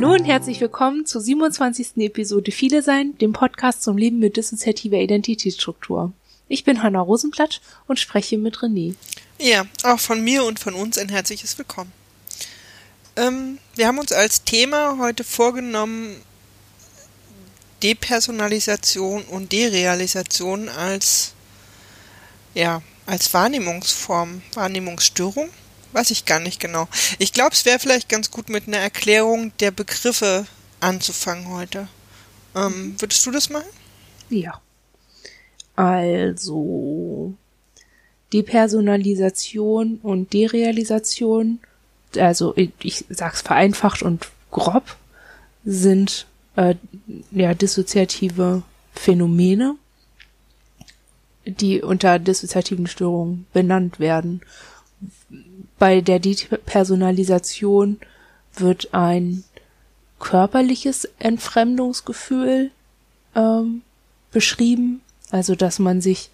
Hallo 0.00 0.12
und 0.12 0.26
herzlich 0.26 0.60
willkommen 0.60 1.06
zur 1.06 1.20
27. 1.20 1.96
Episode 1.96 2.52
Viele 2.52 2.84
Sein, 2.84 3.18
dem 3.18 3.32
Podcast 3.32 3.82
zum 3.82 3.98
Leben 3.98 4.20
mit 4.20 4.36
dissoziativer 4.36 4.98
Identitätsstruktur. 4.98 6.12
Ich 6.46 6.62
bin 6.62 6.84
Hanna 6.84 7.00
Rosenblatt 7.00 7.60
und 7.88 7.98
spreche 7.98 8.38
mit 8.38 8.58
René. 8.58 8.94
Ja, 9.40 9.66
auch 9.82 9.98
von 9.98 10.22
mir 10.22 10.44
und 10.44 10.60
von 10.60 10.74
uns 10.74 10.98
ein 10.98 11.08
herzliches 11.08 11.58
Willkommen. 11.58 11.92
Ähm, 13.16 13.58
wir 13.74 13.88
haben 13.88 13.98
uns 13.98 14.12
als 14.12 14.44
Thema 14.44 14.98
heute 15.00 15.24
vorgenommen, 15.24 16.14
Depersonalisation 17.82 19.24
und 19.24 19.50
Derealisation 19.50 20.68
als, 20.68 21.32
ja, 22.54 22.82
als 23.04 23.34
Wahrnehmungsform, 23.34 24.42
Wahrnehmungsstörung 24.54 25.50
Weiß 25.92 26.10
ich 26.10 26.24
gar 26.24 26.40
nicht 26.40 26.60
genau. 26.60 26.88
Ich 27.18 27.32
glaube, 27.32 27.52
es 27.52 27.64
wäre 27.64 27.78
vielleicht 27.78 28.08
ganz 28.08 28.30
gut 28.30 28.48
mit 28.48 28.66
einer 28.66 28.78
Erklärung 28.78 29.52
der 29.60 29.70
Begriffe 29.70 30.46
anzufangen 30.80 31.48
heute. 31.48 31.88
Ähm, 32.54 32.92
mhm. 32.92 33.00
würdest 33.00 33.24
du 33.26 33.30
das 33.30 33.50
machen? 33.50 33.68
Ja. 34.28 34.60
Also 35.76 37.34
Depersonalisation 38.32 40.00
und 40.02 40.32
Derealisation, 40.32 41.60
also 42.16 42.54
ich, 42.56 42.70
ich 42.82 43.04
sag's 43.08 43.42
vereinfacht 43.42 44.02
und 44.02 44.28
grob, 44.50 44.96
sind 45.64 46.26
äh, 46.56 46.74
ja 47.30 47.54
dissoziative 47.54 48.62
Phänomene, 48.92 49.76
die 51.46 51.80
unter 51.80 52.18
dissoziativen 52.18 52.86
Störungen 52.86 53.46
benannt 53.52 54.00
werden 54.00 54.42
bei 55.78 56.00
der 56.00 56.18
Depersonalisation 56.18 57.98
wird 58.54 58.92
ein 58.92 59.44
körperliches 60.18 61.08
Entfremdungsgefühl 61.18 62.70
ähm, 63.34 63.82
beschrieben, 64.32 65.00
also 65.30 65.54
dass 65.54 65.78
man 65.78 66.00
sich 66.00 66.30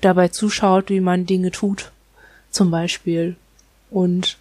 dabei 0.00 0.28
zuschaut, 0.28 0.90
wie 0.90 1.00
man 1.00 1.26
Dinge 1.26 1.50
tut, 1.50 1.92
zum 2.50 2.70
Beispiel. 2.70 3.36
Und 3.90 4.38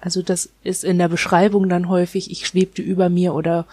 also 0.00 0.22
das 0.22 0.48
ist 0.64 0.84
in 0.84 0.98
der 0.98 1.08
Beschreibung 1.08 1.68
dann 1.68 1.88
häufig, 1.88 2.30
ich 2.30 2.46
schwebte 2.46 2.82
über 2.82 3.08
mir 3.08 3.34
oder 3.34 3.66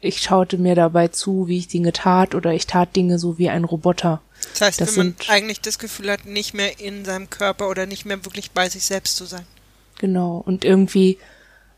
ich 0.00 0.20
schaute 0.20 0.58
mir 0.58 0.74
dabei 0.74 1.08
zu, 1.08 1.48
wie 1.48 1.58
ich 1.58 1.68
Dinge 1.68 1.92
tat 1.92 2.34
oder 2.34 2.52
ich 2.52 2.66
tat 2.66 2.94
Dinge 2.94 3.18
so 3.18 3.38
wie 3.38 3.48
ein 3.48 3.64
Roboter. 3.64 4.20
Das 4.52 4.60
heißt, 4.60 4.80
das 4.80 4.96
wenn 4.96 5.08
man 5.08 5.16
eigentlich 5.28 5.60
das 5.60 5.78
Gefühl 5.78 6.10
hat, 6.10 6.24
nicht 6.24 6.54
mehr 6.54 6.80
in 6.80 7.04
seinem 7.04 7.30
Körper 7.30 7.68
oder 7.68 7.86
nicht 7.86 8.04
mehr 8.04 8.24
wirklich 8.24 8.52
bei 8.52 8.68
sich 8.68 8.84
selbst 8.84 9.16
zu 9.16 9.24
sein. 9.24 9.46
Genau. 9.98 10.42
Und 10.44 10.64
irgendwie 10.64 11.18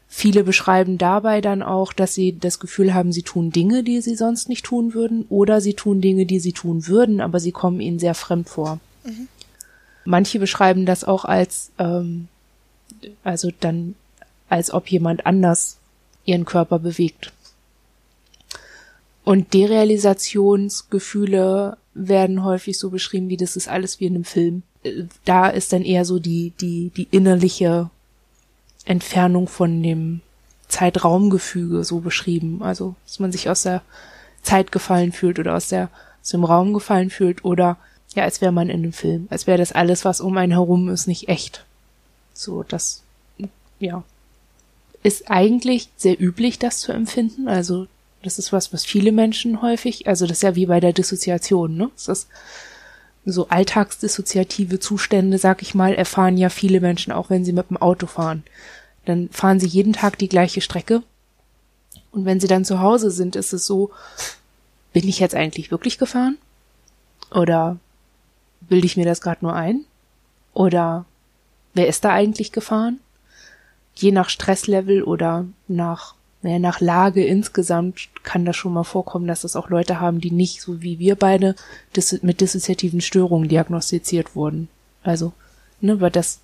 viele 0.09 0.43
beschreiben 0.43 0.99
dabei 0.99 1.41
dann 1.41 1.63
auch, 1.63 1.93
dass 1.93 2.15
sie 2.15 2.39
das 2.39 2.59
Gefühl 2.61 2.95
haben, 2.95 3.13
sie 3.13 3.23
tun 3.23 3.51
Dinge, 3.51 3.85
die 3.85 4.01
sie 4.01 4.17
sonst 4.17 4.49
nicht 4.49 4.65
tun 4.65 4.95
würden, 4.95 5.27
oder 5.29 5.61
sie 5.61 5.75
tun 5.75 6.01
Dinge, 6.01 6.27
die 6.27 6.41
sie 6.41 6.53
tun 6.53 6.87
würden, 6.87 7.21
aber 7.21 7.41
sie 7.41 7.53
kommen 7.53 7.81
ihnen 7.81 7.99
sehr 7.99 8.15
fremd 8.15 8.49
vor. 8.49 8.81
Mhm. 9.05 9.29
Manche 10.05 10.39
beschreiben 10.39 10.87
das 10.87 11.05
auch 11.05 11.25
als, 11.25 11.71
ähm, 11.79 12.29
also 13.23 13.51
dann, 13.61 13.95
als 14.49 14.73
ob 14.73 14.89
jemand 14.89 15.27
anders 15.27 15.77
ihren 16.25 16.47
Körper 16.47 16.79
bewegt. 16.79 17.33
Und 19.29 19.53
Derealisationsgefühle 19.53 21.77
werden 21.93 22.45
häufig 22.45 22.79
so 22.79 22.89
beschrieben, 22.89 23.29
wie 23.29 23.37
das 23.37 23.57
ist 23.57 23.69
alles 23.69 24.01
wie 24.01 24.07
in 24.07 24.15
einem 24.15 24.25
Film. 24.25 24.63
Da 25.27 25.49
ist 25.49 25.75
dann 25.75 25.83
eher 25.83 26.07
so 26.07 26.19
die, 26.19 26.55
die, 26.59 26.91
die 26.97 27.09
innerliche 27.11 27.91
Entfernung 28.87 29.47
von 29.47 29.83
dem 29.83 30.23
Zeitraumgefüge 30.69 31.85
so 31.85 32.01
beschrieben. 32.01 32.63
Also, 32.63 32.95
dass 33.05 33.21
man 33.21 33.31
sich 33.31 33.51
aus 33.51 33.65
der 33.65 33.83
Zeit 34.41 34.73
gefallen 34.73 35.13
fühlt 35.13 35.39
oder 35.39 35.57
aus 35.57 35.69
der, 35.69 35.91
aus 36.23 36.31
dem 36.31 36.45
Raum 36.45 36.73
gefallen 36.73 37.11
fühlt 37.11 37.45
oder 37.45 37.77
ja, 38.15 38.23
als 38.23 38.41
wäre 38.41 38.53
man 38.53 38.71
in 38.71 38.77
einem 38.77 38.95
Film. 38.95 39.27
Als 39.29 39.47
wäre 39.47 39.59
das 39.59 39.73
alles, 39.73 40.07
was 40.07 40.23
um 40.23 40.39
einen 40.39 40.53
herum 40.53 40.89
ist, 40.89 41.07
nicht 41.07 41.29
echt. 41.29 41.67
So, 42.33 42.63
das, 42.63 43.03
ja. 43.79 44.03
Ist 45.03 45.31
eigentlich 45.31 45.91
sehr 45.99 46.19
üblich, 46.19 46.59
das 46.59 46.81
zu 46.81 46.93
empfinden. 46.93 47.47
Also, 47.47 47.89
das 48.23 48.39
ist 48.39 48.53
was, 48.53 48.73
was 48.73 48.85
viele 48.85 49.13
Menschen 49.13 49.63
häufig, 49.63 50.07
also 50.07 50.27
das 50.27 50.39
ist 50.39 50.43
ja 50.43 50.55
wie 50.57 50.67
bei 50.67 50.81
der 50.81 50.93
Dissoziation, 50.93 51.77
ne? 51.77 51.91
Das 51.95 52.09
ist 52.09 52.29
so 53.25 53.49
alltagsdissoziative 53.49 54.81
Zustände, 54.81 55.39
sag 55.39 55.63
ich 55.63 55.75
mal, 55.75 55.95
erfahren 55.95 56.37
ja 56.37 56.49
viele 56.49 56.81
Menschen 56.81 57.13
auch, 57.13 57.31
wenn 57.31 57.45
sie 57.45 57.53
mit 57.53 57.71
dem 57.71 57.77
Auto 57.77 58.07
fahren. 58.07 58.43
Dann 59.05 59.29
fahren 59.31 59.61
sie 59.61 59.67
jeden 59.67 59.93
Tag 59.93 60.19
die 60.19 60.29
gleiche 60.29 60.61
Strecke. 60.61 61.03
Und 62.11 62.25
wenn 62.25 62.41
sie 62.41 62.47
dann 62.47 62.65
zu 62.65 62.81
Hause 62.81 63.11
sind, 63.11 63.37
ist 63.37 63.53
es 63.53 63.67
so, 63.67 63.91
bin 64.93 65.07
ich 65.09 65.21
jetzt 65.21 65.35
eigentlich 65.35 65.71
wirklich 65.71 65.99
gefahren? 65.99 66.39
Oder 67.31 67.79
bilde 68.61 68.87
ich 68.87 68.97
mir 68.97 69.05
das 69.05 69.21
gerade 69.21 69.45
nur 69.45 69.55
ein? 69.55 69.85
Oder 70.55 71.05
wer 71.75 71.87
ist 71.87 72.05
da 72.05 72.11
eigentlich 72.11 72.53
gefahren? 72.53 72.99
Je 73.95 74.13
nach 74.13 74.31
Stresslevel 74.31 75.03
oder 75.03 75.47
nach 75.67 76.15
naja, 76.43 76.59
nach 76.59 76.81
Lage 76.81 77.25
insgesamt 77.25 78.09
kann 78.23 78.45
das 78.45 78.57
schon 78.57 78.73
mal 78.73 78.85
vorkommen, 78.85 79.27
dass 79.27 79.45
es 79.45 79.57
auch 79.57 79.71
Leute 79.71 80.01
haben, 80.01 80.21
die 80.21 80.31
nicht, 80.31 80.61
so 80.61 80.83
wie 80.83 80.99
wir 80.99 81.17
beide, 81.17 81.57
dis 81.97 82.23
mit 82.23 82.41
dissoziativen 82.41 83.01
Störungen 83.01 83.49
diagnostiziert 83.49 84.37
wurden. 84.37 84.69
Also, 85.03 85.33
ne, 85.81 86.01
weil 86.01 86.11
das 86.11 86.41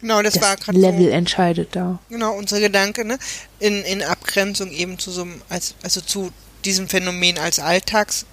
Genau, 0.00 0.22
das, 0.22 0.34
das 0.34 0.42
war 0.42 0.56
gerade 0.56 0.78
Level 0.78 1.04
so, 1.04 1.10
entscheidet 1.10 1.76
da. 1.76 1.98
Genau, 2.08 2.34
unser 2.34 2.60
Gedanke, 2.60 3.04
ne? 3.04 3.18
In, 3.58 3.82
in 3.82 4.02
Abgrenzung 4.02 4.70
eben 4.70 4.98
zu 4.98 5.10
so 5.10 5.22
einem, 5.22 5.42
als, 5.48 5.74
also 5.82 6.00
zu 6.00 6.30
diesem 6.64 6.88
Phänomen 6.88 7.38
als 7.38 7.58
Alltags, 7.58 8.26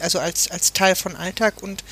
also 0.00 0.18
als, 0.18 0.50
als 0.50 0.72
Teil 0.72 0.94
von 0.94 1.16
Alltag 1.16 1.62
und 1.62 1.82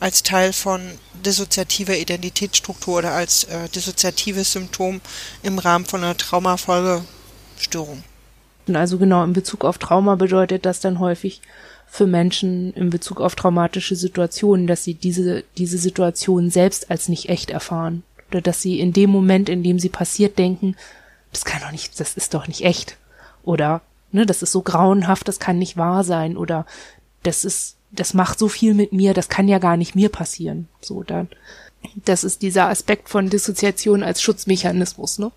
als 0.00 0.22
Teil 0.22 0.52
von 0.52 0.80
dissoziativer 1.24 1.96
Identitätsstruktur 1.96 2.98
oder 2.98 3.12
als 3.12 3.44
äh, 3.44 3.68
dissoziatives 3.68 4.52
Symptom 4.52 5.00
im 5.42 5.58
Rahmen 5.58 5.84
von 5.84 6.02
einer 6.02 6.16
Traumafolgestörung. 6.16 8.02
Also 8.72 8.98
genau, 8.98 9.22
in 9.24 9.32
Bezug 9.32 9.64
auf 9.64 9.78
Trauma 9.78 10.14
bedeutet 10.14 10.64
das 10.64 10.80
dann 10.80 10.98
häufig 10.98 11.42
für 11.86 12.06
Menschen 12.06 12.72
in 12.74 12.88
Bezug 12.88 13.20
auf 13.20 13.34
traumatische 13.34 13.96
Situationen, 13.96 14.66
dass 14.66 14.84
sie 14.84 14.94
diese, 14.94 15.44
diese 15.58 15.76
Situation 15.76 16.50
selbst 16.50 16.90
als 16.90 17.08
nicht 17.08 17.28
echt 17.28 17.50
erfahren. 17.50 18.04
Oder 18.30 18.40
dass 18.40 18.62
sie 18.62 18.78
in 18.78 18.92
dem 18.92 19.10
Moment, 19.10 19.48
in 19.48 19.62
dem 19.64 19.80
sie 19.80 19.88
passiert, 19.88 20.38
denken, 20.38 20.76
das 21.32 21.44
kann 21.44 21.60
doch 21.60 21.72
nicht, 21.72 21.98
das 21.98 22.14
ist 22.14 22.32
doch 22.32 22.46
nicht 22.46 22.62
echt. 22.64 22.96
Oder, 23.42 23.82
ne, 24.12 24.24
das 24.24 24.42
ist 24.42 24.52
so 24.52 24.62
grauenhaft, 24.62 25.26
das 25.26 25.40
kann 25.40 25.58
nicht 25.58 25.76
wahr 25.76 26.04
sein. 26.04 26.36
Oder 26.36 26.64
das 27.24 27.44
ist 27.44 27.76
das 27.92 28.14
macht 28.14 28.38
so 28.38 28.48
viel 28.48 28.74
mit 28.74 28.92
mir, 28.92 29.14
das 29.14 29.28
kann 29.28 29.48
ja 29.48 29.58
gar 29.58 29.76
nicht 29.76 29.94
mir 29.94 30.08
passieren. 30.08 30.68
So 30.80 31.02
dann. 31.02 31.28
Das 32.04 32.24
ist 32.24 32.42
dieser 32.42 32.68
Aspekt 32.68 33.08
von 33.08 33.30
Dissoziation 33.30 34.02
als 34.02 34.20
Schutzmechanismus, 34.22 35.18
ne? 35.18 35.32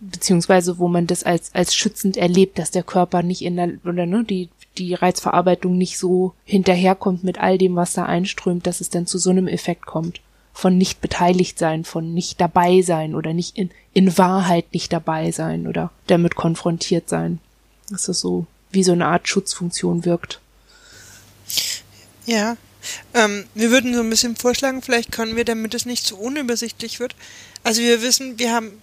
Beziehungsweise, 0.00 0.78
wo 0.78 0.86
man 0.88 1.06
das 1.08 1.24
als, 1.24 1.54
als 1.54 1.74
schützend 1.74 2.16
erlebt, 2.16 2.58
dass 2.58 2.70
der 2.70 2.84
Körper 2.84 3.22
nicht 3.22 3.42
in 3.42 3.56
der, 3.56 3.72
oder 3.84 4.06
ne, 4.06 4.22
die, 4.22 4.48
die 4.76 4.94
Reizverarbeitung 4.94 5.76
nicht 5.76 5.98
so 5.98 6.34
hinterherkommt 6.44 7.24
mit 7.24 7.38
all 7.38 7.58
dem, 7.58 7.74
was 7.74 7.94
da 7.94 8.04
einströmt, 8.04 8.66
dass 8.66 8.80
es 8.80 8.90
dann 8.90 9.06
zu 9.06 9.18
so 9.18 9.30
einem 9.30 9.48
Effekt 9.48 9.86
kommt. 9.86 10.20
Von 10.52 10.78
nicht 10.78 11.00
beteiligt 11.00 11.58
sein, 11.58 11.84
von 11.84 12.14
nicht 12.14 12.40
dabei 12.40 12.82
sein 12.82 13.14
oder 13.14 13.32
nicht 13.32 13.56
in, 13.56 13.70
in 13.92 14.16
Wahrheit 14.18 14.72
nicht 14.72 14.92
dabei 14.92 15.32
sein 15.32 15.66
oder 15.66 15.90
damit 16.06 16.36
konfrontiert 16.36 17.08
sein. 17.08 17.40
Dass 17.90 18.06
es 18.06 18.20
so 18.20 18.46
wie 18.70 18.84
so 18.84 18.92
eine 18.92 19.06
Art 19.06 19.26
Schutzfunktion 19.26 20.04
wirkt. 20.04 20.40
Ja. 22.26 22.56
Ähm, 23.14 23.46
wir 23.54 23.70
würden 23.70 23.94
so 23.94 24.00
ein 24.00 24.10
bisschen 24.10 24.36
vorschlagen, 24.36 24.82
vielleicht 24.82 25.12
können 25.12 25.36
wir, 25.36 25.44
damit 25.44 25.74
es 25.74 25.84
nicht 25.84 26.06
zu 26.06 26.18
unübersichtlich 26.18 27.00
wird. 27.00 27.14
Also 27.64 27.82
wir 27.82 28.02
wissen, 28.02 28.38
wir 28.38 28.52
haben 28.52 28.80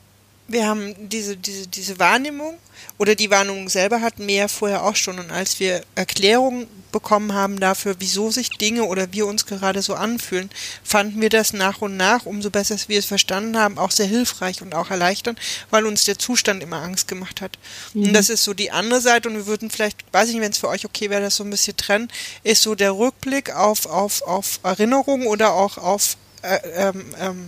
wir 0.47 0.68
haben 0.68 1.09
diese, 1.09 1.38
diese, 1.38 1.68
diese 1.68 1.97
Wahrnehmung 2.00 2.57
oder 2.97 3.15
die 3.15 3.31
Wahrnehmung 3.31 3.68
selber 3.68 4.01
hatten 4.01 4.27
wir 4.27 4.36
ja 4.36 4.47
vorher 4.47 4.83
auch 4.83 4.95
schon. 4.95 5.19
Und 5.19 5.31
als 5.31 5.59
wir 5.59 5.81
Erklärungen 5.95 6.68
bekommen 6.92 7.33
haben 7.33 7.59
dafür, 7.59 7.95
wieso 8.00 8.31
sich 8.31 8.50
Dinge 8.50 8.86
oder 8.86 9.12
wir 9.12 9.25
uns 9.25 9.45
gerade 9.45 9.81
so 9.81 9.95
anfühlen, 9.95 10.50
fanden 10.83 11.19
wir 11.19 11.30
das 11.30 11.51
nach 11.51 11.81
und 11.81 11.97
nach, 11.97 12.25
umso 12.25 12.50
besser 12.51 12.77
wir 12.88 13.00
es 13.00 13.06
verstanden 13.06 13.57
haben, 13.57 13.77
auch 13.77 13.92
sehr 13.92 14.06
hilfreich 14.06 14.62
und 14.62 14.75
auch 14.75 14.92
erleichternd, 14.92 15.39
weil 15.71 15.86
uns 15.86 16.06
der 16.06 16.19
Zustand 16.19 16.63
immer 16.63 16.81
Angst 16.81 17.07
gemacht 17.07 17.42
hat. 17.42 17.57
Mhm. 17.94 18.03
Und 18.03 18.13
das 18.13 18.30
ist 18.30 18.44
so 18.44 18.53
die 18.53 18.71
andere 18.71 19.01
Seite. 19.01 19.27
Und 19.27 19.36
wir 19.36 19.47
würden 19.47 19.69
vielleicht, 19.69 20.06
weiß 20.13 20.30
ich 20.30 20.36
nicht, 20.36 20.44
wenn 20.44 20.51
es 20.51 20.59
für 20.59 20.69
euch 20.69 20.86
okay 20.86 21.09
wäre, 21.09 21.21
das 21.21 21.36
so 21.36 21.44
ein 21.44 21.50
bisschen 21.50 21.75
trennen, 21.75 22.09
ist 22.44 22.62
so 22.62 22.75
der 22.75 22.95
Rückblick 22.95 23.53
auf, 23.53 23.88
auf, 23.88 24.21
auf 24.21 24.59
Erinnerungen 24.63 25.27
oder 25.27 25.53
auch 25.53 25.77
auf, 25.77 26.18
äh, 26.44 26.59
ähm, 26.75 27.15
ähm, 27.19 27.47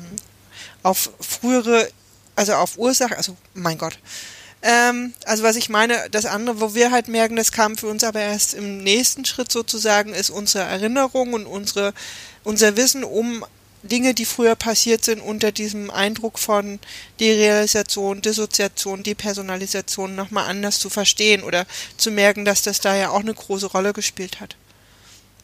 auf 0.83 1.11
frühere 1.19 1.87
also 2.37 2.53
auf 2.53 2.77
Ursache, 2.77 3.17
also 3.17 3.35
mein 3.53 3.77
Gott. 3.77 3.97
Ähm, 4.61 5.13
also 5.25 5.43
was 5.43 5.55
ich 5.55 5.69
meine, 5.69 6.07
das 6.11 6.25
andere, 6.25 6.61
wo 6.61 6.75
wir 6.75 6.91
halt 6.91 7.07
merken, 7.07 7.35
das 7.35 7.51
kam 7.51 7.77
für 7.77 7.87
uns 7.87 8.03
aber 8.03 8.21
erst 8.21 8.53
im 8.53 8.83
nächsten 8.83 9.25
Schritt 9.25 9.51
sozusagen, 9.51 10.13
ist 10.13 10.29
unsere 10.29 10.63
Erinnerung 10.63 11.33
und 11.33 11.45
unsere, 11.45 11.93
unser 12.43 12.77
Wissen 12.77 13.03
um 13.03 13.45
Dinge, 13.83 14.13
die 14.13 14.25
früher 14.25 14.55
passiert 14.55 15.03
sind, 15.03 15.19
unter 15.19 15.51
diesem 15.51 15.89
Eindruck 15.89 16.39
von 16.39 16.79
Derealisation, 17.19 18.21
Dissoziation, 18.21 19.03
Depersonalisation 19.03 20.15
nochmal 20.15 20.49
anders 20.49 20.79
zu 20.79 20.89
verstehen 20.89 21.43
oder 21.43 21.65
zu 21.97 22.11
merken, 22.11 22.45
dass 22.45 22.61
das 22.61 22.79
da 22.81 22.95
ja 22.95 23.09
auch 23.09 23.21
eine 23.21 23.33
große 23.33 23.67
Rolle 23.67 23.93
gespielt 23.93 24.39
hat. 24.39 24.55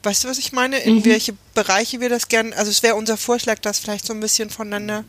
Weißt 0.04 0.24
du, 0.24 0.28
was 0.28 0.38
ich 0.38 0.52
meine? 0.52 0.80
In 0.80 0.96
mhm. 0.96 1.06
welche 1.06 1.34
Bereiche 1.54 2.02
wir 2.02 2.10
das 2.10 2.28
gerne, 2.28 2.56
also 2.58 2.70
es 2.70 2.84
wäre 2.84 2.96
unser 2.96 3.18
Vorschlag, 3.18 3.60
das 3.60 3.80
vielleicht 3.80 4.06
so 4.06 4.14
ein 4.14 4.20
bisschen 4.20 4.50
voneinander, 4.50 5.06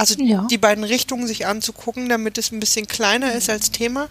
also 0.00 0.14
ja. 0.22 0.46
die 0.50 0.58
beiden 0.58 0.84
Richtungen 0.84 1.26
sich 1.26 1.46
anzugucken, 1.46 2.08
damit 2.08 2.38
es 2.38 2.52
ein 2.52 2.60
bisschen 2.60 2.86
kleiner 2.86 3.34
ist 3.34 3.50
als 3.50 3.70
Thema. 3.70 4.08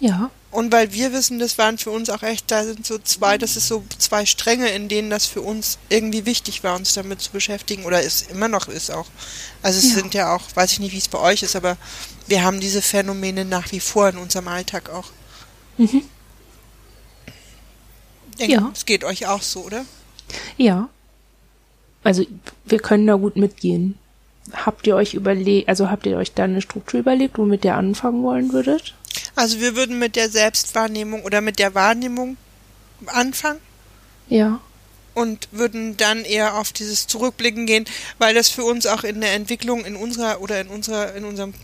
Ja. 0.00 0.30
Und 0.50 0.72
weil 0.72 0.92
wir 0.92 1.12
wissen, 1.12 1.38
das 1.38 1.58
waren 1.58 1.78
für 1.78 1.90
uns 1.90 2.10
auch 2.10 2.22
echt, 2.22 2.50
da 2.50 2.64
sind 2.64 2.84
so 2.84 2.98
zwei, 2.98 3.38
das 3.38 3.56
ist 3.56 3.68
so 3.68 3.84
zwei 3.98 4.24
Stränge, 4.26 4.68
in 4.70 4.88
denen 4.88 5.10
das 5.10 5.26
für 5.26 5.42
uns 5.42 5.78
irgendwie 5.88 6.26
wichtig 6.26 6.64
war, 6.64 6.74
uns 6.74 6.94
damit 6.94 7.20
zu 7.20 7.30
beschäftigen. 7.30 7.84
Oder 7.84 8.02
es 8.02 8.22
immer 8.22 8.48
noch 8.48 8.66
ist 8.66 8.90
auch. 8.90 9.06
Also 9.62 9.78
es 9.78 9.90
ja. 9.90 9.94
sind 10.00 10.14
ja 10.14 10.34
auch, 10.34 10.42
weiß 10.54 10.72
ich 10.72 10.80
nicht, 10.80 10.92
wie 10.92 10.98
es 10.98 11.08
bei 11.08 11.18
euch 11.18 11.42
ist, 11.42 11.54
aber 11.54 11.76
wir 12.26 12.42
haben 12.42 12.60
diese 12.60 12.82
Phänomene 12.82 13.44
nach 13.44 13.70
wie 13.70 13.80
vor 13.80 14.08
in 14.08 14.16
unserem 14.16 14.48
Alltag 14.48 14.90
auch. 14.90 15.10
Mhm. 15.76 16.02
Denke, 18.38 18.54
ja. 18.54 18.70
Es 18.74 18.84
geht 18.86 19.04
euch 19.04 19.26
auch 19.26 19.42
so, 19.42 19.64
oder? 19.64 19.84
Ja. 20.56 20.88
Also 22.02 22.24
wir 22.64 22.78
können 22.78 23.06
da 23.06 23.14
gut 23.14 23.36
mitgehen. 23.36 23.98
Habt 24.52 24.86
ihr 24.86 24.96
euch 24.96 25.14
überlegt, 25.14 25.68
also 25.68 25.90
habt 25.90 26.06
ihr 26.06 26.16
euch 26.16 26.32
da 26.32 26.44
eine 26.44 26.62
Struktur 26.62 27.00
überlegt, 27.00 27.38
womit 27.38 27.64
ihr 27.64 27.74
anfangen 27.74 28.22
wollen 28.22 28.52
würdet? 28.52 28.94
Also 29.34 29.60
wir 29.60 29.76
würden 29.76 29.98
mit 29.98 30.16
der 30.16 30.30
Selbstwahrnehmung 30.30 31.22
oder 31.22 31.40
mit 31.40 31.58
der 31.58 31.74
Wahrnehmung 31.74 32.36
anfangen. 33.06 33.60
Ja. 34.28 34.60
Und 35.14 35.48
würden 35.50 35.96
dann 35.96 36.24
eher 36.24 36.56
auf 36.56 36.72
dieses 36.72 37.06
Zurückblicken 37.06 37.66
gehen, 37.66 37.84
weil 38.18 38.34
das 38.34 38.48
für 38.48 38.64
uns 38.64 38.86
auch 38.86 39.04
in 39.04 39.20
der 39.20 39.34
Entwicklung 39.34 39.84
in 39.84 39.96
unserer 39.96 40.40
oder 40.40 40.60
in 40.60 40.68
unserer, 40.68 41.14
in 41.14 41.24
unserem, 41.24 41.54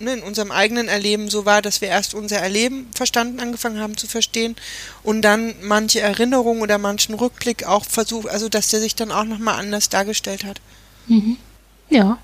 ne, 0.00 0.14
in 0.14 0.22
unserem 0.22 0.50
eigenen 0.50 0.88
Erleben 0.88 1.28
so 1.28 1.44
war, 1.44 1.62
dass 1.62 1.80
wir 1.80 1.88
erst 1.88 2.14
unser 2.14 2.38
Erleben 2.38 2.88
verstanden 2.94 3.40
angefangen 3.40 3.80
haben 3.80 3.96
zu 3.96 4.08
verstehen 4.08 4.56
und 5.02 5.22
dann 5.22 5.54
manche 5.62 6.00
Erinnerung 6.00 6.60
oder 6.60 6.78
manchen 6.78 7.14
Rückblick 7.14 7.64
auch 7.64 7.84
versucht, 7.84 8.28
also 8.28 8.48
dass 8.48 8.68
der 8.68 8.80
sich 8.80 8.96
dann 8.96 9.12
auch 9.12 9.24
nochmal 9.24 9.58
anders 9.58 9.88
dargestellt 9.88 10.44
hat. 10.44 10.60
Mhm. 11.06 11.36
Ja. 11.90 12.18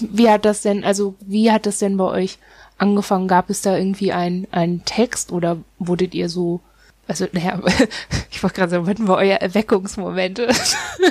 Wie 0.00 0.28
hat 0.28 0.44
das 0.44 0.62
denn, 0.62 0.84
also 0.84 1.14
wie 1.20 1.50
hat 1.50 1.66
das 1.66 1.78
denn 1.78 1.96
bei 1.96 2.04
euch 2.04 2.38
angefangen? 2.76 3.28
Gab 3.28 3.48
es 3.50 3.62
da 3.62 3.76
irgendwie 3.76 4.12
einen, 4.12 4.46
einen 4.50 4.84
Text 4.84 5.32
oder 5.32 5.58
wurdet 5.78 6.14
ihr 6.14 6.28
so, 6.28 6.60
also 7.08 7.26
naja, 7.32 7.60
ich 8.30 8.42
wollte 8.42 8.56
gerade 8.56 8.70
sagen, 8.70 8.86
wann 8.86 9.08
war 9.08 9.16
euer 9.18 9.36
Erweckungsmomente? 9.36 10.48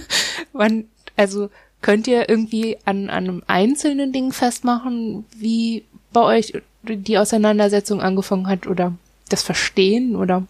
wann, 0.54 0.86
also 1.18 1.50
könnt 1.82 2.08
ihr 2.08 2.30
irgendwie 2.30 2.78
an, 2.86 3.10
an 3.10 3.26
einem 3.26 3.44
einzelnen 3.48 4.14
Ding 4.14 4.32
festmachen, 4.32 5.26
wie 5.36 5.84
bei 6.12 6.22
euch 6.22 6.54
die 6.84 7.18
Auseinandersetzung 7.18 8.02
angefangen 8.02 8.48
hat 8.48 8.68
oder 8.68 8.94
das 9.30 9.42
Verstehen 9.42 10.16
oder 10.16 10.44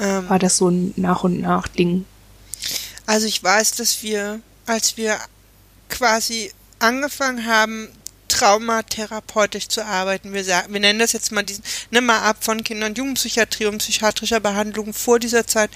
ähm, 0.00 0.28
war 0.28 0.38
das 0.38 0.56
so 0.56 0.68
ein 0.68 0.94
nach 0.96 1.22
und 1.22 1.40
nach 1.40 1.68
Ding? 1.68 2.06
Also 3.06 3.26
ich 3.26 3.42
weiß, 3.42 3.72
dass 3.72 4.02
wir, 4.02 4.40
als 4.66 4.96
wir 4.96 5.18
quasi 5.92 6.50
angefangen 6.80 7.46
haben, 7.46 7.88
traumatherapeutisch 8.26 9.68
zu 9.68 9.84
arbeiten. 9.84 10.32
Wir, 10.32 10.44
sagen, 10.44 10.72
wir 10.72 10.80
nennen 10.80 10.98
das 10.98 11.12
jetzt 11.12 11.30
mal 11.30 11.42
diesen, 11.42 11.62
nimm 11.90 12.06
mal 12.06 12.20
ab 12.20 12.38
von 12.40 12.64
Kinder- 12.64 12.86
und 12.86 12.98
Jugendpsychiatrie 12.98 13.66
und 13.66 13.78
psychiatrischer 13.78 14.40
Behandlung 14.40 14.94
vor 14.94 15.18
dieser 15.18 15.46
Zeit, 15.46 15.70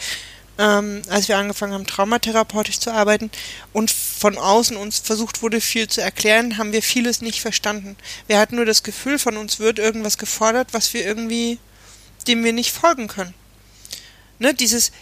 ähm, 0.58 1.02
als 1.08 1.28
wir 1.28 1.36
angefangen 1.36 1.74
haben, 1.74 1.86
traumatherapeutisch 1.86 2.80
zu 2.80 2.90
arbeiten 2.90 3.30
und 3.74 3.90
von 3.90 4.38
außen 4.38 4.76
uns 4.76 4.98
versucht 4.98 5.42
wurde, 5.42 5.60
viel 5.60 5.86
zu 5.86 6.00
erklären, 6.00 6.56
haben 6.56 6.72
wir 6.72 6.82
vieles 6.82 7.20
nicht 7.20 7.42
verstanden. 7.42 7.96
Wir 8.26 8.38
hatten 8.38 8.56
nur 8.56 8.64
das 8.64 8.82
Gefühl, 8.82 9.18
von 9.18 9.36
uns 9.36 9.58
wird 9.58 9.78
irgendwas 9.78 10.16
gefordert, 10.16 10.68
was 10.72 10.94
wir 10.94 11.04
irgendwie, 11.04 11.58
dem 12.26 12.42
wir 12.42 12.54
nicht 12.54 12.72
folgen 12.72 13.06
können. 13.06 13.34
Ne, 14.38 14.54
dieses, 14.54 14.92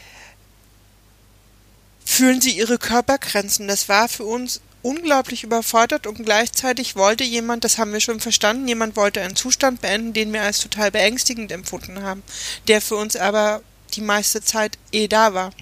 fühlen 2.04 2.40
sie 2.40 2.50
ihre 2.50 2.78
Körpergrenzen. 2.78 3.68
Das 3.68 3.88
war 3.88 4.08
für 4.08 4.24
uns 4.24 4.60
unglaublich 4.84 5.44
überfordert 5.44 6.06
und 6.06 6.22
gleichzeitig 6.24 6.94
wollte 6.94 7.24
jemand, 7.24 7.64
das 7.64 7.78
haben 7.78 7.92
wir 7.94 8.00
schon 8.00 8.20
verstanden, 8.20 8.68
jemand 8.68 8.96
wollte 8.96 9.22
einen 9.22 9.34
Zustand 9.34 9.80
beenden, 9.80 10.12
den 10.12 10.32
wir 10.32 10.42
als 10.42 10.60
total 10.60 10.90
beängstigend 10.90 11.50
empfunden 11.50 12.02
haben, 12.02 12.22
der 12.68 12.82
für 12.82 12.96
uns 12.96 13.16
aber 13.16 13.62
die 13.94 14.02
meiste 14.02 14.42
Zeit 14.42 14.76
eh 14.92 15.08
da 15.08 15.32
war. 15.32 15.52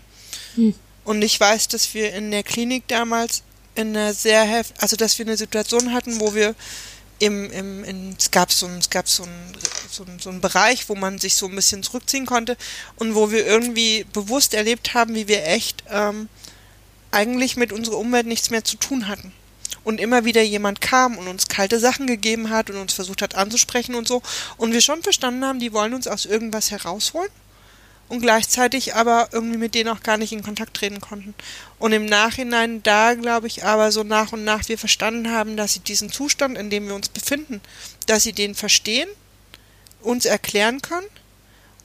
Hm. 0.57 0.75
Und 1.05 1.23
ich 1.23 1.39
weiß, 1.39 1.69
dass 1.69 1.95
wir 1.95 2.13
in 2.13 2.33
der 2.33 2.43
Klinik 2.43 2.89
damals 2.89 3.43
in 3.77 3.97
einer 3.97 4.13
sehr 4.13 4.43
heft, 4.43 4.75
also 4.83 4.97
dass 4.97 5.19
wir 5.19 5.27
eine 5.27 5.37
Situation 5.37 5.93
hatten, 5.93 6.21
wo 6.21 6.35
wir 6.35 6.57
im, 7.21 7.49
im, 7.53 7.85
in, 7.85 8.17
es 8.19 8.33
gab 8.33 8.51
so 8.53 8.67
ein, 8.67 8.79
es 8.79 8.91
gab 8.91 9.09
so 9.09 9.23
ein, 9.23 9.57
so 9.89 10.03
ein, 10.03 10.19
so 10.19 10.31
ein 10.31 10.41
Bereich, 10.41 10.89
wo 10.89 10.97
man 10.97 11.21
sich 11.21 11.37
so 11.37 11.47
ein 11.47 11.55
bisschen 11.55 11.85
zurückziehen 11.85 12.27
konnte 12.27 12.57
und 12.97 13.15
wo 13.15 13.31
wir 13.31 13.47
irgendwie 13.47 14.05
bewusst 14.13 14.53
erlebt 14.53 14.95
haben, 14.95 15.15
wie 15.15 15.29
wir 15.29 15.47
echt 15.47 15.85
ähm, 15.89 16.29
eigentlich 17.13 17.57
mit 17.57 17.73
unserer 17.73 17.99
Umwelt 17.99 18.27
nichts 18.27 18.51
mehr 18.51 18.65
zu 18.65 18.77
tun 18.77 19.07
hatten. 19.07 19.33
Und 19.85 20.01
immer 20.01 20.25
wieder 20.25 20.43
jemand 20.43 20.81
kam 20.81 21.19
und 21.19 21.29
uns 21.29 21.49
kalte 21.49 21.79
Sachen 21.79 22.07
gegeben 22.07 22.51
hat 22.51 22.71
und 22.71 22.77
uns 22.77 22.93
versucht 22.93 23.23
hat 23.23 23.35
anzusprechen 23.35 23.95
und 23.95 24.07
so. 24.07 24.23
Und 24.57 24.73
wir 24.73 24.81
schon 24.81 25.03
verstanden 25.03 25.45
haben, 25.45 25.59
die 25.59 25.73
wollen 25.73 25.95
uns 25.95 26.07
aus 26.07 26.25
irgendwas 26.25 26.71
herausholen. 26.71 27.31
Und 28.09 28.21
gleichzeitig 28.21 28.95
aber 28.95 29.29
irgendwie 29.33 29.57
mit 29.57 29.75
denen 29.75 29.89
auch 29.89 30.03
gar 30.03 30.19
nicht 30.19 30.33
in 30.33 30.43
Kontakt 30.43 30.75
treten 30.75 31.01
konnten. 31.01 31.35
Und 31.79 31.93
im 31.93 32.05
Nachhinein 32.05 32.83
da, 32.83 33.15
glaube 33.15 33.47
ich, 33.47 33.65
aber 33.65 33.91
so 33.91 34.03
nach 34.03 34.33
und 34.33 34.45
nach 34.45 34.69
wir 34.69 34.77
verstanden 34.77 35.31
haben, 35.31 35.57
dass 35.57 35.73
sie 35.73 35.81
diesen 35.81 36.13
Zustand, 36.13 36.59
in 36.59 36.69
dem 36.69 36.87
wir 36.89 36.95
uns 36.95 37.09
befinden, 37.09 37.61
dass 38.07 38.23
sie 38.23 38.35
den 38.35 38.55
verstehen, 38.55 39.09
uns 40.03 40.27
erklären 40.27 40.83
können 40.83 41.07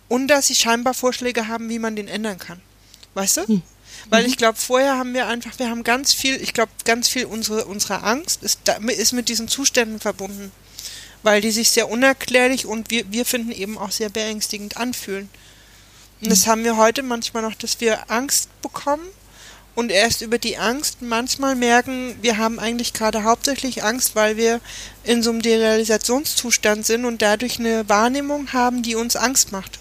und 0.09 0.27
dass 0.27 0.47
sie 0.47 0.55
scheinbar 0.55 0.93
Vorschläge 0.93 1.47
haben, 1.47 1.69
wie 1.69 1.79
man 1.79 1.95
den 1.95 2.07
ändern 2.07 2.39
kann. 2.39 2.61
Weißt 3.13 3.37
du? 3.37 3.47
Hm. 3.47 3.61
Weil 4.09 4.23
mhm. 4.23 4.29
ich 4.29 4.37
glaube, 4.37 4.57
vorher 4.57 4.97
haben 4.97 5.13
wir 5.13 5.27
einfach, 5.27 5.57
wir 5.59 5.69
haben 5.69 5.83
ganz 5.83 6.13
viel, 6.13 6.41
ich 6.41 6.53
glaube, 6.53 6.71
ganz 6.85 7.07
viel 7.07 7.25
unsere, 7.25 7.65
unsere 7.65 8.03
Angst 8.03 8.43
ist, 8.43 8.61
ist 8.87 9.13
mit 9.13 9.29
diesen 9.29 9.47
Zuständen 9.47 9.99
verbunden. 9.99 10.51
Weil 11.23 11.41
die 11.41 11.51
sich 11.51 11.69
sehr 11.69 11.89
unerklärlich 11.89 12.65
und 12.65 12.89
wir, 12.89 13.11
wir 13.11 13.25
finden 13.25 13.51
eben 13.51 13.77
auch 13.77 13.91
sehr 13.91 14.09
beängstigend 14.09 14.77
anfühlen. 14.77 15.29
Und 16.21 16.31
das 16.31 16.45
mhm. 16.45 16.51
haben 16.51 16.63
wir 16.63 16.77
heute 16.77 17.03
manchmal 17.03 17.43
noch, 17.43 17.55
dass 17.55 17.81
wir 17.81 18.09
Angst 18.09 18.49
bekommen 18.61 19.05
und 19.77 19.91
erst 19.91 20.23
über 20.23 20.39
die 20.39 20.57
Angst 20.57 21.03
manchmal 21.03 21.55
merken, 21.55 22.15
wir 22.21 22.37
haben 22.37 22.57
eigentlich 22.57 22.93
gerade 22.93 23.23
hauptsächlich 23.23 23.83
Angst, 23.83 24.15
weil 24.15 24.35
wir 24.35 24.59
in 25.03 25.21
so 25.21 25.29
einem 25.29 25.43
Derealisationszustand 25.43 26.83
sind 26.83 27.05
und 27.05 27.21
dadurch 27.21 27.59
eine 27.59 27.87
Wahrnehmung 27.87 28.53
haben, 28.53 28.81
die 28.81 28.95
uns 28.95 29.15
Angst 29.15 29.51
macht. 29.51 29.77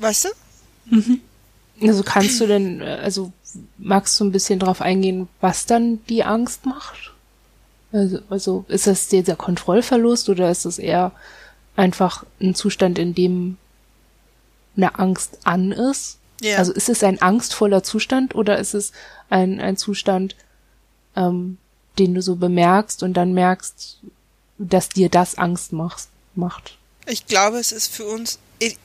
Weißt 0.00 0.24
du? 0.24 0.28
Mhm. 0.86 1.20
Also 1.82 2.02
kannst 2.02 2.40
du 2.40 2.46
denn, 2.46 2.80
äh, 2.80 2.98
also 3.02 3.32
magst 3.78 4.18
du 4.20 4.24
ein 4.24 4.32
bisschen 4.32 4.58
drauf 4.58 4.80
eingehen, 4.80 5.28
was 5.40 5.66
dann 5.66 6.04
die 6.06 6.24
Angst 6.24 6.66
macht? 6.66 7.12
Also, 7.92 8.18
also 8.28 8.64
ist 8.68 8.86
das 8.86 9.08
dieser 9.08 9.36
Kontrollverlust 9.36 10.28
oder 10.28 10.50
ist 10.50 10.64
es 10.64 10.78
eher 10.78 11.12
einfach 11.76 12.24
ein 12.40 12.54
Zustand, 12.54 12.98
in 12.98 13.14
dem 13.14 13.56
eine 14.76 14.98
Angst 14.98 15.38
an 15.44 15.72
ist? 15.72 16.18
Ja. 16.40 16.58
Also 16.58 16.72
ist 16.72 16.88
es 16.88 17.02
ein 17.02 17.20
angstvoller 17.20 17.82
Zustand 17.82 18.34
oder 18.34 18.58
ist 18.58 18.74
es 18.74 18.92
ein, 19.28 19.60
ein 19.60 19.76
Zustand, 19.76 20.36
ähm, 21.16 21.58
den 21.98 22.14
du 22.14 22.22
so 22.22 22.36
bemerkst 22.36 23.02
und 23.02 23.14
dann 23.14 23.34
merkst, 23.34 23.98
dass 24.58 24.88
dir 24.88 25.08
das 25.08 25.36
Angst 25.36 25.72
macht? 25.72 26.08
macht? 26.34 26.78
Ich 27.06 27.26
glaube, 27.26 27.58
es 27.58 27.72
ist 27.72 27.88
für 27.88 28.06
uns 28.06 28.38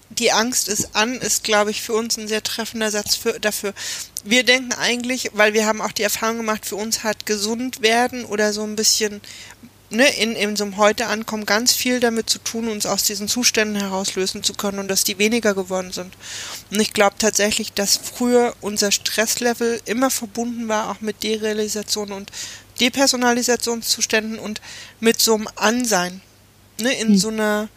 die 0.10 0.32
Angst 0.32 0.67
ist 0.70 0.96
an, 0.96 1.15
ist, 1.15 1.44
glaube 1.44 1.72
ich, 1.72 1.82
für 1.82 1.94
uns 1.94 2.17
ein 2.17 2.27
sehr 2.27 2.44
treffender 2.44 2.91
Satz 2.91 3.15
für, 3.15 3.39
dafür. 3.39 3.74
Wir 4.24 4.44
denken 4.44 4.74
eigentlich, 4.74 5.32
weil 5.34 5.53
wir 5.53 5.65
haben 5.65 5.82
auch 5.82 5.91
die 5.91 6.03
Erfahrung 6.03 6.38
gemacht, 6.38 6.65
für 6.65 6.77
uns 6.77 7.03
hat 7.03 7.25
gesund 7.25 7.82
werden 7.82 8.25
oder 8.25 8.53
so 8.53 8.63
ein 8.63 8.75
bisschen 8.75 9.22
ne, 9.89 10.08
in, 10.17 10.36
in 10.36 10.55
so 10.55 10.63
einem 10.63 10.77
Heute 10.77 11.08
ankommen 11.08 11.46
ganz 11.46 11.74
viel 11.74 12.00
damit 12.00 12.29
zu 12.29 12.39
tun, 12.39 12.70
uns 12.70 12.86
aus 12.86 13.03
diesen 13.03 13.27
Zuständen 13.27 13.79
herauslösen 13.79 14.44
zu 14.44 14.53
können 14.53 14.79
und 14.79 14.88
dass 14.88 15.03
die 15.03 15.17
weniger 15.17 15.53
geworden 15.53 15.91
sind. 15.91 16.13
Und 16.72 16.79
ich 16.79 16.94
glaube 16.94 17.15
tatsächlich, 17.17 17.74
dass 17.74 17.98
früher 17.98 18.55
unser 18.62 18.91
Stresslevel 18.91 19.82
immer 19.86 20.10
verbunden 20.10 20.67
war, 20.67 20.91
auch 20.91 21.01
mit 21.01 21.24
Derealisation 21.24 22.12
und 22.12 22.32
Depersonalisationszuständen 22.79 24.39
und 24.39 24.62
mit 25.00 25.22
so 25.22 25.36
einem 25.36 25.48
Ansein. 25.55 26.22
Ne, 26.79 26.94
in 26.94 27.10
hm. 27.10 27.17
so 27.17 27.29
einer, 27.29 27.70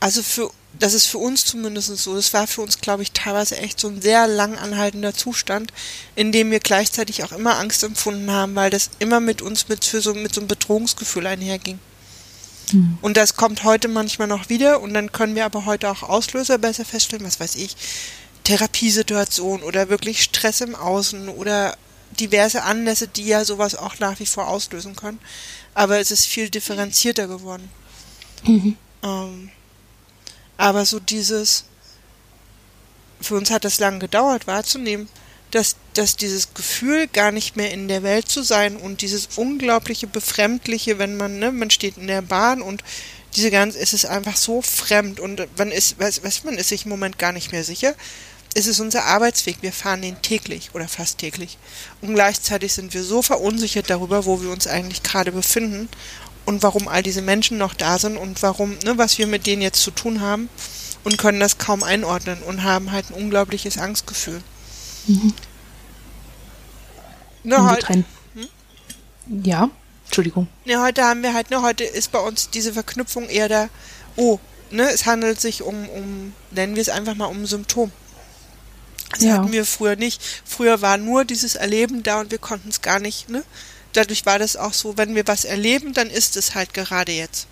also 0.00 0.22
für 0.22 0.50
das 0.78 0.94
ist 0.94 1.06
für 1.06 1.18
uns 1.18 1.44
zumindest 1.44 1.96
so. 1.96 2.14
Das 2.14 2.32
war 2.32 2.46
für 2.46 2.62
uns, 2.62 2.80
glaube 2.80 3.02
ich, 3.02 3.12
teilweise 3.12 3.56
echt 3.56 3.78
so 3.78 3.88
ein 3.88 4.02
sehr 4.02 4.26
lang 4.26 4.56
anhaltender 4.56 5.14
Zustand, 5.14 5.72
in 6.16 6.32
dem 6.32 6.50
wir 6.50 6.60
gleichzeitig 6.60 7.22
auch 7.24 7.32
immer 7.32 7.58
Angst 7.58 7.82
empfunden 7.84 8.30
haben, 8.30 8.54
weil 8.54 8.70
das 8.70 8.90
immer 8.98 9.20
mit 9.20 9.42
uns 9.42 9.68
mit, 9.68 9.84
für 9.84 10.00
so, 10.00 10.14
mit 10.14 10.34
so 10.34 10.40
einem 10.40 10.48
Bedrohungsgefühl 10.48 11.26
einherging. 11.26 11.78
Mhm. 12.72 12.98
Und 13.02 13.16
das 13.16 13.36
kommt 13.36 13.64
heute 13.64 13.88
manchmal 13.88 14.28
noch 14.28 14.48
wieder 14.48 14.80
und 14.80 14.94
dann 14.94 15.12
können 15.12 15.34
wir 15.34 15.44
aber 15.44 15.66
heute 15.66 15.90
auch 15.90 16.02
Auslöser 16.02 16.58
besser 16.58 16.84
feststellen, 16.84 17.26
was 17.26 17.40
weiß 17.40 17.56
ich, 17.56 17.76
Therapiesituation 18.44 19.62
oder 19.62 19.88
wirklich 19.88 20.22
Stress 20.22 20.60
im 20.62 20.74
Außen 20.74 21.28
oder 21.28 21.76
diverse 22.18 22.62
Anlässe, 22.62 23.08
die 23.08 23.26
ja 23.26 23.44
sowas 23.44 23.74
auch 23.74 23.98
nach 23.98 24.18
wie 24.20 24.26
vor 24.26 24.48
auslösen 24.48 24.96
können. 24.96 25.20
Aber 25.74 25.98
es 25.98 26.10
ist 26.10 26.26
viel 26.26 26.50
differenzierter 26.50 27.26
geworden. 27.26 27.70
Mhm. 28.44 28.76
Ähm, 29.02 29.50
aber 30.56 30.84
so 30.84 31.00
dieses, 31.00 31.64
für 33.20 33.36
uns 33.36 33.50
hat 33.50 33.64
das 33.64 33.80
lange 33.80 33.98
gedauert 33.98 34.46
wahrzunehmen, 34.46 35.08
dass, 35.52 35.76
dass 35.94 36.16
dieses 36.16 36.54
Gefühl, 36.54 37.06
gar 37.08 37.30
nicht 37.30 37.56
mehr 37.56 37.70
in 37.72 37.86
der 37.86 38.02
Welt 38.02 38.28
zu 38.28 38.42
sein 38.42 38.76
und 38.76 39.02
dieses 39.02 39.28
unglaubliche 39.36 40.06
Befremdliche, 40.06 40.98
wenn 40.98 41.16
man, 41.16 41.38
ne, 41.38 41.52
man 41.52 41.70
steht 41.70 41.98
in 41.98 42.06
der 42.06 42.22
Bahn 42.22 42.62
und 42.62 42.82
diese 43.36 43.50
ganze, 43.50 43.78
es 43.78 43.92
ist 43.92 44.06
einfach 44.06 44.36
so 44.36 44.62
fremd 44.62 45.20
und 45.20 45.46
man 45.58 45.70
ist, 45.70 45.98
weiß, 45.98 46.24
weiß 46.24 46.44
man 46.44 46.54
ist 46.54 46.68
sich 46.68 46.84
im 46.84 46.90
Moment 46.90 47.18
gar 47.18 47.32
nicht 47.32 47.52
mehr 47.52 47.64
sicher. 47.64 47.94
Es 48.54 48.66
ist 48.66 48.80
unser 48.80 49.04
Arbeitsweg, 49.04 49.58
wir 49.62 49.72
fahren 49.72 50.02
den 50.02 50.20
täglich 50.20 50.70
oder 50.74 50.86
fast 50.86 51.18
täglich. 51.18 51.56
Und 52.02 52.14
gleichzeitig 52.14 52.74
sind 52.74 52.92
wir 52.92 53.02
so 53.02 53.22
verunsichert 53.22 53.88
darüber, 53.88 54.26
wo 54.26 54.42
wir 54.42 54.50
uns 54.50 54.66
eigentlich 54.66 55.02
gerade 55.02 55.32
befinden 55.32 55.88
und 56.44 56.62
warum 56.62 56.88
all 56.88 57.02
diese 57.02 57.22
Menschen 57.22 57.58
noch 57.58 57.74
da 57.74 57.98
sind 57.98 58.16
und 58.16 58.42
warum, 58.42 58.76
ne, 58.84 58.98
was 58.98 59.18
wir 59.18 59.26
mit 59.26 59.46
denen 59.46 59.62
jetzt 59.62 59.82
zu 59.82 59.90
tun 59.90 60.20
haben 60.20 60.48
und 61.04 61.18
können 61.18 61.40
das 61.40 61.58
kaum 61.58 61.82
einordnen 61.82 62.42
und 62.42 62.62
haben 62.62 62.92
halt 62.92 63.10
ein 63.10 63.14
unglaubliches 63.14 63.78
Angstgefühl. 63.78 64.42
Mhm. 65.06 65.34
Ne, 67.44 67.70
heute, 67.70 67.86
hm? 67.94 68.04
Ja, 69.42 69.70
Entschuldigung. 70.06 70.48
Ne, 70.64 70.80
heute 70.80 71.04
haben 71.04 71.22
wir 71.22 71.34
halt, 71.34 71.50
ne, 71.50 71.62
heute 71.62 71.84
ist 71.84 72.12
bei 72.12 72.20
uns 72.20 72.50
diese 72.50 72.72
Verknüpfung 72.72 73.28
eher 73.28 73.48
da, 73.48 73.68
oh, 74.16 74.38
ne, 74.70 74.90
es 74.90 75.06
handelt 75.06 75.40
sich 75.40 75.62
um, 75.62 75.88
um, 75.88 76.32
nennen 76.50 76.76
wir 76.76 76.82
es 76.82 76.88
einfach 76.88 77.14
mal 77.14 77.26
um 77.26 77.46
Symptom. 77.46 77.90
Das 79.10 79.22
ja. 79.22 79.34
hatten 79.34 79.52
wir 79.52 79.66
früher 79.66 79.96
nicht. 79.96 80.22
Früher 80.44 80.80
war 80.80 80.96
nur 80.96 81.24
dieses 81.24 81.54
Erleben 81.54 82.02
da 82.02 82.20
und 82.20 82.30
wir 82.30 82.38
konnten 82.38 82.70
es 82.70 82.80
gar 82.80 82.98
nicht, 82.98 83.28
ne? 83.28 83.44
Dadurch 83.92 84.24
war 84.26 84.38
das 84.38 84.56
auch 84.56 84.72
so, 84.72 84.96
wenn 84.96 85.14
wir 85.14 85.26
was 85.26 85.44
erleben, 85.44 85.92
dann 85.92 86.08
ist 86.10 86.36
es 86.36 86.54
halt 86.54 86.74
gerade 86.74 87.12
jetzt. 87.12 87.46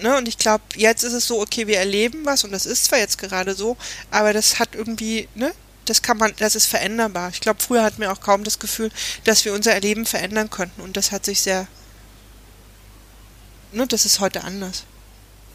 Ne? 0.00 0.16
Und 0.16 0.28
ich 0.28 0.38
glaube, 0.38 0.62
jetzt 0.76 1.02
ist 1.02 1.12
es 1.12 1.26
so, 1.26 1.40
okay, 1.40 1.66
wir 1.66 1.78
erleben 1.78 2.24
was 2.24 2.44
und 2.44 2.52
das 2.52 2.64
ist 2.64 2.84
zwar 2.84 2.98
jetzt 2.98 3.18
gerade 3.18 3.54
so, 3.54 3.76
aber 4.10 4.32
das 4.32 4.58
hat 4.58 4.74
irgendwie, 4.74 5.28
ne? 5.34 5.52
Das 5.86 6.02
kann 6.02 6.18
man, 6.18 6.32
das 6.38 6.54
ist 6.54 6.66
veränderbar. 6.66 7.30
Ich 7.30 7.40
glaube, 7.40 7.60
früher 7.60 7.82
hatten 7.82 8.00
wir 8.00 8.12
auch 8.12 8.20
kaum 8.20 8.44
das 8.44 8.60
Gefühl, 8.60 8.90
dass 9.24 9.44
wir 9.44 9.52
unser 9.52 9.72
Erleben 9.72 10.06
verändern 10.06 10.48
könnten 10.48 10.80
und 10.80 10.96
das 10.96 11.10
hat 11.10 11.24
sich 11.24 11.40
sehr, 11.40 11.66
ne? 13.72 13.86
Das 13.88 14.04
ist 14.04 14.20
heute 14.20 14.44
anders. 14.44 14.84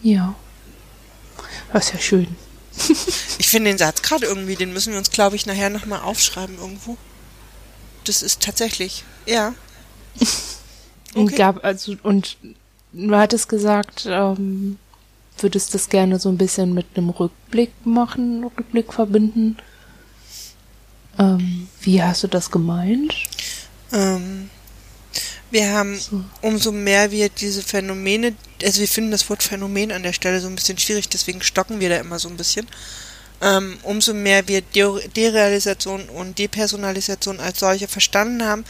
Ja. 0.03 0.35
Das 1.71 1.85
ist 1.85 1.93
ja 1.93 1.99
schön. 1.99 2.35
ich 3.37 3.47
finde 3.47 3.71
den 3.71 3.77
Satz 3.77 4.01
gerade 4.01 4.25
irgendwie, 4.25 4.55
den 4.55 4.73
müssen 4.73 4.91
wir 4.91 4.99
uns, 4.99 5.11
glaube 5.11 5.37
ich, 5.37 5.45
nachher 5.45 5.69
nochmal 5.69 6.01
aufschreiben 6.01 6.57
irgendwo. 6.57 6.97
Das 8.05 8.21
ist 8.21 8.41
tatsächlich, 8.41 9.03
ja. 9.25 9.53
Okay. 11.15 11.21
Und 11.21 11.35
gab, 11.37 11.63
also, 11.63 11.95
und 12.03 12.35
du 12.91 13.15
hattest 13.15 13.47
gesagt, 13.47 14.05
ähm, 14.05 14.77
würdest 15.37 15.73
das 15.73 15.87
gerne 15.87 16.19
so 16.19 16.27
ein 16.27 16.37
bisschen 16.37 16.73
mit 16.73 16.85
einem 16.95 17.09
Rückblick 17.09 17.71
machen, 17.85 18.43
Rückblick 18.43 18.91
verbinden. 18.91 19.55
Ähm, 21.17 21.69
wie 21.79 22.03
hast 22.03 22.23
du 22.23 22.27
das 22.27 22.51
gemeint? 22.51 23.13
Ähm, 23.93 24.49
wir 25.51 25.71
haben, 25.71 25.97
so. 25.97 26.21
umso 26.41 26.73
mehr 26.73 27.11
wir 27.11 27.29
diese 27.29 27.61
Phänomene, 27.61 28.35
also 28.61 28.81
wir 28.81 28.87
finden 28.87 29.11
das 29.11 29.29
Wort 29.29 29.41
Phänomen 29.41 29.93
an 29.93 30.03
der 30.03 30.11
Stelle 30.11 30.41
so 30.41 30.47
ein 30.47 30.55
bisschen 30.55 30.77
schwierig, 30.77 31.07
deswegen 31.07 31.41
stocken 31.41 31.79
wir 31.79 31.87
da 31.87 31.95
immer 31.95 32.19
so 32.19 32.27
ein 32.27 32.35
bisschen. 32.35 32.67
Ähm, 33.41 33.77
umso 33.83 34.13
mehr 34.13 34.47
wir 34.47 34.61
Derealisation 34.61 36.09
und 36.09 36.39
Depersonalisation 36.39 37.39
als 37.39 37.59
solche 37.59 37.87
verstanden 37.87 38.43
haben, 38.43 38.65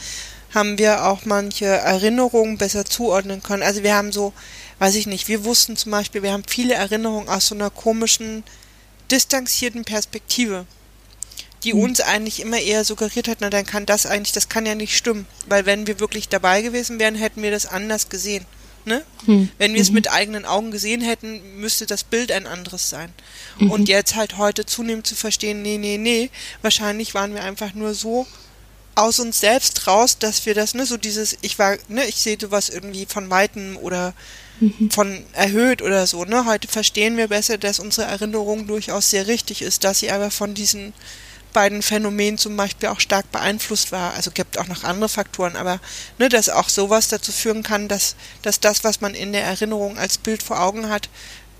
haben 0.53 0.77
wir 0.77 1.05
auch 1.05 1.25
manche 1.25 1.65
Erinnerungen 1.65 2.57
besser 2.57 2.85
zuordnen 2.85 3.43
können. 3.43 3.63
Also 3.63 3.83
wir 3.83 3.95
haben 3.95 4.11
so, 4.11 4.33
weiß 4.79 4.95
ich 4.95 5.05
nicht, 5.05 5.27
wir 5.27 5.45
wussten 5.45 5.75
zum 5.77 5.91
Beispiel, 5.91 6.23
wir 6.23 6.31
haben 6.31 6.43
viele 6.47 6.73
Erinnerungen 6.73 7.29
aus 7.29 7.47
so 7.47 7.55
einer 7.55 7.69
komischen, 7.69 8.43
distanzierten 9.11 9.83
Perspektive 9.83 10.65
die 11.65 11.73
mhm. 11.73 11.81
uns 11.81 11.99
eigentlich 11.99 12.39
immer 12.39 12.59
eher 12.59 12.85
suggeriert 12.85 13.27
hat, 13.27 13.39
na 13.41 13.49
dann 13.49 13.65
kann 13.65 13.85
das 13.85 14.05
eigentlich, 14.05 14.31
das 14.31 14.47
kann 14.47 14.65
ja 14.65 14.75
nicht 14.75 14.95
stimmen. 14.95 15.27
Weil 15.47 15.65
wenn 15.65 15.87
wir 15.87 15.99
wirklich 15.99 16.29
dabei 16.29 16.61
gewesen 16.61 16.99
wären, 16.99 17.15
hätten 17.15 17.41
wir 17.41 17.51
das 17.51 17.65
anders 17.65 18.07
gesehen. 18.07 18.45
Ne? 18.85 19.03
Mhm. 19.25 19.49
Wenn 19.57 19.73
wir 19.73 19.81
es 19.81 19.89
mhm. 19.89 19.95
mit 19.95 20.11
eigenen 20.11 20.45
Augen 20.45 20.71
gesehen 20.71 21.01
hätten, 21.01 21.59
müsste 21.59 21.85
das 21.85 22.03
Bild 22.03 22.31
ein 22.31 22.45
anderes 22.45 22.89
sein. 22.89 23.11
Mhm. 23.59 23.71
Und 23.71 23.89
jetzt 23.89 24.15
halt 24.15 24.37
heute 24.37 24.65
zunehmend 24.65 25.07
zu 25.07 25.15
verstehen, 25.15 25.61
nee, 25.61 25.77
nee, 25.77 25.97
nee, 25.97 26.29
wahrscheinlich 26.61 27.13
waren 27.13 27.33
wir 27.33 27.43
einfach 27.43 27.73
nur 27.73 27.93
so 27.93 28.27
aus 28.95 29.19
uns 29.19 29.39
selbst 29.39 29.87
raus, 29.87 30.17
dass 30.19 30.45
wir 30.45 30.53
das, 30.53 30.73
ne, 30.73 30.85
so 30.85 30.97
dieses, 30.97 31.37
ich 31.41 31.59
war, 31.59 31.77
ne, 31.89 32.05
ich 32.05 32.15
sehe 32.15 32.37
sowas 32.39 32.69
irgendwie 32.69 33.05
von 33.05 33.29
Weitem 33.29 33.77
oder 33.77 34.13
mhm. 34.59 34.89
von 34.89 35.23
erhöht 35.33 35.81
oder 35.81 36.07
so, 36.07 36.23
ne. 36.23 36.45
Heute 36.45 36.67
verstehen 36.67 37.17
wir 37.17 37.27
besser, 37.27 37.57
dass 37.57 37.79
unsere 37.79 38.07
Erinnerung 38.07 38.67
durchaus 38.67 39.09
sehr 39.09 39.27
richtig 39.27 39.61
ist, 39.61 39.83
dass 39.83 39.99
sie 39.99 40.11
aber 40.11 40.31
von 40.31 40.53
diesen 40.53 40.93
beiden 41.55 41.81
Phänomenen 41.81 42.37
zum 42.37 42.57
Beispiel 42.57 42.89
auch 42.89 42.99
stark 42.99 43.31
beeinflusst 43.31 43.93
war. 43.93 44.13
Also 44.13 44.29
gibt 44.29 44.59
auch 44.59 44.67
noch 44.67 44.83
andere 44.83 45.07
Faktoren, 45.07 45.55
aber 45.55 45.79
ne, 46.19 46.27
dass 46.27 46.49
auch 46.49 46.67
sowas 46.67 47.07
dazu 47.07 47.31
führen 47.31 47.63
kann, 47.63 47.87
dass, 47.87 48.17
dass 48.41 48.59
das, 48.59 48.83
was 48.83 48.99
man 48.99 49.15
in 49.15 49.31
der 49.31 49.45
Erinnerung 49.45 49.97
als 49.97 50.17
Bild 50.17 50.43
vor 50.43 50.61
Augen 50.61 50.89
hat, 50.89 51.09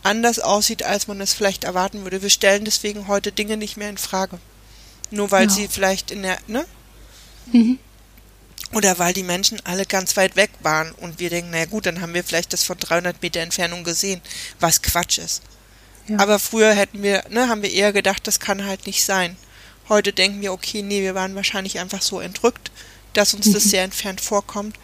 anders 0.04 0.40
aussieht, 0.40 0.84
als 0.84 1.08
man 1.08 1.22
es 1.22 1.34
vielleicht 1.34 1.64
erwarten 1.64 2.04
würde. 2.04 2.22
Wir 2.22 2.30
stellen 2.30 2.66
deswegen 2.66 3.08
heute 3.08 3.32
Dinge 3.32 3.56
nicht 3.56 3.78
mehr 3.78 3.90
in 3.90 3.98
Frage. 3.98 4.38
Nur 5.12 5.32
weil 5.32 5.46
ja. 5.46 5.50
sie 5.50 5.68
vielleicht 5.70 6.12
in 6.12 6.24
der, 6.24 6.38
ne? 6.48 6.66
Mhm. 7.54 7.80
Oder 8.74 9.00
weil 9.00 9.14
die 9.14 9.24
Menschen 9.24 9.62
alle 9.64 9.86
ganz 9.86 10.18
weit 10.18 10.36
weg 10.36 10.50
waren 10.62 10.92
und 10.92 11.20
wir 11.20 11.30
denken, 11.30 11.52
naja 11.52 11.66
gut, 11.66 11.86
dann 11.86 12.02
haben 12.02 12.14
wir 12.14 12.26
vielleicht 12.26 12.52
das 12.52 12.64
von 12.64 12.78
300 12.78 13.22
Meter 13.22 13.40
Entfernung 13.40 13.86
gesehen, 13.86 14.20
was 14.60 14.82
Quatsch 14.82 15.20
ist. 15.20 15.42
Ja. 16.08 16.20
Aber 16.20 16.38
früher 16.38 16.74
hätten 16.74 17.02
wir, 17.02 17.24
ne, 17.30 17.48
haben 17.48 17.62
wir 17.62 17.72
eher 17.72 17.94
gedacht, 17.94 18.28
das 18.28 18.42
kann 18.42 18.66
halt 18.66 18.86
nicht 18.86 19.06
sein. 19.06 19.38
Heute 19.90 20.14
denken 20.14 20.42
wir, 20.42 20.54
okay, 20.54 20.82
nee, 20.82 21.02
wir 21.02 21.16
waren 21.16 21.36
wahrscheinlich 21.36 21.80
einfach 21.80 22.02
so 22.02 22.20
entrückt, 22.20 22.72
dass 23.14 23.34
uns 23.34 23.48
mhm. 23.48 23.54
das 23.54 23.64
sehr 23.66 23.84
entfernt 23.84 24.22
vorkommt. 24.22 24.78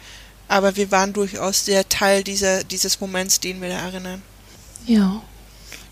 Aber 0.48 0.76
wir 0.76 0.90
waren 0.90 1.12
durchaus 1.12 1.64
sehr 1.64 1.88
Teil 1.88 2.22
dieser, 2.22 2.62
dieses 2.64 3.00
Moments, 3.00 3.40
den 3.40 3.60
wir 3.62 3.70
da 3.70 3.78
erinnern. 3.78 4.22
Ja. 4.86 5.22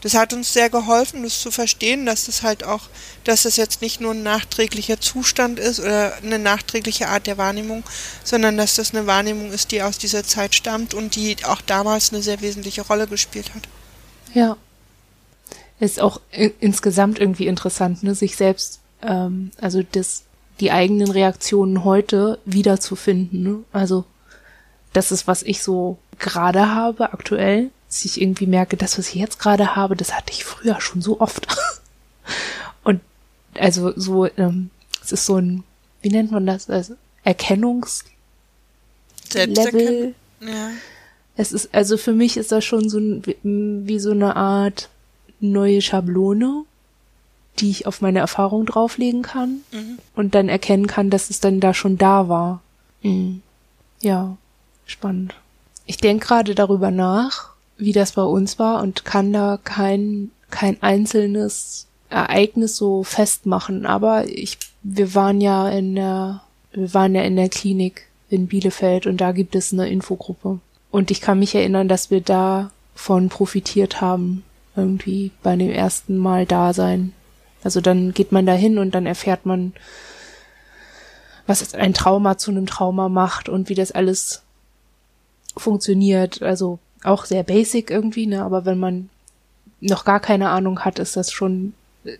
Das 0.03 0.15
hat 0.15 0.33
uns 0.33 0.53
sehr 0.53 0.71
geholfen, 0.71 1.23
das 1.23 1.41
zu 1.41 1.51
verstehen, 1.51 2.07
dass 2.07 2.25
das 2.25 2.43
halt 2.43 2.65
auch, 2.65 2.89
dass 3.25 3.43
das 3.43 3.57
jetzt 3.57 3.83
nicht 3.83 4.01
nur 4.01 4.13
ein 4.13 4.23
nachträglicher 4.23 4.99
Zustand 4.99 5.59
ist 5.59 5.79
oder 5.79 6.17
eine 6.17 6.39
nachträgliche 6.39 7.09
Art 7.09 7.27
der 7.27 7.37
Wahrnehmung, 7.37 7.85
sondern 8.25 8.57
dass 8.57 8.77
das 8.77 8.95
eine 8.95 9.07
Wahrnehmung 9.07 9.53
ist, 9.53 9.73
die 9.73 9.83
aus 9.83 9.99
dieser 9.99 10.25
Zeit 10.25 10.55
stammt 10.55 10.95
und 10.95 11.17
die 11.17 11.37
auch 11.45 11.61
damals 11.61 12.13
eine 12.13 12.23
sehr 12.23 12.41
wesentliche 12.41 12.83
Rolle 12.83 13.07
gespielt 13.07 13.55
hat. 13.55 13.63
Ja. 14.33 14.57
Ist 15.81 16.01
auch 16.01 16.21
insgesamt 16.61 17.19
irgendwie 17.19 17.47
interessant, 17.47 18.03
ne, 18.03 18.15
sich 18.15 18.37
selbst 18.37 18.81
ähm, 19.03 19.51
also 19.61 19.83
das, 19.83 20.25
die 20.61 20.73
eigenen 20.73 21.11
Reaktionen 21.11 21.85
heute 21.85 22.39
wiederzufinden. 22.45 23.43
Ne? 23.43 23.59
Also 23.73 24.05
das 24.93 25.13
ist, 25.13 25.27
was 25.27 25.43
ich 25.43 25.63
so 25.63 25.99
gerade 26.19 26.75
habe, 26.75 27.13
aktuell, 27.13 27.71
dass 27.89 28.05
ich 28.05 28.21
irgendwie 28.21 28.47
merke, 28.47 28.77
das, 28.77 28.99
was 28.99 29.09
ich 29.09 29.15
jetzt 29.15 29.39
gerade 29.39 29.77
habe, 29.77 29.97
das 29.97 30.15
hatte 30.17 30.33
ich 30.33 30.45
früher 30.45 30.81
schon 30.81 31.03
so 31.03 31.21
oft. 31.21 31.47
Und 32.85 33.01
also 33.59 33.93
so, 33.97 34.27
ähm, 34.37 34.71
es 35.03 35.13
ist 35.13 35.27
so 35.27 35.37
ein, 35.37 35.65
wie 36.03 36.11
nennt 36.11 36.31
man 36.31 36.47
das? 36.47 36.69
Also 36.71 36.95
Erkennungs 37.25 38.05
Level. 39.35 40.15
Ja. 40.41 40.71
Es 41.37 41.53
ist, 41.53 41.75
also 41.75 41.97
für 41.97 42.13
mich 42.13 42.37
ist 42.37 42.53
das 42.53 42.65
schon 42.65 42.89
so 42.89 42.99
ein, 42.99 43.25
wie, 43.25 43.37
wie 43.43 43.99
so 43.99 44.11
eine 44.11 44.37
Art 44.37 44.89
neue 45.41 45.81
Schablone, 45.81 46.65
die 47.59 47.71
ich 47.71 47.87
auf 47.87 48.01
meine 48.01 48.21
Erfahrung 48.21 48.65
drauflegen 48.67 49.23
kann 49.23 49.61
mhm. 49.73 49.99
und 50.15 50.35
dann 50.35 50.49
erkennen 50.49 50.87
kann, 50.87 51.11
dass 51.11 51.31
es 51.31 51.41
dann 51.41 51.61
da 51.61 51.75
schon 51.75 51.99
da 51.99 52.29
war. 52.29 52.63
Mhm. 53.03 53.43
Ja, 54.01 54.37
spannend. 54.87 55.35
Ich 55.87 55.99
denke 55.99 56.27
gerade 56.27 56.55
darüber 56.55 56.91
nach, 56.91 57.51
wie 57.77 57.93
das 57.93 58.13
bei 58.13 58.23
uns 58.23 58.59
war 58.59 58.83
und 58.83 59.05
kann 59.05 59.33
da 59.33 59.59
kein, 59.63 60.31
kein 60.51 60.83
einzelnes 60.83 61.87
Ereignis 62.09 62.77
so 62.77 63.03
festmachen. 63.03 63.87
Aber 63.87 64.29
ich, 64.29 64.59
wir 64.83 65.15
waren 65.15 65.41
ja 65.41 65.69
in 65.69 65.95
der, 65.95 66.43
wir 66.73 66.95
waren 66.95 67.15
ja 67.15 67.23
in 67.23 67.37
der 67.37 67.49
Klinik 67.49 68.07
in 68.29 68.47
Bielefeld 68.47 69.07
und 69.07 69.21
da 69.21 69.33
gibt 69.33 69.55
es 69.55 69.73
eine 69.73 69.89
Infogruppe. 69.89 70.61
Und 70.91 71.11
ich 71.11 71.21
kann 71.21 71.39
mich 71.39 71.55
erinnern, 71.55 71.89
dass 71.89 72.11
wir 72.11 72.21
davon 72.21 73.29
profitiert 73.29 74.01
haben, 74.01 74.45
irgendwie 74.77 75.31
bei 75.43 75.57
dem 75.57 75.71
ersten 75.71 76.17
Mal 76.17 76.47
da 76.47 76.73
sein. 76.73 77.13
Also 77.63 77.81
dann 77.81 78.13
geht 78.15 78.33
man 78.33 78.47
da 78.47 78.53
hin 78.53 78.79
und 78.79 78.95
dann 78.95 79.07
erfährt 79.07 79.47
man, 79.47 79.73
was 81.47 81.75
ein 81.75 81.95
Trauma 81.95 82.39
zu 82.39 82.51
einem 82.51 82.67
Trauma 82.67 83.09
macht 83.09 83.49
und 83.49 83.69
wie 83.69 83.75
das 83.75 83.93
alles 83.93 84.43
funktioniert. 85.57 86.43
Also 86.43 86.79
auch 87.03 87.25
sehr 87.25 87.43
basic 87.43 87.91
irgendwie, 87.91 88.27
ne? 88.27 88.43
Aber 88.45 88.65
wenn 88.65 88.79
man 88.79 89.11
noch 89.81 90.05
gar 90.05 90.21
keine 90.21 90.51
Ahnung 90.51 90.81
hat, 90.81 90.99
ist 90.99 91.17
das 91.17 91.33
schon 91.33 91.75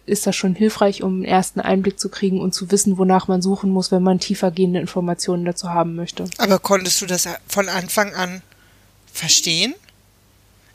ist 0.05 0.27
das 0.27 0.37
schon 0.37 0.55
hilfreich, 0.55 1.03
um 1.03 1.15
einen 1.15 1.25
ersten 1.25 1.61
Einblick 1.61 1.99
zu 1.99 2.11
kriegen 2.11 2.41
und 2.41 2.53
zu 2.53 2.71
wissen, 2.71 2.99
wonach 2.99 3.29
man 3.29 3.41
suchen 3.41 3.71
muss, 3.71 3.91
wenn 3.91 4.03
man 4.03 4.21
tiefergehende 4.21 4.79
Informationen 4.79 5.45
dazu 5.45 5.71
haben 5.71 5.97
möchte. 5.97 6.27
Aber 6.37 6.59
konntest 6.59 7.01
du 7.01 7.07
das 7.07 7.27
von 7.47 7.69
Anfang 7.69 8.13
an 8.13 8.43
verstehen? 9.11 9.75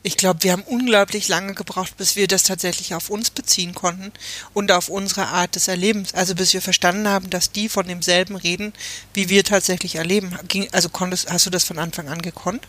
Ich 0.05 0.17
glaube, 0.17 0.43
wir 0.43 0.51
haben 0.51 0.61
unglaublich 0.61 1.29
lange 1.29 1.55
gebraucht, 1.55 1.97
bis 1.97 2.15
wir 2.15 2.27
das 2.27 2.43
tatsächlich 2.43 2.93
auf 2.93 3.09
uns 3.09 3.31
beziehen 3.31 3.73
konnten 3.73 4.11
und 4.53 4.71
auf 4.71 4.87
unsere 4.87 5.25
Art 5.25 5.55
des 5.55 5.67
Erlebens. 5.67 6.13
Also 6.13 6.35
bis 6.35 6.53
wir 6.53 6.61
verstanden 6.61 7.07
haben, 7.07 7.31
dass 7.31 7.51
die 7.51 7.69
von 7.69 7.87
demselben 7.87 8.35
reden, 8.35 8.73
wie 9.15 9.29
wir 9.29 9.43
tatsächlich 9.43 9.95
erleben. 9.95 10.37
Also 10.71 10.89
konntest, 10.89 11.31
hast 11.31 11.47
du 11.47 11.49
das 11.49 11.63
von 11.63 11.79
Anfang 11.79 12.07
an 12.07 12.21
gekonnt? 12.21 12.67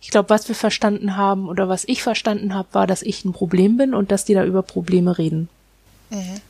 Ich 0.00 0.10
glaube, 0.10 0.30
was 0.30 0.46
wir 0.46 0.54
verstanden 0.54 1.16
haben 1.16 1.48
oder 1.48 1.68
was 1.68 1.82
ich 1.88 2.04
verstanden 2.04 2.54
habe, 2.54 2.68
war, 2.70 2.86
dass 2.86 3.02
ich 3.02 3.24
ein 3.24 3.32
Problem 3.32 3.76
bin 3.76 3.92
und 3.92 4.12
dass 4.12 4.24
die 4.24 4.34
da 4.34 4.44
über 4.44 4.62
Probleme 4.62 5.18
reden. 5.18 5.48
Mhm. 6.10 6.40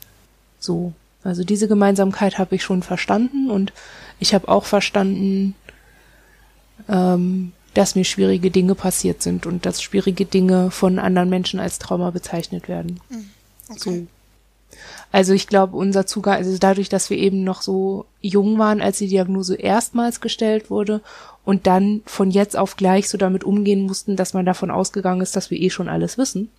So. 0.59 0.93
Also 1.23 1.43
diese 1.43 1.67
Gemeinsamkeit 1.67 2.37
habe 2.37 2.55
ich 2.55 2.63
schon 2.63 2.83
verstanden 2.83 3.49
und 3.49 3.73
ich 4.19 4.35
habe 4.35 4.47
auch 4.47 4.65
verstanden, 4.65 5.55
ähm, 6.89 7.53
dass 7.73 7.95
mir 7.95 8.03
schwierige 8.03 8.51
Dinge 8.51 8.75
passiert 8.75 9.21
sind 9.21 9.45
und 9.45 9.65
dass 9.65 9.81
schwierige 9.81 10.25
Dinge 10.25 10.71
von 10.71 10.99
anderen 10.99 11.29
Menschen 11.29 11.59
als 11.59 11.79
Trauma 11.79 12.11
bezeichnet 12.11 12.67
werden. 12.67 12.99
Hm, 13.09 13.29
okay. 13.69 13.79
So. 13.79 14.07
Also 15.11 15.33
ich 15.33 15.47
glaube, 15.47 15.75
unser 15.75 16.05
Zugang, 16.05 16.35
also 16.35 16.57
dadurch, 16.57 16.89
dass 16.89 17.09
wir 17.09 17.17
eben 17.17 17.43
noch 17.43 17.61
so 17.61 18.05
jung 18.21 18.57
waren, 18.57 18.81
als 18.81 18.97
die 18.97 19.07
Diagnose 19.07 19.55
erstmals 19.55 20.21
gestellt 20.21 20.69
wurde 20.69 21.01
und 21.43 21.67
dann 21.67 22.01
von 22.05 22.31
jetzt 22.31 22.57
auf 22.57 22.77
gleich 22.77 23.09
so 23.09 23.17
damit 23.17 23.43
umgehen 23.43 23.81
mussten, 23.81 24.15
dass 24.15 24.33
man 24.33 24.45
davon 24.45 24.71
ausgegangen 24.71 25.21
ist, 25.21 25.35
dass 25.35 25.51
wir 25.51 25.59
eh 25.59 25.69
schon 25.69 25.89
alles 25.89 26.17
wissen. 26.17 26.49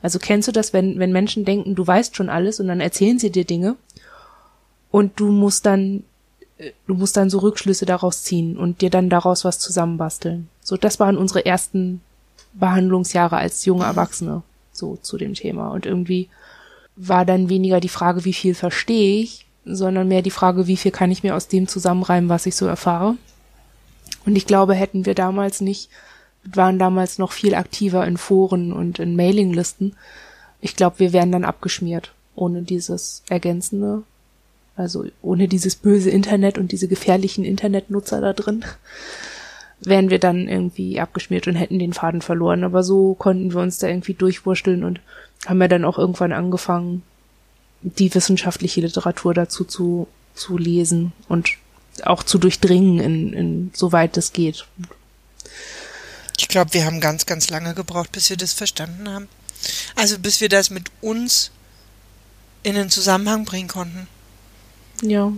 Also 0.00 0.18
kennst 0.18 0.48
du 0.48 0.52
das, 0.52 0.72
wenn, 0.72 0.98
wenn 0.98 1.12
Menschen 1.12 1.44
denken, 1.44 1.74
du 1.74 1.86
weißt 1.86 2.16
schon 2.16 2.30
alles 2.30 2.60
und 2.60 2.68
dann 2.68 2.80
erzählen 2.80 3.18
sie 3.18 3.30
dir 3.30 3.44
Dinge 3.44 3.76
und 4.90 5.20
du 5.20 5.30
musst 5.30 5.66
dann 5.66 6.04
du 6.86 6.94
musst 6.94 7.16
dann 7.16 7.30
so 7.30 7.38
Rückschlüsse 7.38 7.86
daraus 7.86 8.22
ziehen 8.22 8.56
und 8.56 8.80
dir 8.80 8.90
dann 8.90 9.08
daraus 9.08 9.44
was 9.44 9.58
zusammenbasteln. 9.58 10.48
So, 10.62 10.76
das 10.76 10.98
waren 10.98 11.16
unsere 11.16 11.46
ersten 11.46 12.00
Behandlungsjahre 12.54 13.36
als 13.36 13.64
junge 13.64 13.84
Erwachsene, 13.84 14.42
so 14.72 14.96
zu 15.00 15.16
dem 15.16 15.34
Thema. 15.34 15.68
Und 15.70 15.86
irgendwie 15.86 16.28
war 16.96 17.24
dann 17.24 17.48
weniger 17.48 17.80
die 17.80 17.88
Frage, 17.88 18.24
wie 18.24 18.32
viel 18.32 18.54
verstehe 18.54 19.22
ich, 19.22 19.46
sondern 19.64 20.08
mehr 20.08 20.22
die 20.22 20.30
Frage, 20.30 20.66
wie 20.66 20.76
viel 20.76 20.90
kann 20.90 21.10
ich 21.10 21.22
mir 21.22 21.36
aus 21.36 21.48
dem 21.48 21.68
zusammenreimen, 21.68 22.28
was 22.28 22.46
ich 22.46 22.56
so 22.56 22.66
erfahre. 22.66 23.16
Und 24.26 24.36
ich 24.36 24.46
glaube, 24.46 24.74
hätten 24.74 25.06
wir 25.06 25.14
damals 25.14 25.60
nicht, 25.60 25.90
waren 26.44 26.78
damals 26.78 27.18
noch 27.18 27.32
viel 27.32 27.54
aktiver 27.54 28.06
in 28.06 28.16
Foren 28.16 28.72
und 28.72 28.98
in 28.98 29.16
Mailinglisten. 29.16 29.94
Ich 30.60 30.74
glaube, 30.74 30.98
wir 30.98 31.12
wären 31.12 31.32
dann 31.32 31.44
abgeschmiert 31.44 32.12
ohne 32.34 32.62
dieses 32.62 33.22
ergänzende 33.28 34.02
also 34.78 35.04
ohne 35.22 35.48
dieses 35.48 35.76
böse 35.76 36.10
Internet 36.10 36.58
und 36.58 36.72
diese 36.72 36.88
gefährlichen 36.88 37.44
Internetnutzer 37.44 38.20
da 38.20 38.32
drin, 38.32 38.64
wären 39.80 40.10
wir 40.10 40.18
dann 40.18 40.48
irgendwie 40.48 41.00
abgeschmiert 41.00 41.46
und 41.46 41.54
hätten 41.54 41.78
den 41.78 41.92
Faden 41.92 42.22
verloren. 42.22 42.64
Aber 42.64 42.82
so 42.82 43.14
konnten 43.14 43.52
wir 43.52 43.60
uns 43.60 43.78
da 43.78 43.88
irgendwie 43.88 44.14
durchwursteln 44.14 44.84
und 44.84 45.00
haben 45.46 45.60
ja 45.60 45.68
dann 45.68 45.84
auch 45.84 45.98
irgendwann 45.98 46.32
angefangen, 46.32 47.02
die 47.82 48.12
wissenschaftliche 48.14 48.80
Literatur 48.80 49.34
dazu 49.34 49.64
zu, 49.64 50.08
zu 50.34 50.58
lesen 50.58 51.12
und 51.28 51.50
auch 52.04 52.22
zu 52.22 52.38
durchdringen, 52.38 53.00
in, 53.00 53.32
in 53.32 53.70
soweit 53.74 54.16
es 54.16 54.32
geht. 54.32 54.66
Ich 56.36 56.48
glaube, 56.48 56.74
wir 56.74 56.84
haben 56.84 57.00
ganz, 57.00 57.26
ganz 57.26 57.50
lange 57.50 57.74
gebraucht, 57.74 58.12
bis 58.12 58.30
wir 58.30 58.36
das 58.36 58.52
verstanden 58.52 59.08
haben. 59.08 59.28
Also 59.96 60.18
bis 60.18 60.40
wir 60.40 60.48
das 60.48 60.70
mit 60.70 60.90
uns 61.00 61.50
in 62.62 62.74
den 62.74 62.90
Zusammenhang 62.90 63.44
bringen 63.44 63.68
konnten. 63.68 64.06
Ja. 65.02 65.32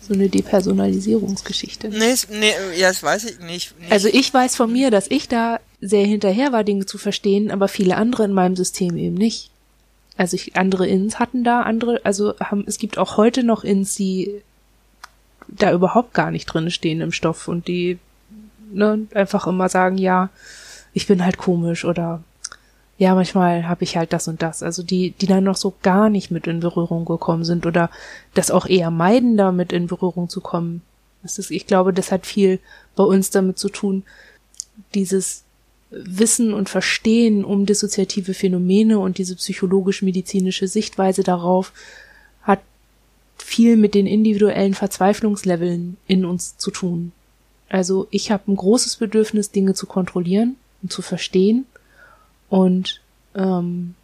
So 0.00 0.14
eine 0.14 0.28
Depersonalisierungsgeschichte. 0.28 1.88
Nee, 1.88 2.14
nee, 2.30 2.52
ja, 2.76 2.88
das 2.88 3.02
weiß 3.02 3.24
ich 3.24 3.38
nicht, 3.38 3.78
nicht. 3.78 3.92
Also 3.92 4.08
ich 4.08 4.34
weiß 4.34 4.56
von 4.56 4.72
mir, 4.72 4.90
dass 4.90 5.08
ich 5.08 5.28
da 5.28 5.60
sehr 5.80 6.04
hinterher 6.04 6.52
war, 6.52 6.64
Dinge 6.64 6.86
zu 6.86 6.98
verstehen, 6.98 7.50
aber 7.50 7.68
viele 7.68 7.96
andere 7.96 8.24
in 8.24 8.32
meinem 8.32 8.56
System 8.56 8.96
eben 8.96 9.14
nicht. 9.14 9.50
Also 10.16 10.34
ich, 10.34 10.56
andere 10.56 10.88
Ins 10.88 11.18
hatten 11.18 11.44
da, 11.44 11.62
andere, 11.62 12.00
also 12.04 12.34
haben, 12.38 12.64
es 12.66 12.78
gibt 12.78 12.98
auch 12.98 13.16
heute 13.16 13.44
noch 13.44 13.64
Ins, 13.64 13.94
die 13.94 14.42
da 15.48 15.72
überhaupt 15.72 16.14
gar 16.14 16.30
nicht 16.30 16.46
drin 16.46 16.70
stehen 16.70 17.00
im 17.00 17.12
Stoff 17.12 17.48
und 17.48 17.68
die 17.68 17.98
ne, 18.72 19.06
einfach 19.14 19.46
immer 19.46 19.68
sagen, 19.68 19.98
ja, 19.98 20.30
ich 20.92 21.06
bin 21.06 21.24
halt 21.24 21.38
komisch 21.38 21.84
oder 21.84 22.22
ja, 23.02 23.16
manchmal 23.16 23.66
habe 23.66 23.82
ich 23.82 23.96
halt 23.96 24.12
das 24.12 24.28
und 24.28 24.42
das. 24.42 24.62
Also 24.62 24.84
die, 24.84 25.10
die 25.10 25.26
dann 25.26 25.42
noch 25.42 25.56
so 25.56 25.74
gar 25.82 26.08
nicht 26.08 26.30
mit 26.30 26.46
in 26.46 26.60
Berührung 26.60 27.04
gekommen 27.04 27.44
sind 27.44 27.66
oder 27.66 27.90
das 28.32 28.52
auch 28.52 28.64
eher 28.66 28.92
meiden, 28.92 29.36
damit 29.36 29.72
in 29.72 29.88
Berührung 29.88 30.28
zu 30.28 30.40
kommen. 30.40 30.82
Das 31.24 31.36
ist, 31.40 31.50
ich 31.50 31.66
glaube, 31.66 31.92
das 31.92 32.12
hat 32.12 32.26
viel 32.26 32.60
bei 32.94 33.02
uns 33.02 33.30
damit 33.30 33.58
zu 33.58 33.70
tun, 33.70 34.04
dieses 34.94 35.42
Wissen 35.90 36.54
und 36.54 36.68
Verstehen 36.68 37.44
um 37.44 37.66
dissoziative 37.66 38.34
Phänomene 38.34 39.00
und 39.00 39.18
diese 39.18 39.34
psychologisch-medizinische 39.34 40.68
Sichtweise 40.68 41.24
darauf 41.24 41.72
hat 42.42 42.60
viel 43.36 43.76
mit 43.76 43.94
den 43.96 44.06
individuellen 44.06 44.74
Verzweiflungsleveln 44.74 45.96
in 46.06 46.24
uns 46.24 46.56
zu 46.56 46.70
tun. 46.70 47.10
Also 47.68 48.06
ich 48.12 48.30
habe 48.30 48.52
ein 48.52 48.54
großes 48.54 48.94
Bedürfnis, 48.94 49.50
Dinge 49.50 49.74
zu 49.74 49.86
kontrollieren 49.86 50.54
und 50.82 50.92
zu 50.92 51.02
verstehen 51.02 51.66
und 52.52 53.00
ähm, 53.34 53.94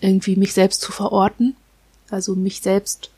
irgendwie 0.00 0.36
mich 0.36 0.54
selbst 0.54 0.80
zu 0.80 0.90
verorten, 0.90 1.54
also 2.08 2.34
mich 2.34 2.62
selbst 2.62 3.10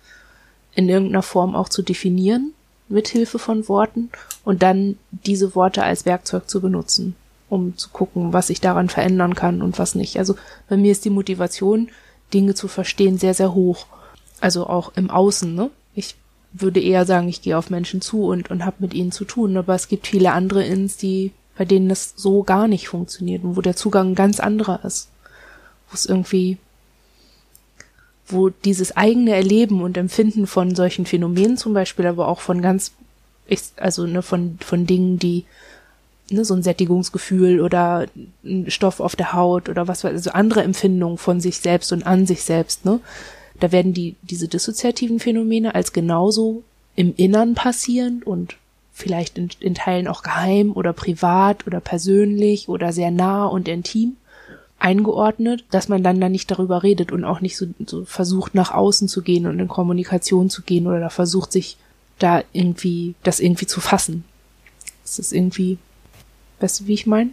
in 0.75 0.89
irgendeiner 0.89 1.23
Form 1.23 1.55
auch 1.55 1.69
zu 1.69 1.83
definieren 1.83 2.53
mit 2.89 3.07
Hilfe 3.07 3.39
von 3.39 3.69
Worten 3.69 4.11
und 4.45 4.65
dann 4.65 4.99
diese 5.13 5.55
Worte 5.55 5.85
als 5.85 6.05
Werkzeug 6.05 6.51
zu 6.51 6.61
benutzen, 6.61 7.15
um 7.49 7.77
zu 7.77 7.91
gucken, 7.91 8.33
was 8.33 8.51
ich 8.51 8.61
daran 8.61 8.89
verändern 8.89 9.37
kann 9.37 9.63
und 9.63 9.79
was 9.79 9.95
nicht. 9.95 10.19
Also 10.19 10.35
bei 10.69 10.77
mir 10.77 10.91
ist 10.91 11.05
die 11.05 11.11
Motivation, 11.11 11.89
Dinge 12.35 12.57
zu 12.57 12.67
verstehen, 12.67 13.19
sehr, 13.19 13.35
sehr 13.35 13.55
hoch. 13.55 13.87
Also 14.41 14.67
auch 14.67 14.97
im 14.97 15.11
Außen, 15.11 15.55
ne? 15.55 15.71
Ich 15.95 16.17
würde 16.53 16.81
eher 16.81 17.07
sagen, 17.07 17.29
ich 17.29 17.41
gehe 17.41 17.57
auf 17.57 17.71
Menschen 17.71 18.01
zu 18.01 18.25
und, 18.25 18.51
und 18.51 18.65
habe 18.65 18.79
mit 18.81 18.95
ihnen 18.95 19.13
zu 19.13 19.25
tun, 19.25 19.57
aber 19.57 19.77
es 19.77 19.87
gibt 19.87 20.09
viele 20.09 20.33
andere 20.33 20.65
Ins, 20.65 20.97
die 20.97 21.31
bei 21.57 21.65
denen 21.65 21.89
das 21.89 22.15
so 22.17 22.43
gar 22.43 22.69
nicht 22.69 22.89
funktioniert 22.89 23.45
und 23.45 23.57
wo 23.57 23.61
der 23.61 23.77
Zugang 23.77 24.15
ganz 24.15 24.41
anderer 24.41 24.85
ist. 24.85 25.09
Wo 25.91 25.95
es 25.95 26.07
irgendwie, 26.07 26.59
wo 28.27 28.51
dieses 28.51 28.97
eigene 28.97 29.35
Erleben 29.35 29.83
und 29.83 29.97
Empfinden 29.97 30.47
von 30.47 30.75
solchen 30.75 31.07
Phänomenen 31.07 31.57
zum 31.57 31.73
Beispiel, 31.73 32.07
aber 32.07 32.29
auch 32.29 32.41
von 32.41 32.61
ganz, 32.61 32.93
also 33.77 34.07
ne, 34.07 34.23
von, 34.23 34.59
von 34.61 34.87
Dingen, 34.87 35.19
die 35.19 35.45
ne, 36.31 36.45
so 36.45 36.55
ein 36.55 36.63
Sättigungsgefühl 36.63 37.61
oder 37.61 38.07
ein 38.45 38.71
Stoff 38.71 39.01
auf 39.01 39.17
der 39.17 39.33
Haut 39.33 39.69
oder 39.69 39.89
was, 39.89 40.05
also 40.05 40.31
andere 40.31 40.63
Empfindungen 40.63 41.19
von 41.19 41.41
sich 41.41 41.59
selbst 41.59 41.93
und 41.93 42.07
an 42.07 42.27
sich 42.27 42.43
selbst, 42.43 42.85
ne? 42.85 43.01
Da 43.59 43.73
werden 43.73 43.95
die, 43.95 44.17
diese 44.21 44.49
dissoziativen 44.49 45.19
Phänomene 45.19 45.75
als 45.75 45.95
genauso 45.95 46.63
im 46.95 47.15
Innern 47.17 47.55
passieren 47.55 48.23
und 48.23 48.57
vielleicht 48.97 49.37
in, 49.37 49.51
in 49.61 49.75
Teilen 49.75 50.09
auch 50.09 50.23
geheim 50.23 50.73
oder 50.73 50.95
privat 50.95 51.67
oder 51.67 51.81
persönlich 51.81 52.71
oder 52.71 52.95
sehr 52.95 53.11
nah 53.11 53.45
und 53.45 53.69
intim 53.69 54.17
eingeordnet, 54.79 55.65
dass 55.71 55.89
man 55.89 56.03
dann 56.03 56.19
da 56.19 56.31
nicht 56.31 56.51
darüber 56.51 56.83
redet 56.83 57.13
und 57.13 57.23
auch 57.23 57.43
nicht 57.43 57.59
so, 57.59 57.67
so 57.85 58.07
versucht 58.07 58.55
nach 58.55 58.71
außen 58.71 59.07
zu 59.07 59.21
gehen 59.21 59.47
und 59.47 59.61
in 59.61 59.69
Kommunikation 59.69 60.49
zu 60.49 60.63
gehen 60.63 60.87
oder 60.87 60.99
da 60.99 61.11
versucht 61.11 61.53
sich 61.53 61.77
da 62.19 62.43
irgendwie 62.55 63.15
das 63.23 63.39
irgendwie 63.39 63.67
zu 63.67 63.83
fassen. 63.83 64.25
Das 65.03 65.19
ist 65.19 65.35
irgendwie, 65.35 65.77
weißt 66.61 66.81
du, 66.81 66.87
wie 66.87 66.95
ich 66.95 67.07
meine? 67.07 67.31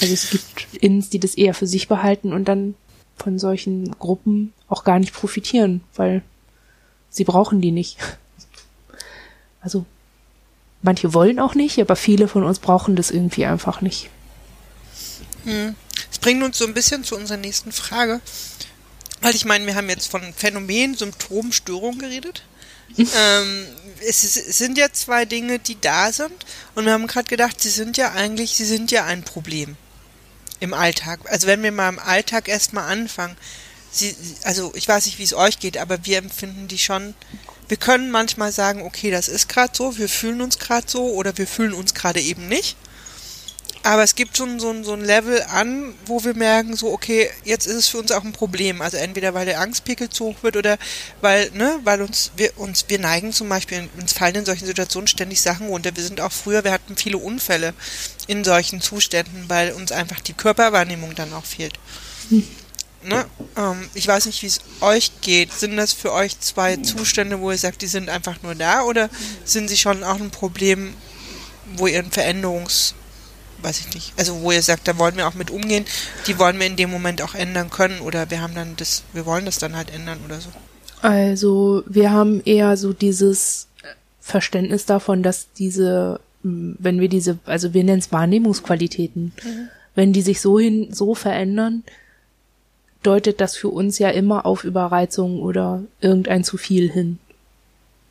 Also 0.00 0.12
es 0.12 0.30
gibt 0.30 0.82
Ins, 0.82 1.08
die 1.08 1.20
das 1.20 1.36
eher 1.36 1.54
für 1.54 1.68
sich 1.68 1.86
behalten 1.86 2.32
und 2.32 2.46
dann 2.48 2.74
von 3.16 3.38
solchen 3.38 3.92
Gruppen 4.00 4.52
auch 4.68 4.82
gar 4.82 4.98
nicht 4.98 5.14
profitieren, 5.14 5.82
weil 5.94 6.22
sie 7.10 7.22
brauchen 7.22 7.60
die 7.60 7.70
nicht. 7.70 7.96
Also 9.60 9.84
Manche 10.86 11.12
wollen 11.12 11.40
auch 11.40 11.56
nicht, 11.56 11.80
aber 11.80 11.96
viele 11.96 12.28
von 12.28 12.44
uns 12.44 12.60
brauchen 12.60 12.94
das 12.94 13.10
irgendwie 13.10 13.44
einfach 13.44 13.80
nicht. 13.80 14.08
Hm. 15.42 15.74
Das 16.08 16.18
bringt 16.20 16.44
uns 16.44 16.58
so 16.58 16.64
ein 16.64 16.74
bisschen 16.74 17.02
zu 17.02 17.16
unserer 17.16 17.38
nächsten 17.38 17.72
Frage. 17.72 18.20
Weil 19.20 19.34
ich 19.34 19.44
meine, 19.44 19.66
wir 19.66 19.74
haben 19.74 19.88
jetzt 19.88 20.08
von 20.08 20.32
Phänomen, 20.32 20.94
Symptom, 20.94 21.50
Störung 21.50 21.98
geredet. 21.98 22.44
ähm, 22.98 23.66
es, 24.06 24.22
ist, 24.22 24.36
es, 24.36 24.58
sind 24.58 24.78
ja 24.78 24.92
zwei 24.92 25.24
Dinge, 25.24 25.58
die 25.58 25.80
da 25.80 26.12
sind. 26.12 26.46
Und 26.76 26.84
wir 26.84 26.92
haben 26.92 27.08
gerade 27.08 27.26
gedacht, 27.26 27.60
sie 27.60 27.70
sind 27.70 27.96
ja 27.96 28.12
eigentlich, 28.12 28.52
sie 28.52 28.64
sind 28.64 28.92
ja 28.92 29.04
ein 29.06 29.24
Problem 29.24 29.74
im 30.60 30.72
Alltag. 30.72 31.18
Also 31.24 31.48
wenn 31.48 31.64
wir 31.64 31.72
mal 31.72 31.88
im 31.88 31.98
Alltag 31.98 32.46
erstmal 32.46 32.92
anfangen. 32.92 33.36
Sie, 33.90 34.14
also 34.44 34.72
ich 34.76 34.86
weiß 34.86 35.06
nicht, 35.06 35.18
wie 35.18 35.24
es 35.24 35.34
euch 35.34 35.58
geht, 35.58 35.78
aber 35.78 36.04
wir 36.06 36.18
empfinden 36.18 36.68
die 36.68 36.78
schon 36.78 37.14
wir 37.68 37.76
können 37.76 38.10
manchmal 38.10 38.52
sagen, 38.52 38.82
okay, 38.82 39.10
das 39.10 39.28
ist 39.28 39.48
gerade 39.48 39.72
so, 39.74 39.98
wir 39.98 40.08
fühlen 40.08 40.40
uns 40.40 40.58
gerade 40.58 40.86
so 40.88 41.12
oder 41.14 41.36
wir 41.38 41.46
fühlen 41.46 41.74
uns 41.74 41.94
gerade 41.94 42.20
eben 42.20 42.48
nicht. 42.48 42.76
Aber 43.86 44.02
es 44.02 44.16
gibt 44.16 44.36
schon 44.36 44.58
so 44.58 44.70
ein, 44.70 44.82
so 44.82 44.94
ein 44.94 45.04
Level 45.04 45.40
an, 45.44 45.94
wo 46.06 46.24
wir 46.24 46.34
merken, 46.34 46.74
so, 46.74 46.92
okay, 46.92 47.30
jetzt 47.44 47.68
ist 47.68 47.76
es 47.76 47.88
für 47.88 47.98
uns 47.98 48.10
auch 48.10 48.24
ein 48.24 48.32
Problem. 48.32 48.82
Also 48.82 48.96
entweder 48.96 49.32
weil 49.32 49.46
der 49.46 49.60
Angstpickel 49.60 50.10
zu 50.10 50.24
hoch 50.26 50.42
wird 50.42 50.56
oder 50.56 50.76
weil, 51.20 51.52
ne, 51.52 51.78
weil 51.84 52.02
uns, 52.02 52.32
wir 52.36 52.58
uns, 52.58 52.86
wir 52.88 52.98
neigen 52.98 53.32
zum 53.32 53.48
Beispiel, 53.48 53.88
uns 54.00 54.12
fallen 54.12 54.34
in 54.34 54.44
solchen 54.44 54.66
Situationen 54.66 55.06
ständig 55.06 55.40
Sachen 55.40 55.68
runter. 55.68 55.94
Wir 55.94 56.02
sind 56.02 56.20
auch 56.20 56.32
früher, 56.32 56.64
wir 56.64 56.72
hatten 56.72 56.96
viele 56.96 57.18
Unfälle 57.18 57.74
in 58.26 58.42
solchen 58.42 58.80
Zuständen, 58.80 59.44
weil 59.46 59.70
uns 59.70 59.92
einfach 59.92 60.18
die 60.18 60.32
Körperwahrnehmung 60.32 61.14
dann 61.14 61.32
auch 61.32 61.44
fehlt. 61.44 61.78
Hm. 62.30 62.42
Ne? 63.04 63.24
Ähm, 63.56 63.88
ich 63.94 64.06
weiß 64.06 64.26
nicht, 64.26 64.42
wie 64.42 64.46
es 64.46 64.60
euch 64.80 65.12
geht. 65.20 65.52
Sind 65.52 65.76
das 65.76 65.92
für 65.92 66.12
euch 66.12 66.38
zwei 66.40 66.76
Zustände, 66.76 67.40
wo 67.40 67.50
ihr 67.50 67.58
sagt, 67.58 67.82
die 67.82 67.86
sind 67.86 68.08
einfach 68.08 68.42
nur 68.42 68.54
da 68.54 68.82
oder 68.82 69.08
sind 69.44 69.68
sie 69.68 69.76
schon 69.76 70.02
auch 70.02 70.20
ein 70.20 70.30
Problem, 70.30 70.94
wo 71.76 71.86
ihr 71.86 71.98
ein 71.98 72.10
Veränderungs 72.10 72.94
weiß 73.62 73.80
ich 73.80 73.94
nicht. 73.94 74.12
Also 74.16 74.40
wo 74.42 74.52
ihr 74.52 74.62
sagt, 74.62 74.86
da 74.88 74.98
wollen 74.98 75.16
wir 75.16 75.26
auch 75.26 75.34
mit 75.34 75.50
umgehen, 75.50 75.84
die 76.26 76.38
wollen 76.38 76.58
wir 76.58 76.66
in 76.66 76.76
dem 76.76 76.90
Moment 76.90 77.22
auch 77.22 77.34
ändern 77.34 77.70
können 77.70 78.00
oder 78.00 78.30
wir 78.30 78.40
haben 78.40 78.54
dann 78.54 78.76
das, 78.76 79.02
wir 79.12 79.26
wollen 79.26 79.44
das 79.44 79.58
dann 79.58 79.76
halt 79.76 79.92
ändern 79.92 80.18
oder 80.24 80.40
so. 80.40 80.50
Also 81.02 81.82
wir 81.86 82.10
haben 82.10 82.42
eher 82.44 82.76
so 82.76 82.92
dieses 82.92 83.68
Verständnis 84.20 84.86
davon, 84.86 85.22
dass 85.22 85.48
diese, 85.52 86.20
wenn 86.42 87.00
wir 87.00 87.08
diese, 87.08 87.38
also 87.44 87.74
wir 87.74 87.84
nennen 87.84 88.00
es 88.00 88.12
Wahrnehmungsqualitäten, 88.12 89.32
mhm. 89.42 89.68
wenn 89.94 90.12
die 90.12 90.22
sich 90.22 90.40
so 90.40 90.58
hin, 90.58 90.88
so 90.92 91.14
verändern, 91.14 91.84
deutet 93.06 93.40
das 93.40 93.56
für 93.56 93.68
uns 93.68 93.98
ja 93.98 94.10
immer 94.10 94.46
auf 94.46 94.64
Überreizung 94.64 95.40
oder 95.40 95.82
irgendein 96.00 96.44
zu 96.44 96.56
viel 96.56 96.90
hin. 96.90 97.18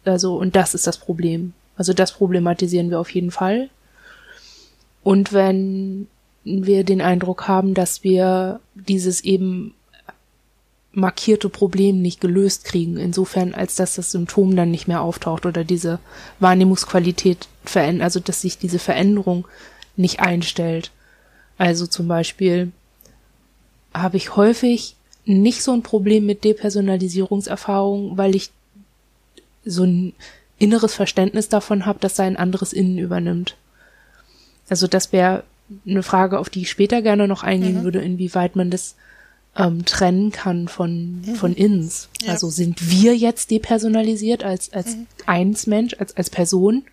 Also, 0.06 0.36
und 0.38 0.56
das 0.56 0.74
ist 0.74 0.88
das 0.88 0.98
Problem. 0.98 1.54
Also 1.78 1.94
das 1.94 2.14
problematisieren 2.14 2.90
wir 2.90 3.00
auf 3.00 3.10
jeden 3.10 3.32
Fall. 3.32 3.70
Und 5.04 5.34
wenn 5.34 6.08
wir 6.44 6.84
den 6.84 7.02
Eindruck 7.02 7.48
haben, 7.48 7.74
dass 7.74 8.04
wir 8.04 8.60
dieses 8.76 9.24
eben 9.24 9.74
markierte 10.94 11.50
Problem 11.50 12.02
nicht 12.02 12.22
gelöst 12.22 12.64
kriegen, 12.64 12.98
insofern 12.98 13.54
als 13.54 13.76
dass 13.76 13.96
das 13.96 14.12
Symptom 14.12 14.56
dann 14.56 14.72
nicht 14.72 14.88
mehr 14.88 15.02
auftaucht 15.02 15.46
oder 15.46 15.64
diese 15.66 16.00
Wahrnehmungsqualität 16.40 17.50
verändert, 17.66 18.06
also 18.06 18.20
dass 18.22 18.42
sich 18.42 18.58
diese 18.58 18.80
Veränderung 18.80 19.46
nicht 19.98 20.22
einstellt. 20.22 20.92
Also 21.58 21.86
zum 21.88 22.08
Beispiel 22.08 22.72
habe 24.02 24.18
ich 24.18 24.36
häufig 24.36 24.96
nicht 25.26 25.64
so 25.64 25.74
ein 25.74 25.82
Problem 25.82 26.26
mit 26.26 26.44
Depersonalisierungserfahrung, 26.44 28.18
weil 28.18 28.36
ich 28.36 28.52
so 29.66 29.84
ein 29.84 30.14
inneres 30.60 30.94
Verständnis 30.94 31.50
davon 31.50 31.86
habe, 31.86 32.00
dass 32.00 32.16
sein 32.16 32.38
anderes 32.38 32.74
Innen 32.74 32.98
übernimmt. 32.98 33.56
Also 34.70 34.88
das 34.88 35.12
wäre 35.12 35.44
eine 35.88 36.04
Frage, 36.04 36.40
auf 36.40 36.50
die 36.50 36.62
ich 36.62 36.70
später 36.70 37.02
gerne 37.02 37.28
noch 37.28 37.44
eingehen 37.44 37.80
mhm. 37.80 37.84
würde, 37.84 38.02
inwieweit 38.02 38.56
man 38.56 38.70
das 38.70 38.96
ähm, 39.58 39.86
trennen 39.86 40.32
kann 40.32 40.68
von, 40.68 41.22
mhm. 41.22 41.36
von 41.36 41.54
Ins. 41.54 42.10
Ja. 42.22 42.34
Also 42.34 42.50
sind 42.50 42.90
wir 42.92 43.16
jetzt 43.16 43.52
depersonalisiert 43.52 44.44
als, 44.44 44.72
als 44.74 44.96
mhm. 44.96 45.08
eins 45.26 45.68
Mensch, 45.68 45.96
als, 46.00 46.16
als 46.16 46.30
Person? 46.30 46.84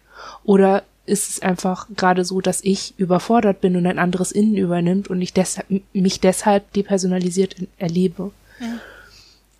Oder 0.45 0.85
ist 1.05 1.29
es 1.29 1.43
einfach 1.43 1.89
gerade 1.97 2.25
so, 2.25 2.41
dass 2.41 2.63
ich 2.63 2.95
überfordert 2.97 3.61
bin 3.61 3.77
und 3.77 3.87
ein 3.87 3.99
anderes 3.99 4.33
Innen 4.33 4.57
übernimmt 4.57 5.09
und 5.09 5.21
ich 5.21 5.33
deshalb, 5.33 5.67
mich 5.93 6.21
deshalb 6.21 6.73
depersonalisiert 6.73 7.57
erlebe? 7.79 8.31
Mhm. 8.61 8.81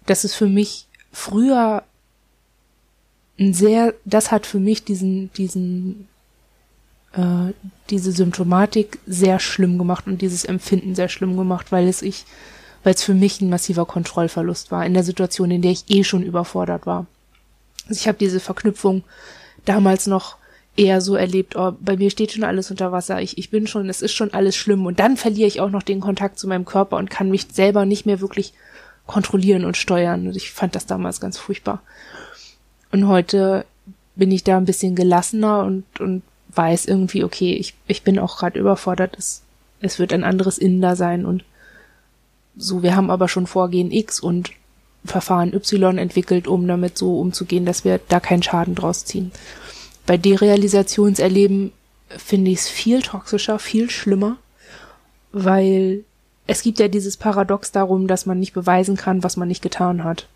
Das 0.07 0.25
ist 0.25 0.35
für 0.35 0.47
mich 0.47 0.87
früher 1.13 1.83
ein 3.39 3.55
sehr, 3.55 3.95
das 4.05 4.31
hat 4.31 4.47
für 4.47 4.61
mich 4.61 4.85
diesen, 4.85 5.33
diesen 5.33 6.09
äh, 7.13 7.53
diese 7.91 8.13
Symptomatik 8.13 8.99
sehr 9.07 9.39
schlimm 9.39 9.79
gemacht 9.79 10.07
und 10.07 10.23
dieses 10.23 10.45
Empfinden 10.45 10.95
sehr 10.95 11.09
schlimm 11.09 11.37
gemacht, 11.37 11.73
weil 11.73 11.89
es 11.89 12.03
ich, 12.03 12.25
weil 12.85 12.95
es 12.95 13.03
für 13.03 13.15
mich 13.15 13.41
ein 13.41 13.51
massiver 13.51 13.85
Kontrollverlust 13.85 14.71
war 14.71 14.87
in 14.87 14.95
der 14.95 15.05
Situation, 15.05 15.51
in 15.51 15.63
der 15.63 15.73
ich 15.73 15.85
eh 15.89 16.05
schon 16.05 16.23
überfordert 16.23 16.87
war. 16.87 17.07
Also 17.89 18.01
ich 18.01 18.09
habe 18.09 18.19
diese 18.19 18.41
Verknüpfung 18.41 19.05
damals 19.65 20.07
noch 20.07 20.37
eher 20.77 21.01
so 21.01 21.15
erlebt, 21.15 21.57
oh, 21.57 21.73
bei 21.81 21.97
mir 21.97 22.11
steht 22.11 22.33
schon 22.33 22.45
alles 22.45 22.71
unter 22.71 22.93
Wasser, 22.93 23.21
ich, 23.21 23.37
ich 23.37 23.51
bin 23.51 23.67
schon, 23.67 23.89
es 23.89 24.01
ist 24.01 24.13
schon 24.13 24.33
alles 24.33 24.57
schlimm 24.57 24.87
und 24.87 24.99
dann 25.01 25.17
verliere 25.17 25.49
ich 25.49 25.61
auch 25.61 25.71
noch 25.71 25.83
den 25.83 26.01
Kontakt 26.01 26.39
zu 26.39 26.49
meinem 26.49 26.65
Körper 26.65 26.97
und 26.97 27.11
kann 27.11 27.31
mich 27.31 27.49
selber 27.53 27.85
nicht 27.85 28.07
mehr 28.07 28.21
wirklich 28.21 28.55
kontrollieren 29.07 29.65
und 29.65 29.77
steuern. 29.77 30.27
Und 30.27 30.37
ich 30.37 30.53
fand 30.53 30.75
das 30.75 30.87
damals 30.87 31.21
ganz 31.21 31.39
furchtbar. 31.39 31.83
Und 32.91 33.09
heute 33.09 33.65
bin 34.15 34.31
ich 34.31 34.45
da 34.45 34.57
ein 34.57 34.65
bisschen 34.65 34.95
gelassener 34.95 35.65
und, 35.65 35.85
und 36.01 36.23
weiß 36.55 36.87
irgendwie, 36.87 37.25
okay, 37.25 37.55
ich, 37.55 37.75
ich 37.87 38.03
bin 38.03 38.19
auch 38.19 38.39
gerade 38.39 38.59
überfordert, 38.59 39.17
es, 39.19 39.43
es 39.81 39.99
wird 39.99 40.13
ein 40.13 40.25
anderes 40.25 40.59
Innen 40.59 40.83
da 40.83 40.97
sein 40.97 41.25
und 41.25 41.45
so, 42.55 42.83
wir 42.83 42.95
haben 42.95 43.11
aber 43.11 43.29
schon 43.29 43.47
Vorgehen 43.47 43.91
X 43.91 44.21
und 44.21 44.51
Verfahren 45.07 45.55
Y 45.55 45.97
entwickelt, 45.97 46.47
um 46.47 46.69
damit 46.69 46.99
so 46.99 47.19
umzugehen, 47.19 47.65
dass 47.65 47.85
wir 47.85 47.99
da 48.09 48.21
keinen 48.21 48.43
Schaden 48.43 48.75
draus 48.75 49.07
ziehen. 49.07 49.33
Bei 50.07 50.17
Derealisationserleben 50.17 51.73
finde 52.09 52.51
ich 52.51 52.59
es 52.59 52.69
viel 52.69 53.03
toxischer, 53.03 53.59
viel 53.59 53.91
schlimmer, 53.91 54.37
weil 55.33 56.05
es 56.47 56.63
gibt 56.63 56.79
ja 56.79 56.89
dieses 56.89 57.17
Paradox 57.17 57.73
darum, 57.73 58.09
dass 58.09 58.27
man 58.27 58.39
nicht 58.41 58.53
beweisen 58.53 58.97
kann, 58.97 59.23
was 59.23 59.37
man 59.37 59.49
nicht 59.49 59.63
getan 59.63 60.05
hat. 60.05 60.27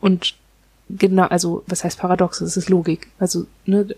Und 0.00 0.34
genau, 0.88 1.24
also 1.24 1.62
was 1.66 1.84
heißt 1.84 1.98
Paradox? 1.98 2.38
Das 2.38 2.56
ist 2.56 2.68
Logik. 2.68 3.08
Also 3.18 3.46
ne, 3.66 3.94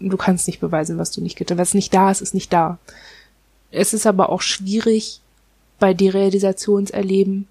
du 0.00 0.16
kannst 0.16 0.46
nicht 0.46 0.60
beweisen, 0.60 0.98
was 0.98 1.10
du 1.10 1.20
nicht 1.20 1.36
getan 1.36 1.58
hast. 1.58 1.68
Was 1.68 1.74
nicht 1.74 1.94
da 1.94 2.10
ist, 2.10 2.22
ist 2.22 2.34
nicht 2.34 2.52
da. 2.52 2.78
Es 3.70 3.92
ist 3.92 4.06
aber 4.06 4.30
auch 4.30 4.42
schwierig, 4.42 5.20
bei 5.78 5.92
Derealisationserleben 5.92 7.48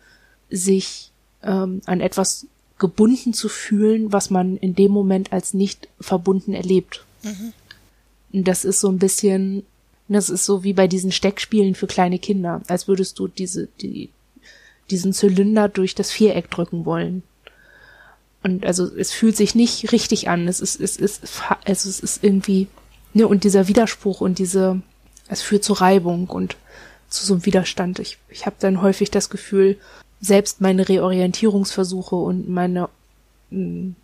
sich 0.50 1.12
ähm, 1.44 1.82
an 1.86 2.02
etwas 2.02 2.48
gebunden 2.78 3.34
zu 3.34 3.50
fühlen, 3.50 4.12
was 4.12 4.30
man 4.30 4.58
in 4.58 4.76
dem 4.76 4.92
Moment 4.92 5.32
als 5.32 5.54
nicht 5.54 5.88
verbunden 6.00 6.54
erlebt. 6.54 7.06
Mhm. 7.24 7.54
Das 8.44 8.66
ist 8.66 8.82
so 8.82 8.90
ein 8.90 9.00
bisschen, 9.00 9.64
das 10.08 10.30
ist 10.30 10.46
so 10.46 10.64
wie 10.64 10.74
bei 10.74 10.88
diesen 10.88 11.12
Steckspielen 11.12 11.76
für 11.76 11.88
kleine 11.88 12.20
Kinder, 12.20 12.62
als 12.68 12.88
würdest 12.88 13.18
du 13.20 13.28
diese, 13.28 13.68
die, 13.82 14.10
diesen 14.92 15.14
Zylinder 15.14 15.70
durch 15.70 15.96
das 15.96 16.12
Viereck 16.12 16.52
drücken 16.52 16.86
wollen. 16.86 17.24
Und 18.44 18.66
also 18.66 18.86
es 18.96 19.12
fühlt 19.12 19.38
sich 19.38 19.56
nicht 19.56 19.92
richtig 19.92 20.30
an. 20.30 20.48
Es 20.48 20.60
ist, 20.60 20.80
es 20.80 20.98
ist, 20.98 21.22
also 21.64 21.90
es 21.90 22.00
ist 22.00 22.24
irgendwie, 22.24 22.68
ne, 23.14 23.28
und 23.28 23.44
dieser 23.44 23.68
Widerspruch 23.68 24.22
und 24.22 24.38
diese, 24.38 24.82
es 25.28 25.42
führt 25.42 25.64
zu 25.64 25.74
Reibung 25.74 26.28
und 26.28 26.58
zu 27.10 27.26
so 27.26 27.34
einem 27.34 27.46
Widerstand. 27.46 28.00
Ich, 28.00 28.20
ich 28.30 28.46
habe 28.46 28.58
dann 28.60 28.82
häufig 28.82 29.10
das 29.10 29.30
Gefühl, 29.30 29.78
selbst 30.22 30.62
meine 30.62 30.88
Reorientierungsversuche 30.88 32.16
und 32.16 32.50
meine 32.50 32.90
hm, 33.52 33.96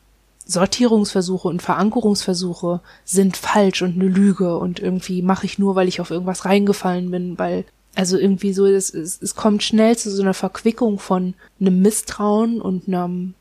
Sortierungsversuche 0.45 1.47
und 1.47 1.61
Verankerungsversuche 1.61 2.81
sind 3.05 3.37
falsch 3.37 3.81
und 3.81 3.95
eine 3.95 4.09
Lüge 4.09 4.57
und 4.57 4.79
irgendwie 4.79 5.21
mache 5.21 5.45
ich 5.45 5.59
nur, 5.59 5.75
weil 5.75 5.87
ich 5.87 6.01
auf 6.01 6.11
irgendwas 6.11 6.45
reingefallen 6.45 7.11
bin, 7.11 7.39
weil 7.39 7.65
also 7.95 8.17
irgendwie 8.17 8.53
so, 8.53 8.65
es, 8.65 8.93
es, 8.93 9.21
es 9.21 9.35
kommt 9.35 9.63
schnell 9.63 9.97
zu 9.97 10.09
so 10.09 10.21
einer 10.21 10.33
Verquickung 10.33 10.99
von 10.99 11.33
einem 11.59 11.81
Misstrauen 11.81 12.61
und 12.61 12.87
einem 12.87 13.33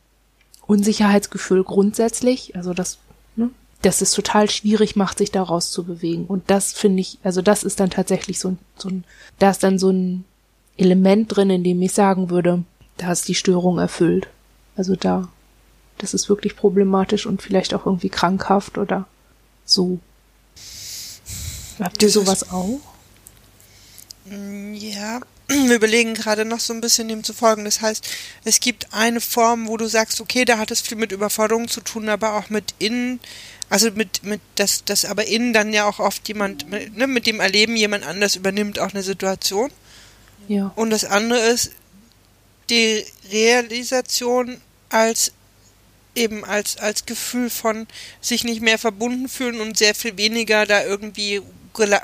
Unsicherheitsgefühl 0.66 1.62
grundsätzlich, 1.64 2.56
also 2.56 2.74
das, 2.74 2.98
ne, 3.36 3.50
dass 3.82 4.00
es 4.00 4.10
total 4.10 4.50
schwierig 4.50 4.96
macht, 4.96 5.18
sich 5.18 5.30
da 5.30 5.42
rauszubewegen. 5.42 6.26
Und 6.26 6.50
das 6.50 6.72
finde 6.72 7.00
ich, 7.00 7.18
also 7.22 7.42
das 7.42 7.62
ist 7.62 7.80
dann 7.80 7.90
tatsächlich 7.90 8.40
so 8.40 8.50
ein, 8.50 8.58
so 8.76 8.88
ein, 8.88 9.04
da 9.38 9.50
ist 9.50 9.62
dann 9.62 9.78
so 9.78 9.90
ein 9.90 10.24
Element 10.76 11.34
drin, 11.34 11.50
in 11.50 11.64
dem 11.64 11.82
ich 11.82 11.92
sagen 11.92 12.30
würde, 12.30 12.64
da 12.96 13.12
ist 13.12 13.28
die 13.28 13.34
Störung 13.34 13.78
erfüllt. 13.78 14.28
Also 14.76 14.96
da, 14.96 15.28
das 15.98 16.14
ist 16.14 16.28
wirklich 16.28 16.56
problematisch 16.56 17.26
und 17.26 17.42
vielleicht 17.42 17.74
auch 17.74 17.86
irgendwie 17.86 18.08
krankhaft 18.08 18.78
oder 18.78 19.06
so. 19.64 19.98
Habt 21.78 22.02
ihr 22.02 22.10
sowas 22.10 22.50
auch? 22.50 22.80
Ja, 24.72 25.20
wir 25.48 25.74
überlegen 25.74 26.14
gerade 26.14 26.44
noch 26.44 26.60
so 26.60 26.72
ein 26.72 26.80
bisschen 26.80 27.08
dem 27.08 27.24
zu 27.24 27.32
folgen. 27.32 27.64
Das 27.64 27.80
heißt, 27.80 28.06
es 28.44 28.60
gibt 28.60 28.92
eine 28.92 29.20
Form, 29.20 29.66
wo 29.66 29.76
du 29.76 29.86
sagst, 29.88 30.20
okay, 30.20 30.44
da 30.44 30.58
hat 30.58 30.70
es 30.70 30.80
viel 30.80 30.96
mit 30.96 31.10
Überforderung 31.10 31.68
zu 31.68 31.80
tun, 31.80 32.08
aber 32.08 32.34
auch 32.34 32.50
mit 32.50 32.74
innen, 32.78 33.18
also 33.68 33.90
mit, 33.90 34.22
mit, 34.22 34.40
dass, 34.54 34.84
dass 34.84 35.04
aber 35.04 35.26
innen 35.26 35.52
dann 35.52 35.72
ja 35.72 35.86
auch 35.86 35.98
oft 35.98 36.28
jemand, 36.28 36.70
ne, 36.70 37.06
mit 37.06 37.26
dem 37.26 37.40
Erleben 37.40 37.76
jemand 37.76 38.06
anders 38.06 38.36
übernimmt 38.36 38.78
auch 38.78 38.92
eine 38.92 39.02
Situation. 39.02 39.70
Ja. 40.48 40.72
Und 40.76 40.90
das 40.90 41.04
andere 41.04 41.38
ist 41.38 41.72
die 42.70 43.04
Realisation 43.30 44.60
als 44.88 45.32
eben 46.14 46.44
als, 46.44 46.76
als 46.78 47.06
Gefühl 47.06 47.50
von 47.50 47.86
sich 48.20 48.44
nicht 48.44 48.60
mehr 48.60 48.78
verbunden 48.78 49.28
fühlen 49.28 49.60
und 49.60 49.76
sehr 49.76 49.94
viel 49.94 50.16
weniger 50.16 50.66
da 50.66 50.84
irgendwie 50.84 51.40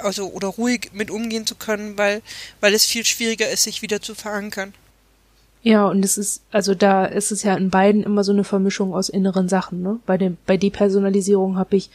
also 0.02 0.28
oder 0.28 0.48
ruhig 0.48 0.90
mit 0.92 1.10
umgehen 1.10 1.44
zu 1.44 1.54
können, 1.54 1.98
weil, 1.98 2.22
weil 2.60 2.72
es 2.72 2.86
viel 2.86 3.04
schwieriger 3.04 3.50
ist, 3.50 3.64
sich 3.64 3.82
wieder 3.82 4.00
zu 4.00 4.14
verankern. 4.14 4.72
Ja, 5.62 5.86
und 5.86 6.04
es 6.04 6.16
ist, 6.16 6.42
also 6.52 6.74
da 6.74 7.04
ist 7.04 7.32
es 7.32 7.42
ja 7.42 7.56
in 7.56 7.70
beiden 7.70 8.04
immer 8.04 8.22
so 8.22 8.32
eine 8.32 8.44
Vermischung 8.44 8.94
aus 8.94 9.08
inneren 9.08 9.48
Sachen, 9.48 9.82
ne? 9.82 9.98
Bei 10.06 10.16
dem, 10.16 10.38
bei 10.46 10.56
Depersonalisierung 10.56 11.56
habe 11.56 11.76
ich 11.76 11.90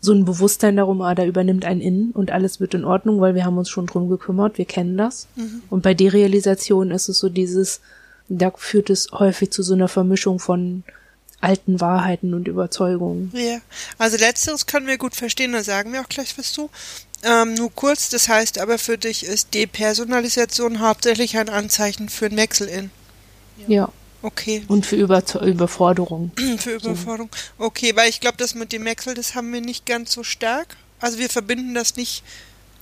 so 0.00 0.12
ein 0.12 0.24
Bewusstsein 0.24 0.76
darum, 0.76 1.02
ah, 1.02 1.14
da 1.14 1.24
übernimmt 1.24 1.64
ein 1.64 1.80
Innen 1.80 2.12
und 2.12 2.30
alles 2.30 2.60
wird 2.60 2.74
in 2.74 2.84
Ordnung, 2.84 3.20
weil 3.20 3.34
wir 3.34 3.44
haben 3.44 3.58
uns 3.58 3.68
schon 3.68 3.86
drum 3.86 4.08
gekümmert, 4.08 4.58
wir 4.58 4.64
kennen 4.64 4.96
das. 4.96 5.26
Mhm. 5.34 5.62
Und 5.70 5.82
bei 5.82 5.94
Derealisation 5.94 6.90
ist 6.90 7.08
es 7.08 7.18
so 7.18 7.28
dieses, 7.28 7.80
da 8.28 8.52
führt 8.56 8.90
es 8.90 9.10
häufig 9.12 9.50
zu 9.50 9.62
so 9.62 9.74
einer 9.74 9.88
Vermischung 9.88 10.38
von 10.38 10.84
alten 11.40 11.80
Wahrheiten 11.80 12.34
und 12.34 12.48
Überzeugungen. 12.48 13.32
Ja, 13.34 13.58
also 13.96 14.16
letzteres 14.16 14.66
können 14.66 14.86
wir 14.86 14.98
gut 14.98 15.14
verstehen, 15.14 15.52
da 15.52 15.62
sagen 15.62 15.92
wir 15.92 16.00
auch 16.00 16.08
gleich 16.08 16.36
was 16.38 16.52
zu. 16.52 16.70
Ähm, 17.24 17.54
nur 17.54 17.72
kurz, 17.74 18.10
das 18.10 18.28
heißt 18.28 18.60
aber 18.60 18.78
für 18.78 18.98
dich 18.98 19.24
ist 19.24 19.52
Depersonalisation 19.54 20.80
hauptsächlich 20.80 21.36
ein 21.36 21.48
Anzeichen 21.48 22.08
für 22.08 22.26
ein 22.26 22.36
Wechsel 22.36 22.68
in. 22.68 22.90
Ja. 23.66 23.90
Okay. 24.22 24.64
Und 24.68 24.84
für 24.84 24.96
Über 24.96 25.22
Überforderung. 25.42 26.32
für 26.58 26.72
Überforderung. 26.72 27.30
Okay, 27.56 27.94
weil 27.94 28.08
ich 28.08 28.20
glaube, 28.20 28.36
das 28.36 28.54
mit 28.54 28.72
dem 28.72 28.84
Wechsel, 28.84 29.14
das 29.14 29.34
haben 29.34 29.52
wir 29.52 29.60
nicht 29.60 29.86
ganz 29.86 30.12
so 30.12 30.24
stark. 30.24 30.76
Also 31.00 31.18
wir 31.18 31.30
verbinden 31.30 31.74
das 31.74 31.96
nicht 31.96 32.24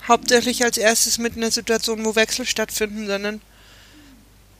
hauptsächlich 0.07 0.63
als 0.63 0.77
erstes 0.77 1.17
mit 1.17 1.37
einer 1.37 1.51
Situation, 1.51 2.05
wo 2.05 2.15
Wechsel 2.15 2.45
stattfinden, 2.45 3.05
sondern 3.05 3.41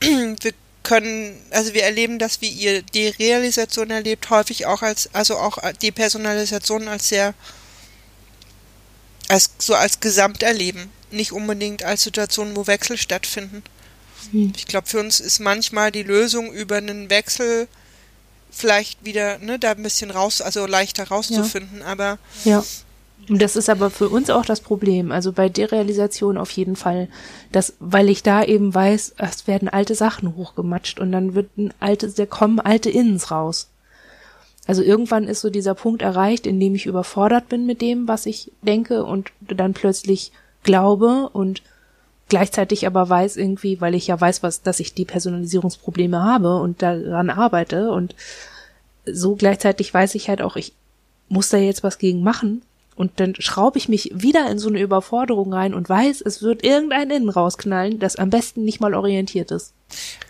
wir 0.00 0.52
können, 0.84 1.38
also 1.50 1.74
wir 1.74 1.82
erleben 1.82 2.18
das, 2.18 2.40
wie 2.40 2.48
ihr 2.48 2.82
die 2.82 3.08
Realisation 3.08 3.90
erlebt, 3.90 4.30
häufig 4.30 4.66
auch 4.66 4.82
als, 4.82 5.12
also 5.14 5.36
auch 5.36 5.58
die 5.82 5.92
Personalisation 5.92 6.88
als 6.88 7.08
sehr, 7.08 7.34
als 9.28 9.50
so 9.58 9.74
als 9.74 10.00
Gesamterleben, 10.00 10.90
nicht 11.10 11.32
unbedingt 11.32 11.82
als 11.82 12.04
Situation, 12.04 12.56
wo 12.56 12.66
Wechsel 12.66 12.96
stattfinden. 12.96 13.62
Hm. 14.32 14.52
Ich 14.56 14.66
glaube, 14.66 14.86
für 14.86 15.00
uns 15.00 15.20
ist 15.20 15.40
manchmal 15.40 15.90
die 15.90 16.02
Lösung 16.02 16.52
über 16.52 16.76
einen 16.76 17.10
Wechsel 17.10 17.68
vielleicht 18.50 19.04
wieder, 19.04 19.38
ne, 19.38 19.58
da 19.58 19.72
ein 19.72 19.82
bisschen 19.82 20.10
raus, 20.10 20.40
also 20.40 20.66
leichter 20.66 21.08
rauszufinden, 21.08 21.80
ja. 21.80 21.86
aber. 21.86 22.18
Ja. 22.44 22.64
Und 23.28 23.42
das 23.42 23.56
ist 23.56 23.68
aber 23.68 23.90
für 23.90 24.08
uns 24.08 24.30
auch 24.30 24.46
das 24.46 24.60
Problem. 24.60 25.12
Also 25.12 25.32
bei 25.32 25.50
Derealisation 25.50 26.38
auf 26.38 26.50
jeden 26.52 26.76
Fall, 26.76 27.08
dass, 27.52 27.74
weil 27.78 28.08
ich 28.08 28.22
da 28.22 28.42
eben 28.42 28.74
weiß, 28.74 29.14
es 29.18 29.46
werden 29.46 29.68
alte 29.68 29.94
Sachen 29.94 30.34
hochgematscht 30.34 30.98
und 30.98 31.12
dann 31.12 31.34
wird 31.34 31.56
ein 31.58 31.74
altes, 31.78 32.14
da 32.14 32.24
kommen 32.24 32.58
alte 32.58 32.88
Innens 32.88 33.30
raus. 33.30 33.68
Also 34.66 34.82
irgendwann 34.82 35.28
ist 35.28 35.40
so 35.40 35.50
dieser 35.50 35.74
Punkt 35.74 36.00
erreicht, 36.02 36.46
in 36.46 36.58
dem 36.58 36.74
ich 36.74 36.86
überfordert 36.86 37.48
bin 37.48 37.66
mit 37.66 37.82
dem, 37.82 38.08
was 38.08 38.24
ich 38.24 38.52
denke 38.62 39.04
und 39.04 39.30
dann 39.40 39.74
plötzlich 39.74 40.32
glaube 40.62 41.28
und 41.32 41.62
gleichzeitig 42.28 42.86
aber 42.86 43.08
weiß 43.08 43.36
irgendwie, 43.36 43.80
weil 43.80 43.94
ich 43.94 44.06
ja 44.06 44.20
weiß, 44.20 44.42
was, 44.42 44.62
dass 44.62 44.80
ich 44.80 44.94
die 44.94 45.04
Personalisierungsprobleme 45.04 46.22
habe 46.22 46.56
und 46.56 46.82
daran 46.82 47.30
arbeite 47.30 47.90
und 47.90 48.14
so 49.04 49.36
gleichzeitig 49.36 49.92
weiß 49.92 50.14
ich 50.14 50.28
halt 50.28 50.42
auch, 50.42 50.56
ich 50.56 50.74
muss 51.28 51.48
da 51.48 51.56
jetzt 51.56 51.82
was 51.82 51.98
gegen 51.98 52.22
machen 52.22 52.62
und 52.96 53.20
dann 53.20 53.34
schraube 53.38 53.78
ich 53.78 53.88
mich 53.88 54.10
wieder 54.14 54.50
in 54.50 54.58
so 54.58 54.68
eine 54.68 54.80
Überforderung 54.80 55.52
rein 55.52 55.74
und 55.74 55.88
weiß, 55.88 56.20
es 56.20 56.42
wird 56.42 56.64
irgendein 56.64 57.10
Innen 57.10 57.28
rausknallen, 57.28 57.98
das 57.98 58.16
am 58.16 58.30
besten 58.30 58.64
nicht 58.64 58.80
mal 58.80 58.94
orientiert 58.94 59.50
ist. 59.50 59.72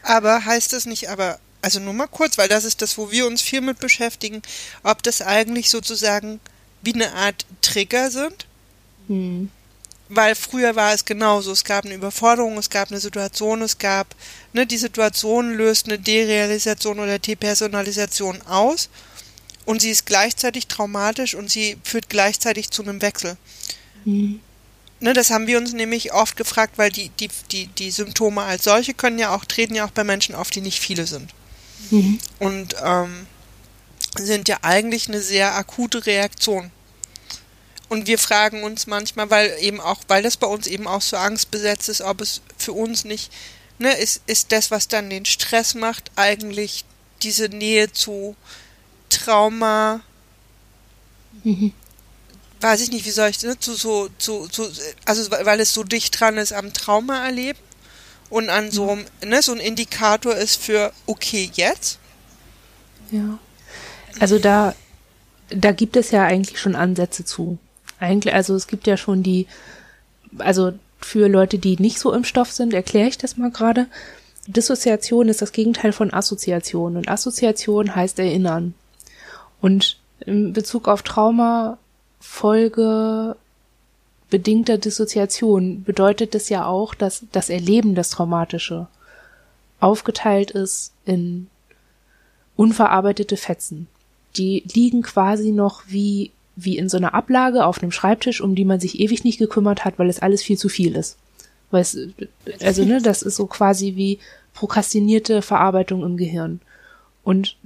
Aber 0.02 0.44
heißt 0.44 0.72
das 0.72 0.86
nicht 0.86 1.10
aber, 1.10 1.38
also 1.62 1.80
nur 1.80 1.94
mal 1.94 2.06
kurz, 2.06 2.38
weil 2.38 2.48
das 2.48 2.64
ist 2.64 2.82
das, 2.82 2.98
wo 2.98 3.10
wir 3.10 3.26
uns 3.26 3.42
viel 3.42 3.60
mit 3.60 3.80
beschäftigen, 3.80 4.42
ob 4.84 5.02
das 5.02 5.22
eigentlich 5.22 5.70
sozusagen 5.70 6.40
wie 6.82 6.94
eine 6.94 7.12
Art 7.14 7.44
Trigger 7.60 8.10
sind? 8.10 8.46
Hm 9.08 9.50
weil 10.08 10.34
früher 10.34 10.74
war 10.76 10.94
es 10.94 11.04
genauso. 11.04 11.52
Es 11.52 11.64
gab 11.64 11.84
eine 11.84 11.94
Überforderung, 11.94 12.56
es 12.58 12.70
gab 12.70 12.90
eine 12.90 13.00
Situation, 13.00 13.62
es 13.62 13.78
gab, 13.78 14.14
ne, 14.52 14.66
die 14.66 14.78
Situation 14.78 15.54
löst 15.54 15.86
eine 15.86 15.98
Derealisation 15.98 16.98
oder 16.98 17.18
Depersonalisation 17.18 18.42
aus 18.42 18.88
und 19.64 19.82
sie 19.82 19.90
ist 19.90 20.06
gleichzeitig 20.06 20.66
traumatisch 20.66 21.34
und 21.34 21.50
sie 21.50 21.76
führt 21.84 22.08
gleichzeitig 22.08 22.70
zu 22.70 22.82
einem 22.82 23.02
Wechsel. 23.02 23.36
Mhm. 24.04 24.40
Ne, 25.00 25.12
das 25.12 25.30
haben 25.30 25.46
wir 25.46 25.58
uns 25.58 25.72
nämlich 25.72 26.12
oft 26.12 26.36
gefragt, 26.36 26.78
weil 26.78 26.90
die, 26.90 27.10
die, 27.20 27.28
die, 27.52 27.66
die 27.66 27.90
Symptome 27.90 28.42
als 28.42 28.64
solche 28.64 28.94
können 28.94 29.18
ja 29.18 29.34
auch, 29.34 29.44
treten 29.44 29.74
ja 29.74 29.84
auch 29.84 29.90
bei 29.90 30.04
Menschen 30.04 30.34
auf, 30.34 30.50
die 30.50 30.60
nicht 30.60 30.80
viele 30.80 31.06
sind. 31.06 31.32
Mhm. 31.90 32.18
Und 32.38 32.74
ähm, 32.82 33.26
sind 34.16 34.48
ja 34.48 34.58
eigentlich 34.62 35.08
eine 35.08 35.20
sehr 35.20 35.54
akute 35.54 36.06
Reaktion. 36.06 36.70
Und 37.88 38.06
wir 38.06 38.18
fragen 38.18 38.64
uns 38.64 38.86
manchmal, 38.86 39.30
weil 39.30 39.56
eben 39.60 39.80
auch, 39.80 40.00
weil 40.08 40.22
das 40.22 40.36
bei 40.36 40.46
uns 40.46 40.66
eben 40.66 40.86
auch 40.86 41.00
so 41.00 41.16
angstbesetzt 41.16 41.88
ist, 41.88 42.02
ob 42.02 42.20
es 42.20 42.42
für 42.58 42.72
uns 42.72 43.04
nicht, 43.04 43.32
ne, 43.78 43.96
ist, 43.96 44.22
ist 44.26 44.52
das, 44.52 44.70
was 44.70 44.88
dann 44.88 45.08
den 45.08 45.24
Stress 45.24 45.74
macht, 45.74 46.10
eigentlich 46.16 46.84
diese 47.22 47.48
Nähe 47.48 47.90
zu 47.92 48.36
Trauma, 49.08 50.02
mhm. 51.44 51.72
weiß 52.60 52.82
ich 52.82 52.90
nicht, 52.90 53.06
wie 53.06 53.10
soll 53.10 53.30
ich, 53.30 53.42
ne, 53.42 53.58
zu 53.58 53.74
so, 53.74 54.08
zu, 54.18 54.48
zu, 54.48 54.70
also 55.06 55.30
weil 55.30 55.60
es 55.60 55.72
so 55.72 55.82
dicht 55.82 56.20
dran 56.20 56.36
ist 56.36 56.52
am 56.52 56.74
Trauma 56.74 57.24
erleben 57.24 57.58
und 58.28 58.50
an 58.50 58.70
so, 58.70 58.96
mhm. 58.96 59.06
ne, 59.24 59.40
so 59.40 59.52
ein 59.52 59.60
Indikator 59.60 60.34
ist 60.34 60.56
für, 60.56 60.92
okay, 61.06 61.50
jetzt. 61.54 61.98
Ja. 63.10 63.38
Also 64.20 64.38
da, 64.38 64.74
da 65.48 65.72
gibt 65.72 65.96
es 65.96 66.10
ja 66.10 66.24
eigentlich 66.24 66.60
schon 66.60 66.76
Ansätze 66.76 67.24
zu 67.24 67.58
eigentlich, 68.00 68.34
also 68.34 68.54
es 68.54 68.66
gibt 68.66 68.86
ja 68.86 68.96
schon 68.96 69.22
die, 69.22 69.46
also 70.38 70.72
für 71.00 71.28
Leute, 71.28 71.58
die 71.58 71.76
nicht 71.78 71.98
so 71.98 72.12
im 72.12 72.24
Stoff 72.24 72.52
sind, 72.52 72.74
erkläre 72.74 73.08
ich 73.08 73.18
das 73.18 73.36
mal 73.36 73.50
gerade. 73.50 73.86
Dissoziation 74.46 75.28
ist 75.28 75.42
das 75.42 75.52
Gegenteil 75.52 75.92
von 75.92 76.12
Assoziation 76.12 76.96
und 76.96 77.08
Assoziation 77.08 77.94
heißt 77.94 78.18
erinnern. 78.18 78.74
Und 79.60 79.98
in 80.20 80.52
Bezug 80.52 80.88
auf 80.88 81.02
Trauma, 81.02 81.78
Folge 82.20 83.36
bedingter 84.30 84.78
Dissoziation 84.78 85.84
bedeutet 85.84 86.34
das 86.34 86.48
ja 86.48 86.66
auch, 86.66 86.94
dass 86.94 87.24
das 87.32 87.50
Erleben, 87.50 87.94
das 87.94 88.10
Traumatische, 88.10 88.88
aufgeteilt 89.80 90.50
ist 90.50 90.92
in 91.04 91.48
unverarbeitete 92.56 93.36
Fetzen. 93.36 93.86
Die 94.36 94.64
liegen 94.74 95.02
quasi 95.02 95.52
noch 95.52 95.82
wie 95.86 96.32
wie 96.60 96.76
in 96.76 96.88
so 96.88 96.96
einer 96.96 97.14
Ablage 97.14 97.64
auf 97.64 97.80
einem 97.80 97.92
Schreibtisch, 97.92 98.40
um 98.40 98.56
die 98.56 98.64
man 98.64 98.80
sich 98.80 98.98
ewig 98.98 99.22
nicht 99.22 99.38
gekümmert 99.38 99.84
hat, 99.84 99.98
weil 99.98 100.08
es 100.08 100.18
alles 100.18 100.42
viel 100.42 100.58
zu 100.58 100.68
viel 100.68 100.96
ist. 100.96 101.16
Weil 101.70 101.82
es, 101.82 101.96
also, 102.60 102.84
ne, 102.84 103.00
das 103.00 103.22
ist 103.22 103.36
so 103.36 103.46
quasi 103.46 103.94
wie 103.94 104.18
prokrastinierte 104.54 105.40
Verarbeitung 105.40 106.02
im 106.02 106.16
Gehirn. 106.16 106.60
Und 107.22 107.56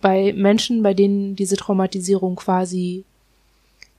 bei 0.00 0.32
Menschen, 0.32 0.82
bei 0.82 0.92
denen 0.92 1.36
diese 1.36 1.56
Traumatisierung 1.56 2.34
quasi 2.34 3.04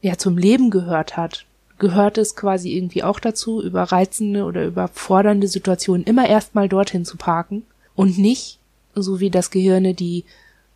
ja 0.02 0.18
zum 0.18 0.38
Leben 0.38 0.70
gehört 0.72 1.16
hat, 1.16 1.46
gehört 1.80 2.18
es 2.18 2.36
quasi 2.36 2.76
irgendwie 2.76 3.04
auch 3.04 3.22
dazu, 3.22 3.64
über 3.64 3.84
reizende 3.84 4.44
oder 4.44 4.66
überfordernde 4.66 5.48
Situationen 5.48 6.06
immer 6.06 6.28
erstmal 6.28 6.68
dorthin 6.68 7.06
zu 7.06 7.16
parken 7.16 7.64
und 7.96 8.18
nicht, 8.18 8.60
so 8.94 9.22
wie 9.22 9.30
das 9.30 9.52
Gehirne, 9.52 9.94
die, 9.94 10.26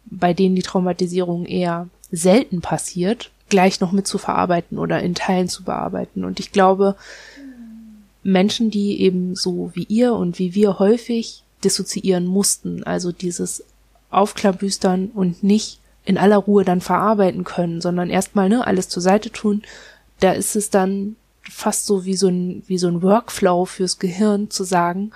bei 0.06 0.34
denen 0.34 0.56
die 0.56 0.62
Traumatisierung 0.62 1.46
eher 1.46 1.90
selten 2.12 2.62
passiert, 2.62 3.32
gleich 3.50 3.80
noch 3.80 3.92
mit 3.92 4.08
zu 4.08 4.18
verarbeiten 4.18 4.78
oder 4.78 5.02
in 5.02 5.16
Teilen 5.16 5.48
zu 5.48 5.64
bearbeiten. 5.64 6.26
Und 6.26 6.40
ich 6.40 6.52
glaube, 6.52 6.96
Menschen, 8.24 8.70
die 8.70 9.02
eben 9.02 9.36
so 9.36 9.72
wie 9.74 9.84
ihr 9.84 10.14
und 10.14 10.40
wie 10.40 10.54
wir 10.54 10.80
häufig 10.80 11.44
dissoziieren 11.64 12.26
mussten, 12.26 12.84
also 12.84 13.12
dieses 13.12 13.64
Aufklabüstern 14.10 15.12
und 15.14 15.44
nicht 15.44 15.80
in 16.06 16.18
aller 16.18 16.38
Ruhe 16.38 16.64
dann 16.64 16.82
verarbeiten 16.82 17.44
können, 17.44 17.82
sondern 17.82 18.10
erstmal 18.10 18.50
ne, 18.50 18.66
alles 18.66 18.90
zur 18.90 19.02
Seite 19.02 19.32
tun, 19.32 19.64
da 20.20 20.32
ist 20.32 20.56
es 20.56 20.70
dann 20.70 21.16
fast 21.42 21.86
so 21.86 22.06
wie 22.06 22.16
so 22.16 22.28
ein, 22.28 22.64
wie 22.68 22.78
so 22.78 22.88
ein 22.88 23.02
Workflow 23.02 23.66
fürs 23.66 24.00
Gehirn 24.00 24.50
zu 24.50 24.64
sagen, 24.64 25.12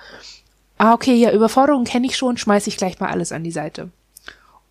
ah, 0.78 0.94
okay, 0.94 1.14
ja, 1.14 1.32
Überforderung 1.32 1.84
kenne 1.84 2.06
ich 2.06 2.16
schon, 2.16 2.36
schmeiß 2.36 2.66
ich 2.66 2.76
gleich 2.76 2.98
mal 3.00 3.10
alles 3.10 3.32
an 3.32 3.44
die 3.44 3.50
Seite. 3.50 3.90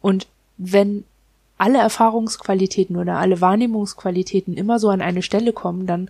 Und 0.02 0.28
wenn 0.58 1.04
alle 1.62 1.78
Erfahrungsqualitäten 1.78 2.98
oder 2.98 3.18
alle 3.18 3.40
Wahrnehmungsqualitäten 3.40 4.58
immer 4.58 4.80
so 4.80 4.90
an 4.90 5.00
eine 5.00 5.22
Stelle 5.22 5.54
kommen, 5.54 5.86
dann 5.86 6.10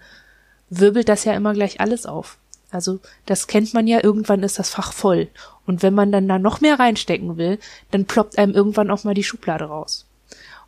wirbelt 0.70 1.10
das 1.10 1.26
ja 1.26 1.34
immer 1.34 1.54
gleich 1.54 1.82
alles 1.82 2.06
auf. 2.06 2.38
Also 2.72 3.00
das 3.26 3.48
kennt 3.48 3.74
man 3.74 3.86
ja, 3.86 4.02
irgendwann 4.02 4.44
ist 4.44 4.60
das 4.60 4.70
Fach 4.70 4.94
voll. 4.94 5.28
Und 5.68 5.84
wenn 5.84 5.94
man 5.94 6.10
dann 6.14 6.30
da 6.30 6.40
noch 6.40 6.62
mehr 6.62 6.80
reinstecken 6.80 7.36
will, 7.36 7.60
dann 7.92 8.06
ploppt 8.06 8.38
einem 8.38 8.54
irgendwann 8.54 8.90
auch 8.90 9.04
mal 9.04 9.14
die 9.14 9.26
Schublade 9.26 9.66
raus. 9.66 10.06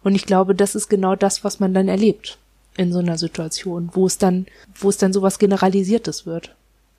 Und 0.03 0.15
ich 0.15 0.25
glaube, 0.25 0.53
das 0.53 0.75
ist 0.75 0.89
genau 0.89 1.15
das, 1.15 1.45
was 1.45 1.61
man 1.61 1.73
dann 1.73 1.87
erlebt 1.87 2.37
in 2.75 2.91
so 2.91 2.99
einer 2.99 3.17
Situation, 3.17 3.89
wo 3.93 4.05
es 4.05 4.17
dann, 4.17 4.47
wo 4.75 4.89
es 4.89 4.97
dann 4.97 5.13
sowas 5.13 5.39
Generalisiertes 5.39 6.25
wird. 6.25 6.53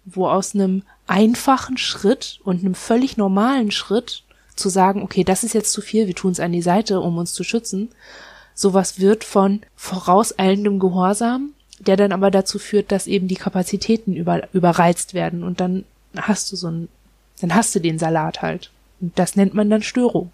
Wo 0.06 0.26
aus 0.26 0.54
einem 0.54 0.84
einfachen 1.06 1.76
Schritt 1.76 2.40
und 2.44 2.60
einem 2.60 2.74
völlig 2.74 3.18
normalen 3.18 3.70
Schritt 3.70 4.22
zu 4.56 4.68
sagen, 4.68 5.02
okay, 5.02 5.24
das 5.24 5.44
ist 5.44 5.54
jetzt 5.54 5.72
zu 5.72 5.80
viel, 5.80 6.06
wir 6.06 6.14
tun 6.14 6.32
es 6.32 6.40
an 6.40 6.52
die 6.52 6.62
Seite, 6.62 7.00
um 7.00 7.18
uns 7.18 7.32
zu 7.32 7.44
schützen. 7.44 7.90
Sowas 8.54 9.00
wird 9.00 9.24
von 9.24 9.62
vorauseilendem 9.76 10.78
Gehorsam, 10.78 11.50
der 11.80 11.96
dann 11.96 12.12
aber 12.12 12.30
dazu 12.30 12.58
führt, 12.58 12.92
dass 12.92 13.06
eben 13.06 13.26
die 13.26 13.34
Kapazitäten 13.34 14.14
über, 14.14 14.48
überreizt 14.52 15.14
werden 15.14 15.42
und 15.42 15.60
dann 15.60 15.84
hast 16.16 16.52
du 16.52 16.56
so 16.56 16.68
ein, 16.68 16.88
dann 17.40 17.54
hast 17.54 17.74
du 17.74 17.80
den 17.80 17.98
Salat 17.98 18.42
halt. 18.42 18.70
Und 19.00 19.18
das 19.18 19.34
nennt 19.34 19.54
man 19.54 19.70
dann 19.70 19.82
Störung. 19.82 20.30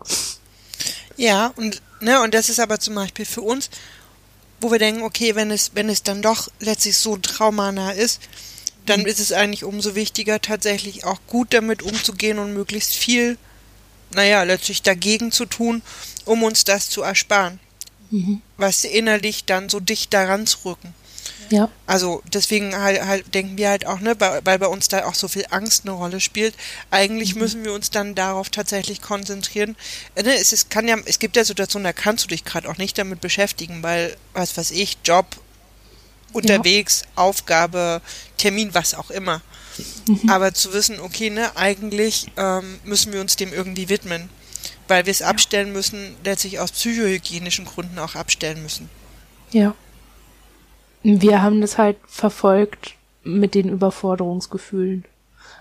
Ja, 1.16 1.52
und, 1.56 1.80
ne, 2.00 2.22
und 2.22 2.34
das 2.34 2.48
ist 2.48 2.60
aber 2.60 2.78
zum 2.78 2.94
Beispiel 2.94 3.24
für 3.24 3.42
uns, 3.42 3.70
wo 4.60 4.70
wir 4.70 4.78
denken, 4.78 5.02
okay, 5.02 5.34
wenn 5.34 5.50
es, 5.50 5.72
wenn 5.74 5.88
es 5.88 6.02
dann 6.02 6.20
doch 6.20 6.48
letztlich 6.60 6.98
so 6.98 7.16
traumanah 7.16 7.92
ist, 7.92 8.20
dann 8.86 9.06
ist 9.06 9.20
es 9.20 9.32
eigentlich 9.32 9.64
umso 9.64 9.94
wichtiger, 9.94 10.40
tatsächlich 10.40 11.04
auch 11.04 11.18
gut 11.26 11.54
damit 11.54 11.82
umzugehen 11.82 12.38
und 12.38 12.54
möglichst 12.54 12.94
viel, 12.94 13.38
naja, 14.12 14.42
letztlich 14.42 14.82
dagegen 14.82 15.32
zu 15.32 15.46
tun, 15.46 15.82
um 16.24 16.42
uns 16.42 16.64
das 16.64 16.90
zu 16.90 17.02
ersparen. 17.02 17.60
Mhm. 18.10 18.42
Was 18.56 18.84
innerlich 18.84 19.44
dann 19.44 19.68
so 19.68 19.80
dicht 19.80 20.12
daran 20.12 20.46
zu 20.46 20.58
rücken. 20.64 20.94
Ja. 21.50 21.68
Also 21.86 22.22
deswegen 22.32 22.76
halt, 22.76 23.04
halt 23.04 23.34
denken 23.34 23.58
wir 23.58 23.70
halt 23.70 23.84
auch, 23.84 23.98
ne, 23.98 24.14
weil, 24.18 24.58
bei 24.58 24.66
uns 24.66 24.86
da 24.88 25.04
auch 25.04 25.14
so 25.14 25.26
viel 25.26 25.46
Angst 25.50 25.84
eine 25.84 25.92
Rolle 25.92 26.20
spielt. 26.20 26.54
Eigentlich 26.90 27.34
mhm. 27.34 27.40
müssen 27.40 27.64
wir 27.64 27.72
uns 27.72 27.90
dann 27.90 28.14
darauf 28.14 28.50
tatsächlich 28.50 29.02
konzentrieren. 29.02 29.76
Äh, 30.14 30.22
ne, 30.22 30.34
es, 30.34 30.52
es 30.52 30.68
kann 30.68 30.86
ja, 30.86 30.96
es 31.06 31.18
gibt 31.18 31.36
ja 31.36 31.44
Situationen, 31.44 31.84
da 31.84 31.92
kannst 31.92 32.24
du 32.24 32.28
dich 32.28 32.44
gerade 32.44 32.68
auch 32.68 32.78
nicht 32.78 32.96
damit 32.98 33.20
beschäftigen, 33.20 33.82
weil, 33.82 34.16
was 34.32 34.56
weiß 34.56 34.70
ich, 34.70 34.98
Job, 35.04 35.26
unterwegs, 36.32 37.02
ja. 37.02 37.22
Aufgabe, 37.22 38.00
Termin, 38.36 38.70
was 38.72 38.94
auch 38.94 39.10
immer. 39.10 39.42
Mhm. 40.06 40.28
Aber 40.28 40.52
zu 40.54 40.72
wissen, 40.72 41.00
okay, 41.00 41.30
ne, 41.30 41.56
eigentlich 41.56 42.30
ähm, 42.36 42.78
müssen 42.84 43.12
wir 43.12 43.20
uns 43.20 43.36
dem 43.36 43.52
irgendwie 43.52 43.88
widmen, 43.88 44.28
weil 44.88 45.06
wir 45.06 45.10
es 45.10 45.20
ja. 45.20 45.28
abstellen 45.28 45.72
müssen, 45.72 46.16
letztlich 46.24 46.58
aus 46.58 46.72
psychohygienischen 46.72 47.64
Gründen 47.64 47.98
auch 47.98 48.14
abstellen 48.14 48.62
müssen. 48.62 48.88
Ja. 49.52 49.74
Wir 51.02 51.42
haben 51.42 51.60
das 51.60 51.78
halt 51.78 51.96
verfolgt 52.06 52.94
mit 53.22 53.54
den 53.54 53.68
Überforderungsgefühlen. 53.68 55.04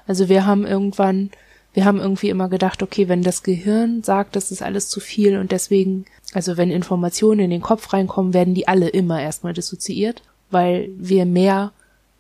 Also 0.07 0.27
wir 0.27 0.45
haben 0.45 0.65
irgendwann, 0.65 1.31
wir 1.73 1.85
haben 1.85 1.99
irgendwie 1.99 2.29
immer 2.29 2.49
gedacht, 2.49 2.81
okay, 2.83 3.07
wenn 3.07 3.23
das 3.23 3.43
Gehirn 3.43 4.03
sagt, 4.03 4.35
das 4.35 4.51
ist 4.51 4.61
alles 4.61 4.89
zu 4.89 4.99
viel 4.99 5.37
und 5.37 5.51
deswegen, 5.51 6.05
also 6.33 6.57
wenn 6.57 6.71
Informationen 6.71 7.41
in 7.41 7.51
den 7.51 7.61
Kopf 7.61 7.93
reinkommen, 7.93 8.33
werden 8.33 8.53
die 8.53 8.67
alle 8.67 8.89
immer 8.89 9.21
erstmal 9.21 9.53
dissoziiert, 9.53 10.23
weil 10.51 10.89
wir 10.97 11.25
mehr 11.25 11.71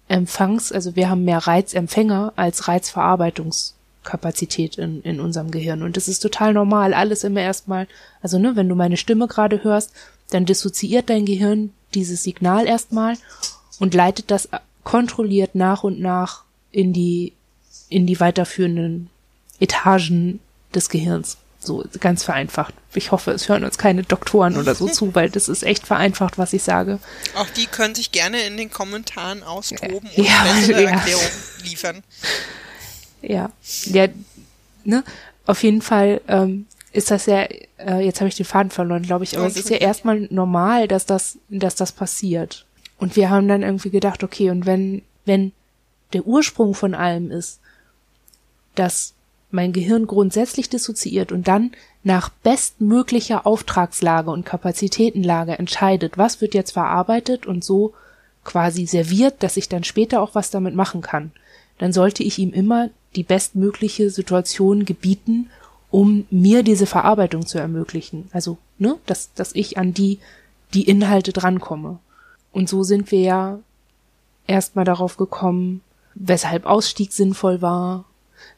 Empfangs, 0.07 0.71
also 0.71 0.95
wir 0.95 1.09
haben 1.09 1.23
mehr 1.23 1.39
Reizempfänger 1.39 2.33
als 2.35 2.67
Reizverarbeitungskapazität 2.67 4.77
in, 4.77 5.01
in 5.03 5.19
unserem 5.19 5.51
Gehirn. 5.51 5.83
Und 5.83 5.97
das 5.97 6.07
ist 6.07 6.19
total 6.19 6.53
normal, 6.53 6.95
alles 6.95 7.23
immer 7.23 7.41
erstmal, 7.41 7.87
also 8.21 8.39
ne, 8.39 8.55
wenn 8.55 8.69
du 8.69 8.75
meine 8.75 8.97
Stimme 8.97 9.27
gerade 9.27 9.63
hörst, 9.63 9.91
dann 10.31 10.45
dissoziiert 10.45 11.09
dein 11.09 11.25
Gehirn 11.25 11.73
dieses 11.93 12.23
Signal 12.23 12.67
erstmal 12.67 13.17
und 13.79 13.93
leitet 13.93 14.31
das 14.31 14.49
kontrolliert 14.83 15.55
nach 15.55 15.83
und 15.83 15.99
nach 15.99 16.43
in 16.71 16.93
die, 16.93 17.33
in 17.89 18.07
die 18.07 18.19
weiterführenden 18.19 19.09
Etagen 19.59 20.39
des 20.73 20.89
Gehirns. 20.89 21.37
So 21.59 21.83
ganz 21.99 22.23
vereinfacht. 22.23 22.73
Ich 22.93 23.11
hoffe, 23.11 23.31
es 23.31 23.49
hören 23.49 23.65
uns 23.65 23.77
keine 23.77 24.03
Doktoren 24.03 24.57
oder 24.57 24.75
so 24.75 24.87
zu, 24.89 25.13
weil 25.13 25.29
das 25.29 25.49
ist 25.49 25.63
echt 25.63 25.85
vereinfacht, 25.85 26.37
was 26.37 26.53
ich 26.53 26.63
sage. 26.63 26.99
Auch 27.35 27.49
die 27.49 27.65
können 27.65 27.95
sich 27.95 28.11
gerne 28.11 28.41
in 28.43 28.55
den 28.57 28.71
Kommentaren 28.71 29.43
austoben 29.43 30.09
und 30.15 30.17
ja, 30.17 30.43
bessere 30.43 30.83
ja. 30.83 30.89
Erklärungen 30.91 31.29
liefern. 31.63 32.03
Ja, 33.21 33.51
ja, 33.85 34.07
ne? 34.85 35.03
Auf 35.45 35.63
jeden 35.63 35.81
Fall 35.81 36.21
ähm, 36.27 36.65
ist 36.91 37.11
das 37.11 37.25
ja, 37.25 37.41
äh, 37.77 37.99
jetzt 38.03 38.21
habe 38.21 38.29
ich 38.29 38.35
den 38.35 38.45
Faden 38.45 38.71
verloren, 38.71 39.03
glaube 39.03 39.23
ich, 39.23 39.37
aber 39.37 39.47
es 39.47 39.57
ist 39.57 39.69
ja 39.69 39.77
erstmal 39.77 40.27
normal, 40.31 40.87
dass 40.87 41.05
das, 41.05 41.37
dass 41.49 41.75
das 41.75 41.91
passiert. 41.91 42.65
Und 42.97 43.15
wir 43.15 43.29
haben 43.29 43.47
dann 43.47 43.63
irgendwie 43.63 43.89
gedacht, 43.89 44.23
okay, 44.23 44.49
und 44.49 44.65
wenn, 44.65 45.03
wenn 45.25 45.51
der 46.13 46.25
Ursprung 46.25 46.73
von 46.73 46.95
allem 46.95 47.31
ist, 47.31 47.59
dass 48.75 49.13
mein 49.51 49.73
Gehirn 49.73 50.07
grundsätzlich 50.07 50.69
dissoziiert 50.69 51.31
und 51.31 51.47
dann 51.47 51.71
nach 52.03 52.29
bestmöglicher 52.29 53.45
Auftragslage 53.45 54.31
und 54.31 54.45
Kapazitätenlage 54.45 55.57
entscheidet, 55.57 56.17
was 56.17 56.41
wird 56.41 56.53
jetzt 56.53 56.71
verarbeitet 56.71 57.45
und 57.45 57.63
so 57.63 57.93
quasi 58.43 58.85
serviert, 58.85 59.43
dass 59.43 59.57
ich 59.57 59.69
dann 59.69 59.83
später 59.83 60.21
auch 60.21 60.35
was 60.35 60.49
damit 60.49 60.75
machen 60.75 61.01
kann, 61.01 61.31
dann 61.77 61.93
sollte 61.93 62.23
ich 62.23 62.39
ihm 62.39 62.51
immer 62.51 62.89
die 63.15 63.23
bestmögliche 63.23 64.09
Situation 64.09 64.85
gebieten 64.85 65.49
um 65.91 66.25
mir 66.29 66.63
diese 66.63 66.85
Verarbeitung 66.85 67.45
zu 67.45 67.57
ermöglichen. 67.57 68.29
Also, 68.31 68.57
ne, 68.77 68.97
dass, 69.05 69.33
dass 69.33 69.55
ich 69.55 69.77
an 69.77 69.93
die, 69.93 70.19
die 70.73 70.87
Inhalte 70.87 71.33
drankomme. 71.33 71.99
Und 72.51 72.69
so 72.69 72.83
sind 72.83 73.11
wir 73.11 73.21
ja 73.21 73.59
erstmal 74.47 74.85
darauf 74.85 75.17
gekommen, 75.17 75.81
weshalb 76.15 76.65
Ausstieg 76.65 77.11
sinnvoll 77.11 77.61
war, 77.61 78.05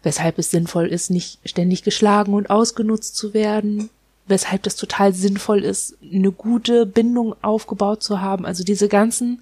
weshalb 0.04 0.40
es 0.40 0.52
sinnvoll 0.52 0.88
ist, 0.88 1.10
nicht 1.10 1.40
ständig 1.46 1.84
geschlagen 1.84 2.34
und 2.34 2.50
ausgenutzt 2.50 3.16
zu 3.16 3.34
werden, 3.34 3.90
weshalb 4.28 4.64
das 4.64 4.76
total 4.76 5.14
sinnvoll 5.14 5.64
ist, 5.64 5.96
eine 6.02 6.32
gute 6.32 6.86
Bindung 6.86 7.36
aufgebaut 7.42 8.02
zu 8.02 8.22
haben. 8.22 8.46
Also 8.46 8.64
diese 8.64 8.88
ganzen, 8.88 9.42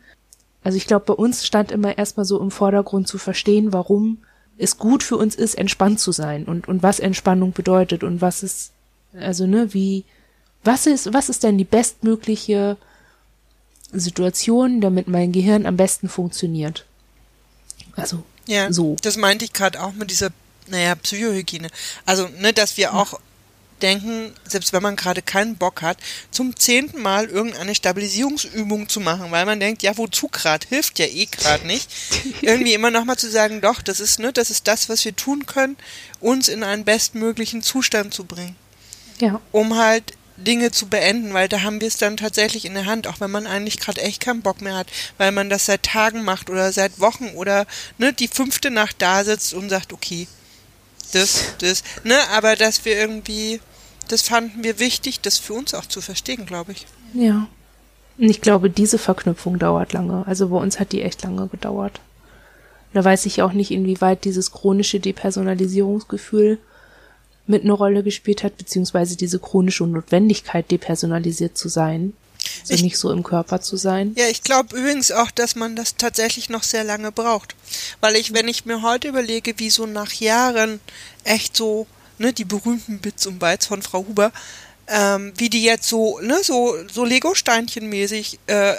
also 0.64 0.78
ich 0.78 0.88
glaube, 0.88 1.06
bei 1.06 1.14
uns 1.14 1.46
stand 1.46 1.72
immer 1.72 1.98
erstmal 1.98 2.26
so 2.26 2.40
im 2.40 2.52
Vordergrund 2.52 3.08
zu 3.08 3.18
verstehen, 3.18 3.72
warum 3.72 4.20
es 4.58 4.78
gut 4.78 5.04
für 5.04 5.18
uns 5.18 5.36
ist, 5.36 5.56
entspannt 5.56 6.00
zu 6.00 6.12
sein 6.12 6.46
und, 6.46 6.68
und 6.68 6.84
was 6.84 7.00
Entspannung 7.00 7.54
bedeutet 7.54 8.04
und 8.04 8.22
was 8.22 8.44
ist, 8.44 8.72
also, 9.14 9.48
ne, 9.48 9.74
wie, 9.74 10.04
was 10.64 10.86
ist, 10.86 11.14
was 11.14 11.30
ist 11.30 11.44
denn 11.44 11.58
die 11.58 11.64
bestmögliche 11.64 12.78
Situation, 13.92 14.82
damit 14.82 15.08
mein 15.08 15.32
Gehirn 15.32 15.66
am 15.66 15.78
besten 15.78 16.10
funktioniert? 16.10 16.86
Also, 17.96 18.24
ja, 18.48 18.72
so. 18.72 18.98
Das 19.02 19.18
meinte 19.18 19.46
ich 19.46 19.54
gerade 19.54 19.82
auch 19.82 19.94
mit 19.94 20.12
dieser, 20.12 20.30
naja, 20.70 20.96
Psychohygiene. 20.96 21.70
Also, 22.06 22.28
ne, 22.38 22.54
dass 22.54 22.78
wir 22.78 22.94
auch 22.94 23.20
denken, 23.82 24.34
selbst 24.46 24.74
wenn 24.74 24.84
man 24.84 24.96
gerade 24.96 25.22
keinen 25.22 25.56
Bock 25.56 25.82
hat, 25.82 25.98
zum 26.32 26.56
zehnten 26.56 27.02
Mal 27.02 27.26
irgendeine 27.26 27.76
Stabilisierungsübung 27.76 28.90
zu 28.90 29.00
machen, 29.00 29.32
weil 29.32 29.46
man 29.46 29.60
denkt, 29.60 29.84
ja, 29.84 29.98
wozu 29.98 30.28
gerade? 30.28 30.68
Hilft 30.68 31.00
ja 31.00 31.06
eh 31.06 31.26
gerade 31.26 31.66
nicht. 31.66 31.90
Irgendwie 32.42 32.74
immer 32.74 32.92
nochmal 32.92 33.18
zu 33.18 33.30
sagen, 33.30 33.62
doch, 33.62 33.82
das 33.82 34.00
ist, 34.00 34.20
ne, 34.20 34.34
das 34.34 34.50
ist 34.50 34.68
das, 34.68 34.90
was 34.90 35.04
wir 35.06 35.16
tun 35.16 35.46
können, 35.46 35.78
uns 36.20 36.48
in 36.48 36.64
einen 36.64 36.86
bestmöglichen 36.86 37.62
Zustand 37.62 38.14
zu 38.14 38.26
bringen. 38.26 38.56
Ja. 39.20 39.42
Um 39.52 39.78
halt 39.78 40.14
Dinge 40.38 40.72
zu 40.72 40.88
beenden, 40.88 41.34
weil 41.34 41.50
da 41.50 41.64
haben 41.64 41.82
wir 41.82 41.88
es 41.88 41.98
dann 41.98 42.16
tatsächlich 42.16 42.64
in 42.64 42.74
der 42.74 42.86
Hand, 42.86 43.08
auch 43.08 43.20
wenn 43.20 43.32
man 43.32 43.46
eigentlich 43.46 43.80
gerade 43.80 44.02
echt 44.02 44.22
keinen 44.22 44.42
Bock 44.42 44.62
mehr 44.62 44.76
hat, 44.76 44.88
weil 45.18 45.34
man 45.34 45.50
das 45.50 45.66
seit 45.66 45.84
Tagen 45.84 46.24
macht 46.24 46.50
oder 46.50 46.72
seit 46.72 47.00
Wochen 47.00 47.30
oder 47.36 47.66
ne, 47.98 48.14
die 48.14 48.30
fünfte 48.30 48.72
Nacht 48.72 48.98
da 49.00 49.26
sitzt 49.26 49.54
und 49.54 49.70
sagt, 49.70 49.92
okay, 49.92 50.28
das, 51.12 51.56
das, 51.60 51.84
ne, 52.04 52.18
aber 52.32 52.56
dass 52.56 52.86
wir 52.86 52.98
irgendwie 52.98 53.60
das 54.10 54.24
fanden 54.24 54.64
wir 54.64 54.80
wichtig, 54.80 55.22
das 55.22 55.38
für 55.38 55.54
uns 55.54 55.74
auch 55.74 55.86
zu 55.86 56.02
verstehen, 56.02 56.46
glaube 56.46 56.74
ich. 56.74 56.86
Ja. 57.14 57.48
Und 58.18 58.30
ich 58.30 58.42
glaube, 58.42 58.70
diese 58.70 58.98
Verknüpfung 58.98 59.60
dauert 59.60 59.94
lange. 59.94 60.28
Also 60.28 60.50
bei 60.50 60.58
uns 60.58 60.80
hat 60.80 60.92
die 60.92 61.04
echt 61.04 61.24
lange 61.24 61.48
gedauert. 61.48 62.02
Da 62.92 63.06
weiß 63.06 63.28
ich 63.28 63.42
auch 63.44 63.54
nicht, 63.54 63.72
inwieweit 63.72 64.26
dieses 64.26 64.52
chronische 64.52 65.00
Depersonalisierungsgefühl 65.00 66.58
mit 67.46 67.64
eine 67.64 67.74
Rolle 67.74 68.04
gespielt 68.04 68.44
hat, 68.44 68.58
beziehungsweise 68.58 69.16
diese 69.16 69.40
chronische 69.40 69.86
Notwendigkeit, 69.86 70.70
depersonalisiert 70.70 71.58
zu 71.58 71.70
sein. 71.70 72.14
Also 72.62 72.74
ich, 72.74 72.84
nicht 72.84 72.98
so 72.98 73.12
im 73.12 73.24
Körper 73.24 73.62
zu 73.62 73.78
sein. 73.78 74.14
Ja, 74.18 74.28
ich 74.28 74.44
glaube 74.44 74.78
übrigens 74.78 75.12
auch, 75.12 75.32
dass 75.32 75.56
man 75.56 75.76
das 75.76 75.96
tatsächlich 75.96 76.50
noch 76.50 76.64
sehr 76.64 76.84
lange 76.84 77.12
braucht. 77.12 77.56
Weil 78.02 78.16
ich, 78.16 78.34
wenn 78.34 78.48
ich 78.48 78.66
mir 78.66 78.82
heute 78.82 79.08
überlege, 79.08 79.58
wie 79.58 79.70
so 79.70 79.86
nach 79.86 80.12
Jahren 80.14 80.80
echt 81.24 81.56
so 81.56 81.88
ne, 82.20 82.34
die 82.34 82.46
berühmten 82.46 83.00
Bits 83.00 83.26
und 83.26 83.40
Bytes 83.40 83.68
von 83.68 83.82
Frau 83.82 84.06
Huber, 84.08 84.32
ähm, 84.88 85.34
wie 85.38 85.50
die 85.50 85.64
jetzt 85.64 85.88
so, 85.88 86.20
ne, 86.20 86.40
so, 86.44 86.76
so 86.92 87.06
Lego-Steinchen-mäßig 87.06 88.40
äh, 88.48 88.76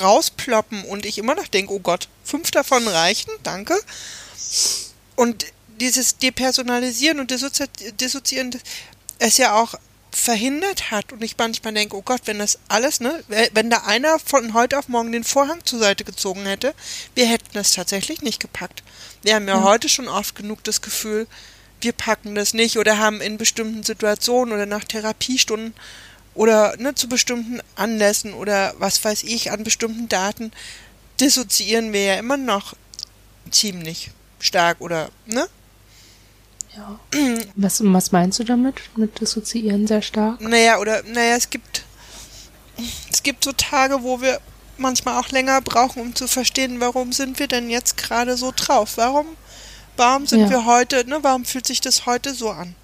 rausploppen 0.00 0.84
und 0.84 1.06
ich 1.06 1.18
immer 1.18 1.34
noch 1.34 1.48
denke, 1.48 1.72
oh 1.72 1.80
Gott, 1.80 2.08
fünf 2.24 2.50
davon 2.50 2.86
reichen, 2.88 3.30
danke. 3.42 3.78
Und 5.16 5.46
dieses 5.80 6.18
Depersonalisieren 6.18 7.20
und 7.20 7.30
Dissoziieren, 7.30 8.50
es 9.18 9.36
ja 9.36 9.54
auch 9.54 9.74
verhindert 10.16 10.90
hat 10.90 11.12
und 11.12 11.22
ich 11.22 11.36
manchmal 11.36 11.74
denke, 11.74 11.96
oh 11.96 12.02
Gott, 12.02 12.22
wenn 12.26 12.38
das 12.38 12.58
alles, 12.68 13.00
ne, 13.00 13.22
wenn 13.52 13.70
da 13.70 13.78
einer 13.86 14.18
von 14.18 14.54
heute 14.54 14.78
auf 14.78 14.88
morgen 14.88 15.12
den 15.12 15.24
Vorhang 15.24 15.64
zur 15.64 15.78
Seite 15.78 16.04
gezogen 16.04 16.46
hätte, 16.46 16.74
wir 17.14 17.26
hätten 17.26 17.50
das 17.52 17.72
tatsächlich 17.72 18.22
nicht 18.22 18.40
gepackt. 18.40 18.82
Wir 19.22 19.34
haben 19.34 19.48
ja, 19.48 19.56
ja. 19.56 19.62
heute 19.62 19.88
schon 19.88 20.08
oft 20.08 20.34
genug 20.34 20.62
das 20.64 20.82
Gefühl, 20.82 21.26
wir 21.80 21.92
packen 21.92 22.34
das 22.34 22.54
nicht 22.54 22.78
oder 22.78 22.98
haben 22.98 23.20
in 23.20 23.38
bestimmten 23.38 23.82
Situationen 23.82 24.54
oder 24.54 24.66
nach 24.66 24.84
Therapiestunden 24.84 25.74
oder 26.34 26.76
ne, 26.76 26.94
zu 26.94 27.08
bestimmten 27.08 27.60
Anlässen 27.76 28.34
oder 28.34 28.74
was 28.78 29.04
weiß 29.04 29.24
ich 29.24 29.50
an 29.50 29.64
bestimmten 29.64 30.08
Daten 30.08 30.52
dissoziieren 31.20 31.92
wir 31.92 32.04
ja 32.04 32.14
immer 32.14 32.36
noch 32.36 32.74
ziemlich 33.50 34.10
stark 34.40 34.80
oder 34.80 35.10
ne? 35.26 35.46
Ja. 36.76 36.98
Was, 37.56 37.80
was 37.84 38.12
meinst 38.12 38.38
du 38.38 38.44
damit 38.44 38.76
mit 38.96 39.20
dissoziieren 39.20 39.86
sehr 39.86 40.02
stark? 40.02 40.40
Naja, 40.40 40.78
oder 40.78 41.02
naja, 41.04 41.36
es 41.36 41.50
gibt 41.50 41.84
es 43.10 43.22
gibt 43.22 43.44
so 43.44 43.52
Tage, 43.52 44.02
wo 44.02 44.20
wir 44.20 44.40
manchmal 44.78 45.20
auch 45.20 45.28
länger 45.28 45.60
brauchen, 45.60 46.02
um 46.02 46.14
zu 46.14 46.26
verstehen, 46.26 46.80
warum 46.80 47.12
sind 47.12 47.38
wir 47.38 47.46
denn 47.46 47.70
jetzt 47.70 47.96
gerade 47.96 48.36
so 48.36 48.52
drauf? 48.54 48.96
Warum 48.96 49.26
Warum 49.96 50.26
sind 50.26 50.40
ja. 50.40 50.50
wir 50.50 50.64
heute, 50.66 51.08
ne, 51.08 51.18
warum 51.22 51.44
fühlt 51.44 51.66
sich 51.66 51.80
das 51.80 52.04
heute 52.06 52.34
so 52.34 52.50
an? 52.50 52.74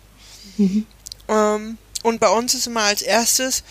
Mhm. 0.59 0.87
Ähm, 1.29 1.79
und 2.03 2.21
bei 2.21 2.29
uns 2.29 2.55
ist 2.55 2.67
immer 2.67 2.83
als 2.83 3.03
erstes, 3.03 3.65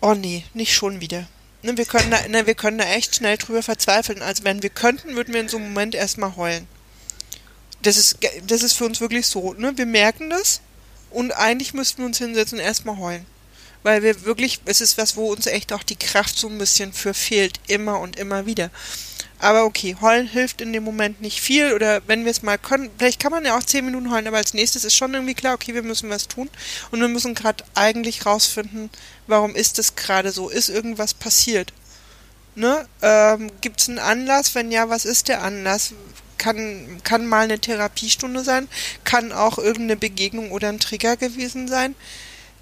Oh 0.00 0.14
nee, 0.14 0.44
nicht 0.54 0.74
schon 0.74 1.00
wieder. 1.00 1.26
Ne, 1.62 1.76
wir 1.76 1.84
können 1.84 2.10
da, 2.10 2.26
ne, 2.28 2.46
wir 2.46 2.54
können 2.54 2.78
da 2.78 2.84
echt 2.84 3.16
schnell 3.16 3.36
drüber 3.36 3.62
verzweifeln. 3.62 4.22
Also 4.22 4.44
wenn 4.44 4.62
wir 4.62 4.70
könnten, 4.70 5.14
würden 5.14 5.34
wir 5.34 5.40
in 5.40 5.48
so 5.48 5.58
einem 5.58 5.68
Moment 5.68 5.94
erstmal 5.94 6.36
heulen. 6.36 6.66
Das 7.82 7.96
ist, 7.96 8.18
das 8.46 8.62
ist 8.62 8.74
für 8.74 8.84
uns 8.84 9.00
wirklich 9.00 9.26
so, 9.26 9.54
ne? 9.54 9.72
Wir 9.76 9.86
merken 9.86 10.30
das 10.30 10.60
und 11.10 11.32
eigentlich 11.32 11.74
müssten 11.74 11.98
wir 11.98 12.06
uns 12.06 12.18
hinsetzen 12.18 12.58
und 12.58 12.64
erstmal 12.64 12.98
heulen. 12.98 13.26
Weil 13.82 14.02
wir 14.02 14.24
wirklich, 14.24 14.60
es 14.66 14.82
ist 14.82 14.98
was, 14.98 15.16
wo 15.16 15.32
uns 15.32 15.46
echt 15.46 15.72
auch 15.72 15.82
die 15.82 15.96
Kraft 15.96 16.36
so 16.36 16.48
ein 16.48 16.58
bisschen 16.58 16.92
für 16.92 17.14
fehlt, 17.14 17.58
immer 17.66 17.98
und 17.98 18.18
immer 18.18 18.44
wieder. 18.44 18.70
Aber 19.38 19.64
okay, 19.64 19.96
heulen 20.02 20.26
hilft 20.26 20.60
in 20.60 20.74
dem 20.74 20.84
Moment 20.84 21.22
nicht 21.22 21.40
viel 21.40 21.72
oder 21.72 22.02
wenn 22.06 22.26
wir 22.26 22.30
es 22.30 22.42
mal 22.42 22.58
können, 22.58 22.90
vielleicht 22.98 23.20
kann 23.20 23.32
man 23.32 23.46
ja 23.46 23.56
auch 23.56 23.62
zehn 23.62 23.86
Minuten 23.86 24.10
heulen, 24.10 24.26
aber 24.26 24.36
als 24.36 24.52
nächstes 24.52 24.84
ist 24.84 24.94
schon 24.94 25.14
irgendwie 25.14 25.32
klar, 25.32 25.54
okay, 25.54 25.72
wir 25.72 25.82
müssen 25.82 26.10
was 26.10 26.28
tun 26.28 26.50
und 26.90 27.00
wir 27.00 27.08
müssen 27.08 27.34
gerade 27.34 27.64
eigentlich 27.74 28.26
rausfinden, 28.26 28.90
warum 29.26 29.54
ist 29.54 29.78
das 29.78 29.96
gerade 29.96 30.30
so? 30.30 30.50
Ist 30.50 30.68
irgendwas 30.68 31.14
passiert? 31.14 31.72
Ne? 32.54 32.86
Ähm, 33.00 33.50
Gibt 33.62 33.80
es 33.80 33.88
einen 33.88 33.98
Anlass? 33.98 34.54
Wenn 34.54 34.70
ja, 34.70 34.90
was 34.90 35.06
ist 35.06 35.28
der 35.28 35.42
Anlass? 35.42 35.94
Kann, 36.40 37.02
kann 37.04 37.26
mal 37.26 37.44
eine 37.44 37.58
Therapiestunde 37.58 38.42
sein, 38.42 38.66
kann 39.04 39.30
auch 39.30 39.58
irgendeine 39.58 39.96
Begegnung 39.96 40.52
oder 40.52 40.70
ein 40.70 40.80
Trigger 40.80 41.18
gewesen 41.18 41.68
sein, 41.68 41.94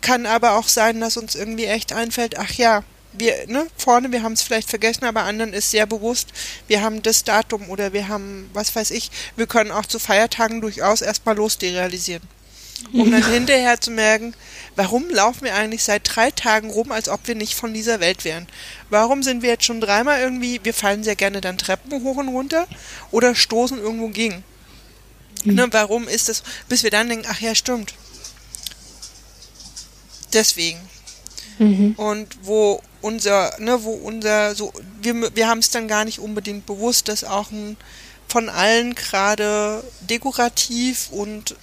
kann 0.01 0.27
aber 0.27 0.55
auch 0.59 0.67
sein, 0.67 1.01
dass 1.01 1.17
uns 1.17 1.37
irgendwie 1.37 1.67
echt 1.67 1.93
einfällt, 1.93 2.37
ach 2.39 2.51
ja, 2.55 2.83
wir, 3.13 3.47
ne, 3.47 3.69
vorne, 3.77 4.11
wir 4.11 4.25
haben 4.25 4.33
es 4.33 4.43
vielleicht 4.43 4.69
vergessen, 4.69 5.05
aber 5.05 5.23
anderen 5.23 5.53
ist 5.53 5.71
sehr 5.71 5.87
bewusst, 5.87 6.31
wir 6.67 6.83
haben 6.83 7.03
das 7.03 7.23
Datum 7.23 7.71
oder 7.71 7.93
wir 7.93 8.09
haben, 8.09 8.51
was 8.53 8.75
weiß 8.75 8.91
ich, 8.91 9.13
wir 9.37 9.47
können 9.47 9.71
auch 9.71 9.87
zu 9.87 10.01
Feiertagen 10.01 10.61
durchaus 10.61 11.01
erstmal 11.01 11.37
losderealisieren. 11.37 12.23
Um 12.93 13.11
dann 13.11 13.25
hinterher 13.31 13.81
zu 13.81 13.91
merken, 13.91 14.35
warum 14.77 15.11
laufen 15.11 15.45
wir 15.45 15.55
eigentlich 15.55 15.83
seit 15.83 16.03
drei 16.05 16.31
Tagen 16.31 16.71
rum, 16.71 16.93
als 16.93 17.09
ob 17.09 17.27
wir 17.27 17.35
nicht 17.35 17.55
von 17.55 17.75
dieser 17.75 18.01
Welt 18.01 18.25
wären? 18.25 18.47
Warum 18.89 19.23
sind 19.23 19.43
wir 19.43 19.51
jetzt 19.51 19.65
schon 19.65 19.81
dreimal 19.81 20.21
irgendwie, 20.21 20.61
wir 20.63 20.73
fallen 20.73 21.05
sehr 21.05 21.17
gerne 21.17 21.41
dann 21.41 21.59
Treppen 21.59 22.03
hoch 22.03 22.17
und 22.17 22.29
runter 22.29 22.67
oder 23.11 23.35
stoßen 23.35 23.79
irgendwo 23.79 24.09
gegen? 24.09 24.45
Mhm. 25.45 25.55
Ne, 25.55 25.69
warum 25.71 26.09
ist 26.09 26.29
das, 26.29 26.43
bis 26.69 26.83
wir 26.83 26.91
dann 26.91 27.09
denken, 27.09 27.27
ach 27.29 27.41
ja, 27.41 27.55
stimmt. 27.55 27.95
Deswegen. 30.33 30.79
Mhm. 31.59 31.95
Und 31.97 32.39
wo 32.43 32.81
unser, 33.01 33.55
ne, 33.59 33.83
wo 33.83 33.93
unser, 33.93 34.55
so, 34.55 34.73
wir, 35.01 35.35
wir 35.35 35.49
haben 35.49 35.59
es 35.59 35.71
dann 35.71 35.89
gar 35.89 36.05
nicht 36.05 36.21
unbedingt 36.21 36.67
bewusst, 36.67 37.09
dass 37.09 37.25
auch 37.25 37.51
ein 37.51 37.77
von 38.29 38.51
allen 38.51 38.95
gerade 38.95 39.83
dekorativ 40.01 41.09
und 41.11 41.57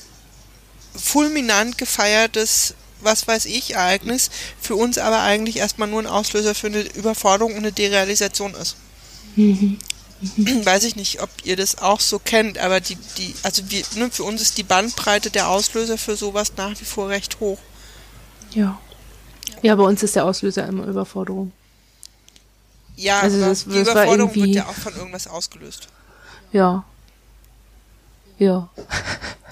fulminant 0.97 1.77
gefeiertes, 1.77 2.75
was 3.01 3.27
weiß 3.27 3.45
ich, 3.45 3.75
Ereignis 3.75 4.29
für 4.59 4.75
uns 4.75 4.97
aber 4.97 5.21
eigentlich 5.21 5.57
erstmal 5.57 5.87
nur 5.87 6.01
ein 6.01 6.07
Auslöser 6.07 6.55
für 6.55 6.67
eine 6.67 6.81
Überforderung 6.81 7.53
und 7.53 7.59
eine 7.59 7.71
Derealisation 7.71 8.53
ist. 8.55 8.75
Mhm. 9.35 9.77
Weiß 10.63 10.85
ich 10.85 10.95
nicht, 10.95 11.21
ob 11.21 11.29
ihr 11.43 11.57
das 11.57 11.77
auch 11.77 11.99
so 11.99 12.19
kennt, 12.19 12.57
aber 12.57 12.79
die, 12.79 12.95
die, 13.17 13.35
also 13.43 13.63
wir, 13.69 13.83
ne, 13.95 14.09
für 14.09 14.23
uns 14.23 14.41
ist 14.41 14.57
die 14.57 14.63
Bandbreite 14.63 15.29
der 15.29 15.49
Auslöser 15.49 15.97
für 15.97 16.15
sowas 16.15 16.53
nach 16.57 16.79
wie 16.79 16.85
vor 16.85 17.09
recht 17.09 17.39
hoch. 17.39 17.59
Ja. 18.51 18.79
Ja, 19.61 19.75
bei 19.75 19.83
uns 19.83 20.01
ist 20.03 20.15
der 20.15 20.25
Auslöser 20.25 20.67
immer 20.67 20.85
Überforderung. 20.85 21.51
Ja, 22.95 23.19
also 23.19 23.39
das, 23.39 23.65
die 23.65 23.71
das 23.71 23.89
Überforderung 23.89 24.33
wird 24.35 24.47
ja 24.49 24.67
auch 24.67 24.73
von 24.73 24.95
irgendwas 24.95 25.27
ausgelöst. 25.27 25.89
Ja. 26.53 26.85
Ja. 28.37 28.69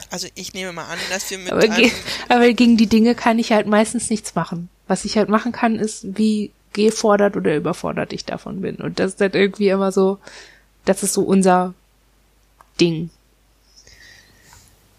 Also 0.09 0.27
ich 0.35 0.53
nehme 0.53 0.73
mal 0.73 0.85
an, 0.85 0.99
dass 1.09 1.29
wir 1.31 1.39
mit 1.39 1.51
aber, 1.51 1.67
ge 1.67 1.91
aber 2.29 2.53
gegen 2.53 2.77
die 2.77 2.87
Dinge 2.87 3.15
kann 3.15 3.39
ich 3.39 3.51
halt 3.51 3.67
meistens 3.67 4.09
nichts 4.09 4.35
machen. 4.35 4.69
Was 4.87 5.05
ich 5.05 5.17
halt 5.17 5.29
machen 5.29 5.51
kann, 5.51 5.79
ist, 5.79 6.17
wie 6.17 6.51
gefordert 6.73 7.35
oder 7.35 7.55
überfordert 7.55 8.13
ich 8.13 8.25
davon 8.25 8.61
bin. 8.61 8.75
Und 8.75 8.99
das 8.99 9.13
ist 9.13 9.21
halt 9.21 9.35
irgendwie 9.35 9.69
immer 9.69 9.91
so, 9.91 10.19
das 10.85 11.03
ist 11.03 11.13
so 11.13 11.21
unser 11.21 11.73
Ding. 12.79 13.09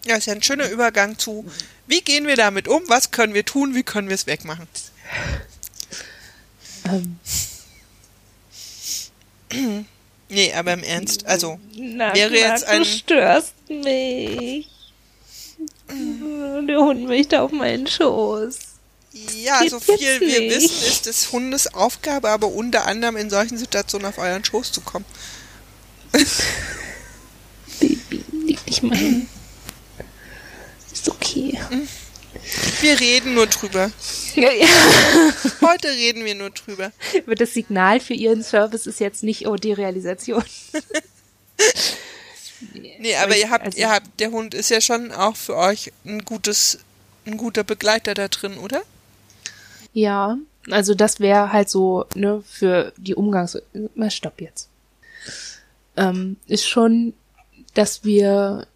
Ja, 0.05 0.15
ist 0.17 0.27
ja 0.27 0.33
ein 0.33 0.43
schöner 0.43 0.69
Übergang 0.69 1.17
zu, 1.17 1.45
wie 1.87 2.01
gehen 2.01 2.27
wir 2.27 2.35
damit 2.35 2.67
um, 2.67 2.83
was 2.87 3.11
können 3.11 3.33
wir 3.33 3.45
tun, 3.45 3.73
wie 3.73 3.83
können 3.83 4.07
wir 4.07 4.15
es 4.15 4.27
wegmachen. 4.27 4.67
Ähm. 6.85 7.19
Nee, 10.29 10.53
aber 10.53 10.73
im 10.73 10.83
Ernst, 10.83 11.25
also 11.25 11.59
Na, 11.75 12.13
wäre 12.15 12.35
jetzt 12.35 12.65
ein. 12.65 12.79
Du 12.79 12.85
störst 12.85 13.53
mich. 13.69 14.67
Der 15.89 16.77
Hund 16.79 17.05
möchte 17.05 17.41
auf 17.41 17.51
meinen 17.51 17.85
Schoß. 17.87 18.57
Ja, 19.13 19.61
so 19.69 19.79
viel 19.79 20.19
wir 20.19 20.49
wissen, 20.49 20.87
ist 20.87 21.05
des 21.05 21.31
Hundes 21.31 21.73
Aufgabe, 21.73 22.29
aber 22.29 22.47
unter 22.47 22.85
anderem 22.85 23.15
in 23.15 23.29
solchen 23.29 23.57
Situationen 23.57 24.07
auf 24.07 24.17
euren 24.17 24.43
Schoß 24.43 24.73
zu 24.73 24.81
kommen. 24.81 25.05
Baby, 27.79 28.25
leg 28.45 28.65
dich 28.65 28.81
mal 28.83 28.97
hin. 28.97 29.29
Ist 30.91 31.07
okay. 31.07 31.57
Wir 32.81 32.99
reden 32.99 33.33
nur 33.33 33.47
drüber. 33.47 33.91
Ja, 34.35 34.51
ja. 34.51 34.67
Heute 35.61 35.89
reden 35.89 36.25
wir 36.25 36.35
nur 36.35 36.51
drüber. 36.51 36.91
Aber 37.25 37.35
das 37.35 37.53
Signal 37.53 37.99
für 37.99 38.13
Ihren 38.13 38.43
Service 38.43 38.85
ist 38.85 38.99
jetzt 38.99 39.23
nicht, 39.23 39.47
oh, 39.47 39.55
die 39.55 39.73
Realisation. 39.73 40.43
nee, 42.99 43.15
aber 43.15 43.37
ihr 43.37 43.49
habt, 43.49 43.65
also, 43.65 43.77
ihr 43.77 43.89
habt, 43.89 44.19
der 44.19 44.31
Hund 44.31 44.53
ist 44.53 44.69
ja 44.69 44.81
schon 44.81 45.11
auch 45.11 45.35
für 45.35 45.55
euch 45.55 45.91
ein 46.05 46.25
gutes, 46.25 46.79
ein 47.25 47.37
guter 47.37 47.63
Begleiter 47.63 48.13
da 48.13 48.27
drin, 48.27 48.57
oder? 48.57 48.81
Ja, 49.93 50.37
also 50.69 50.93
das 50.93 51.19
wäre 51.19 51.51
halt 51.51 51.69
so, 51.69 52.05
ne, 52.15 52.43
für 52.47 52.93
die 52.97 53.15
Umgangs... 53.15 53.57
Stopp 54.09 54.41
jetzt. 54.41 54.69
Ähm, 55.97 56.37
ist 56.47 56.67
schon, 56.67 57.13
dass 57.73 58.03
wir, 58.03 58.67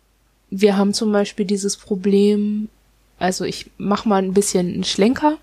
wir 0.49 0.77
haben 0.77 0.93
zum 0.93 1.11
Beispiel 1.11 1.45
dieses 1.45 1.77
Problem, 1.77 2.69
also 3.19 3.43
ich 3.43 3.69
mach 3.77 4.05
mal 4.05 4.23
ein 4.23 4.33
bisschen 4.33 4.73
einen 4.73 4.83
Schlenker. 4.83 5.37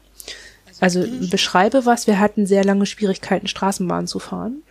Also 0.80 1.04
beschreibe 1.30 1.86
was. 1.86 2.06
Wir 2.06 2.18
hatten 2.18 2.46
sehr 2.46 2.64
lange 2.64 2.86
Schwierigkeiten, 2.86 3.46
Straßenbahn 3.46 4.06
zu 4.06 4.18
fahren 4.18 4.62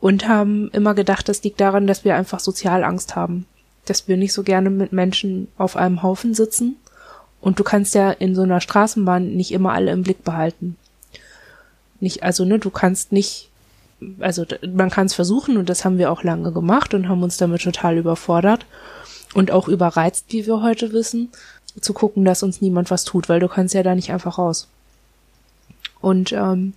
und 0.00 0.28
haben 0.28 0.70
immer 0.72 0.94
gedacht, 0.94 1.28
das 1.28 1.42
liegt 1.42 1.60
daran, 1.60 1.86
dass 1.86 2.04
wir 2.04 2.16
einfach 2.16 2.40
Sozialangst 2.40 3.14
haben, 3.14 3.46
dass 3.84 4.08
wir 4.08 4.16
nicht 4.16 4.32
so 4.32 4.42
gerne 4.42 4.70
mit 4.70 4.92
Menschen 4.92 5.48
auf 5.56 5.76
einem 5.76 6.02
Haufen 6.02 6.34
sitzen. 6.34 6.76
Und 7.40 7.60
du 7.60 7.64
kannst 7.64 7.94
ja 7.94 8.10
in 8.10 8.34
so 8.34 8.42
einer 8.42 8.60
Straßenbahn 8.60 9.36
nicht 9.36 9.52
immer 9.52 9.72
alle 9.72 9.92
im 9.92 10.02
Blick 10.02 10.24
behalten. 10.24 10.76
Nicht, 12.00 12.22
also 12.22 12.44
ne, 12.44 12.58
du 12.58 12.70
kannst 12.70 13.12
nicht, 13.12 13.50
also 14.18 14.44
man 14.66 14.90
kann 14.90 15.06
es 15.06 15.14
versuchen 15.14 15.56
und 15.56 15.68
das 15.68 15.84
haben 15.84 15.98
wir 15.98 16.10
auch 16.10 16.24
lange 16.24 16.50
gemacht 16.52 16.92
und 16.92 17.08
haben 17.08 17.22
uns 17.22 17.36
damit 17.36 17.62
total 17.62 17.96
überfordert 17.98 18.66
und 19.34 19.50
auch 19.50 19.68
überreizt, 19.68 20.26
wie 20.30 20.46
wir 20.46 20.62
heute 20.62 20.92
wissen, 20.92 21.30
zu 21.80 21.92
gucken, 21.92 22.24
dass 22.24 22.42
uns 22.42 22.60
niemand 22.60 22.90
was 22.90 23.04
tut, 23.04 23.28
weil 23.28 23.40
du 23.40 23.48
kannst 23.48 23.74
ja 23.74 23.82
da 23.82 23.94
nicht 23.94 24.10
einfach 24.10 24.38
raus 24.38 24.68
und 26.00 26.32
ähm, 26.32 26.72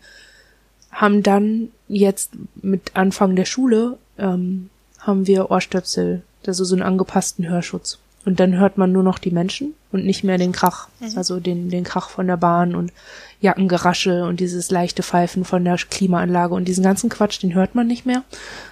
haben 0.91 1.23
dann 1.23 1.69
jetzt 1.87 2.31
mit 2.61 2.95
Anfang 2.95 3.35
der 3.35 3.45
Schule 3.45 3.97
ähm, 4.17 4.69
haben 4.99 5.27
wir 5.27 5.51
Ohrstöpsel, 5.51 6.23
also 6.45 6.63
so 6.63 6.75
einen 6.75 6.83
angepassten 6.83 7.47
Hörschutz. 7.47 7.99
Und 8.25 8.39
dann 8.39 8.57
hört 8.57 8.77
man 8.77 8.91
nur 8.91 9.03
noch 9.03 9.17
die 9.17 9.31
Menschen 9.31 9.73
und 9.91 10.05
nicht 10.05 10.23
mehr 10.23 10.37
den 10.37 10.51
Krach, 10.51 10.89
mhm. 10.99 11.15
also 11.15 11.39
den, 11.39 11.69
den 11.69 11.83
Krach 11.83 12.09
von 12.09 12.27
der 12.27 12.37
Bahn 12.37 12.75
und 12.75 12.91
Jackengerasche 13.39 14.25
und 14.25 14.39
dieses 14.39 14.71
leichte 14.71 15.03
Pfeifen 15.03 15.45
von 15.45 15.63
der 15.63 15.77
Klimaanlage 15.77 16.53
und 16.53 16.65
diesen 16.65 16.83
ganzen 16.83 17.09
Quatsch, 17.09 17.41
den 17.41 17.53
hört 17.53 17.75
man 17.75 17.87
nicht 17.87 18.05
mehr, 18.05 18.23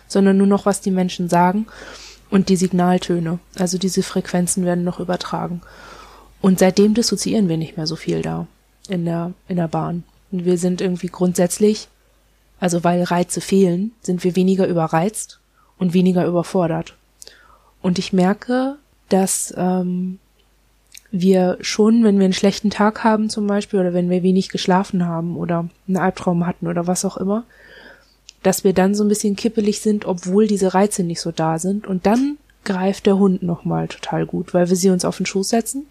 sondern 0.07 0.38
nur 0.38 0.47
noch, 0.47 0.65
was 0.65 0.82
die 0.82 0.91
Menschen 0.91 1.30
sagen 1.30 1.65
und 2.30 2.49
die 2.49 2.57
Signaltöne. 2.57 3.39
Also 3.57 3.78
diese 3.78 4.03
Frequenzen 4.03 4.65
werden 4.65 4.84
noch 4.84 4.99
übertragen. 4.99 5.61
Und 6.41 6.59
seitdem 6.59 6.93
dissoziieren 6.93 7.49
wir 7.49 7.57
nicht 7.57 7.77
mehr 7.77 7.88
so 7.88 7.95
viel 7.95 8.21
da 8.21 8.47
in 8.88 9.05
der, 9.05 9.33
in 9.47 9.57
der 9.57 9.67
Bahn. 9.67 10.03
Und 10.31 10.45
wir 10.45 10.57
sind 10.57 10.81
irgendwie 10.81 11.07
grundsätzlich, 11.07 11.88
also 12.59 12.83
weil 12.83 13.03
Reize 13.03 13.41
fehlen, 13.41 13.91
sind 14.01 14.23
wir 14.23 14.35
weniger 14.35 14.67
überreizt 14.67 15.39
und 15.77 15.93
weniger 15.93 16.25
überfordert. 16.25 16.95
Und 17.81 17.99
ich 17.99 18.13
merke, 18.13 18.75
dass 19.09 19.53
ähm, 19.57 20.19
wir 21.11 21.57
schon, 21.61 22.03
wenn 22.03 22.17
wir 22.17 22.25
einen 22.25 22.33
schlechten 22.33 22.69
Tag 22.69 23.03
haben 23.03 23.29
zum 23.29 23.47
Beispiel 23.47 23.79
oder 23.79 23.93
wenn 23.93 24.09
wir 24.09 24.23
wenig 24.23 24.49
geschlafen 24.49 25.05
haben 25.05 25.38
oder 25.38 25.69
einen 25.88 25.97
Albtraum 25.97 26.45
hatten 26.45 26.67
oder 26.67 26.88
was 26.88 27.05
auch 27.05 27.17
immer, 27.17 27.45
dass 28.43 28.63
wir 28.63 28.73
dann 28.73 28.95
so 28.95 29.03
ein 29.03 29.09
bisschen 29.09 29.35
kippelig 29.35 29.81
sind, 29.81 30.05
obwohl 30.05 30.47
diese 30.47 30.73
Reize 30.73 31.03
nicht 31.03 31.21
so 31.21 31.31
da 31.31 31.57
sind. 31.59 31.88
Und 31.88 32.05
dann 32.05 32.38
greift 32.63 33.05
der 33.05 33.17
Hund 33.17 33.43
nochmal 33.43 33.88
total 33.88 34.25
gut, 34.25 34.53
weil 34.53 34.69
wir 34.69 34.75
sie 34.75 34.89
uns 34.89 35.05
auf 35.05 35.17
den 35.17 35.25
Schoß 35.25 35.49
setzen 35.49 35.85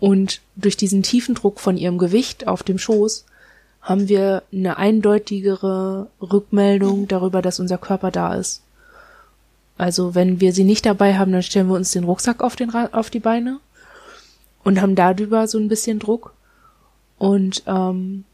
und 0.00 0.40
durch 0.56 0.76
diesen 0.76 1.02
tiefen 1.02 1.34
Druck 1.34 1.60
von 1.60 1.76
ihrem 1.76 1.98
Gewicht 1.98 2.46
auf 2.46 2.62
dem 2.62 2.78
Schoß 2.78 3.24
haben 3.80 4.08
wir 4.08 4.42
eine 4.52 4.78
eindeutigere 4.78 6.08
Rückmeldung 6.20 7.06
darüber, 7.06 7.42
dass 7.42 7.60
unser 7.60 7.78
Körper 7.78 8.10
da 8.10 8.34
ist. 8.34 8.62
Also 9.76 10.14
wenn 10.14 10.40
wir 10.40 10.52
sie 10.52 10.64
nicht 10.64 10.86
dabei 10.86 11.18
haben, 11.18 11.32
dann 11.32 11.42
stellen 11.42 11.68
wir 11.68 11.74
uns 11.74 11.92
den 11.92 12.04
Rucksack 12.04 12.42
auf, 12.42 12.56
den, 12.56 12.74
auf 12.74 13.10
die 13.10 13.20
Beine 13.20 13.58
und 14.62 14.80
haben 14.80 14.94
darüber 14.94 15.46
so 15.46 15.58
ein 15.58 15.68
bisschen 15.68 15.98
Druck. 15.98 16.32
Und 17.18 17.62
ähm, 17.66 18.24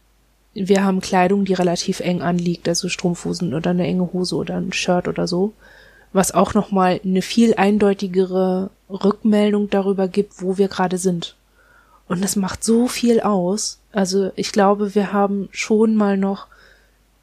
wir 0.55 0.85
haben 0.85 1.01
Kleidung, 1.01 1.45
die 1.45 1.55
relativ 1.55 2.01
eng 2.01 2.23
anliegt, 2.23 2.69
also 2.69 2.89
Strumpfhosen 2.89 3.55
oder 3.55 3.71
eine 3.71 3.87
enge 3.87 4.13
Hose 4.13 4.37
oder 4.37 4.57
ein 4.57 4.73
Shirt 4.73 5.09
oder 5.09 5.27
so, 5.27 5.53
was 6.13 6.33
auch 6.33 6.55
nochmal 6.55 7.01
eine 7.05 7.23
viel 7.23 7.55
eindeutigere 7.55 8.71
Rückmeldung 8.89 9.71
darüber 9.71 10.09
gibt, 10.09 10.43
wo 10.43 10.59
wir 10.59 10.69
gerade 10.69 10.99
sind. 10.99 11.37
Und 12.11 12.25
das 12.25 12.35
macht 12.35 12.65
so 12.65 12.89
viel 12.89 13.21
aus. 13.21 13.79
Also 13.93 14.33
ich 14.35 14.51
glaube, 14.51 14.97
wir 14.97 15.13
haben 15.13 15.49
schon 15.53 15.95
mal 15.95 16.17
noch 16.17 16.49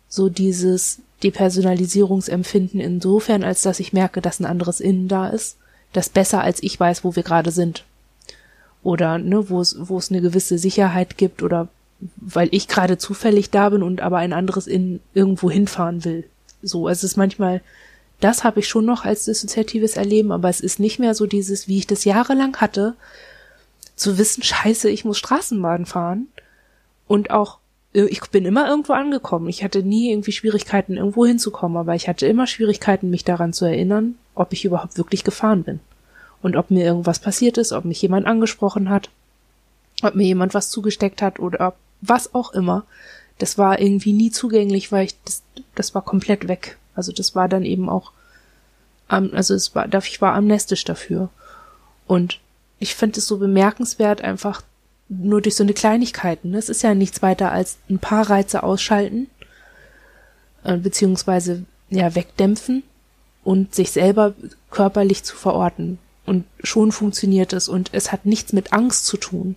so 0.07 0.29
dieses 0.29 0.99
Depersonalisierungsempfinden 1.23 2.79
insofern, 2.79 3.43
als 3.43 3.63
dass 3.63 3.81
ich 3.81 3.91
merke, 3.91 4.21
dass 4.21 4.39
ein 4.39 4.45
anderes 4.45 4.79
Innen 4.79 5.09
da 5.09 5.27
ist, 5.27 5.57
das 5.91 6.07
besser 6.07 6.41
als 6.41 6.63
ich 6.63 6.79
weiß, 6.79 7.03
wo 7.03 7.17
wir 7.17 7.23
gerade 7.23 7.51
sind. 7.51 7.83
Oder 8.81 9.17
ne, 9.17 9.49
wo 9.49 9.59
es, 9.59 9.75
wo 9.77 9.97
es 9.97 10.09
eine 10.09 10.21
gewisse 10.21 10.57
Sicherheit 10.57 11.17
gibt 11.17 11.43
oder 11.43 11.67
weil 12.15 12.47
ich 12.51 12.69
gerade 12.69 12.97
zufällig 12.97 13.49
da 13.49 13.67
bin 13.67 13.83
und 13.83 13.99
aber 13.99 14.19
ein 14.19 14.31
anderes 14.31 14.67
Innen 14.67 15.01
irgendwo 15.13 15.51
hinfahren 15.51 16.05
will. 16.05 16.23
So, 16.63 16.87
es 16.87 17.03
ist 17.03 17.17
manchmal, 17.17 17.59
das 18.21 18.45
habe 18.45 18.61
ich 18.61 18.69
schon 18.69 18.85
noch 18.85 19.03
als 19.03 19.25
dissoziatives 19.25 19.97
Erleben, 19.97 20.31
aber 20.31 20.47
es 20.47 20.61
ist 20.61 20.79
nicht 20.79 20.97
mehr 20.97 21.13
so 21.13 21.25
dieses, 21.25 21.67
wie 21.67 21.77
ich 21.77 21.87
das 21.87 22.05
jahrelang 22.05 22.55
hatte, 22.55 22.95
zu 23.97 24.17
wissen, 24.17 24.43
scheiße, 24.43 24.89
ich 24.89 25.03
muss 25.03 25.17
Straßenbahn 25.17 25.85
fahren 25.85 26.27
und 27.07 27.31
auch 27.31 27.59
äh, 27.93 28.05
ich 28.05 28.21
bin 28.21 28.45
immer 28.45 28.69
irgendwo 28.69 28.93
angekommen. 28.93 29.49
Ich 29.49 29.63
hatte 29.63 29.83
nie 29.83 30.11
irgendwie 30.11 30.31
Schwierigkeiten, 30.31 30.95
irgendwo 30.95 31.25
hinzukommen, 31.25 31.77
aber 31.77 31.95
ich 31.95 32.07
hatte 32.07 32.27
immer 32.27 32.47
Schwierigkeiten, 32.47 33.09
mich 33.09 33.25
daran 33.25 33.53
zu 33.53 33.65
erinnern, 33.65 34.15
ob 34.35 34.53
ich 34.53 34.63
überhaupt 34.63 34.97
wirklich 34.97 35.23
gefahren 35.23 35.63
bin. 35.63 35.79
Und 36.41 36.55
ob 36.55 36.69
mir 36.69 36.85
irgendwas 36.85 37.19
passiert 37.19 37.57
ist, 37.57 37.73
ob 37.73 37.83
mich 37.83 38.01
jemand 38.01 38.27
angesprochen 38.27 38.89
hat, 38.89 39.09
ob 40.03 40.13
mir 40.13 40.25
jemand 40.25 40.53
was 40.53 40.69
zugesteckt 40.69 41.21
hat 41.21 41.39
oder 41.39 41.73
was 42.01 42.35
auch 42.35 42.53
immer. 42.53 42.85
Das 43.39 43.57
war 43.57 43.79
irgendwie 43.79 44.13
nie 44.13 44.29
zugänglich, 44.29 44.91
weil 44.91 45.05
ich 45.05 45.15
das, 45.23 45.41
das 45.73 45.95
war 45.95 46.03
komplett 46.03 46.47
weg. 46.47 46.77
Also 46.95 47.11
das 47.11 47.33
war 47.33 47.49
dann 47.49 47.63
eben 47.63 47.89
auch, 47.89 48.11
also 49.07 49.55
es 49.55 49.73
war, 49.73 49.91
ich 49.91 50.21
war 50.21 50.35
amnestisch 50.35 50.83
dafür. 50.83 51.29
Und 52.05 52.39
ich 52.79 52.95
finde 52.95 53.19
es 53.19 53.27
so 53.27 53.37
bemerkenswert, 53.37 54.21
einfach 54.21 54.61
nur 55.09 55.41
durch 55.41 55.55
so 55.55 55.63
eine 55.63 55.73
Kleinigkeiten. 55.73 56.53
Es 56.53 56.69
ist 56.69 56.83
ja 56.83 56.93
nichts 56.93 57.21
weiter 57.21 57.51
als 57.51 57.77
ein 57.89 57.99
paar 57.99 58.29
Reize 58.29 58.63
ausschalten, 58.63 59.27
äh, 60.63 60.77
beziehungsweise 60.77 61.63
ja 61.89 62.13
wegdämpfen 62.13 62.83
und 63.43 63.73
sich 63.73 63.91
selber 63.91 64.33
körperlich 64.69 65.23
zu 65.23 65.35
verorten. 65.35 65.99
Und 66.25 66.45
schon 66.61 66.91
funktioniert 66.91 67.53
es 67.53 67.69
und 67.69 67.89
es 67.93 68.11
hat 68.11 68.25
nichts 68.25 68.51
mit 68.51 68.73
Angst 68.73 69.05
zu 69.05 69.15
tun. 69.15 69.55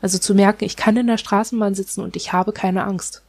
Also 0.00 0.18
zu 0.18 0.34
merken, 0.34 0.64
ich 0.64 0.76
kann 0.76 0.96
in 0.96 1.06
der 1.06 1.18
Straßenbahn 1.18 1.76
sitzen 1.76 2.00
und 2.00 2.16
ich 2.16 2.32
habe 2.32 2.52
keine 2.52 2.82
Angst. 2.84 3.22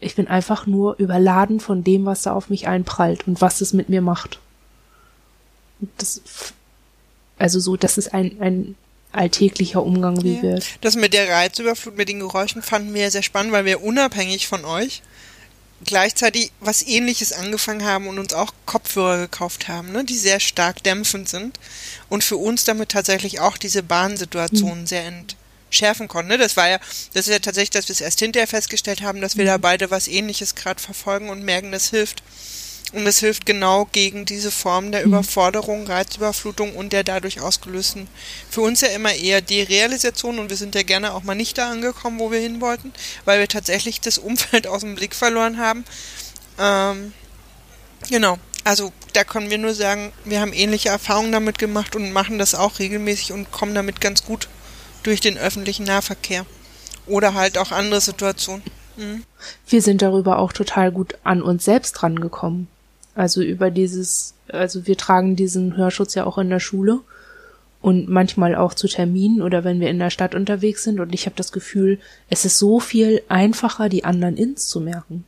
Ich 0.00 0.16
bin 0.16 0.26
einfach 0.26 0.66
nur 0.66 0.96
überladen 0.96 1.60
von 1.60 1.84
dem, 1.84 2.06
was 2.06 2.22
da 2.22 2.32
auf 2.32 2.48
mich 2.48 2.66
einprallt 2.66 3.28
und 3.28 3.42
was 3.42 3.60
es 3.60 3.74
mit 3.74 3.90
mir 3.90 4.00
macht. 4.00 4.38
Das, 5.98 6.22
also 7.44 7.60
so, 7.60 7.76
das 7.76 7.98
ist 7.98 8.14
ein, 8.14 8.40
ein 8.40 8.74
alltäglicher 9.12 9.82
Umgang, 9.82 10.24
wie 10.24 10.36
ja. 10.36 10.42
wir. 10.42 10.60
Das 10.80 10.96
mit 10.96 11.12
der 11.12 11.28
Reizüberflut, 11.28 11.94
mit 11.94 12.08
den 12.08 12.20
Geräuschen 12.20 12.62
fanden 12.62 12.94
wir 12.94 13.10
sehr 13.10 13.22
spannend, 13.22 13.52
weil 13.52 13.66
wir 13.66 13.82
unabhängig 13.82 14.48
von 14.48 14.64
euch 14.64 15.02
gleichzeitig 15.84 16.52
was 16.60 16.82
ähnliches 16.82 17.34
angefangen 17.34 17.84
haben 17.84 18.06
und 18.06 18.18
uns 18.18 18.32
auch 18.32 18.54
Kopfhörer 18.64 19.18
gekauft 19.18 19.68
haben, 19.68 19.92
ne, 19.92 20.04
die 20.04 20.16
sehr 20.16 20.40
stark 20.40 20.82
dämpfend 20.84 21.28
sind 21.28 21.60
und 22.08 22.24
für 22.24 22.38
uns 22.38 22.64
damit 22.64 22.88
tatsächlich 22.88 23.40
auch 23.40 23.58
diese 23.58 23.82
Bahnsituation 23.82 24.80
mhm. 24.80 24.86
sehr 24.86 25.04
entschärfen 25.04 26.08
konnten. 26.08 26.30
Ne? 26.30 26.38
Das 26.38 26.56
war 26.56 26.70
ja, 26.70 26.78
das 27.12 27.26
ist 27.26 27.32
ja 27.34 27.40
tatsächlich, 27.40 27.72
dass 27.72 27.88
wir 27.88 27.92
es 27.92 28.00
erst 28.00 28.20
hinterher 28.20 28.48
festgestellt 28.48 29.02
haben, 29.02 29.20
dass 29.20 29.36
wir 29.36 29.44
mhm. 29.44 29.48
da 29.48 29.58
beide 29.58 29.90
was 29.90 30.08
ähnliches 30.08 30.54
gerade 30.54 30.80
verfolgen 30.80 31.28
und 31.28 31.42
merken, 31.42 31.72
das 31.72 31.90
hilft. 31.90 32.22
Und 32.94 33.08
es 33.08 33.18
hilft 33.18 33.44
genau 33.44 33.86
gegen 33.90 34.24
diese 34.24 34.52
Form 34.52 34.92
der 34.92 35.00
mhm. 35.00 35.08
Überforderung, 35.08 35.86
Reizüberflutung 35.86 36.76
und 36.76 36.92
der 36.92 37.02
dadurch 37.02 37.40
ausgelösten, 37.40 38.06
für 38.48 38.60
uns 38.60 38.82
ja 38.82 38.88
immer 38.88 39.12
eher 39.12 39.40
Derealisation 39.40 40.38
und 40.38 40.48
wir 40.48 40.56
sind 40.56 40.76
ja 40.76 40.84
gerne 40.84 41.12
auch 41.12 41.24
mal 41.24 41.34
nicht 41.34 41.58
da 41.58 41.70
angekommen, 41.70 42.20
wo 42.20 42.30
wir 42.30 42.38
hin 42.38 42.60
wollten, 42.60 42.92
weil 43.24 43.40
wir 43.40 43.48
tatsächlich 43.48 44.00
das 44.00 44.18
Umfeld 44.18 44.66
aus 44.68 44.82
dem 44.82 44.94
Blick 44.94 45.16
verloren 45.16 45.58
haben. 45.58 45.84
Ähm, 46.58 47.12
genau. 48.08 48.38
Also 48.62 48.92
da 49.12 49.24
können 49.24 49.50
wir 49.50 49.58
nur 49.58 49.74
sagen, 49.74 50.12
wir 50.24 50.40
haben 50.40 50.52
ähnliche 50.52 50.88
Erfahrungen 50.88 51.32
damit 51.32 51.58
gemacht 51.58 51.96
und 51.96 52.12
machen 52.12 52.38
das 52.38 52.54
auch 52.54 52.78
regelmäßig 52.78 53.32
und 53.32 53.50
kommen 53.50 53.74
damit 53.74 54.00
ganz 54.00 54.24
gut 54.24 54.48
durch 55.02 55.20
den 55.20 55.36
öffentlichen 55.36 55.84
Nahverkehr. 55.84 56.46
Oder 57.06 57.34
halt 57.34 57.58
auch 57.58 57.72
andere 57.72 58.00
Situationen. 58.00 58.62
Mhm. 58.96 59.24
Wir 59.68 59.82
sind 59.82 60.00
darüber 60.00 60.38
auch 60.38 60.52
total 60.52 60.92
gut 60.92 61.18
an 61.24 61.42
uns 61.42 61.64
selbst 61.64 62.02
rangekommen. 62.02 62.68
Also 63.14 63.42
über 63.42 63.70
dieses, 63.70 64.34
also 64.48 64.86
wir 64.86 64.96
tragen 64.96 65.36
diesen 65.36 65.76
Hörschutz 65.76 66.14
ja 66.14 66.26
auch 66.26 66.38
in 66.38 66.50
der 66.50 66.60
Schule 66.60 67.00
und 67.80 68.08
manchmal 68.08 68.54
auch 68.54 68.74
zu 68.74 68.88
Terminen 68.88 69.42
oder 69.42 69.62
wenn 69.62 69.80
wir 69.80 69.90
in 69.90 69.98
der 69.98 70.10
Stadt 70.10 70.34
unterwegs 70.34 70.82
sind 70.84 71.00
und 71.00 71.14
ich 71.14 71.26
habe 71.26 71.36
das 71.36 71.52
Gefühl, 71.52 71.98
es 72.30 72.44
ist 72.44 72.58
so 72.58 72.80
viel 72.80 73.22
einfacher, 73.28 73.88
die 73.88 74.04
anderen 74.04 74.36
ins 74.36 74.66
zu 74.68 74.80
merken 74.80 75.24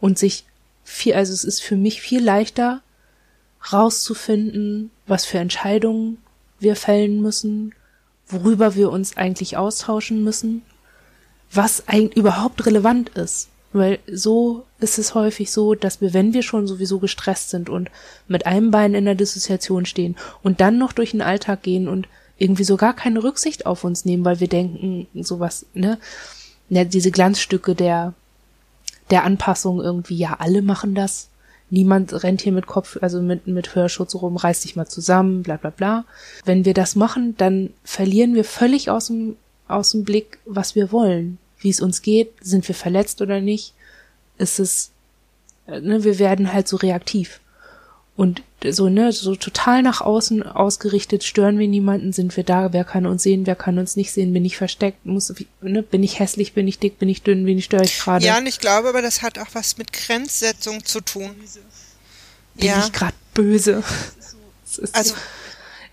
und 0.00 0.18
sich 0.18 0.44
viel, 0.84 1.14
also 1.14 1.32
es 1.32 1.44
ist 1.44 1.62
für 1.62 1.76
mich 1.76 2.00
viel 2.00 2.22
leichter 2.22 2.82
rauszufinden, 3.72 4.90
was 5.06 5.24
für 5.24 5.38
Entscheidungen 5.38 6.18
wir 6.58 6.76
fällen 6.76 7.20
müssen, 7.22 7.74
worüber 8.28 8.74
wir 8.74 8.90
uns 8.90 9.16
eigentlich 9.16 9.56
austauschen 9.56 10.22
müssen, 10.22 10.62
was 11.52 11.88
eigentlich 11.88 12.16
überhaupt 12.16 12.64
relevant 12.66 13.10
ist. 13.10 13.49
Weil 13.72 14.00
so 14.10 14.64
ist 14.80 14.98
es 14.98 15.14
häufig 15.14 15.52
so, 15.52 15.74
dass 15.74 16.00
wir, 16.00 16.12
wenn 16.12 16.34
wir 16.34 16.42
schon 16.42 16.66
sowieso 16.66 16.98
gestresst 16.98 17.50
sind 17.50 17.68
und 17.68 17.90
mit 18.26 18.46
einem 18.46 18.70
Bein 18.70 18.94
in 18.94 19.04
der 19.04 19.14
Dissoziation 19.14 19.86
stehen 19.86 20.16
und 20.42 20.60
dann 20.60 20.78
noch 20.78 20.92
durch 20.92 21.12
den 21.12 21.22
Alltag 21.22 21.62
gehen 21.62 21.86
und 21.88 22.08
irgendwie 22.36 22.64
so 22.64 22.76
gar 22.76 22.94
keine 22.94 23.22
Rücksicht 23.22 23.66
auf 23.66 23.84
uns 23.84 24.04
nehmen, 24.04 24.24
weil 24.24 24.40
wir 24.40 24.48
denken, 24.48 25.06
sowas, 25.14 25.66
ne, 25.74 25.98
ja, 26.68 26.84
diese 26.84 27.10
Glanzstücke 27.10 27.74
der, 27.74 28.14
der 29.10 29.24
Anpassung 29.24 29.80
irgendwie, 29.80 30.16
ja, 30.16 30.36
alle 30.38 30.62
machen 30.62 30.94
das. 30.94 31.28
Niemand 31.68 32.24
rennt 32.24 32.40
hier 32.40 32.52
mit 32.52 32.66
Kopf, 32.66 32.98
also 33.00 33.22
mit, 33.22 33.46
mit 33.46 33.76
Hörschutz 33.76 34.16
rum, 34.16 34.36
reißt 34.36 34.62
sich 34.62 34.74
mal 34.74 34.88
zusammen, 34.88 35.42
bla, 35.44 35.56
bla, 35.56 35.70
bla. 35.70 36.04
Wenn 36.44 36.64
wir 36.64 36.74
das 36.74 36.96
machen, 36.96 37.36
dann 37.36 37.70
verlieren 37.84 38.34
wir 38.34 38.44
völlig 38.44 38.90
aus 38.90 39.06
dem, 39.06 39.36
aus 39.68 39.92
dem 39.92 40.02
Blick, 40.02 40.38
was 40.46 40.74
wir 40.74 40.90
wollen 40.90 41.38
wie 41.60 41.70
es 41.70 41.80
uns 41.80 42.02
geht, 42.02 42.32
sind 42.40 42.66
wir 42.66 42.74
verletzt 42.74 43.20
oder 43.20 43.40
nicht, 43.40 43.74
ist 44.38 44.58
es, 44.58 44.90
äh, 45.66 45.80
ne, 45.80 46.04
wir 46.04 46.18
werden 46.18 46.52
halt 46.52 46.68
so 46.68 46.76
reaktiv. 46.76 47.40
Und 48.16 48.42
so, 48.68 48.90
ne, 48.90 49.12
so 49.12 49.34
total 49.34 49.82
nach 49.82 50.02
außen 50.02 50.42
ausgerichtet, 50.42 51.24
stören 51.24 51.58
wir 51.58 51.68
niemanden, 51.68 52.12
sind 52.12 52.36
wir 52.36 52.44
da, 52.44 52.72
wer 52.72 52.84
kann 52.84 53.06
uns 53.06 53.22
sehen, 53.22 53.46
wer 53.46 53.56
kann 53.56 53.78
uns 53.78 53.96
nicht 53.96 54.12
sehen, 54.12 54.34
bin 54.34 54.44
ich 54.44 54.56
versteckt, 54.58 55.06
muss, 55.06 55.32
ne, 55.62 55.82
bin 55.82 56.02
ich 56.02 56.18
hässlich, 56.18 56.52
bin 56.52 56.68
ich 56.68 56.78
dick, 56.78 56.98
bin 56.98 57.08
ich 57.08 57.22
dünn, 57.22 57.46
wen 57.46 57.62
störe 57.62 57.84
ich 57.84 57.98
gerade. 57.98 58.24
Ja, 58.24 58.36
und 58.36 58.46
ich 58.46 58.58
glaube 58.58 58.90
aber, 58.90 59.00
das 59.00 59.22
hat 59.22 59.38
auch 59.38 59.48
was 59.54 59.78
mit 59.78 59.92
Grenzsetzung 59.92 60.84
zu 60.84 61.00
tun. 61.00 61.30
Bin 62.56 62.66
ja. 62.66 62.84
ich 62.84 62.92
gerade 62.92 63.14
böse? 63.32 63.76
also, 64.92 65.14
so, 65.14 65.20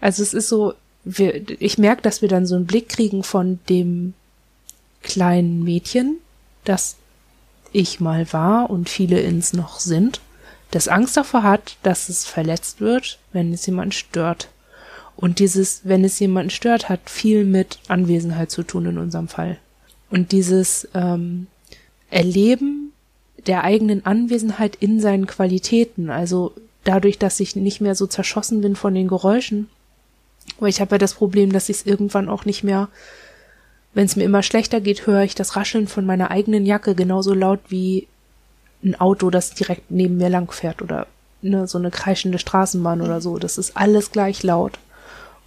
also 0.02 0.24
es 0.24 0.34
ist 0.34 0.50
so, 0.50 0.74
wir, 1.06 1.62
ich 1.62 1.78
merke, 1.78 2.02
dass 2.02 2.22
wir 2.22 2.28
dann 2.28 2.46
so 2.46 2.56
einen 2.56 2.66
Blick 2.66 2.90
kriegen 2.90 3.24
von 3.24 3.60
dem 3.70 4.14
kleinen 5.04 5.64
Mädchen, 5.64 6.18
das 6.64 6.96
ich 7.72 8.00
mal 8.00 8.32
war 8.34 8.70
und 8.70 8.90
viele 8.90 9.20
ins 9.20 9.54
noch 9.54 9.80
sind, 9.80 10.22
das 10.72 10.88
Angst 10.88 11.16
davor 11.16 11.44
hat, 11.44 11.78
dass 11.84 12.10
es 12.10 12.26
verletzt 12.26 12.82
wird, 12.82 13.20
wenn 13.32 13.54
es 13.54 13.66
jemanden 13.66 13.94
stört. 13.94 14.50
Und 15.16 15.40
dieses, 15.40 15.82
wenn 15.84 16.04
es 16.04 16.20
jemanden 16.20 16.50
stört, 16.50 16.90
hat 16.90 17.10
viel 17.10 17.46
mit 17.46 17.80
Anwesenheit 17.88 18.52
zu 18.52 18.64
tun 18.64 18.86
in 18.86 18.98
unserem 18.98 19.28
Fall. 19.28 19.58
Und 20.10 20.32
dieses 20.32 20.88
ähm, 20.94 21.48
Erleben 22.10 22.92
der 23.46 23.64
eigenen 23.64 24.06
Anwesenheit 24.06 24.76
in 24.76 25.00
seinen 25.00 25.26
Qualitäten, 25.26 26.10
also 26.10 26.54
dadurch, 26.84 27.18
dass 27.18 27.40
ich 27.40 27.56
nicht 27.56 27.82
mehr 27.82 27.96
so 27.96 28.08
zerschossen 28.08 28.62
bin 28.62 28.76
von 28.76 28.94
den 28.94 29.08
Geräuschen, 29.08 29.70
weil 30.60 30.70
ich 30.70 30.82
habe 30.82 30.96
ja 30.96 30.98
das 30.98 31.14
Problem, 31.14 31.52
dass 31.52 31.70
ich 31.70 31.78
es 31.78 31.86
irgendwann 31.86 32.30
auch 32.30 32.46
nicht 32.46 32.64
mehr 32.64 32.90
wenn 33.98 34.06
es 34.06 34.16
mir 34.16 34.26
immer 34.26 34.44
schlechter 34.44 34.80
geht, 34.80 35.08
höre 35.08 35.24
ich 35.24 35.34
das 35.34 35.56
Rascheln 35.56 35.88
von 35.88 36.06
meiner 36.06 36.30
eigenen 36.30 36.68
Jacke 36.68 36.94
genauso 36.94 37.34
laut 37.34 37.62
wie 37.70 38.08
ein 38.84 38.94
Auto, 38.94 39.32
das 39.32 39.56
direkt 39.56 39.90
neben 39.90 40.18
mir 40.18 40.30
langfährt 40.30 40.84
oder 40.84 41.08
ne, 41.42 41.66
so 41.66 41.80
eine 41.80 41.90
kreischende 41.90 42.38
Straßenbahn 42.38 43.02
oder 43.02 43.22
so. 43.22 43.40
Das 43.40 43.58
ist 43.58 43.76
alles 43.76 44.12
gleich 44.12 44.44
laut. 44.44 44.78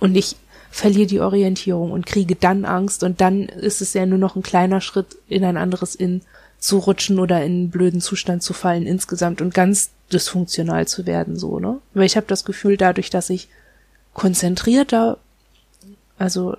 Und 0.00 0.16
ich 0.16 0.34
verliere 0.68 1.06
die 1.06 1.20
Orientierung 1.20 1.92
und 1.92 2.06
kriege 2.06 2.34
dann 2.34 2.64
Angst 2.64 3.04
und 3.04 3.20
dann 3.20 3.44
ist 3.44 3.82
es 3.82 3.94
ja 3.94 4.04
nur 4.04 4.18
noch 4.18 4.34
ein 4.34 4.42
kleiner 4.42 4.80
Schritt 4.80 5.16
in 5.28 5.44
ein 5.44 5.56
anderes 5.56 5.94
In 5.94 6.22
zu 6.58 6.78
rutschen 6.78 7.20
oder 7.20 7.44
in 7.44 7.52
einen 7.52 7.70
blöden 7.70 8.00
Zustand 8.00 8.42
zu 8.42 8.52
fallen 8.52 8.84
insgesamt 8.84 9.40
und 9.40 9.54
ganz 9.54 9.90
dysfunktional 10.12 10.88
zu 10.88 11.06
werden, 11.06 11.38
so, 11.38 11.60
ne? 11.60 11.78
Weil 11.94 12.06
ich 12.06 12.16
habe 12.16 12.26
das 12.26 12.44
Gefühl, 12.44 12.76
dadurch, 12.76 13.10
dass 13.10 13.30
ich 13.30 13.48
konzentrierter, 14.12 15.18
also 16.18 16.56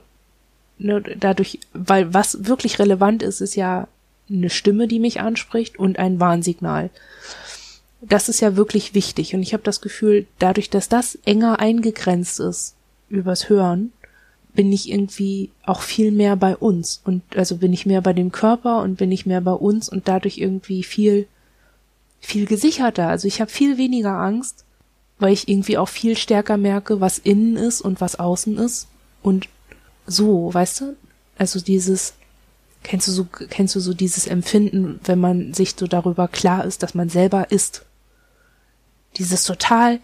ne, 0.81 1.01
dadurch, 1.01 1.59
weil 1.73 2.13
was 2.13 2.45
wirklich 2.45 2.79
relevant 2.79 3.23
ist, 3.23 3.41
ist 3.41 3.55
ja 3.55 3.87
eine 4.29 4.49
Stimme, 4.49 4.87
die 4.87 4.99
mich 4.99 5.19
anspricht 5.19 5.77
und 5.77 5.99
ein 5.99 6.19
Warnsignal. 6.19 6.89
Das 8.01 8.29
ist 8.29 8.39
ja 8.39 8.55
wirklich 8.55 8.93
wichtig 8.93 9.35
und 9.35 9.41
ich 9.41 9.53
habe 9.53 9.63
das 9.63 9.81
Gefühl, 9.81 10.25
dadurch, 10.39 10.69
dass 10.69 10.89
das 10.89 11.15
enger 11.25 11.59
eingegrenzt 11.59 12.39
ist 12.39 12.75
übers 13.09 13.49
Hören, 13.49 13.91
bin 14.53 14.71
ich 14.71 14.89
irgendwie 14.89 15.51
auch 15.65 15.81
viel 15.81 16.11
mehr 16.11 16.35
bei 16.35 16.55
uns 16.55 17.01
und 17.05 17.21
also 17.35 17.57
bin 17.57 17.73
ich 17.73 17.85
mehr 17.85 18.01
bei 18.01 18.13
dem 18.13 18.31
Körper 18.31 18.81
und 18.81 18.97
bin 18.97 19.11
ich 19.11 19.25
mehr 19.25 19.41
bei 19.41 19.53
uns 19.53 19.87
und 19.87 20.07
dadurch 20.07 20.37
irgendwie 20.39 20.83
viel 20.83 21.27
viel 22.19 22.45
gesicherter. 22.45 23.07
Also 23.07 23.27
ich 23.27 23.41
habe 23.41 23.49
viel 23.49 23.77
weniger 23.77 24.13
Angst, 24.13 24.63
weil 25.19 25.33
ich 25.33 25.47
irgendwie 25.47 25.77
auch 25.77 25.89
viel 25.89 26.15
stärker 26.17 26.57
merke, 26.57 27.01
was 27.01 27.17
innen 27.17 27.57
ist 27.57 27.81
und 27.81 28.01
was 28.01 28.17
außen 28.19 28.57
ist 28.57 28.87
und 29.23 29.47
so, 30.11 30.53
weißt 30.53 30.81
du? 30.81 30.95
Also 31.37 31.59
dieses 31.59 32.13
kennst 32.83 33.07
du 33.07 33.11
so 33.11 33.25
kennst 33.25 33.75
du 33.75 33.79
so 33.79 33.93
dieses 33.93 34.27
Empfinden, 34.27 34.99
wenn 35.05 35.19
man 35.19 35.53
sich 35.53 35.75
so 35.77 35.87
darüber 35.87 36.27
klar 36.27 36.65
ist, 36.65 36.83
dass 36.83 36.95
man 36.95 37.09
selber 37.09 37.51
ist. 37.51 37.85
Dieses 39.17 39.43
total 39.43 39.99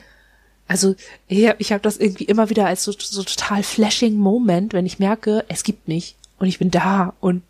also 0.68 0.96
ich, 1.28 1.50
ich 1.60 1.72
habe 1.72 1.82
das 1.82 1.98
irgendwie 1.98 2.26
immer 2.26 2.50
wieder 2.50 2.66
als 2.66 2.84
so, 2.84 2.92
so 2.92 3.24
total 3.24 3.64
flashing 3.64 4.18
Moment, 4.18 4.74
wenn 4.74 4.86
ich 4.86 5.00
merke, 5.00 5.46
es 5.48 5.64
gibt 5.64 5.88
mich 5.88 6.16
und 6.40 6.48
ich 6.48 6.60
bin 6.60 6.72
da 6.72 7.14
und 7.22 7.44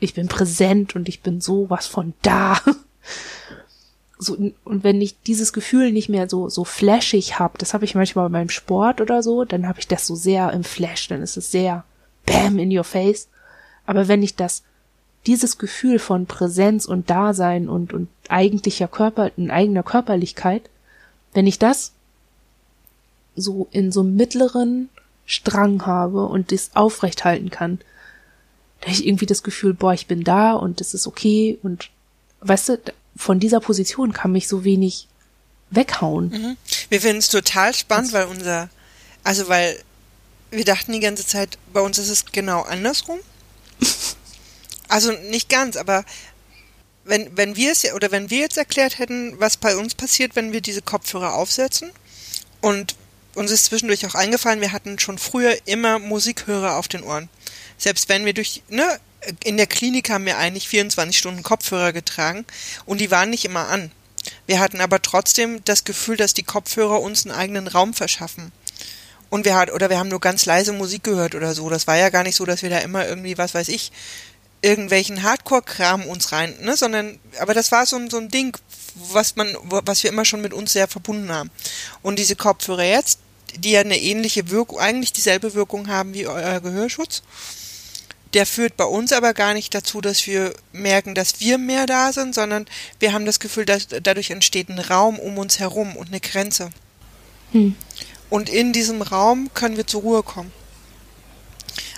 ich 0.00 0.14
bin 0.14 0.28
präsent 0.28 0.96
und 0.96 1.08
ich 1.08 1.22
bin 1.22 1.40
sowas 1.40 1.86
von 1.86 2.14
da. 2.22 2.60
So, 4.18 4.34
und 4.64 4.82
wenn 4.82 5.02
ich 5.02 5.20
dieses 5.26 5.52
Gefühl 5.52 5.92
nicht 5.92 6.08
mehr 6.08 6.26
so 6.26 6.48
so 6.48 6.64
flashig 6.64 7.38
habe, 7.38 7.58
das 7.58 7.74
habe 7.74 7.84
ich 7.84 7.94
manchmal 7.94 8.30
beim 8.30 8.48
Sport 8.48 9.02
oder 9.02 9.22
so, 9.22 9.44
dann 9.44 9.68
habe 9.68 9.78
ich 9.78 9.88
das 9.88 10.06
so 10.06 10.14
sehr 10.14 10.54
im 10.54 10.64
Flash, 10.64 11.08
dann 11.08 11.20
ist 11.20 11.36
es 11.36 11.50
sehr 11.50 11.84
bam 12.26 12.58
in 12.58 12.76
your 12.76 12.84
face. 12.84 13.28
Aber 13.86 14.08
wenn 14.08 14.22
ich 14.22 14.36
das 14.36 14.62
dieses 15.26 15.58
Gefühl 15.58 15.98
von 15.98 16.26
Präsenz 16.26 16.84
und 16.86 17.10
Dasein 17.10 17.68
und 17.68 17.92
und 17.92 18.08
eigentlicher 18.28 18.88
Körper, 18.88 19.32
in 19.36 19.50
eigener 19.50 19.82
Körperlichkeit, 19.82 20.68
wenn 21.32 21.46
ich 21.46 21.58
das 21.58 21.92
so 23.34 23.68
in 23.70 23.92
so 23.92 24.00
einem 24.00 24.16
mittleren 24.16 24.88
Strang 25.26 25.84
habe 25.84 26.26
und 26.26 26.52
das 26.52 26.70
aufrecht 26.74 27.24
halten 27.24 27.50
kann, 27.50 27.80
da 28.80 28.90
ich 28.90 29.06
irgendwie 29.06 29.26
das 29.26 29.42
Gefühl, 29.42 29.74
boah, 29.74 29.92
ich 29.92 30.06
bin 30.06 30.22
da 30.22 30.52
und 30.52 30.80
es 30.80 30.94
ist 30.94 31.06
okay 31.06 31.58
und 31.62 31.90
weißt 32.40 32.68
du, 32.68 32.80
von 33.16 33.40
dieser 33.40 33.60
Position 33.60 34.12
kann 34.12 34.32
mich 34.32 34.46
so 34.46 34.64
wenig 34.64 35.08
weghauen. 35.70 36.28
Mhm. 36.30 36.56
Wir 36.88 37.00
finden 37.00 37.18
es 37.18 37.28
total 37.28 37.74
spannend, 37.74 38.12
weil 38.12 38.26
unser, 38.26 38.68
also 39.24 39.48
weil 39.48 39.76
wir 40.50 40.64
dachten 40.64 40.92
die 40.92 41.00
ganze 41.00 41.26
Zeit, 41.26 41.58
bei 41.72 41.80
uns 41.80 41.98
ist 41.98 42.08
es 42.08 42.26
genau 42.26 42.62
andersrum. 42.62 43.18
also 44.88 45.12
nicht 45.12 45.48
ganz, 45.48 45.76
aber 45.76 46.04
wenn, 47.04 47.36
wenn 47.36 47.56
wir 47.56 47.72
es 47.72 47.84
oder 47.92 48.10
wenn 48.10 48.30
wir 48.30 48.38
jetzt 48.38 48.56
erklärt 48.56 48.98
hätten, 48.98 49.38
was 49.38 49.56
bei 49.56 49.76
uns 49.76 49.94
passiert, 49.94 50.36
wenn 50.36 50.52
wir 50.52 50.60
diese 50.60 50.82
Kopfhörer 50.82 51.34
aufsetzen 51.34 51.90
und 52.60 52.96
uns 53.34 53.50
ist 53.50 53.66
zwischendurch 53.66 54.06
auch 54.06 54.14
eingefallen, 54.14 54.60
wir 54.60 54.72
hatten 54.72 54.98
schon 54.98 55.18
früher 55.18 55.56
immer 55.66 55.98
Musikhörer 55.98 56.76
auf 56.76 56.88
den 56.88 57.02
Ohren. 57.02 57.28
Selbst 57.78 58.08
wenn 58.08 58.24
wir 58.24 58.32
durch, 58.32 58.62
ne, 58.68 58.98
in 59.44 59.56
der 59.56 59.66
Klinik 59.66 60.10
haben 60.10 60.26
wir 60.26 60.38
eigentlich 60.38 60.68
24 60.68 61.16
Stunden 61.16 61.42
Kopfhörer 61.42 61.92
getragen 61.92 62.44
und 62.86 63.00
die 63.00 63.10
waren 63.10 63.30
nicht 63.30 63.44
immer 63.44 63.68
an. 63.68 63.92
Wir 64.46 64.58
hatten 64.58 64.80
aber 64.80 65.02
trotzdem 65.02 65.62
das 65.64 65.84
Gefühl, 65.84 66.16
dass 66.16 66.34
die 66.34 66.42
Kopfhörer 66.42 67.00
uns 67.00 67.24
einen 67.24 67.36
eigenen 67.36 67.68
Raum 67.68 67.94
verschaffen. 67.94 68.52
Und 69.28 69.44
wir 69.44 69.56
hat, 69.56 69.72
oder 69.72 69.90
wir 69.90 69.98
haben 69.98 70.08
nur 70.08 70.20
ganz 70.20 70.46
leise 70.46 70.72
Musik 70.72 71.04
gehört 71.04 71.34
oder 71.34 71.54
so. 71.54 71.68
Das 71.68 71.86
war 71.86 71.96
ja 71.96 72.10
gar 72.10 72.22
nicht 72.22 72.36
so, 72.36 72.44
dass 72.44 72.62
wir 72.62 72.70
da 72.70 72.78
immer 72.78 73.06
irgendwie, 73.06 73.38
was 73.38 73.54
weiß 73.54 73.68
ich, 73.68 73.90
irgendwelchen 74.62 75.22
Hardcore-Kram 75.22 76.06
uns 76.06 76.32
rein, 76.32 76.54
ne, 76.60 76.76
sondern, 76.76 77.18
aber 77.40 77.54
das 77.54 77.72
war 77.72 77.86
so, 77.86 77.98
so 78.08 78.18
ein 78.18 78.28
Ding, 78.28 78.56
was 79.12 79.36
man, 79.36 79.54
was 79.62 80.02
wir 80.02 80.10
immer 80.10 80.24
schon 80.24 80.40
mit 80.40 80.54
uns 80.54 80.72
sehr 80.72 80.88
verbunden 80.88 81.30
haben. 81.30 81.50
Und 82.02 82.18
diese 82.18 82.36
Kopfhörer 82.36 82.84
jetzt, 82.84 83.20
die 83.58 83.72
ja 83.72 83.80
eine 83.80 83.98
ähnliche 83.98 84.50
Wirkung, 84.50 84.78
eigentlich 84.78 85.12
dieselbe 85.12 85.54
Wirkung 85.54 85.88
haben 85.88 86.14
wie 86.14 86.26
euer 86.26 86.60
Gehörschutz. 86.60 87.22
Der 88.34 88.44
führt 88.44 88.76
bei 88.76 88.84
uns 88.84 89.12
aber 89.12 89.34
gar 89.34 89.54
nicht 89.54 89.74
dazu, 89.74 90.00
dass 90.00 90.26
wir 90.26 90.52
merken, 90.72 91.14
dass 91.14 91.40
wir 91.40 91.58
mehr 91.58 91.86
da 91.86 92.12
sind, 92.12 92.34
sondern 92.34 92.66
wir 92.98 93.12
haben 93.12 93.24
das 93.24 93.40
Gefühl, 93.40 93.64
dass 93.64 93.86
dadurch 93.88 94.30
entsteht 94.30 94.68
ein 94.68 94.78
Raum 94.78 95.18
um 95.18 95.38
uns 95.38 95.58
herum 95.58 95.96
und 95.96 96.08
eine 96.08 96.20
Grenze. 96.20 96.70
Hm. 97.52 97.76
Und 98.30 98.48
in 98.48 98.72
diesem 98.72 99.02
Raum 99.02 99.50
können 99.54 99.76
wir 99.76 99.86
zur 99.86 100.02
Ruhe 100.02 100.22
kommen. 100.22 100.52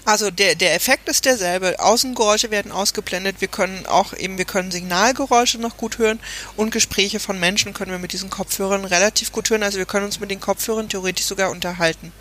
Also 0.09 0.31
der, 0.31 0.55
der 0.55 0.75
Effekt 0.75 1.07
ist 1.11 1.27
derselbe. 1.27 1.79
Außengeräusche 1.81 2.51
werden 2.51 2.73
ausgeblendet. 2.73 3.43
Wir 3.43 3.49
können 3.49 3.85
auch 3.85 4.15
eben, 4.15 4.39
wir 4.39 4.47
können 4.47 4.71
Signalgeräusche 4.71 5.59
noch 5.59 5.77
gut 5.77 5.99
hören 5.99 6.19
und 6.57 6.71
Gespräche 6.71 7.21
von 7.21 7.39
Menschen 7.39 7.75
können 7.75 7.91
wir 7.91 7.99
mit 7.99 8.15
diesen 8.15 8.31
Kopfhörern 8.31 8.87
relativ 8.87 9.33
gut 9.33 9.51
hören. 9.51 9.63
Also 9.63 9.77
wir 9.77 9.85
können 9.85 10.07
uns 10.07 10.19
mit 10.19 10.31
den 10.31 10.41
Kopfhörern 10.41 10.89
theoretisch 10.89 11.27
sogar 11.27 11.51
unterhalten. 11.51 12.13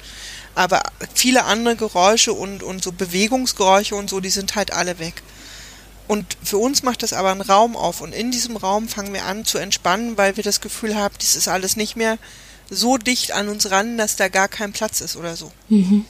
Aber 0.54 0.84
viele 1.14 1.46
andere 1.46 1.78
Geräusche 1.78 2.34
und, 2.34 2.62
und 2.62 2.84
so 2.84 2.92
Bewegungsgeräusche 2.92 3.96
und 3.96 4.10
so, 4.10 4.20
die 4.20 4.32
sind 4.32 4.56
halt 4.56 4.74
alle 4.74 5.00
weg. 5.00 5.24
Und 6.10 6.38
für 6.44 6.58
uns 6.58 6.84
macht 6.84 7.04
das 7.04 7.14
aber 7.14 7.32
einen 7.32 7.40
Raum 7.40 7.78
auf. 7.78 8.02
Und 8.02 8.14
in 8.14 8.32
diesem 8.32 8.58
Raum 8.58 8.90
fangen 8.90 9.14
wir 9.14 9.24
an 9.24 9.46
zu 9.46 9.60
entspannen, 9.60 10.18
weil 10.18 10.36
wir 10.36 10.44
das 10.44 10.60
Gefühl 10.60 10.96
haben, 10.96 11.16
das 11.20 11.38
ist 11.38 11.48
alles 11.48 11.78
nicht 11.78 11.96
mehr 11.96 12.18
so 12.70 12.98
dicht 12.98 13.32
an 13.32 13.48
uns 13.48 13.72
ran, 13.72 13.98
dass 13.98 14.16
da 14.16 14.28
gar 14.28 14.48
kein 14.48 14.74
Platz 14.74 15.02
ist 15.02 15.16
oder 15.16 15.36
so. 15.36 15.52
Mhm. 15.70 16.06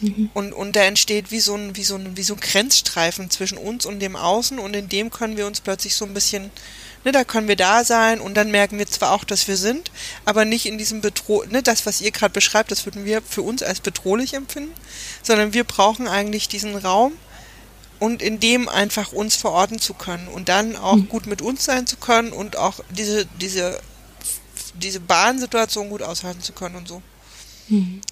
Mhm. 0.00 0.30
Und, 0.34 0.52
und 0.52 0.76
da 0.76 0.82
entsteht 0.82 1.30
wie 1.30 1.40
so, 1.40 1.54
ein, 1.54 1.76
wie, 1.76 1.84
so 1.84 1.96
ein, 1.96 2.16
wie 2.16 2.22
so 2.22 2.34
ein 2.34 2.40
Grenzstreifen 2.40 3.30
zwischen 3.30 3.58
uns 3.58 3.86
und 3.86 4.00
dem 4.00 4.16
Außen 4.16 4.58
und 4.58 4.76
in 4.76 4.88
dem 4.88 5.10
können 5.10 5.36
wir 5.36 5.46
uns 5.46 5.60
plötzlich 5.60 5.94
so 5.94 6.04
ein 6.04 6.12
bisschen, 6.12 6.50
ne, 7.04 7.12
da 7.12 7.24
können 7.24 7.48
wir 7.48 7.56
da 7.56 7.82
sein 7.82 8.20
und 8.20 8.34
dann 8.34 8.50
merken 8.50 8.78
wir 8.78 8.86
zwar 8.86 9.12
auch, 9.12 9.24
dass 9.24 9.48
wir 9.48 9.56
sind, 9.56 9.90
aber 10.24 10.44
nicht 10.44 10.66
in 10.66 10.76
diesem 10.76 11.00
Bedroh, 11.00 11.44
ne, 11.44 11.62
das, 11.62 11.86
was 11.86 12.02
ihr 12.02 12.10
gerade 12.10 12.32
beschreibt, 12.32 12.70
das 12.70 12.84
würden 12.84 13.04
wir 13.06 13.22
für 13.22 13.42
uns 13.42 13.62
als 13.62 13.80
bedrohlich 13.80 14.34
empfinden, 14.34 14.74
sondern 15.22 15.54
wir 15.54 15.64
brauchen 15.64 16.08
eigentlich 16.08 16.48
diesen 16.48 16.76
Raum 16.76 17.12
und 17.98 18.20
in 18.20 18.38
dem 18.38 18.68
einfach 18.68 19.12
uns 19.12 19.36
verorten 19.36 19.78
zu 19.78 19.94
können 19.94 20.28
und 20.28 20.50
dann 20.50 20.76
auch 20.76 20.96
mhm. 20.96 21.08
gut 21.08 21.26
mit 21.26 21.40
uns 21.40 21.64
sein 21.64 21.86
zu 21.86 21.96
können 21.96 22.32
und 22.32 22.56
auch 22.56 22.80
diese, 22.90 23.24
diese, 23.40 23.80
diese 24.80 25.00
Bahnsituation 25.00 25.88
gut 25.90 26.02
aushalten 26.02 26.40
zu 26.40 26.52
können 26.52 26.76
und 26.76 26.88
so. 26.88 27.02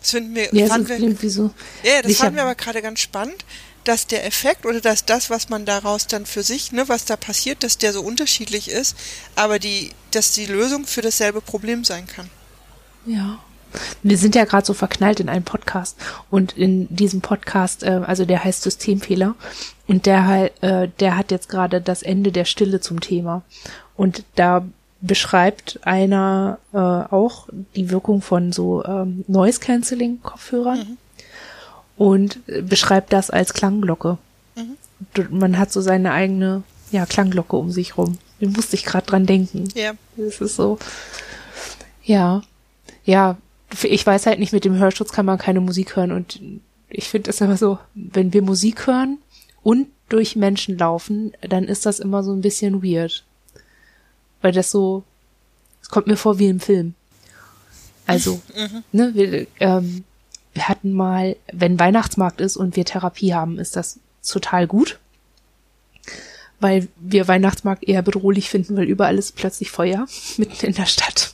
Das 0.00 0.10
finden 0.10 0.34
wir, 0.34 0.52
ja, 0.52 0.66
fanden 0.66 1.16
so 1.16 1.22
wir, 1.22 1.30
so 1.30 1.50
ja, 1.84 2.02
das 2.02 2.16
fanden 2.16 2.36
wir 2.36 2.42
aber 2.42 2.56
gerade 2.56 2.82
ganz 2.82 2.98
spannend, 2.98 3.44
dass 3.84 4.06
der 4.06 4.26
Effekt 4.26 4.66
oder 4.66 4.80
dass 4.80 5.04
das, 5.04 5.30
was 5.30 5.48
man 5.48 5.64
daraus 5.64 6.06
dann 6.06 6.26
für 6.26 6.42
sich, 6.42 6.72
ne, 6.72 6.88
was 6.88 7.04
da 7.04 7.16
passiert, 7.16 7.62
dass 7.62 7.78
der 7.78 7.92
so 7.92 8.02
unterschiedlich 8.02 8.68
ist, 8.68 8.96
aber 9.36 9.58
die, 9.58 9.90
dass 10.10 10.32
die 10.32 10.46
Lösung 10.46 10.86
für 10.86 11.02
dasselbe 11.02 11.40
Problem 11.40 11.84
sein 11.84 12.06
kann. 12.06 12.28
Ja. 13.06 13.38
Wir 14.02 14.18
sind 14.18 14.36
ja 14.36 14.44
gerade 14.44 14.64
so 14.64 14.72
verknallt 14.72 15.18
in 15.18 15.28
einen 15.28 15.44
Podcast 15.44 15.96
und 16.30 16.56
in 16.56 16.94
diesem 16.94 17.20
Podcast, 17.20 17.82
äh, 17.82 18.00
also 18.06 18.24
der 18.24 18.42
heißt 18.44 18.62
Systemfehler 18.62 19.34
und 19.88 20.06
der, 20.06 20.50
äh, 20.62 20.88
der 21.00 21.16
hat 21.16 21.32
jetzt 21.32 21.48
gerade 21.48 21.80
das 21.80 22.02
Ende 22.02 22.30
der 22.30 22.44
Stille 22.44 22.80
zum 22.80 23.00
Thema 23.00 23.42
und 23.96 24.24
da 24.36 24.64
beschreibt 25.07 25.80
einer 25.84 26.59
äh, 26.72 26.78
auch 26.78 27.48
die 27.76 27.90
Wirkung 27.90 28.22
von 28.22 28.52
so 28.52 28.84
ähm, 28.84 29.24
Noise 29.28 29.61
Cancelling 29.61 30.20
Kopfhörern 30.22 30.78
mhm. 30.78 30.96
und 31.96 32.40
beschreibt 32.68 33.12
das 33.12 33.30
als 33.30 33.52
Klangglocke. 33.52 34.16
Mhm. 34.57 35.38
Man 35.38 35.59
hat 35.59 35.72
so 35.72 35.82
seine 35.82 36.12
eigene 36.12 36.62
ja 36.90 37.05
Klangglocke 37.05 37.57
um 37.57 37.70
sich 37.70 37.98
rum. 37.98 38.18
Da 38.40 38.48
musste 38.48 38.76
ich 38.76 38.84
gerade 38.84 39.07
dran 39.07 39.26
denken. 39.26 39.68
Ja. 39.74 39.92
Das 40.16 40.40
ist 40.40 40.57
so. 40.57 40.78
Ja. 42.02 42.42
Ja, 43.05 43.36
ich 43.82 44.07
weiß 44.07 44.24
halt 44.24 44.38
nicht, 44.38 44.55
mit 44.55 44.64
dem 44.64 44.78
Hörschutz 44.78 45.12
kann 45.12 45.26
man 45.26 45.36
keine 45.36 45.61
Musik 45.61 45.96
hören 45.96 46.12
und 46.12 46.40
ich 46.88 47.09
finde 47.09 47.30
es 47.30 47.40
immer 47.42 47.59
so, 47.59 47.78
wenn 47.94 48.32
wir 48.32 48.40
Musik 48.40 48.86
hören 48.86 49.18
und 49.62 49.88
durch 50.09 50.36
Menschen 50.36 50.78
laufen, 50.78 51.32
dann 51.42 51.64
ist 51.64 51.84
das 51.84 52.00
immer 52.00 52.22
so 52.22 52.32
ein 52.32 52.40
bisschen 52.40 52.82
weird 52.82 53.24
weil 54.45 54.53
das 54.53 54.70
so, 54.70 55.03
es 55.80 55.88
kommt 55.88 56.07
mir 56.07 56.18
vor 56.18 56.38
wie 56.38 56.49
im 56.49 56.61
Film. 56.61 56.95
Also, 58.07 58.42
mhm. 58.55 58.84
ne, 58.92 59.11
wir, 59.14 59.47
ähm, 59.59 60.05
wir 60.53 60.68
hatten 60.68 60.92
mal, 60.92 61.36
wenn 61.51 61.80
Weihnachtsmarkt 61.80 62.42
ist 62.42 62.59
und 62.59 62.76
wir 62.76 62.84
Therapie 62.84 63.32
haben, 63.32 63.59
ist 63.59 63.74
das 63.74 63.99
total 64.22 64.66
gut, 64.66 64.99
weil 66.61 66.88
wir 67.01 67.26
Weihnachtsmarkt 67.26 67.84
eher 67.84 68.03
bedrohlich 68.03 68.51
finden, 68.51 68.76
weil 68.76 68.84
überall 68.84 69.16
ist 69.16 69.34
plötzlich 69.34 69.70
Feuer 69.70 70.07
mitten 70.36 70.66
in 70.66 70.74
der 70.74 70.86
Stadt 70.86 71.32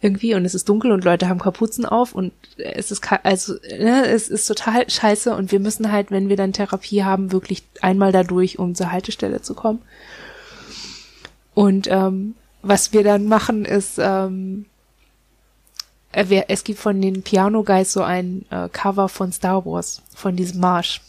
irgendwie 0.00 0.34
und 0.34 0.46
es 0.46 0.54
ist 0.54 0.70
dunkel 0.70 0.90
und 0.90 1.04
Leute 1.04 1.28
haben 1.28 1.38
Kapuzen 1.38 1.84
auf 1.84 2.14
und 2.14 2.32
es 2.56 2.90
ist 2.90 3.06
also 3.24 3.52
ne, 3.78 4.06
es 4.06 4.30
ist 4.30 4.46
total 4.46 4.88
scheiße 4.88 5.36
und 5.36 5.52
wir 5.52 5.60
müssen 5.60 5.92
halt, 5.92 6.10
wenn 6.10 6.30
wir 6.30 6.36
dann 6.36 6.54
Therapie 6.54 7.04
haben, 7.04 7.30
wirklich 7.30 7.62
einmal 7.82 8.10
dadurch, 8.10 8.58
um 8.58 8.74
zur 8.74 8.90
Haltestelle 8.90 9.42
zu 9.42 9.54
kommen. 9.54 9.82
Und 11.54 11.86
ähm, 11.90 12.34
was 12.62 12.92
wir 12.92 13.02
dann 13.02 13.26
machen, 13.26 13.64
ist, 13.64 13.98
ähm, 13.98 14.66
äh, 16.12 16.44
es 16.48 16.64
gibt 16.64 16.78
von 16.78 17.00
den 17.00 17.22
Piano 17.22 17.64
Guys 17.64 17.92
so 17.92 18.02
ein 18.02 18.44
äh, 18.50 18.68
Cover 18.70 19.08
von 19.08 19.32
Star 19.32 19.64
Wars, 19.66 20.02
von 20.14 20.36
diesem 20.36 20.60
Marsch. 20.60 21.00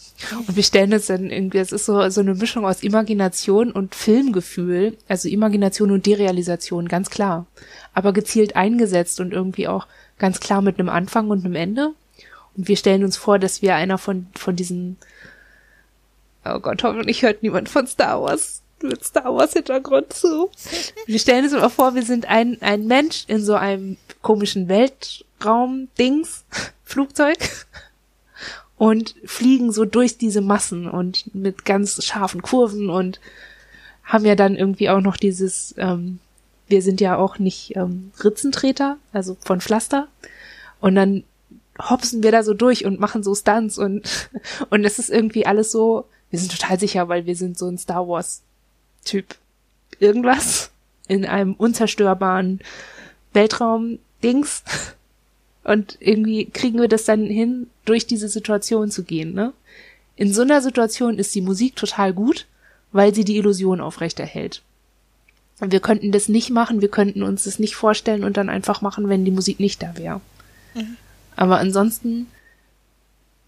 Und 0.48 0.56
wir 0.56 0.64
stellen 0.64 0.94
uns 0.94 1.08
dann 1.08 1.30
irgendwie, 1.30 1.58
es 1.58 1.72
ist 1.72 1.86
so, 1.86 2.10
so 2.10 2.22
eine 2.22 2.36
Mischung 2.36 2.66
aus 2.66 2.84
Imagination 2.84 3.72
und 3.72 3.96
Filmgefühl, 3.96 4.98
also 5.08 5.28
Imagination 5.28 5.92
und 5.92 6.06
Derealisation, 6.06 6.88
ganz 6.88 7.10
klar. 7.10 7.46
Aber 7.94 8.14
gezielt 8.14 8.56
eingesetzt 8.56 9.20
und 9.20 9.34
irgendwie 9.34 9.68
auch 9.68 9.88
ganz 10.18 10.40
klar 10.40 10.62
mit 10.62 10.80
einem 10.80 10.90
Anfang 10.90 11.30
und 11.30 11.44
einem 11.44 11.56
Ende. 11.56 11.92
Und 12.56 12.68
wir 12.68 12.78
stellen 12.78 13.04
uns 13.04 13.18
vor, 13.18 13.40
dass 13.40 13.62
wir 13.62 13.76
einer 13.76 13.98
von, 13.98 14.28
von 14.36 14.56
diesen, 14.56 14.98
oh 16.46 16.60
Gott, 16.60 16.84
hoffentlich 16.84 17.24
hört 17.24 17.44
niemand 17.44 17.68
von 17.68 17.88
Star 17.88 18.22
Wars 18.22 18.63
mit 18.84 19.04
Star 19.04 19.34
Wars 19.36 19.54
Hintergrund 19.54 20.14
zu. 20.14 20.50
Wir 21.06 21.20
stellen 21.20 21.46
uns 21.46 21.54
mal 21.54 21.70
vor, 21.70 21.96
wir 21.96 22.04
sind 22.04 22.26
ein, 22.28 22.62
ein 22.62 22.88
Mensch 22.88 23.26
in 23.28 23.44
so 23.44 23.56
einem 23.56 23.98
komischen 24.22 24.68
Weltraum-Dings, 24.68 26.46
Flugzeug 26.84 27.38
und 28.78 29.16
fliegen 29.26 29.72
so 29.72 29.86
durch 29.86 30.18
diese 30.18 30.42
Massen 30.42 30.90
und 30.90 31.34
mit 31.34 31.66
ganz 31.66 32.04
scharfen 32.04 32.42
Kurven 32.42 32.90
und 32.90 33.20
haben 34.04 34.26
ja 34.26 34.36
dann 34.36 34.56
irgendwie 34.56 34.90
auch 34.90 35.02
noch 35.02 35.18
dieses, 35.18 35.74
ähm, 35.78 36.20
wir 36.68 36.82
sind 36.82 37.00
ja 37.00 37.18
auch 37.18 37.40
nicht 37.40 37.76
ähm, 37.76 38.12
Ritzentreter, 38.24 38.98
also 39.12 39.38
von 39.40 39.62
Pflaster. 39.62 40.08
Und 40.82 40.96
dann 40.96 41.24
hopsen 41.80 42.24
wir 42.24 42.32
da 42.32 42.44
so 42.44 42.54
durch 42.54 42.86
und 42.86 43.00
machen 43.00 43.24
so 43.24 43.34
Stunts 43.34 43.78
und, 43.78 44.30
und 44.70 44.84
es 44.84 45.00
ist 45.00 45.10
irgendwie 45.10 45.46
alles 45.46 45.72
so, 45.72 46.06
wir 46.30 46.40
sind 46.40 46.52
total 46.52 46.80
sicher, 46.80 47.08
weil 47.08 47.26
wir 47.26 47.36
sind 47.36 47.58
so 47.58 47.68
ein 47.68 47.78
Star 47.78 48.08
Wars 48.08 48.42
Typ 49.04 49.36
irgendwas 50.00 50.72
in 51.08 51.26
einem 51.26 51.54
unzerstörbaren 51.54 52.60
Weltraum-Dings. 53.34 54.64
Und 55.64 55.98
irgendwie 56.00 56.46
kriegen 56.46 56.80
wir 56.80 56.88
das 56.88 57.06
dann 57.06 57.26
hin, 57.26 57.68
durch 57.86 58.06
diese 58.06 58.28
Situation 58.28 58.92
zu 58.92 59.04
gehen, 59.04 59.34
ne? 59.34 59.54
In 60.16 60.34
so 60.34 60.42
einer 60.42 60.62
Situation 60.62 61.18
ist 61.18 61.34
die 61.34 61.42
Musik 61.42 61.76
total 61.76 62.14
gut, 62.14 62.46
weil 62.92 63.16
sie 63.16 63.24
die 63.24 63.38
Illusion 63.38 63.82
aufrechterhält. 63.82 64.62
Und 65.60 65.72
wir 65.72 65.80
könnten 65.80 66.12
das 66.12 66.30
nicht 66.30 66.50
machen, 66.50 66.82
wir 66.82 66.90
könnten 66.90 67.24
uns 67.24 67.46
das 67.46 67.58
nicht 67.58 67.76
vorstellen 67.76 68.24
und 68.24 68.38
dann 68.38 68.50
einfach 68.50 68.82
machen, 68.82 69.10
wenn 69.10 69.26
die 69.26 69.32
Musik 69.32 69.60
nicht 69.60 69.82
da 69.82 69.98
wäre. 69.98 70.22
Aber 71.36 71.58
ansonsten, 71.58 72.28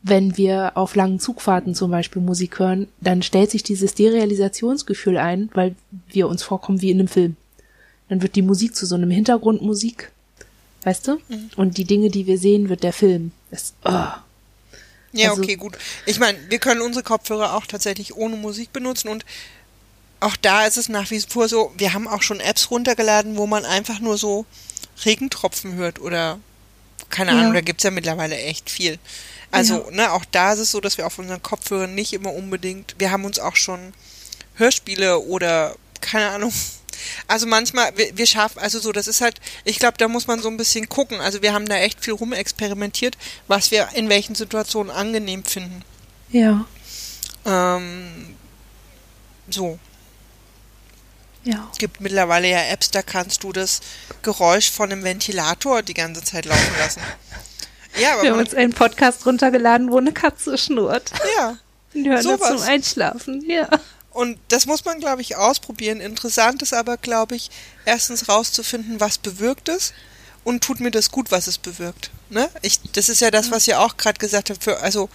wenn 0.08 0.38
wir 0.38 0.74
auf 0.76 0.94
langen 0.96 1.20
Zugfahrten 1.20 1.74
zum 1.74 1.90
Beispiel 1.90 2.22
Musik 2.22 2.60
hören, 2.60 2.88
dann 3.02 3.24
stellt 3.24 3.50
sich 3.50 3.64
dieses 3.64 3.96
Derealisationsgefühl 3.96 5.18
ein, 5.18 5.50
weil 5.56 5.76
wir 6.10 6.28
uns 6.28 6.44
vorkommen 6.44 6.82
wie 6.82 6.92
in 6.92 7.00
einem 7.00 7.08
Film. 7.08 7.36
Dann 8.10 8.22
wird 8.22 8.36
die 8.36 8.44
Musik 8.44 8.76
zu 8.76 8.86
so 8.86 8.94
einem 8.94 9.10
Hintergrundmusik, 9.10 10.12
weißt 10.84 11.08
du? 11.08 11.18
Und 11.56 11.78
die 11.78 11.86
Dinge, 11.86 12.12
die 12.12 12.28
wir 12.28 12.38
sehen, 12.38 12.70
wird 12.70 12.84
der 12.84 12.94
Film. 12.94 13.32
Das, 13.50 13.74
oh. 13.84 13.90
Ja, 15.12 15.32
Also- 15.32 15.42
okay, 15.42 15.56
gut. 15.56 15.76
Ich 16.06 16.20
meine, 16.20 16.38
wir 16.50 16.60
können 16.60 16.82
unsere 16.82 17.04
Kopfhörer 17.04 17.56
auch 17.56 17.66
tatsächlich 17.66 18.16
ohne 18.16 18.36
Musik 18.36 18.72
benutzen 18.74 19.08
und 19.10 19.26
auch 20.20 20.36
da 20.36 20.66
ist 20.68 20.78
es 20.78 20.88
nach 20.88 21.10
wie 21.10 21.20
vor 21.20 21.48
so, 21.50 21.72
wir 21.78 21.94
haben 21.94 22.08
auch 22.08 22.22
schon 22.22 22.40
Apps 22.40 22.70
runtergeladen, 22.70 23.38
wo 23.38 23.48
man 23.48 23.66
einfach 23.66 24.00
nur 24.00 24.18
so 24.20 24.46
Regentropfen 25.04 25.74
hört 25.74 26.00
oder 26.00 26.38
keine 27.10 27.32
Ja. 27.32 27.40
Ahnung, 27.40 27.54
da 27.54 27.62
gibt's 27.62 27.84
ja 27.84 27.92
mittlerweile 27.92 28.38
echt 28.38 28.70
viel. 28.70 29.00
Also, 29.56 29.90
ne, 29.92 30.12
auch 30.12 30.26
da 30.32 30.54
ist 30.54 30.60
es 30.60 30.72
so, 30.72 30.82
dass 30.82 30.98
wir 30.98 31.08
auf 31.08 31.18
unseren 31.20 31.42
Kopfhörern 31.42 31.94
nicht 31.96 32.14
immer 32.14 32.34
unbedingt, 32.34 32.96
wir 32.98 33.12
haben 33.12 33.26
uns 33.26 33.40
auch 33.40 33.56
schon 33.56 33.94
Hörspiele 34.56 35.20
oder 35.20 35.76
keine 36.02 36.30
Ahnung. 36.30 36.54
Also 37.28 37.46
manchmal, 37.46 37.96
wir, 37.98 38.18
wir 38.18 38.26
schaffen, 38.26 38.58
also 38.60 38.80
so, 38.80 38.92
das 38.92 39.08
ist 39.08 39.20
halt, 39.22 39.40
ich 39.66 39.80
glaube, 39.80 39.98
da 39.98 40.08
muss 40.08 40.28
man 40.28 40.42
so 40.42 40.48
ein 40.50 40.58
bisschen 40.58 40.88
gucken. 40.90 41.20
Also 41.20 41.42
wir 41.42 41.54
haben 41.54 41.68
da 41.68 41.76
echt 41.76 42.04
viel 42.04 42.14
rumexperimentiert, 42.14 43.18
was 43.48 43.70
wir 43.70 43.90
in 43.94 44.10
welchen 44.10 44.34
Situationen 44.34 44.92
angenehm 44.92 45.44
finden. 45.44 45.84
Ja, 46.30 46.66
Ähm, 47.46 48.36
so, 49.50 49.78
ja. 51.44 51.68
es 51.72 51.78
gibt 51.78 52.02
mittlerweile 52.02 52.50
ja 52.50 52.64
Apps, 52.64 52.92
da 52.92 53.04
kannst 53.04 53.44
du 53.44 53.52
das 53.54 53.82
Geräusch 54.24 54.72
von 54.72 54.92
einem 54.92 55.04
Ventilator 55.04 55.84
die 55.84 55.94
ganze 55.94 56.24
Zeit 56.24 56.46
laufen 56.46 56.76
lassen. 56.80 57.02
Ja, 58.00 58.14
aber 58.14 58.24
Wir 58.24 58.32
haben 58.32 58.40
uns 58.40 58.54
einen 58.54 58.74
Podcast 58.74 59.26
runtergeladen, 59.26 59.92
wo 59.92 59.98
eine 59.98 60.12
Katze 60.12 60.58
schnurrt. 60.58 61.12
ja. 61.38 61.58
Und 61.94 62.06
hören 62.06 62.16
das 62.16 62.24
Sowas. 62.24 62.50
zum 62.50 62.62
Einschlafen, 62.62 63.50
ja. 63.50 63.70
Und 64.12 64.38
das 64.48 64.66
muss 64.66 64.86
man, 64.86 65.00
glaube 65.00 65.22
ich, 65.22 65.36
ausprobieren. 65.36 66.00
Interessant 66.00 66.62
ist 66.62 66.74
aber, 66.74 66.98
glaube 66.98 67.36
ich, 67.36 67.50
erstens 67.86 68.30
rauszufinden, 68.30 69.00
was 69.00 69.18
bewirkt 69.18 69.70
es 69.70 69.94
und 70.46 70.64
tut 70.64 70.80
mir 70.80 70.92
das 70.92 71.12
gut, 71.12 71.32
was 71.32 71.48
es 71.48 71.58
bewirkt. 71.58 72.12
Ne? 72.30 72.50
Ich, 72.62 72.80
das 72.94 73.10
ist 73.10 73.20
ja 73.20 73.32
das, 73.32 73.52
was 73.52 73.68
ihr 73.68 73.80
auch 73.80 73.98
gerade 73.98 74.18
gesagt 74.20 74.50
habt. 74.50 74.64
Für, 74.64 74.80
also 74.80 75.10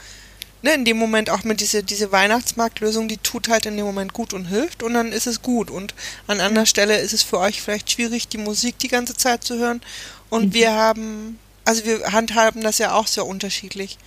ne, 0.62 0.74
in 0.74 0.85
dem 0.85 0.99
Moment 0.99 1.31
auch 1.31 1.45
mit 1.45 1.61
diese, 1.61 1.83
diese 1.83 2.12
Weihnachtsmarktlösung, 2.12 3.09
die 3.09 3.16
tut 3.16 3.49
halt 3.49 3.66
in 3.66 3.76
dem 3.76 3.87
Moment 3.87 4.12
gut 4.12 4.35
und 4.35 4.47
hilft 4.47 4.83
und 4.83 4.95
dann 4.95 5.12
ist 5.12 5.26
es 5.26 5.43
gut. 5.43 5.70
Und 5.70 5.95
an 6.26 6.41
anderer 6.41 6.66
Stelle 6.66 6.99
ist 6.99 7.12
es 7.12 7.22
für 7.22 7.39
euch 7.39 7.62
vielleicht 7.62 7.91
schwierig, 7.91 8.28
die 8.28 8.39
Musik 8.39 8.78
die 8.78 8.89
ganze 8.89 9.16
Zeit 9.16 9.45
zu 9.45 9.59
hören. 9.59 9.81
Und 10.28 10.53
wir 10.55 10.72
haben, 10.72 11.39
also 11.65 11.85
wir 11.85 12.13
handhaben 12.13 12.63
das 12.63 12.79
ja 12.79 12.95
auch 12.95 13.07
sehr 13.07 13.27
unterschiedlich. 13.27 13.99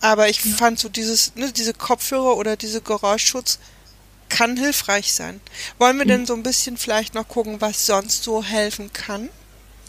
Aber 0.00 0.28
ich 0.28 0.40
fand 0.40 0.78
so 0.78 0.88
dieses, 0.88 1.34
ne, 1.34 1.52
diese 1.52 1.74
Kopfhörer 1.74 2.36
oder 2.36 2.56
diese 2.56 2.80
Geräuschschutz 2.80 3.58
kann 4.28 4.56
hilfreich 4.56 5.12
sein. 5.12 5.40
Wollen 5.78 5.98
wir 5.98 6.04
denn 6.04 6.26
so 6.26 6.34
ein 6.34 6.42
bisschen 6.42 6.76
vielleicht 6.76 7.14
noch 7.14 7.26
gucken, 7.26 7.60
was 7.60 7.86
sonst 7.86 8.22
so 8.22 8.44
helfen 8.44 8.92
kann? 8.92 9.28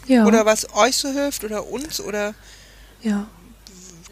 Ja. 0.06 0.26
Oder 0.26 0.46
was 0.46 0.74
euch 0.74 0.96
so 0.96 1.10
hilft 1.10 1.44
oder 1.44 1.68
uns 1.68 2.00
oder 2.00 2.34
Ja. 3.02 3.28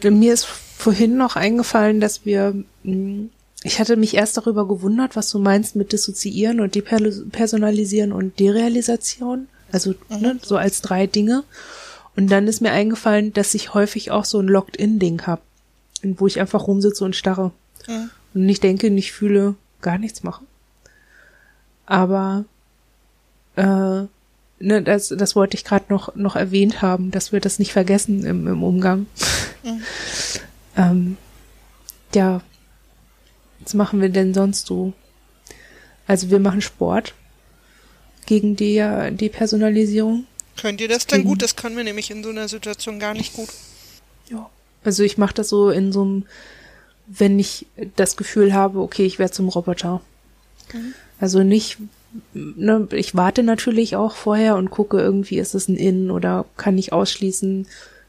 Mir 0.01 0.33
ist 0.33 0.45
vorhin 0.77 1.17
noch 1.17 1.35
eingefallen, 1.35 1.99
dass 1.99 2.25
wir, 2.25 2.55
mh, 2.83 3.27
ich 3.63 3.79
hatte 3.79 3.97
mich 3.97 4.13
erst 4.13 4.37
darüber 4.37 4.65
gewundert, 4.65 5.17
was 5.17 5.29
du 5.29 5.39
meinst 5.39 5.75
mit 5.75 5.91
Dissoziieren 5.91 6.61
und 6.61 6.75
Depersonalisieren 6.75 8.13
und 8.13 8.39
Derealisation. 8.39 9.49
Also 9.73 9.95
ne, 10.07 10.39
so 10.41 10.55
als 10.55 10.81
drei 10.81 11.05
Dinge. 11.07 11.43
Und 12.19 12.27
dann 12.27 12.49
ist 12.49 12.59
mir 12.59 12.73
eingefallen, 12.73 13.31
dass 13.31 13.53
ich 13.53 13.73
häufig 13.73 14.11
auch 14.11 14.25
so 14.25 14.41
ein 14.41 14.49
Locked-in-Ding 14.49 15.21
habe, 15.21 15.41
wo 16.03 16.27
ich 16.27 16.41
einfach 16.41 16.67
rumsitze 16.67 17.05
und 17.05 17.15
starre. 17.15 17.53
Mhm. 17.87 18.09
Und 18.33 18.45
nicht 18.45 18.61
denke, 18.61 18.91
nicht 18.91 19.13
fühle, 19.13 19.55
gar 19.81 19.97
nichts 19.97 20.21
mache. 20.21 20.43
Aber 21.85 22.43
äh, 23.55 23.63
ne, 23.63 24.83
das, 24.83 25.07
das 25.07 25.37
wollte 25.37 25.55
ich 25.55 25.63
gerade 25.63 25.85
noch, 25.87 26.13
noch 26.15 26.35
erwähnt 26.35 26.81
haben, 26.81 27.09
dass 27.09 27.31
wir 27.31 27.39
das 27.39 27.57
nicht 27.57 27.71
vergessen 27.71 28.25
im, 28.25 28.47
im 28.47 28.63
Umgang. 28.63 29.05
ähm, 30.75 31.15
ja, 32.13 32.41
was 33.61 33.73
machen 33.75 34.01
wir 34.01 34.09
denn 34.09 34.33
sonst 34.33 34.65
so? 34.65 34.91
Also 36.05 36.29
wir 36.29 36.39
machen 36.39 36.59
Sport 36.59 37.13
gegen 38.25 38.57
die, 38.57 38.85
die 39.13 39.29
Personalisierung. 39.29 40.25
Könnt 40.61 40.81
ihr 40.81 40.87
das 40.87 41.07
dann 41.07 41.23
gut? 41.23 41.41
Das 41.41 41.55
können 41.55 41.77
wir 41.77 41.83
nämlich 41.83 42.11
in 42.11 42.23
so 42.23 42.29
einer 42.29 42.47
Situation 42.47 42.99
gar 42.99 43.13
nicht 43.13 43.33
gut. 43.33 43.49
Ja. 44.29 44.49
Also 44.83 45.03
ich 45.03 45.17
mache 45.17 45.33
das 45.33 45.49
so 45.49 45.69
in 45.69 45.91
so 45.91 46.01
einem, 46.01 46.25
wenn 47.07 47.39
ich 47.39 47.65
das 47.95 48.17
Gefühl 48.17 48.53
habe, 48.53 48.79
okay, 48.79 49.05
ich 49.05 49.19
werde 49.19 49.33
zum 49.33 49.49
Roboter. 49.49 50.01
Also 51.19 51.43
nicht, 51.43 51.77
ne, 52.33 52.87
ich 52.91 53.15
warte 53.15 53.43
natürlich 53.43 53.95
auch 53.95 54.15
vorher 54.15 54.55
und 54.55 54.69
gucke 54.69 54.99
irgendwie, 54.99 55.39
ist 55.39 55.55
es 55.55 55.67
ein 55.67 55.75
In 55.75 56.11
oder 56.11 56.45
kann 56.57 56.77
ich 56.77 56.93
ausschließen, 56.93 57.67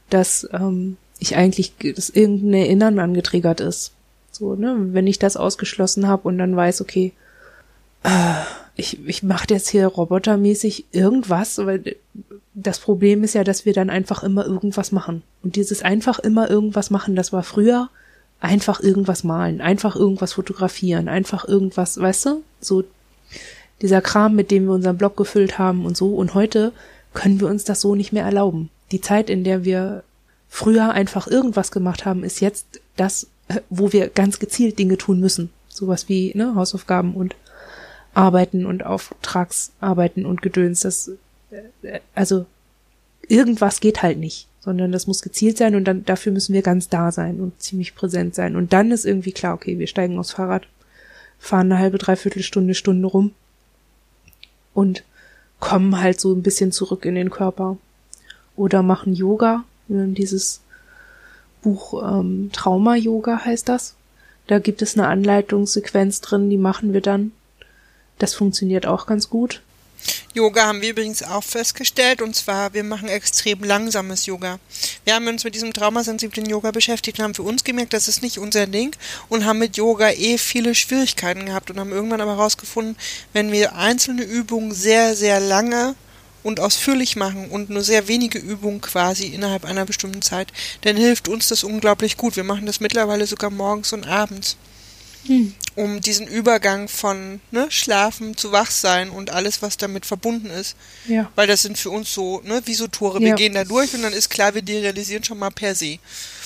dass 0.09 0.47
ähm, 0.53 0.97
ich 1.19 1.35
eigentlich, 1.35 1.73
dass 1.95 2.09
irgendein 2.09 2.53
Erinnern 2.53 2.99
angetriggert 2.99 3.61
ist. 3.61 3.93
So, 4.31 4.55
ne, 4.55 4.75
wenn 4.91 5.07
ich 5.07 5.19
das 5.19 5.37
ausgeschlossen 5.37 6.07
habe 6.07 6.27
und 6.27 6.37
dann 6.37 6.55
weiß, 6.55 6.81
okay, 6.81 7.13
äh, 8.03 8.33
ich, 8.75 9.05
ich 9.05 9.23
mache 9.23 9.47
jetzt 9.49 9.69
hier 9.69 9.87
robotermäßig 9.87 10.85
irgendwas, 10.91 11.57
weil 11.59 11.95
das 12.53 12.79
Problem 12.79 13.23
ist 13.23 13.33
ja, 13.33 13.43
dass 13.43 13.65
wir 13.65 13.73
dann 13.73 13.89
einfach 13.89 14.23
immer 14.23 14.45
irgendwas 14.45 14.91
machen. 14.91 15.23
Und 15.43 15.55
dieses 15.55 15.83
einfach 15.83 16.19
immer 16.19 16.49
irgendwas 16.49 16.89
machen, 16.89 17.15
das 17.15 17.31
war 17.31 17.43
früher 17.43 17.89
einfach 18.39 18.81
irgendwas 18.81 19.23
malen, 19.23 19.61
einfach 19.61 19.95
irgendwas 19.95 20.33
fotografieren, 20.33 21.07
einfach 21.07 21.47
irgendwas, 21.47 21.99
weißt 21.99 22.25
du? 22.25 22.43
So 22.59 22.83
dieser 23.81 24.01
Kram, 24.01 24.35
mit 24.35 24.51
dem 24.51 24.65
wir 24.65 24.73
unseren 24.73 24.97
Blog 24.97 25.17
gefüllt 25.17 25.57
haben 25.57 25.85
und 25.85 25.95
so. 25.97 26.15
Und 26.15 26.33
heute 26.33 26.71
können 27.13 27.39
wir 27.39 27.47
uns 27.47 27.63
das 27.63 27.81
so 27.81 27.95
nicht 27.95 28.13
mehr 28.13 28.23
erlauben. 28.23 28.69
Die 28.91 29.01
Zeit, 29.01 29.29
in 29.29 29.43
der 29.43 29.63
wir 29.63 30.03
früher 30.49 30.91
einfach 30.91 31.27
irgendwas 31.27 31.71
gemacht 31.71 32.05
haben, 32.05 32.23
ist 32.23 32.41
jetzt 32.41 32.81
das, 32.97 33.27
wo 33.69 33.93
wir 33.93 34.09
ganz 34.09 34.39
gezielt 34.39 34.77
Dinge 34.79 34.97
tun 34.97 35.19
müssen. 35.19 35.49
Sowas 35.69 36.09
wie 36.09 36.31
ne, 36.35 36.55
Hausaufgaben 36.55 37.13
und 37.15 37.35
Arbeiten 38.13 38.65
und 38.65 38.85
Auftragsarbeiten 38.85 40.25
und 40.25 40.41
Gedöns. 40.41 40.81
Das, 40.81 41.11
äh, 41.81 41.99
also 42.13 42.45
irgendwas 43.27 43.79
geht 43.79 44.03
halt 44.03 44.17
nicht, 44.17 44.47
sondern 44.59 44.91
das 44.91 45.07
muss 45.07 45.21
gezielt 45.21 45.57
sein 45.57 45.75
und 45.75 45.85
dann 45.85 46.05
dafür 46.05 46.31
müssen 46.31 46.53
wir 46.53 46.61
ganz 46.61 46.89
da 46.89 47.11
sein 47.11 47.39
und 47.39 47.61
ziemlich 47.61 47.95
präsent 47.95 48.35
sein. 48.35 48.55
Und 48.55 48.73
dann 48.73 48.91
ist 48.91 49.05
irgendwie 49.05 49.31
klar, 49.31 49.53
okay, 49.53 49.79
wir 49.79 49.87
steigen 49.87 50.19
aufs 50.19 50.31
Fahrrad, 50.31 50.67
fahren 51.39 51.71
eine 51.71 51.79
halbe, 51.79 51.97
dreiviertel 51.97 52.43
Stunde, 52.43 52.75
Stunde 52.75 53.07
rum 53.07 53.33
und 54.73 55.03
kommen 55.59 56.01
halt 56.01 56.19
so 56.19 56.33
ein 56.33 56.43
bisschen 56.43 56.71
zurück 56.71 57.05
in 57.05 57.15
den 57.15 57.29
Körper. 57.29 57.77
oder 58.55 58.83
machen 58.83 59.13
Yoga. 59.13 59.63
Dieses 59.87 60.61
Buch 61.61 62.01
ähm, 62.03 62.49
Trauma 62.53 62.95
Yoga 62.95 63.45
heißt 63.45 63.69
das. 63.69 63.95
Da 64.47 64.59
gibt 64.59 64.81
es 64.81 64.97
eine 64.97 65.07
Anleitungssequenz 65.07 66.21
drin, 66.21 66.49
die 66.49 66.57
machen 66.57 66.93
wir 66.93 67.01
dann. 67.01 67.31
Das 68.21 68.35
funktioniert 68.35 68.85
auch 68.85 69.07
ganz 69.07 69.31
gut. 69.31 69.63
Yoga 70.35 70.67
haben 70.67 70.83
wir 70.83 70.91
übrigens 70.91 71.23
auch 71.23 71.43
festgestellt 71.43 72.21
und 72.21 72.35
zwar, 72.35 72.71
wir 72.75 72.83
machen 72.83 73.09
extrem 73.09 73.63
langsames 73.63 74.27
Yoga. 74.27 74.59
Wir 75.05 75.15
haben 75.15 75.27
uns 75.27 75.43
mit 75.43 75.55
diesem 75.55 75.73
traumasensiblen 75.73 76.45
Yoga 76.45 76.69
beschäftigt 76.69 77.17
und 77.17 77.23
haben 77.23 77.33
für 77.33 77.41
uns 77.41 77.63
gemerkt, 77.63 77.93
das 77.93 78.07
ist 78.07 78.21
nicht 78.21 78.37
unser 78.37 78.67
Ding 78.67 78.95
und 79.27 79.43
haben 79.45 79.57
mit 79.57 79.75
Yoga 79.75 80.11
eh 80.11 80.37
viele 80.37 80.75
Schwierigkeiten 80.75 81.47
gehabt 81.47 81.71
und 81.71 81.79
haben 81.79 81.91
irgendwann 81.91 82.21
aber 82.21 82.37
herausgefunden, 82.37 82.95
wenn 83.33 83.51
wir 83.51 83.73
einzelne 83.75 84.21
Übungen 84.21 84.71
sehr, 84.71 85.15
sehr 85.15 85.39
lange 85.39 85.95
und 86.43 86.59
ausführlich 86.59 87.15
machen 87.15 87.49
und 87.49 87.71
nur 87.71 87.81
sehr 87.81 88.07
wenige 88.07 88.37
Übungen 88.37 88.81
quasi 88.81 89.29
innerhalb 89.29 89.65
einer 89.65 89.85
bestimmten 89.85 90.21
Zeit, 90.21 90.53
dann 90.81 90.95
hilft 90.95 91.27
uns 91.27 91.47
das 91.47 91.63
unglaublich 91.63 92.17
gut. 92.17 92.35
Wir 92.35 92.43
machen 92.43 92.67
das 92.67 92.81
mittlerweile 92.81 93.25
sogar 93.25 93.49
morgens 93.49 93.93
und 93.93 94.07
abends. 94.07 94.57
Hm. 95.25 95.53
Um 95.75 96.01
diesen 96.01 96.27
Übergang 96.27 96.87
von 96.87 97.39
ne, 97.51 97.67
Schlafen 97.69 98.35
zu 98.35 98.51
Wachsein 98.51 99.09
und 99.09 99.29
alles, 99.29 99.61
was 99.61 99.77
damit 99.77 100.05
verbunden 100.05 100.49
ist. 100.49 100.75
Ja. 101.07 101.31
Weil 101.35 101.47
das 101.47 101.61
sind 101.61 101.77
für 101.77 101.89
uns 101.89 102.13
so, 102.13 102.41
ne, 102.43 102.61
wie 102.65 102.73
so 102.73 102.87
Tore. 102.87 103.19
Wir 103.19 103.29
ja. 103.29 103.35
gehen 103.35 103.53
da 103.53 103.63
durch 103.63 103.93
und 103.93 104.01
dann 104.01 104.13
ist 104.13 104.29
klar, 104.29 104.53
wir 104.53 104.61
derealisieren 104.61 105.23
schon 105.23 105.39
mal 105.39 105.51
per 105.51 105.75
se. 105.75 105.99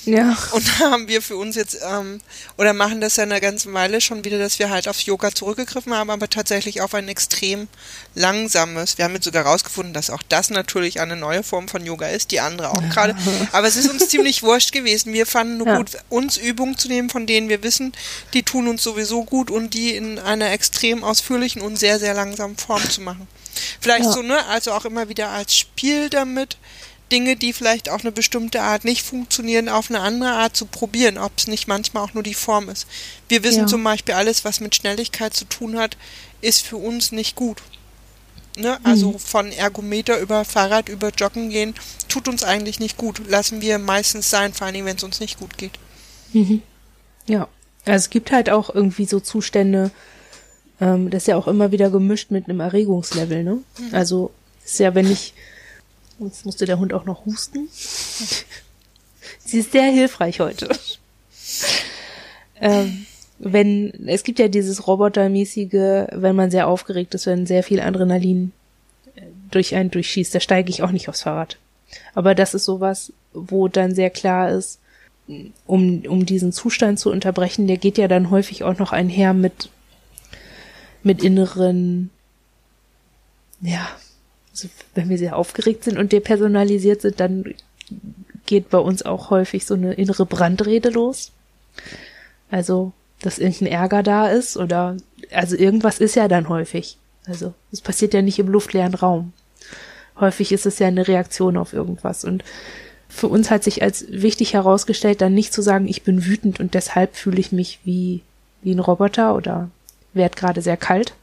Ja. 0.06 0.38
Und 0.52 0.68
da 0.68 0.92
haben 0.92 1.08
wir 1.08 1.22
für 1.22 1.38
uns 1.38 1.56
jetzt, 1.56 1.78
ähm, 1.84 2.22
oder 2.58 2.74
machen 2.74 3.02
das 3.02 3.16
ja 3.16 3.24
eine 3.24 3.42
ganze 3.42 3.72
Weile 3.74 4.02
schon 4.02 4.24
wieder, 4.24 4.38
dass 4.38 4.60
wir 4.60 4.70
halt 4.70 4.88
aufs 4.88 5.06
Yoga 5.06 5.32
zurückgegriffen 5.32 5.94
haben, 5.94 6.10
aber 6.10 6.30
tatsächlich 6.30 6.82
auf 6.82 6.94
ein 6.94 7.08
extrem 7.08 7.68
langsames. 8.14 8.98
Wir 8.98 9.06
haben 9.06 9.14
jetzt 9.14 9.26
sogar 9.26 9.46
rausgefunden, 9.46 9.94
dass 9.94 10.10
auch 10.10 10.22
das 10.30 10.50
natürlich 10.50 11.02
eine 11.02 11.16
neue 11.16 11.44
Form 11.44 11.68
von 11.68 11.86
Yoga 11.86 12.08
ist, 12.08 12.32
die 12.32 12.40
andere 12.40 12.72
auch 12.72 12.82
ja. 12.82 12.90
gerade. 12.90 13.16
Aber 13.52 13.68
es 13.68 13.76
ist 13.76 13.90
uns 13.90 14.08
ziemlich 14.08 14.44
wurscht 14.44 14.72
gewesen. 14.72 15.14
Wir 15.14 15.26
fanden 15.26 15.58
nur 15.58 15.68
ja. 15.68 15.78
gut, 15.78 15.92
uns 16.10 16.38
Übungen 16.38 16.78
zu 16.78 16.88
nehmen, 16.88 17.10
von 17.10 17.28
denen 17.28 17.50
wir 17.50 17.64
wissen, 17.64 17.94
die 18.34 18.44
tun 18.44 18.68
uns 18.68 18.84
sowieso 18.84 19.24
gut 19.24 19.52
und 19.52 19.74
die 19.74 19.96
in 19.96 20.20
einer 20.20 20.52
extrem 20.52 21.04
ausführlichen 21.04 21.62
und 21.62 21.78
sehr, 21.78 22.00
sehr 22.00 22.14
langsamen 22.14 22.58
Form 22.58 22.88
zu 22.90 23.02
machen. 23.02 23.28
Vielleicht 23.80 24.06
ja. 24.06 24.12
so, 24.12 24.22
ne, 24.22 24.46
also 24.48 24.72
auch 24.74 24.86
immer 24.86 25.10
wieder 25.10 25.30
als 25.30 25.56
Spiel 25.56 26.10
damit, 26.10 26.58
Dinge, 27.12 27.36
die 27.36 27.54
vielleicht 27.54 27.90
auf 27.90 28.02
eine 28.02 28.12
bestimmte 28.12 28.62
Art 28.62 28.84
nicht 28.84 29.04
funktionieren, 29.04 29.70
auf 29.70 29.90
eine 29.90 30.00
andere 30.00 30.32
Art 30.32 30.58
zu 30.58 30.66
probieren, 30.66 31.18
ob 31.18 31.34
es 31.38 31.48
nicht 31.48 31.68
manchmal 31.68 32.04
auch 32.04 32.14
nur 32.14 32.24
die 32.24 32.34
Form 32.34 32.70
ist. 32.70 32.88
Wir 33.30 33.44
wissen 33.44 33.62
ja. 33.62 33.68
zum 33.68 33.84
Beispiel, 33.84 34.16
alles, 34.16 34.44
was 34.44 34.60
mit 34.60 34.76
Schnelligkeit 34.76 35.34
zu 35.34 35.46
tun 35.46 35.78
hat, 35.78 35.98
ist 36.42 36.62
für 36.62 36.78
uns 36.78 37.12
nicht 37.12 37.36
gut. 37.36 37.62
Ne? 38.58 38.80
Also 38.84 39.12
mhm. 39.12 39.20
von 39.20 39.52
Ergometer 39.52 40.20
über 40.20 40.46
Fahrrad, 40.46 40.90
über 40.90 41.10
Joggen 41.10 41.50
gehen, 41.50 41.76
tut 42.08 42.28
uns 42.28 42.44
eigentlich 42.44 42.80
nicht 42.80 42.98
gut. 42.98 43.22
Lassen 43.28 43.62
wir 43.62 43.78
meistens 43.80 44.30
sein, 44.30 44.54
vor 44.54 44.66
allen 44.66 44.74
Dingen, 44.74 44.88
wenn 44.88 44.98
es 44.98 45.04
uns 45.04 45.20
nicht 45.20 45.38
gut 45.40 45.58
geht. 45.58 45.74
Mhm. 46.34 46.62
Ja, 47.28 47.48
also 47.86 48.06
es 48.06 48.10
gibt 48.10 48.32
halt 48.32 48.50
auch 48.50 48.74
irgendwie 48.74 49.06
so 49.06 49.20
Zustände, 49.20 49.92
ähm, 50.82 51.10
das 51.10 51.24
ist 51.24 51.28
ja 51.28 51.38
auch 51.38 51.48
immer 51.48 51.72
wieder 51.72 51.90
gemischt 51.90 52.32
mit 52.32 52.50
einem 52.50 52.60
Erregungslevel, 52.60 53.44
ne? 53.44 53.60
Mhm. 53.78 53.90
Also 53.94 54.32
ist 54.64 54.80
ja, 54.80 54.96
wenn 54.96 55.12
ich 55.12 55.34
Jetzt 56.20 56.46
musste 56.46 56.66
der 56.66 56.80
Hund 56.80 56.94
auch 56.94 57.06
noch 57.06 57.26
husten. 57.26 57.68
Sie 59.40 59.60
ist 59.60 59.72
sehr 59.72 59.92
hilfreich 59.92 60.40
heute. 60.40 60.70
ähm, 62.62 63.06
wenn, 63.38 64.08
es 64.08 64.24
gibt 64.24 64.40
ja 64.40 64.48
dieses 64.48 64.88
Robotermäßige, 64.88 66.08
wenn 66.12 66.36
man 66.36 66.52
sehr 66.52 66.68
aufgeregt 66.68 67.14
ist, 67.16 67.26
wenn 67.26 67.46
sehr 67.46 67.64
viel 67.64 67.82
Adrenalin 67.82 68.54
äh, 69.16 69.22
durch 69.52 69.76
einen 69.76 69.92
durchschießt, 69.92 70.34
da 70.34 70.40
steige 70.40 70.70
ich 70.70 70.84
auch 70.84 70.92
nicht 70.92 71.10
aufs 71.10 71.24
Fahrrad. 71.24 71.58
Aber 72.14 72.34
das 72.34 72.54
ist 72.54 72.66
sowas, 72.66 73.12
wo 73.34 73.68
dann 73.68 73.94
sehr 73.94 74.10
klar 74.10 74.52
ist, 74.52 74.80
um, 75.66 76.04
um 76.08 76.26
diesen 76.26 76.52
Zustand 76.52 77.00
zu 77.00 77.12
unterbrechen, 77.12 77.68
der 77.68 77.78
geht 77.78 77.98
ja 77.98 78.08
dann 78.08 78.30
häufig 78.30 78.64
auch 78.64 78.78
noch 78.78 78.92
einher 78.92 79.34
mit, 79.34 79.70
mit 81.04 81.24
inneren, 81.24 82.10
ja, 83.62 83.88
also 84.56 84.70
wenn 84.94 85.10
wir 85.10 85.18
sehr 85.18 85.36
aufgeregt 85.36 85.84
sind 85.84 85.98
und 85.98 86.14
depersonalisiert 86.14 87.02
sind, 87.02 87.20
dann 87.20 87.54
geht 88.46 88.70
bei 88.70 88.78
uns 88.78 89.04
auch 89.04 89.30
häufig 89.30 89.66
so 89.66 89.74
eine 89.74 89.94
innere 89.94 90.26
Brandrede 90.26 90.90
los. 90.90 91.32
Also, 92.50 92.94
dass 93.20 93.38
irgendein 93.38 93.68
Ärger 93.68 94.02
da 94.02 94.28
ist 94.30 94.56
oder, 94.56 94.96
also 95.32 95.58
irgendwas 95.58 96.00
ist 96.00 96.16
ja 96.16 96.30
dann 96.30 96.48
häufig. 96.48 96.98
Also, 97.26 97.54
es 97.74 97.82
passiert 97.82 98.14
ja 98.14 98.22
nicht 98.22 98.40
im 98.40 98.48
luftleeren 98.48 98.94
Raum. 98.94 99.34
Häufig 100.20 100.54
ist 100.54 100.66
es 100.66 100.80
ja 100.80 100.88
eine 100.88 101.06
Reaktion 101.06 101.58
auf 101.58 101.74
irgendwas 101.74 102.24
und 102.24 102.46
für 103.10 103.28
uns 103.28 103.52
hat 103.52 103.64
sich 103.64 103.82
als 103.82 104.06
wichtig 104.10 104.54
herausgestellt, 104.54 105.22
dann 105.22 105.34
nicht 105.34 105.54
zu 105.54 105.62
sagen, 105.62 105.88
ich 105.88 106.04
bin 106.04 106.26
wütend 106.26 106.60
und 106.60 106.74
deshalb 106.74 107.16
fühle 107.16 107.40
ich 107.40 107.52
mich 107.52 107.80
wie, 107.84 108.22
wie 108.62 108.74
ein 108.74 108.80
Roboter 108.80 109.36
oder 109.36 109.70
werd 110.14 110.36
gerade 110.38 110.62
sehr 110.62 110.78
kalt, 110.78 111.14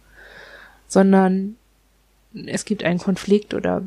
sondern 0.86 1.56
es 2.46 2.64
gibt 2.64 2.84
einen 2.84 2.98
Konflikt 2.98 3.54
oder 3.54 3.82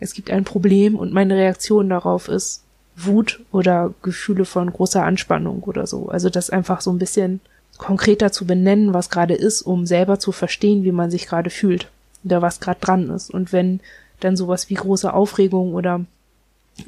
es 0.00 0.14
gibt 0.14 0.30
ein 0.30 0.44
Problem 0.44 0.96
und 0.96 1.12
meine 1.12 1.36
Reaktion 1.36 1.88
darauf 1.88 2.28
ist 2.28 2.62
Wut 2.96 3.40
oder 3.52 3.94
Gefühle 4.02 4.44
von 4.44 4.72
großer 4.72 5.04
Anspannung 5.04 5.62
oder 5.62 5.86
so. 5.86 6.08
Also 6.08 6.30
das 6.30 6.50
einfach 6.50 6.80
so 6.80 6.90
ein 6.90 6.98
bisschen 6.98 7.40
konkreter 7.78 8.32
zu 8.32 8.44
benennen, 8.44 8.92
was 8.92 9.10
gerade 9.10 9.34
ist, 9.34 9.62
um 9.62 9.86
selber 9.86 10.18
zu 10.18 10.32
verstehen, 10.32 10.84
wie 10.84 10.92
man 10.92 11.10
sich 11.10 11.26
gerade 11.26 11.50
fühlt 11.50 11.88
oder 12.24 12.42
was 12.42 12.60
gerade 12.60 12.80
dran 12.80 13.10
ist. 13.10 13.30
Und 13.30 13.52
wenn 13.52 13.80
dann 14.20 14.36
sowas 14.36 14.68
wie 14.68 14.74
große 14.74 15.12
Aufregung 15.12 15.74
oder 15.74 16.04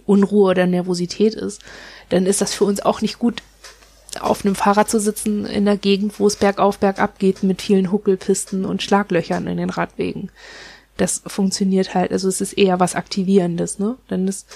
Unruhe 0.06 0.50
oder 0.50 0.66
Nervosität 0.66 1.34
ist, 1.34 1.62
dann 2.08 2.26
ist 2.26 2.40
das 2.40 2.52
für 2.54 2.64
uns 2.64 2.80
auch 2.80 3.00
nicht 3.02 3.18
gut, 3.18 3.42
auf 4.18 4.44
einem 4.44 4.56
Fahrrad 4.56 4.90
zu 4.90 4.98
sitzen 4.98 5.46
in 5.46 5.64
der 5.64 5.76
Gegend, 5.76 6.18
wo 6.18 6.26
es 6.26 6.34
bergauf, 6.34 6.78
bergab 6.78 7.20
geht 7.20 7.44
mit 7.44 7.62
vielen 7.62 7.92
Huckelpisten 7.92 8.64
und 8.64 8.82
Schlaglöchern 8.82 9.46
in 9.46 9.56
den 9.56 9.70
Radwegen 9.70 10.30
das 11.00 11.22
funktioniert 11.26 11.94
halt, 11.94 12.12
also 12.12 12.28
es 12.28 12.40
ist 12.40 12.52
eher 12.52 12.78
was 12.78 12.94
Aktivierendes, 12.94 13.78
ne? 13.78 13.96
Dann 14.08 14.28
ist 14.28 14.46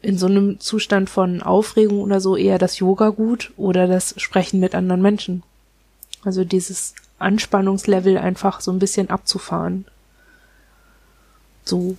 in 0.00 0.18
so 0.18 0.26
einem 0.26 0.60
Zustand 0.60 1.10
von 1.10 1.42
Aufregung 1.42 2.00
oder 2.00 2.20
so 2.20 2.36
eher 2.36 2.58
das 2.58 2.78
Yoga 2.78 3.08
gut 3.08 3.52
oder 3.56 3.88
das 3.88 4.14
Sprechen 4.18 4.60
mit 4.60 4.74
anderen 4.74 5.02
Menschen. 5.02 5.42
Also 6.22 6.44
dieses 6.44 6.94
Anspannungslevel 7.18 8.18
einfach 8.18 8.60
so 8.60 8.70
ein 8.70 8.78
bisschen 8.78 9.10
abzufahren. 9.10 9.86
So. 11.64 11.96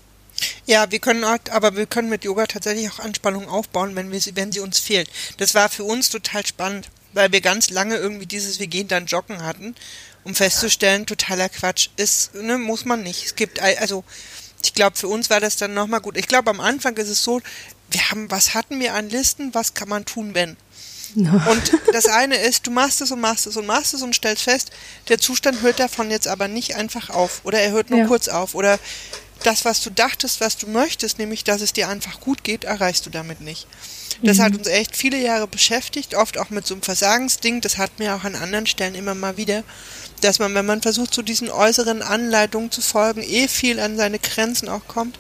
Ja, 0.66 0.92
wir 0.92 1.00
können 1.00 1.24
auch, 1.24 1.38
aber 1.52 1.76
wir 1.76 1.88
können 1.88 2.10
mit 2.10 2.24
Yoga 2.24 2.46
tatsächlich 2.46 2.90
auch 2.90 3.00
Anspannung 3.00 3.50
aufbauen, 3.50 3.96
wenn 3.96 4.12
wir 4.12 4.22
sie, 4.22 4.36
wenn 4.36 4.52
sie 4.52 4.60
uns 4.60 4.80
fehlt. 4.80 5.10
Das 5.38 5.56
war 5.56 5.68
für 5.68 5.84
uns 5.84 6.10
total 6.10 6.46
spannend, 6.46 6.90
weil 7.14 7.32
wir 7.32 7.42
ganz 7.42 7.70
lange 7.70 7.98
irgendwie 7.98 8.28
dieses 8.28 8.60
Wir 8.60 8.68
gehen 8.68 8.88
dann 8.88 9.08
joggen 9.08 9.44
hatten 9.44 9.76
um 10.28 10.36
festzustellen, 10.36 11.06
totaler 11.06 11.48
Quatsch 11.48 11.90
ist, 11.96 12.36
ne, 12.36 12.58
muss 12.58 12.84
man 12.86 13.02
nicht. 13.02 13.26
Es 13.26 13.36
gibt, 13.36 13.60
also, 13.62 14.04
ich 14.62 14.74
glaube, 14.74 14.98
für 14.98 15.08
uns 15.08 15.30
war 15.30 15.40
das 15.40 15.56
dann 15.56 15.74
nochmal 15.74 16.02
gut. 16.02 16.18
Ich 16.18 16.28
glaube, 16.28 16.50
am 16.50 16.60
Anfang 16.60 16.98
ist 16.98 17.08
es 17.08 17.24
so, 17.24 17.42
wir 17.90 18.12
haben, 18.12 18.30
was 18.30 18.54
hatten 18.54 18.80
wir 18.80 18.94
an 18.94 19.10
Listen, 19.10 19.54
was 19.54 19.74
kann 19.74 19.88
man 19.88 20.06
tun, 20.06 20.36
wenn? 20.36 20.58
Und 21.16 21.72
das 21.94 22.08
eine 22.08 22.36
ist, 22.36 22.68
du 22.68 22.72
machst 22.72 23.00
es 23.00 23.12
und 23.12 23.22
machst 23.22 23.48
es 23.48 23.56
und 23.56 23.66
machst 23.66 23.94
es 23.94 24.02
und 24.02 24.14
stellst 24.14 24.44
fest, 24.44 24.72
der 25.08 25.18
Zustand 25.18 25.62
hört 25.62 25.80
davon 25.80 26.12
jetzt 26.12 26.28
aber 26.28 26.50
nicht 26.50 26.76
einfach 26.76 27.10
auf 27.10 27.40
oder 27.46 27.62
er 27.62 27.72
hört 27.72 27.90
nur 27.90 28.00
ja. 28.00 28.08
kurz 28.08 28.28
auf 28.28 28.56
oder 28.56 28.78
das, 29.44 29.64
was 29.64 29.82
du 29.82 29.90
dachtest, 29.90 30.42
was 30.42 30.58
du 30.58 30.68
möchtest, 30.68 31.18
nämlich, 31.18 31.46
dass 31.46 31.62
es 31.62 31.72
dir 31.72 31.88
einfach 31.88 32.20
gut 32.20 32.44
geht, 32.44 32.66
erreichst 32.66 33.06
du 33.06 33.10
damit 33.10 33.40
nicht. 33.40 33.68
Das 34.22 34.38
mhm. 34.38 34.42
hat 34.42 34.58
uns 34.58 34.68
echt 34.68 34.98
viele 34.98 35.18
Jahre 35.18 35.48
beschäftigt, 35.48 36.14
oft 36.14 36.38
auch 36.38 36.50
mit 36.50 36.68
so 36.68 36.74
einem 36.74 36.84
Versagensding. 36.84 37.62
Das 37.62 37.78
hat 37.78 38.00
mir 38.00 38.16
auch 38.16 38.26
an 38.26 38.36
anderen 38.36 38.66
Stellen 38.68 38.96
immer 38.96 39.16
mal 39.16 39.38
wieder 39.38 39.64
dass 40.22 40.40
man, 40.40 40.54
wenn 40.56 40.66
man 40.66 40.82
versucht, 40.82 41.14
zu 41.14 41.22
diesen 41.22 41.50
äußeren 41.50 42.02
Anleitungen 42.02 42.72
zu 42.72 42.82
folgen, 42.82 43.22
eh 43.22 43.48
viel 43.48 43.80
an 43.80 43.98
seine 43.98 44.20
Grenzen 44.20 44.70
auch 44.70 44.88
kommt. 44.88 45.20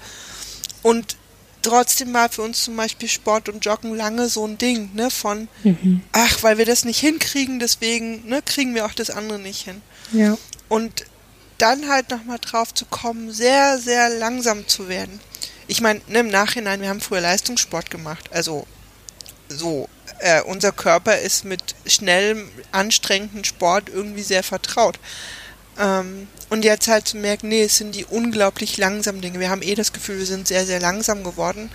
Und 0.84 1.18
trotzdem 1.62 2.14
war 2.14 2.30
für 2.30 2.42
uns 2.42 2.64
zum 2.64 2.76
Beispiel 2.76 3.10
Sport 3.10 3.50
und 3.50 3.66
Joggen 3.66 3.96
lange 3.96 4.30
so 4.30 4.46
ein 4.46 4.58
Ding, 4.58 4.92
ne, 4.94 5.10
von, 5.10 5.48
mhm. 5.64 6.02
ach, 6.12 6.44
weil 6.44 6.58
wir 6.58 6.66
das 6.66 6.86
nicht 6.86 7.00
hinkriegen, 7.00 7.60
deswegen, 7.60 8.28
ne, 8.28 8.42
kriegen 8.42 8.74
wir 8.74 8.86
auch 8.86 8.94
das 8.94 9.10
andere 9.10 9.40
nicht 9.40 9.66
hin. 9.66 9.82
Ja. 10.14 10.38
Und 10.70 11.06
dann 11.58 11.90
halt 11.90 12.10
nochmal 12.10 12.40
drauf 12.40 12.74
zu 12.74 12.86
kommen, 12.86 13.32
sehr, 13.32 13.80
sehr 13.80 14.10
langsam 14.10 14.68
zu 14.68 14.88
werden. 14.88 15.20
Ich 15.68 15.82
meine, 15.82 16.02
ne, 16.08 16.20
im 16.20 16.30
Nachhinein, 16.30 16.82
wir 16.82 16.90
haben 16.90 17.02
früher 17.02 17.22
Leistungssport 17.22 17.90
gemacht, 17.90 18.30
also 18.32 18.66
so 19.50 19.90
äh, 20.20 20.42
unser 20.42 20.72
Körper 20.72 21.18
ist 21.18 21.46
mit 21.46 21.76
schnellem, 21.86 22.50
anstrengendem 22.72 23.44
Sport 23.44 23.90
irgendwie 23.90 24.24
sehr 24.24 24.44
vertraut. 24.44 25.00
Ähm, 25.80 26.28
und 26.50 26.64
jetzt 26.64 26.88
halt 26.88 27.08
zu 27.08 27.18
merken, 27.18 27.50
nee, 27.50 27.64
es 27.64 27.78
sind 27.78 27.94
die 27.94 28.06
unglaublich 28.06 28.78
langsamen 28.78 29.22
Dinge. 29.22 29.40
Wir 29.40 29.50
haben 29.50 29.62
eh 29.62 29.76
das 29.76 29.94
Gefühl, 29.94 30.20
wir 30.20 30.26
sind 30.26 30.48
sehr, 30.48 30.66
sehr 30.66 30.80
langsam 30.80 31.24
geworden 31.24 31.70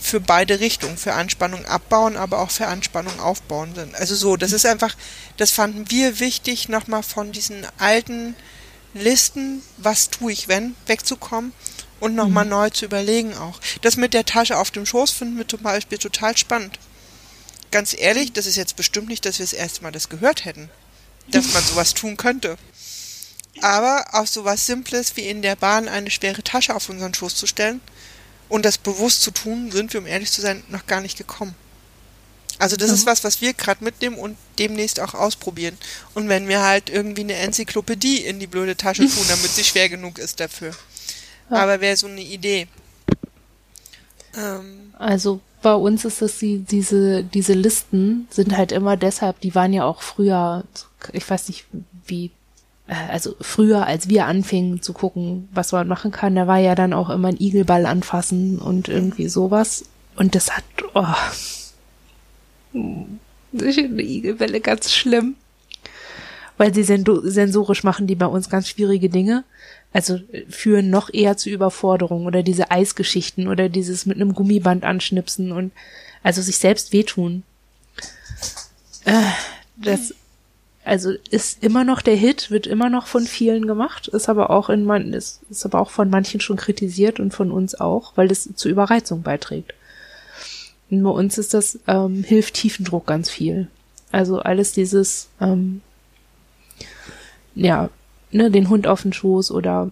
für 0.00 0.20
beide 0.20 0.60
Richtungen, 0.60 0.96
für 0.96 1.14
Anspannung 1.14 1.64
abbauen, 1.66 2.16
aber 2.16 2.40
auch 2.40 2.50
für 2.50 2.66
Anspannung 2.66 3.20
aufbauen 3.20 3.74
sind. 3.74 3.94
Also 3.96 4.14
so, 4.14 4.36
das 4.36 4.52
ist 4.52 4.64
einfach, 4.66 4.96
das 5.36 5.50
fanden 5.50 5.90
wir 5.90 6.20
wichtig, 6.20 6.68
nochmal 6.68 7.02
von 7.02 7.32
diesen 7.32 7.66
alten 7.78 8.36
Listen, 8.94 9.62
was 9.76 10.08
tue 10.10 10.32
ich 10.32 10.48
wenn, 10.48 10.74
wegzukommen 10.86 11.52
und 12.00 12.14
nochmal 12.14 12.44
mhm. 12.44 12.50
neu 12.50 12.70
zu 12.70 12.84
überlegen 12.84 13.36
auch. 13.36 13.60
Das 13.82 13.96
mit 13.96 14.14
der 14.14 14.24
Tasche 14.24 14.56
auf 14.56 14.70
dem 14.70 14.86
Schoß 14.86 15.10
finden 15.10 15.36
wir 15.36 15.48
zum 15.48 15.60
Beispiel 15.60 15.98
total 15.98 16.36
spannend. 16.36 16.78
Ganz 17.70 17.94
ehrlich, 17.96 18.32
das 18.32 18.46
ist 18.46 18.56
jetzt 18.56 18.76
bestimmt 18.76 19.08
nicht, 19.08 19.24
dass 19.24 19.38
wir 19.38 19.44
das 19.44 19.52
erste 19.52 19.82
Mal 19.82 19.92
das 19.92 20.08
gehört 20.08 20.44
hätten, 20.44 20.70
dass 21.30 21.52
man 21.52 21.62
sowas 21.62 21.94
tun 21.94 22.16
könnte. 22.16 22.56
Aber 23.60 24.06
auch 24.12 24.26
sowas 24.26 24.66
Simples 24.66 25.16
wie 25.16 25.28
in 25.28 25.42
der 25.42 25.56
Bahn 25.56 25.88
eine 25.88 26.10
schwere 26.10 26.42
Tasche 26.42 26.74
auf 26.74 26.88
unseren 26.88 27.14
Schoß 27.14 27.34
zu 27.34 27.46
stellen 27.46 27.80
und 28.48 28.64
das 28.64 28.78
bewusst 28.78 29.22
zu 29.22 29.30
tun, 29.30 29.70
sind 29.70 29.92
wir, 29.92 30.00
um 30.00 30.06
ehrlich 30.06 30.30
zu 30.30 30.40
sein, 30.40 30.62
noch 30.68 30.86
gar 30.86 31.00
nicht 31.00 31.18
gekommen. 31.18 31.54
Also 32.58 32.76
das 32.76 32.88
mhm. 32.88 32.94
ist 32.94 33.06
was, 33.06 33.24
was 33.24 33.40
wir 33.40 33.54
gerade 33.54 33.84
mitnehmen 33.84 34.16
und 34.16 34.36
demnächst 34.58 35.00
auch 35.00 35.14
ausprobieren. 35.14 35.78
Und 36.14 36.28
wenn 36.28 36.48
wir 36.48 36.62
halt 36.62 36.90
irgendwie 36.90 37.22
eine 37.22 37.34
Enzyklopädie 37.34 38.18
in 38.18 38.40
die 38.40 38.46
blöde 38.46 38.76
Tasche 38.76 39.02
tun, 39.08 39.24
damit 39.28 39.50
sie 39.50 39.64
schwer 39.64 39.88
genug 39.88 40.18
ist 40.18 40.40
dafür. 40.40 40.74
Ja. 41.50 41.56
Aber 41.58 41.80
wäre 41.80 41.96
so 41.96 42.06
eine 42.06 42.20
Idee. 42.22 42.66
Ähm. 44.34 44.94
Also 44.98 45.40
bei 45.62 45.74
uns 45.74 46.04
ist 46.04 46.22
das 46.22 46.38
die, 46.38 46.58
diese, 46.58 47.24
diese 47.24 47.54
Listen 47.54 48.26
sind 48.30 48.56
halt 48.56 48.72
immer 48.72 48.96
deshalb, 48.96 49.40
die 49.40 49.54
waren 49.54 49.72
ja 49.72 49.84
auch 49.84 50.02
früher, 50.02 50.64
ich 51.12 51.28
weiß 51.28 51.48
nicht 51.48 51.66
wie, 52.06 52.30
äh, 52.86 52.94
also 53.10 53.34
früher, 53.40 53.86
als 53.86 54.08
wir 54.08 54.26
anfingen 54.26 54.82
zu 54.82 54.92
gucken, 54.92 55.48
was 55.52 55.72
man 55.72 55.88
machen 55.88 56.10
kann, 56.10 56.34
da 56.34 56.46
war 56.46 56.58
ja 56.58 56.74
dann 56.74 56.92
auch 56.92 57.10
immer 57.10 57.28
ein 57.28 57.40
Igelball 57.40 57.86
anfassen 57.86 58.58
und 58.58 58.88
irgendwie 58.88 59.28
sowas. 59.28 59.84
Und 60.16 60.34
das 60.34 60.56
hat, 60.56 60.64
oh, 60.94 61.04
ich 63.52 63.74
finde 63.74 64.02
Igelbälle 64.02 64.60
ganz 64.60 64.92
schlimm. 64.92 65.36
Weil 66.56 66.74
sie 66.74 66.82
sensorisch 66.82 67.84
machen 67.84 68.08
die 68.08 68.16
bei 68.16 68.26
uns 68.26 68.50
ganz 68.50 68.68
schwierige 68.68 69.08
Dinge 69.08 69.44
also 69.92 70.20
führen 70.48 70.90
noch 70.90 71.12
eher 71.12 71.36
zu 71.36 71.50
Überforderung 71.50 72.26
oder 72.26 72.42
diese 72.42 72.70
Eisgeschichten 72.70 73.48
oder 73.48 73.68
dieses 73.68 74.06
mit 74.06 74.16
einem 74.16 74.34
Gummiband 74.34 74.84
anschnipsen 74.84 75.52
und 75.52 75.72
also 76.22 76.42
sich 76.42 76.58
selbst 76.58 76.92
wehtun. 76.92 77.42
Äh, 79.04 79.22
das 79.76 80.14
also 80.84 81.12
ist 81.30 81.62
immer 81.62 81.84
noch 81.84 82.00
der 82.00 82.16
Hit, 82.16 82.50
wird 82.50 82.66
immer 82.66 82.88
noch 82.88 83.06
von 83.06 83.26
vielen 83.26 83.66
gemacht, 83.66 84.08
ist 84.08 84.28
aber 84.30 84.48
auch 84.48 84.70
in 84.70 84.84
man 84.84 85.12
ist, 85.12 85.40
ist 85.50 85.66
aber 85.66 85.80
auch 85.80 85.90
von 85.90 86.08
manchen 86.08 86.40
schon 86.40 86.56
kritisiert 86.56 87.20
und 87.20 87.34
von 87.34 87.50
uns 87.50 87.78
auch, 87.78 88.12
weil 88.16 88.28
das 88.28 88.48
zu 88.54 88.70
Überreizung 88.70 89.22
beiträgt. 89.22 89.74
Und 90.90 91.02
bei 91.02 91.10
uns 91.10 91.36
ist 91.36 91.52
das 91.52 91.78
ähm, 91.86 92.24
hilft 92.24 92.54
Tiefendruck 92.54 93.06
ganz 93.06 93.28
viel. 93.28 93.68
Also 94.12 94.38
alles 94.38 94.72
dieses 94.72 95.28
ähm, 95.40 95.82
ja 97.54 97.90
ne, 98.30 98.50
den 98.50 98.68
Hund 98.68 98.86
auf 98.86 99.02
den 99.02 99.12
Schoß 99.12 99.50
oder 99.50 99.90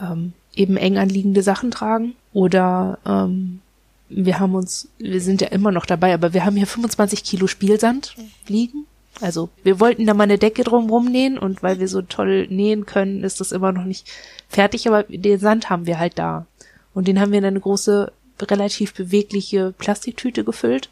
ähm, 0.00 0.32
eben 0.54 0.76
eng 0.76 0.98
anliegende 0.98 1.42
Sachen 1.42 1.70
tragen. 1.70 2.14
Oder 2.32 2.98
ähm, 3.06 3.60
wir 4.08 4.40
haben 4.40 4.54
uns, 4.54 4.88
wir 4.98 5.20
sind 5.20 5.40
ja 5.40 5.48
immer 5.48 5.72
noch 5.72 5.86
dabei, 5.86 6.14
aber 6.14 6.32
wir 6.34 6.44
haben 6.44 6.56
hier 6.56 6.66
25 6.66 7.24
Kilo 7.24 7.46
Spielsand 7.46 8.16
liegen. 8.46 8.86
Also 9.20 9.50
wir 9.62 9.80
wollten 9.80 10.06
da 10.06 10.14
mal 10.14 10.24
eine 10.24 10.38
Decke 10.38 10.64
drumrum 10.64 11.06
nähen 11.06 11.38
und 11.38 11.62
weil 11.62 11.78
wir 11.78 11.88
so 11.88 12.02
toll 12.02 12.46
nähen 12.48 12.86
können, 12.86 13.22
ist 13.22 13.40
das 13.40 13.52
immer 13.52 13.72
noch 13.72 13.84
nicht 13.84 14.08
fertig, 14.48 14.88
aber 14.88 15.02
den 15.04 15.38
Sand 15.38 15.68
haben 15.68 15.86
wir 15.86 15.98
halt 15.98 16.18
da. 16.18 16.46
Und 16.94 17.06
den 17.06 17.20
haben 17.20 17.30
wir 17.32 17.38
in 17.38 17.44
eine 17.44 17.60
große, 17.60 18.12
relativ 18.40 18.94
bewegliche 18.94 19.74
Plastiktüte 19.76 20.44
gefüllt 20.44 20.88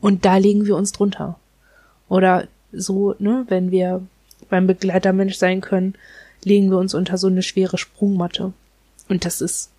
und 0.00 0.24
da 0.24 0.38
legen 0.38 0.64
wir 0.64 0.76
uns 0.76 0.92
drunter. 0.92 1.38
Oder 2.08 2.48
so, 2.72 3.14
ne, 3.18 3.44
wenn 3.48 3.70
wir 3.70 4.02
beim 4.50 4.66
Begleitermensch 4.66 5.36
sein 5.36 5.60
können, 5.60 5.94
legen 6.44 6.70
wir 6.70 6.78
uns 6.78 6.94
unter 6.94 7.18
so 7.18 7.26
eine 7.26 7.42
schwere 7.42 7.78
Sprungmatte. 7.78 8.52
Und 9.08 9.24
das 9.24 9.40
ist, 9.40 9.70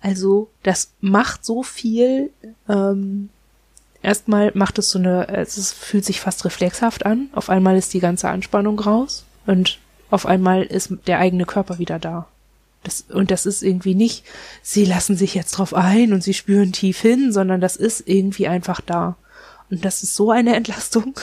also 0.00 0.48
das 0.62 0.90
macht 1.00 1.44
so 1.44 1.62
viel. 1.62 2.30
Ähm, 2.68 3.28
erstmal 4.02 4.52
macht 4.54 4.78
es 4.78 4.90
so 4.90 4.98
eine, 4.98 5.28
es 5.28 5.72
fühlt 5.72 6.04
sich 6.04 6.20
fast 6.20 6.44
reflexhaft 6.44 7.06
an. 7.06 7.28
Auf 7.32 7.50
einmal 7.50 7.76
ist 7.76 7.94
die 7.94 8.00
ganze 8.00 8.28
Anspannung 8.28 8.78
raus 8.78 9.24
und 9.46 9.78
auf 10.10 10.26
einmal 10.26 10.62
ist 10.62 10.92
der 11.06 11.18
eigene 11.18 11.46
Körper 11.46 11.78
wieder 11.78 11.98
da. 11.98 12.28
Das, 12.84 13.04
und 13.12 13.32
das 13.32 13.46
ist 13.46 13.62
irgendwie 13.62 13.96
nicht, 13.96 14.24
sie 14.62 14.84
lassen 14.84 15.16
sich 15.16 15.34
jetzt 15.34 15.52
drauf 15.52 15.74
ein 15.74 16.12
und 16.12 16.22
sie 16.22 16.34
spüren 16.34 16.72
tief 16.72 17.00
hin, 17.00 17.32
sondern 17.32 17.60
das 17.60 17.74
ist 17.74 18.06
irgendwie 18.06 18.46
einfach 18.46 18.80
da. 18.80 19.16
Und 19.70 19.84
das 19.84 20.04
ist 20.04 20.14
so 20.14 20.30
eine 20.30 20.54
Entlastung 20.54 21.18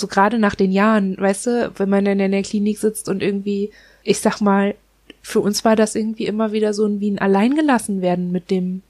so 0.00 0.06
gerade 0.06 0.38
nach 0.38 0.54
den 0.54 0.72
Jahren, 0.72 1.16
weißt 1.18 1.46
du, 1.46 1.72
wenn 1.76 1.88
man 1.88 2.04
dann 2.04 2.20
in 2.20 2.32
der 2.32 2.42
Klinik 2.42 2.78
sitzt 2.78 3.08
und 3.08 3.22
irgendwie, 3.22 3.70
ich 4.02 4.20
sag 4.20 4.40
mal, 4.40 4.74
für 5.22 5.40
uns 5.40 5.64
war 5.64 5.76
das 5.76 5.94
irgendwie 5.94 6.26
immer 6.26 6.52
wieder 6.52 6.72
so 6.74 6.86
ein, 6.86 7.00
wie 7.00 7.10
ein 7.10 7.18
Alleingelassen 7.18 8.00
werden 8.00 8.32
mit 8.32 8.50
dem 8.50 8.82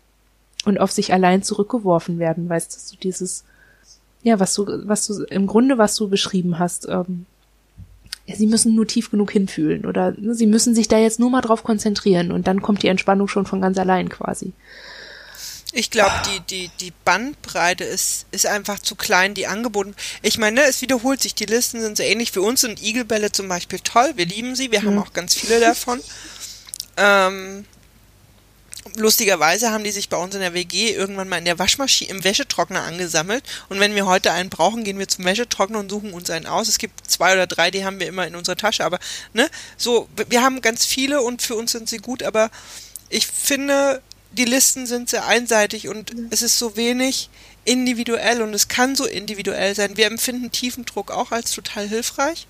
und 0.65 0.79
auf 0.79 0.93
sich 0.93 1.13
allein 1.13 1.43
zurückgeworfen 1.43 2.19
werden, 2.19 2.49
weißt 2.49 2.75
du, 2.75 2.79
so 2.79 2.97
dieses, 2.97 3.45
ja, 4.23 4.41
was 4.41 4.55
du, 4.55 4.67
was 4.87 5.07
du, 5.07 5.25
im 5.25 5.47
Grunde, 5.47 5.79
was 5.79 5.97
du 5.97 6.09
beschrieben 6.09 6.59
hast, 6.59 6.89
ähm, 6.89 7.27
ja, 8.27 8.37
sie 8.37 8.47
müssen 8.47 8.75
nur 8.75 8.87
tief 8.87 9.11
genug 9.11 9.31
hinfühlen 9.31 9.87
oder 9.87 10.13
ne, 10.13 10.35
sie 10.35 10.47
müssen 10.47 10.75
sich 10.75 10.89
da 10.89 10.99
jetzt 10.99 11.19
nur 11.19 11.31
mal 11.31 11.41
drauf 11.41 11.63
konzentrieren 11.63 12.31
und 12.31 12.47
dann 12.47 12.61
kommt 12.61 12.83
die 12.83 12.89
Entspannung 12.89 13.29
schon 13.29 13.47
von 13.47 13.61
ganz 13.61 13.79
allein 13.79 14.09
quasi. 14.09 14.53
Ich 15.73 15.91
glaube, 15.91 16.15
die, 16.27 16.41
die, 16.41 16.71
die 16.81 16.93
Bandbreite 17.05 17.85
ist, 17.85 18.25
ist 18.31 18.47
einfach 18.47 18.79
zu 18.79 18.95
klein, 18.95 19.35
die 19.35 19.47
angeboten. 19.47 19.95
Ich 20.23 20.39
meine, 20.39 20.63
es 20.63 20.81
wiederholt 20.81 21.21
sich. 21.21 21.35
Die 21.35 21.45
Listen 21.45 21.83
sind 21.83 21.99
so 21.99 22.03
ähnlich. 22.03 22.33
Für 22.33 22.41
uns 22.41 22.63
sind 22.63 22.83
Igelbälle 22.83 23.33
zum 23.33 23.49
Beispiel 23.49 23.79
toll. 23.81 24.13
Wir 24.17 24.25
lieben 24.25 24.57
sie. 24.57 24.73
Wir 24.73 24.81
mhm. 24.81 24.87
haben 24.87 24.99
auch 25.01 25.13
ganz 25.13 25.35
viele 25.35 25.61
davon. 25.61 26.01
Ähm, 26.97 27.67
lustigerweise 28.97 29.71
haben 29.71 29.85
die 29.85 29.91
sich 29.91 30.09
bei 30.09 30.17
uns 30.17 30.35
in 30.35 30.41
der 30.41 30.55
WG 30.55 30.91
irgendwann 30.91 31.29
mal 31.29 31.39
in 31.39 31.45
der 31.45 31.59
Waschmaschine, 31.59 32.11
im 32.11 32.25
Wäschetrockner 32.25 32.83
angesammelt. 32.83 33.45
Und 33.69 33.79
wenn 33.79 33.95
wir 33.95 34.07
heute 34.07 34.33
einen 34.33 34.49
brauchen, 34.49 34.85
gehen 34.85 34.99
wir 34.99 35.09
zum 35.09 35.27
Wäschetrockner 35.27 35.81
und 35.81 35.91
suchen 35.91 36.15
uns 36.15 36.31
einen 36.31 36.47
aus. 36.47 36.69
Es 36.69 36.79
gibt 36.79 37.11
zwei 37.11 37.35
oder 37.35 37.47
drei, 37.47 37.71
die 37.71 37.85
haben 37.85 38.01
wir 38.01 38.07
immer 38.07 38.27
in 38.27 38.37
unserer 38.37 38.57
Tasche. 38.57 38.87
Aber, 38.87 38.99
ne, 39.35 39.49
so, 39.77 40.09
wir 40.29 40.43
haben 40.43 40.63
ganz 40.63 40.87
viele 40.87 41.21
und 41.21 41.43
für 41.43 41.57
uns 41.57 41.73
sind 41.73 41.91
sie 41.91 41.99
gut. 41.99 42.23
Aber 42.23 42.51
ich 43.11 43.27
finde, 43.27 44.03
die 44.33 44.45
Listen 44.45 44.87
sind 44.87 45.11
sehr 45.11 45.27
einseitig 45.27 45.89
und 45.89 46.11
ja. 46.11 46.25
es 46.31 46.43
ist 46.43 46.59
so 46.59 46.77
wenig 46.77 47.31
individuell 47.65 48.43
und 48.43 48.55
es 48.55 48.69
kann 48.69 48.97
so 48.97 49.05
individuell 49.05 49.75
sein. 49.75 49.97
Wir 49.97 50.07
empfinden 50.07 50.51
Tiefendruck 50.51 51.11
auch 51.11 51.33
als 51.33 51.53
total 51.53 51.89
hilfreich. 51.89 52.47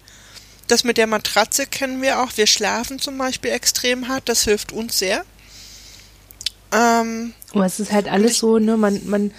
Das 0.69 0.85
mit 0.85 0.99
der 0.99 1.07
Matratze 1.07 1.67
kennen 1.67 2.03
wir 2.03 2.21
auch. 2.21 2.37
Wir 2.37 2.47
schlafen 2.47 2.99
zum 2.99 3.17
Beispiel 3.17 3.51
extrem 3.51 4.09
hart, 4.09 4.29
das 4.29 4.45
hilft 4.45 4.73
uns 4.73 4.99
sehr. 4.99 5.25
Ähm, 6.73 7.33
Aber 7.53 7.65
es 7.65 7.81
ist 7.81 7.91
halt 7.91 8.09
alles 8.09 8.39
so, 8.39 8.59
ne, 8.59 8.77
man, 8.77 9.01
man, 9.07 9.33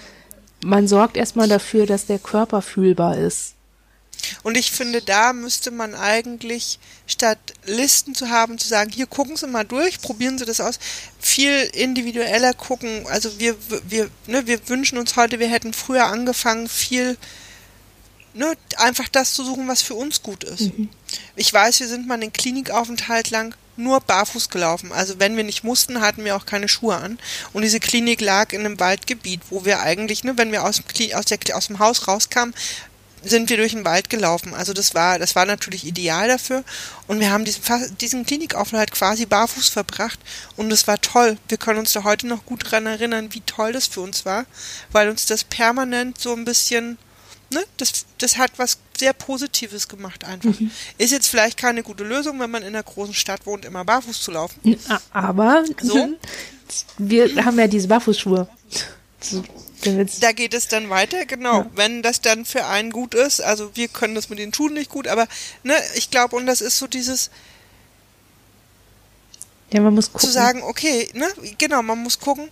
man 0.64 0.88
sorgt 0.88 1.16
erstmal 1.16 1.48
dafür, 1.48 1.86
dass 1.86 2.06
der 2.06 2.18
Körper 2.18 2.62
fühlbar 2.62 3.16
ist. 3.16 3.54
Und 4.42 4.56
ich 4.56 4.70
finde, 4.70 5.02
da 5.02 5.32
müsste 5.32 5.70
man 5.70 5.94
eigentlich, 5.94 6.78
statt 7.06 7.38
Listen 7.64 8.14
zu 8.14 8.30
haben, 8.30 8.58
zu 8.58 8.68
sagen, 8.68 8.90
hier 8.90 9.06
gucken 9.06 9.36
Sie 9.36 9.46
mal 9.46 9.64
durch, 9.64 10.00
probieren 10.00 10.38
Sie 10.38 10.44
das 10.44 10.60
aus, 10.60 10.78
viel 11.18 11.62
individueller 11.72 12.54
gucken. 12.54 13.06
Also 13.06 13.38
wir, 13.38 13.56
wir, 13.88 14.10
ne, 14.26 14.46
wir 14.46 14.68
wünschen 14.68 14.98
uns 14.98 15.16
heute, 15.16 15.38
wir 15.38 15.48
hätten 15.48 15.72
früher 15.72 16.06
angefangen, 16.06 16.68
viel 16.68 17.16
ne, 18.34 18.54
einfach 18.76 19.08
das 19.08 19.34
zu 19.34 19.44
suchen, 19.44 19.68
was 19.68 19.82
für 19.82 19.94
uns 19.94 20.22
gut 20.22 20.44
ist. 20.44 20.76
Mhm. 20.76 20.88
Ich 21.36 21.52
weiß, 21.52 21.80
wir 21.80 21.88
sind 21.88 22.06
mal 22.06 22.14
einen 22.14 22.32
Klinikaufenthalt 22.32 23.30
lang 23.30 23.54
nur 23.76 24.00
barfuß 24.00 24.50
gelaufen. 24.50 24.92
Also 24.92 25.18
wenn 25.18 25.36
wir 25.36 25.44
nicht 25.44 25.64
mussten, 25.64 26.00
hatten 26.00 26.24
wir 26.24 26.36
auch 26.36 26.46
keine 26.46 26.68
Schuhe 26.68 26.96
an. 26.96 27.18
Und 27.52 27.62
diese 27.62 27.80
Klinik 27.80 28.20
lag 28.20 28.52
in 28.52 28.60
einem 28.60 28.78
Waldgebiet, 28.78 29.40
wo 29.50 29.64
wir 29.64 29.80
eigentlich, 29.80 30.22
ne, 30.22 30.36
wenn 30.36 30.52
wir 30.52 30.64
aus 30.64 30.76
dem, 30.76 31.14
aus, 31.14 31.24
der, 31.24 31.38
aus 31.56 31.66
dem 31.68 31.78
Haus 31.78 32.06
rauskamen, 32.06 32.54
sind 33.22 33.50
wir 33.50 33.56
durch 33.56 33.72
den 33.72 33.84
Wald 33.84 34.10
gelaufen. 34.10 34.54
Also 34.54 34.72
das 34.72 34.94
war, 34.94 35.18
das 35.18 35.36
war 35.36 35.44
natürlich 35.44 35.86
ideal 35.86 36.28
dafür. 36.28 36.64
Und 37.06 37.20
wir 37.20 37.30
haben 37.30 37.44
diesen, 37.44 37.62
diesen 37.98 38.24
Klinikaufenthalt 38.24 38.92
quasi 38.92 39.26
barfuß 39.26 39.68
verbracht. 39.68 40.18
Und 40.56 40.72
es 40.72 40.86
war 40.86 41.00
toll. 41.00 41.36
Wir 41.48 41.58
können 41.58 41.78
uns 41.78 41.92
da 41.92 42.04
heute 42.04 42.26
noch 42.26 42.44
gut 42.46 42.70
dran 42.70 42.86
erinnern, 42.86 43.32
wie 43.32 43.42
toll 43.42 43.72
das 43.72 43.86
für 43.86 44.00
uns 44.00 44.24
war, 44.24 44.46
weil 44.92 45.08
uns 45.08 45.26
das 45.26 45.44
permanent 45.44 46.18
so 46.18 46.32
ein 46.34 46.44
bisschen, 46.44 46.98
ne, 47.52 47.62
das, 47.76 48.06
das 48.18 48.38
hat 48.38 48.52
was 48.56 48.78
sehr 48.96 49.12
Positives 49.12 49.88
gemacht 49.88 50.24
einfach. 50.24 50.58
Mhm. 50.58 50.70
Ist 50.98 51.10
jetzt 51.10 51.28
vielleicht 51.28 51.56
keine 51.56 51.82
gute 51.82 52.04
Lösung, 52.04 52.38
wenn 52.40 52.50
man 52.50 52.62
in 52.62 52.68
einer 52.68 52.82
großen 52.82 53.14
Stadt 53.14 53.46
wohnt, 53.46 53.64
immer 53.64 53.84
barfuß 53.84 54.20
zu 54.20 54.30
laufen. 54.30 54.60
Aber 55.12 55.64
so. 55.80 56.10
wir 56.98 57.44
haben 57.44 57.58
ja 57.58 57.66
diese 57.66 57.88
Barfußschuhe. 57.88 58.48
Da 60.20 60.32
geht 60.32 60.54
es 60.54 60.68
dann 60.68 60.90
weiter, 60.90 61.26
genau. 61.26 61.60
Ja. 61.60 61.70
Wenn 61.74 62.02
das 62.02 62.20
dann 62.20 62.44
für 62.44 62.66
einen 62.66 62.90
gut 62.90 63.14
ist, 63.14 63.40
also 63.40 63.70
wir 63.74 63.88
können 63.88 64.14
das 64.14 64.28
mit 64.28 64.38
den 64.38 64.52
Schuhen 64.52 64.74
nicht 64.74 64.90
gut, 64.90 65.08
aber 65.08 65.26
ne, 65.62 65.74
ich 65.94 66.10
glaube, 66.10 66.36
und 66.36 66.46
das 66.46 66.60
ist 66.60 66.78
so 66.78 66.86
dieses. 66.86 67.30
Ja, 69.72 69.80
man 69.80 69.94
muss 69.94 70.12
gucken. 70.12 70.26
Zu 70.26 70.32
sagen, 70.32 70.62
okay, 70.62 71.08
ne, 71.14 71.26
genau, 71.58 71.82
man 71.82 72.02
muss 72.02 72.18
gucken, 72.18 72.48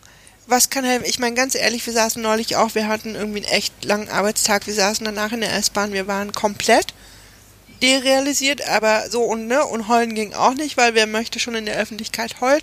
was 0.47 0.71
kann 0.71 0.85
helfen. 0.85 1.05
Ich 1.07 1.19
meine, 1.19 1.35
ganz 1.35 1.55
ehrlich, 1.55 1.85
wir 1.85 1.93
saßen 1.93 2.23
neulich 2.23 2.57
auch, 2.57 2.75
wir 2.75 2.89
hatten 2.89 3.15
irgendwie 3.15 3.45
einen 3.45 3.53
echt 3.53 3.85
langen 3.85 4.09
Arbeitstag, 4.09 4.67
wir 4.67 4.75
saßen 4.75 5.05
danach 5.05 5.33
in 5.33 5.41
der 5.41 5.55
S-Bahn, 5.55 5.93
wir 5.93 6.07
waren 6.07 6.33
komplett 6.33 6.95
derealisiert, 7.83 8.67
aber 8.69 9.11
so 9.11 9.23
und 9.23 9.47
ne, 9.47 9.65
und 9.65 9.89
heulen 9.89 10.15
ging 10.15 10.35
auch 10.35 10.55
nicht, 10.55 10.77
weil 10.77 10.95
wer 10.95 11.07
möchte 11.07 11.39
schon 11.39 11.55
in 11.55 11.67
der 11.67 11.77
Öffentlichkeit 11.77 12.41
heulen? 12.41 12.63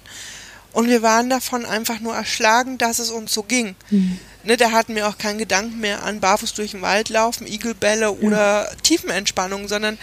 Und 0.73 0.89
wir 0.89 1.01
waren 1.01 1.29
davon 1.29 1.65
einfach 1.65 2.01
nur 2.01 2.13
erschlagen, 2.13 2.77
dass 2.77 2.99
es 2.99 3.09
uns 3.09 3.33
so 3.33 3.43
ging. 3.43 3.75
Mhm. 3.91 4.19
Ne, 4.45 4.57
da 4.57 4.71
hatten 4.71 4.93
wir 4.95 5.07
auch 5.07 5.17
keinen 5.17 5.39
Gedanken 5.39 5.79
mehr 5.79 6.03
an 6.03 6.19
barfuß 6.19 6.53
durch 6.53 6.71
den 6.71 6.83
Wald 6.83 7.09
laufen, 7.09 7.47
Igelbälle 7.47 8.11
oder 8.11 8.69
mhm. 8.71 8.81
Tiefenentspannung, 8.83 9.67
sondern 9.67 9.97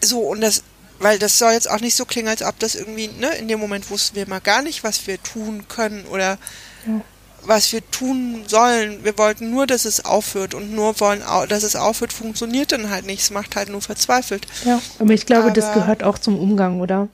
so 0.00 0.20
und 0.20 0.40
das, 0.40 0.62
weil 0.98 1.18
das 1.18 1.38
soll 1.38 1.52
jetzt 1.52 1.70
auch 1.70 1.80
nicht 1.80 1.94
so 1.94 2.06
klingen, 2.06 2.28
als 2.28 2.42
ob 2.42 2.58
das 2.58 2.74
irgendwie, 2.74 3.08
ne, 3.08 3.34
in 3.36 3.46
dem 3.46 3.60
Moment 3.60 3.90
wussten 3.90 4.16
wir 4.16 4.26
mal 4.26 4.40
gar 4.40 4.62
nicht, 4.62 4.84
was 4.84 5.06
wir 5.06 5.22
tun 5.22 5.66
können 5.68 6.06
oder 6.06 6.38
ja. 6.86 7.00
was 7.42 7.70
wir 7.72 7.88
tun 7.90 8.44
sollen. 8.46 9.04
Wir 9.04 9.18
wollten 9.18 9.50
nur, 9.50 9.66
dass 9.66 9.84
es 9.84 10.06
aufhört 10.06 10.54
und 10.54 10.72
nur 10.74 10.98
wollen, 10.98 11.22
dass 11.48 11.64
es 11.64 11.76
aufhört, 11.76 12.14
funktioniert 12.14 12.72
dann 12.72 12.88
halt 12.88 13.04
nicht. 13.04 13.20
Es 13.20 13.30
macht 13.30 13.54
halt 13.54 13.68
nur 13.68 13.82
verzweifelt. 13.82 14.46
Ja, 14.64 14.80
aber 14.98 15.12
ich 15.12 15.26
glaube, 15.26 15.44
aber, 15.44 15.52
das 15.52 15.74
gehört 15.74 16.02
auch 16.02 16.18
zum 16.18 16.38
Umgang, 16.38 16.80
oder? 16.80 17.08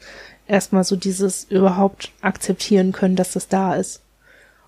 Erstmal 0.47 0.85
so 0.85 0.95
dieses 0.95 1.45
überhaupt 1.45 2.12
akzeptieren 2.20 2.93
können, 2.93 3.16
dass 3.16 3.33
das 3.33 3.49
da 3.49 3.75
ist. 3.75 4.03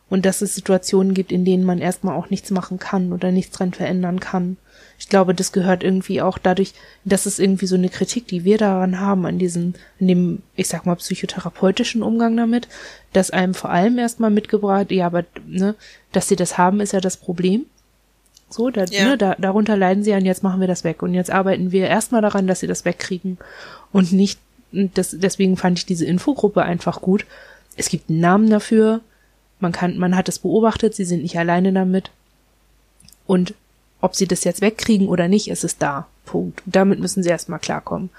Und 0.09 0.25
dass 0.25 0.43
es 0.43 0.55
Situationen 0.55 1.15
gibt, 1.15 1.33
in 1.33 1.45
denen 1.45 1.65
man 1.65 1.81
erstmal 1.81 2.17
auch 2.17 2.31
nichts 2.31 2.51
machen 2.51 2.79
kann 2.79 3.13
oder 3.13 3.33
nichts 3.33 3.57
dran 3.57 3.73
verändern 3.73 4.21
kann 4.21 4.57
ich 4.99 5.09
glaube, 5.09 5.35
das 5.35 5.53
gehört 5.53 5.83
irgendwie 5.83 6.23
auch 6.23 6.39
dadurch, 6.39 6.73
dass 7.05 7.27
es 7.27 7.39
irgendwie 7.39 7.67
so 7.67 7.75
eine 7.75 7.89
Kritik, 7.89 8.27
die 8.29 8.45
wir 8.45 8.57
daran 8.57 8.99
haben, 8.99 9.27
an 9.27 9.39
diesem, 9.39 9.75
an 10.01 10.09
dem, 10.09 10.43
ich 10.55 10.69
sag 10.69 10.87
mal, 10.87 10.97
psychotherapeutischen 10.97 12.03
Umgang 12.03 12.37
damit, 12.37 12.69
dass 13.13 13.31
einem 13.31 13.55
vor 13.55 13.71
allem 13.71 13.99
erstmal 13.99 14.31
mitgebracht, 14.31 14.91
ja, 14.91 15.07
aber, 15.07 15.25
ne, 15.47 15.75
dass 16.13 16.29
sie 16.29 16.37
das 16.37 16.57
haben, 16.57 16.81
ist 16.81 16.93
ja 16.93 17.01
das 17.01 17.19
Problem. 17.19 17.67
So, 18.49 18.71
da, 18.71 18.85
ja. 18.85 19.05
ne, 19.05 19.19
da, 19.19 19.35
darunter 19.35 19.77
leiden 19.77 20.03
sie 20.03 20.15
an, 20.15 20.25
jetzt 20.25 20.43
machen 20.43 20.61
wir 20.61 20.69
das 20.69 20.85
weg. 20.85 21.03
Und 21.03 21.15
jetzt 21.15 21.31
arbeiten 21.31 21.73
wir 21.73 21.89
erstmal 21.89 22.23
daran, 22.23 22.47
dass 22.47 22.61
sie 22.61 22.69
das 22.69 22.85
wegkriegen. 22.85 23.39
Und 23.93 24.13
nicht, 24.13 24.39
das, 24.73 25.15
deswegen 25.19 25.57
fand 25.57 25.79
ich 25.79 25.87
diese 25.87 26.07
Infogruppe 26.07 26.63
einfach 26.63 27.03
gut. 27.03 27.27
Es 27.77 27.91
gibt 27.91 28.09
einen 28.09 28.21
Namen 28.21 28.49
dafür. 28.49 29.01
Man 29.61 29.73
kann, 29.73 29.99
man 29.99 30.17
hat 30.17 30.29
es 30.29 30.39
beobachtet, 30.39 30.95
sie 30.95 31.05
sind 31.05 31.23
nicht 31.23 31.39
alleine 31.39 31.73
damit. 31.73 32.11
Und 33.27 33.55
ob 34.01 34.15
sie 34.15 34.27
das 34.27 34.45
jetzt 34.45 34.61
wegkriegen 34.61 35.09
oder 35.09 35.29
nicht, 35.29 35.49
ist 35.49 35.65
es 35.65 35.79
da. 35.79 36.07
Punkt. 36.25 36.61
damit 36.67 36.99
müssen 36.99 37.23
sie 37.23 37.29
erstmal 37.29 37.61
klarkommen. 37.61 38.11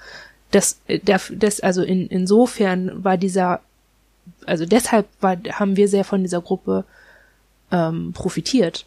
Das, 0.50 0.80
äh, 0.86 0.98
das, 0.98 1.60
also 1.60 1.82
in, 1.82 2.08
insofern 2.08 3.04
war 3.04 3.16
dieser, 3.18 3.60
also 4.46 4.64
deshalb 4.64 5.06
war, 5.20 5.36
haben 5.52 5.76
wir 5.76 5.88
sehr 5.88 6.04
von 6.04 6.22
dieser 6.22 6.40
Gruppe 6.40 6.84
ähm, 7.70 8.12
profitiert. 8.14 8.86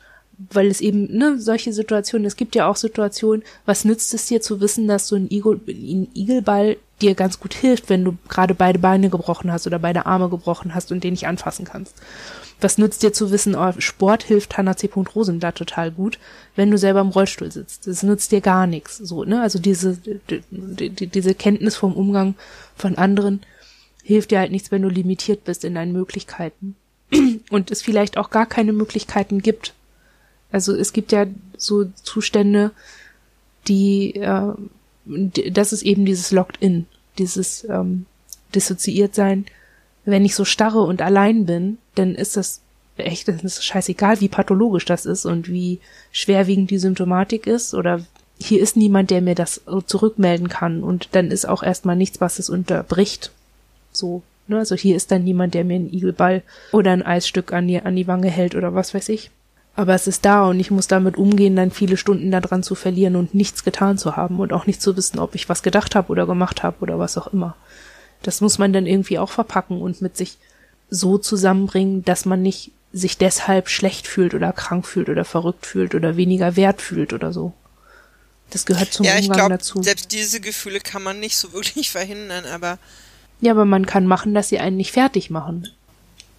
Weil 0.50 0.68
es 0.68 0.82
eben, 0.82 1.16
ne, 1.16 1.40
solche 1.40 1.72
Situationen, 1.72 2.26
es 2.26 2.36
gibt 2.36 2.56
ja 2.56 2.68
auch 2.68 2.76
Situationen, 2.76 3.44
was 3.66 3.86
nützt 3.86 4.12
es 4.16 4.26
dir 4.26 4.42
zu 4.42 4.60
wissen, 4.60 4.88
dass 4.88 5.08
so 5.08 5.16
ein, 5.16 5.30
Igel, 5.30 5.62
ein 5.68 6.08
Igelball 6.16 6.78
dir 7.02 7.16
ganz 7.16 7.40
gut 7.40 7.54
hilft, 7.54 7.90
wenn 7.90 8.04
du 8.04 8.18
gerade 8.30 8.54
beide 8.54 8.80
Beine 8.80 9.10
gebrochen 9.10 9.52
hast 9.52 9.68
oder 9.68 9.80
beide 9.80 10.06
Arme 10.06 10.30
gebrochen 10.30 10.74
hast 10.76 10.92
und 10.92 11.04
den 11.04 11.14
nicht 11.14 11.28
anfassen 11.28 11.66
kannst 11.66 11.96
was 12.64 12.78
nützt 12.78 13.04
dir 13.04 13.12
zu 13.12 13.32
wissen, 13.32 13.56
oh, 13.56 13.74
Sport 13.80 14.24
hilft 14.24 14.58
Hanna 14.58 14.78
C. 14.78 14.90
Rosenblatt 14.94 15.56
total 15.56 15.92
gut, 15.92 16.20
wenn 16.56 16.72
du 16.72 16.78
selber 16.78 17.02
im 17.02 17.10
Rollstuhl 17.10 17.52
sitzt. 17.52 17.88
Das 17.88 18.04
nützt 18.04 18.32
dir 18.32 18.42
gar 18.42 18.68
nichts. 18.68 18.98
So, 18.98 19.24
ne? 19.24 19.42
Also 19.42 19.60
diese, 19.60 19.98
die, 19.98 20.42
die, 20.90 21.08
diese 21.08 21.36
Kenntnis 21.36 21.76
vom 21.76 21.94
Umgang 21.94 22.36
von 22.76 22.98
anderen 22.98 23.42
hilft 24.04 24.32
dir 24.32 24.40
halt 24.40 24.52
nichts, 24.52 24.72
wenn 24.72 24.82
du 24.82 24.90
limitiert 24.90 25.44
bist 25.44 25.66
in 25.66 25.76
deinen 25.76 25.92
Möglichkeiten. 25.94 26.76
Und 27.50 27.72
es 27.72 27.82
vielleicht 27.82 28.18
auch 28.18 28.30
gar 28.30 28.46
keine 28.46 28.74
Möglichkeiten 28.74 29.42
gibt. 29.42 29.74
Also 30.52 30.76
es 30.76 30.94
gibt 30.94 31.12
ja 31.12 31.26
so 31.58 31.86
Zustände, 32.04 32.72
die, 33.68 34.16
äh, 34.16 34.54
das 35.06 35.74
ist 35.74 35.84
eben 35.84 36.06
dieses 36.06 36.32
Locked-in, 36.32 36.86
dieses 37.18 37.64
ähm, 37.66 38.06
dissoziiert 38.54 39.16
sein, 39.16 39.46
wenn 40.06 40.26
ich 40.26 40.36
so 40.36 40.46
starre 40.46 40.82
und 40.82 41.02
allein 41.02 41.46
bin, 41.46 41.78
dann 41.96 42.16
ist 42.16 42.38
das 42.38 42.62
echt, 42.98 43.28
das 43.28 43.44
ist 43.44 43.64
scheißegal, 43.64 44.22
wie 44.22 44.30
pathologisch 44.30 44.86
das 44.86 45.06
ist 45.06 45.26
und 45.26 45.50
wie 45.50 45.80
schwerwiegend 46.12 46.70
die 46.70 46.80
Symptomatik 46.80 47.48
ist 47.48 47.74
oder 47.74 48.06
hier 48.40 48.62
ist 48.62 48.76
niemand, 48.76 49.12
der 49.12 49.22
mir 49.22 49.36
das 49.36 49.62
zurückmelden 49.86 50.50
kann 50.50 50.84
und 50.84 51.10
dann 51.12 51.30
ist 51.30 51.48
auch 51.48 51.64
erstmal 51.64 51.96
nichts, 51.96 52.22
was 52.22 52.40
es 52.40 52.50
unterbricht. 52.50 53.32
So, 53.92 54.24
ne? 54.48 54.58
Also 54.58 54.76
hier 54.76 54.96
ist 54.96 55.12
dann 55.12 55.24
niemand, 55.24 55.54
der 55.54 55.64
mir 55.64 55.76
einen 55.76 55.94
Igelball 55.94 56.42
oder 56.72 56.92
ein 56.92 57.04
Eisstück 57.04 57.54
an 57.54 57.68
die, 57.68 57.80
an 57.80 57.96
die 57.96 58.08
Wange 58.08 58.30
hält 58.30 58.56
oder 58.56 58.74
was 58.74 58.94
weiß 58.94 59.10
ich. 59.10 59.30
Aber 59.76 59.94
es 59.94 60.08
ist 60.08 60.26
da 60.26 60.48
und 60.48 60.60
ich 60.60 60.70
muss 60.70 60.88
damit 60.88 61.18
umgehen, 61.18 61.56
dann 61.56 61.72
viele 61.72 61.96
Stunden 61.96 62.30
daran 62.30 62.62
zu 62.62 62.76
verlieren 62.76 63.16
und 63.16 63.34
nichts 63.34 63.64
getan 63.64 63.98
zu 63.98 64.18
haben 64.18 64.40
und 64.40 64.52
auch 64.52 64.68
nicht 64.68 64.82
zu 64.82 64.98
wissen, 64.98 65.18
ob 65.20 65.34
ich 65.34 65.48
was 65.48 65.64
gedacht 65.64 65.96
habe 65.96 66.10
oder 66.12 66.26
gemacht 66.26 66.62
habe 66.62 66.78
oder 66.82 67.00
was 67.00 67.18
auch 67.18 67.28
immer. 67.28 67.56
Das 68.22 68.42
muss 68.42 68.58
man 68.58 68.74
dann 68.74 68.86
irgendwie 68.86 69.18
auch 69.18 69.32
verpacken 69.32 69.82
und 69.82 70.02
mit 70.02 70.18
sich 70.18 70.38
so 70.90 71.18
zusammenbringen, 71.18 72.04
dass 72.04 72.26
man 72.26 72.42
nicht 72.42 72.72
sich 72.94 73.18
deshalb 73.18 73.70
schlecht 73.70 74.08
fühlt 74.08 74.34
oder 74.34 74.52
krank 74.52 74.86
fühlt 74.86 75.08
oder 75.08 75.24
verrückt 75.24 75.66
fühlt 75.66 75.96
oder 75.96 76.18
weniger 76.18 76.58
wert 76.58 76.82
fühlt 76.82 77.14
oder 77.14 77.32
so. 77.32 77.54
Das 78.50 78.66
gehört 78.66 78.92
zum 78.92 79.06
ja, 79.06 79.16
Umgang 79.16 79.38
glaub, 79.38 79.50
dazu. 79.50 79.82
Selbst 79.82 80.12
diese 80.12 80.42
Gefühle 80.42 80.82
kann 80.82 81.02
man 81.02 81.20
nicht 81.20 81.38
so 81.38 81.54
wirklich 81.54 81.90
verhindern, 81.92 82.46
aber. 82.46 82.78
Ja, 83.40 83.54
aber 83.54 83.66
man 83.66 83.86
kann 83.86 84.06
machen, 84.06 84.34
dass 84.34 84.50
sie 84.50 84.60
einen 84.60 84.78
nicht 84.78 84.92
fertig 84.92 85.30
machen. 85.30 85.70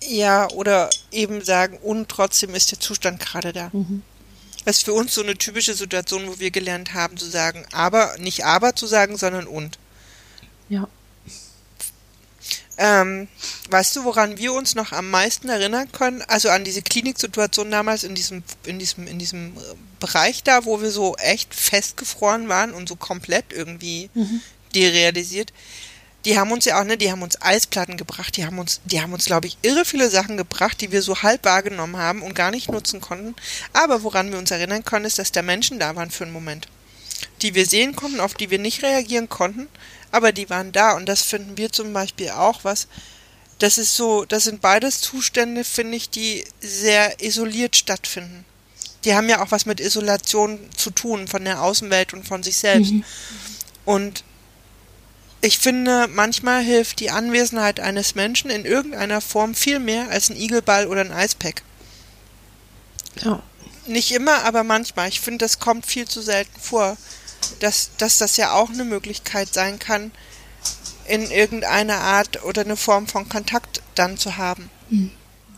Ja, 0.08 0.50
oder 0.50 0.90
eben 1.10 1.44
sagen, 1.44 1.78
und 1.78 2.08
trotzdem 2.08 2.54
ist 2.54 2.70
der 2.70 2.80
Zustand 2.80 3.20
gerade 3.20 3.52
da. 3.52 3.70
Mhm. 3.72 4.02
Das 4.64 4.78
ist 4.78 4.84
für 4.84 4.92
uns 4.92 5.14
so 5.14 5.22
eine 5.22 5.36
typische 5.36 5.74
Situation, 5.74 6.28
wo 6.28 6.38
wir 6.38 6.50
gelernt 6.50 6.94
haben 6.94 7.16
zu 7.16 7.26
sagen, 7.26 7.64
aber, 7.72 8.16
nicht 8.18 8.44
aber 8.44 8.76
zu 8.76 8.86
sagen, 8.86 9.16
sondern 9.16 9.46
und. 9.46 9.78
Ja. 10.68 10.88
Ähm, 12.78 13.28
weißt 13.70 13.96
du, 13.96 14.04
woran 14.04 14.38
wir 14.38 14.52
uns 14.52 14.74
noch 14.74 14.92
am 14.92 15.10
meisten 15.10 15.48
erinnern 15.48 15.90
können? 15.92 16.22
Also 16.22 16.48
an 16.48 16.64
diese 16.64 16.82
Kliniksituation 16.82 17.70
damals 17.70 18.02
in 18.02 18.14
diesem, 18.14 18.42
in 18.64 18.78
diesem, 18.78 19.06
in 19.06 19.18
diesem 19.18 19.56
äh, 19.56 19.60
Bereich 20.00 20.42
da, 20.42 20.64
wo 20.64 20.80
wir 20.80 20.90
so 20.90 21.14
echt 21.16 21.54
festgefroren 21.54 22.48
waren 22.48 22.72
und 22.72 22.88
so 22.88 22.96
komplett 22.96 23.52
irgendwie 23.52 24.10
mhm. 24.14 24.40
derealisiert. 24.74 25.52
Die 26.24 26.38
haben 26.38 26.52
uns 26.52 26.64
ja 26.64 26.80
auch, 26.80 26.84
ne, 26.84 26.96
die 26.96 27.10
haben 27.10 27.22
uns 27.22 27.40
Eisplatten 27.42 27.96
gebracht, 27.96 28.36
die 28.36 28.46
haben 28.46 28.58
uns, 28.58 28.80
die 28.84 29.00
haben 29.00 29.12
uns, 29.12 29.24
glaube 29.24 29.48
ich, 29.48 29.58
irre 29.62 29.84
viele 29.84 30.08
Sachen 30.08 30.36
gebracht, 30.36 30.80
die 30.80 30.92
wir 30.92 31.02
so 31.02 31.22
halb 31.22 31.44
wahrgenommen 31.44 31.96
haben 31.96 32.22
und 32.22 32.34
gar 32.34 32.50
nicht 32.50 32.70
nutzen 32.70 33.00
konnten. 33.00 33.34
Aber 33.72 34.04
woran 34.04 34.30
wir 34.30 34.38
uns 34.38 34.50
erinnern 34.52 34.84
können, 34.84 35.04
ist, 35.04 35.18
dass 35.18 35.32
da 35.32 35.42
Menschen 35.42 35.80
da 35.80 35.96
waren 35.96 36.10
für 36.10 36.24
einen 36.24 36.32
Moment. 36.32 36.68
Die 37.40 37.54
wir 37.54 37.66
sehen 37.66 37.96
konnten, 37.96 38.20
auf 38.20 38.34
die 38.34 38.50
wir 38.50 38.58
nicht 38.58 38.82
reagieren 38.82 39.28
konnten, 39.28 39.68
aber 40.12 40.32
die 40.32 40.48
waren 40.48 40.70
da 40.70 40.92
und 40.92 41.06
das 41.06 41.22
finden 41.22 41.56
wir 41.56 41.72
zum 41.72 41.92
Beispiel 41.92 42.30
auch 42.30 42.62
was. 42.62 42.86
Das 43.58 43.78
ist 43.78 43.96
so, 43.96 44.24
das 44.24 44.44
sind 44.44 44.60
beides 44.60 45.00
Zustände, 45.00 45.64
finde 45.64 45.96
ich, 45.96 46.10
die 46.10 46.44
sehr 46.60 47.22
isoliert 47.22 47.76
stattfinden. 47.76 48.44
Die 49.04 49.14
haben 49.14 49.28
ja 49.28 49.42
auch 49.42 49.50
was 49.50 49.66
mit 49.66 49.80
Isolation 49.80 50.58
zu 50.76 50.90
tun 50.90 51.26
von 51.26 51.44
der 51.44 51.62
Außenwelt 51.62 52.12
und 52.12 52.26
von 52.26 52.42
sich 52.42 52.56
selbst. 52.56 52.92
Mhm. 52.92 53.04
Und 53.84 54.24
ich 55.42 55.58
finde, 55.58 56.08
manchmal 56.08 56.62
hilft 56.62 57.00
die 57.00 57.10
Anwesenheit 57.10 57.80
eines 57.80 58.14
Menschen 58.14 58.50
in 58.50 58.64
irgendeiner 58.64 59.20
Form 59.20 59.54
viel 59.54 59.78
mehr 59.78 60.08
als 60.08 60.30
ein 60.30 60.36
Igelball 60.36 60.86
oder 60.86 61.02
ein 61.02 61.12
Eispack. 61.12 61.62
Ja. 63.22 63.42
Nicht 63.86 64.12
immer, 64.12 64.44
aber 64.44 64.64
manchmal. 64.64 65.08
Ich 65.08 65.20
finde, 65.20 65.44
das 65.44 65.58
kommt 65.58 65.84
viel 65.84 66.08
zu 66.08 66.22
selten 66.22 66.58
vor 66.58 66.96
dass, 67.60 67.90
dass 67.98 68.18
das 68.18 68.36
ja 68.36 68.52
auch 68.52 68.70
eine 68.70 68.84
Möglichkeit 68.84 69.52
sein 69.52 69.78
kann, 69.78 70.10
in 71.06 71.30
irgendeiner 71.30 71.98
Art 71.98 72.44
oder 72.44 72.62
eine 72.62 72.76
Form 72.76 73.06
von 73.06 73.28
Kontakt 73.28 73.82
dann 73.94 74.16
zu 74.16 74.36
haben. 74.36 74.70
Mhm. 74.90 75.10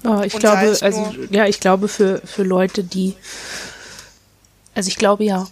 Oh, 0.05 0.21
ich 0.23 0.35
Und 0.35 0.41
glaube, 0.41 0.77
also 0.81 1.15
ja, 1.31 1.47
ich 1.47 1.61
glaube 1.61 1.89
für, 1.89 2.21
für 2.25 2.43
Leute, 2.43 2.85
die 2.85 3.15
also 4.75 4.89
ich 4.89 4.97
glaube 4.97 5.25
ja. 5.25 5.49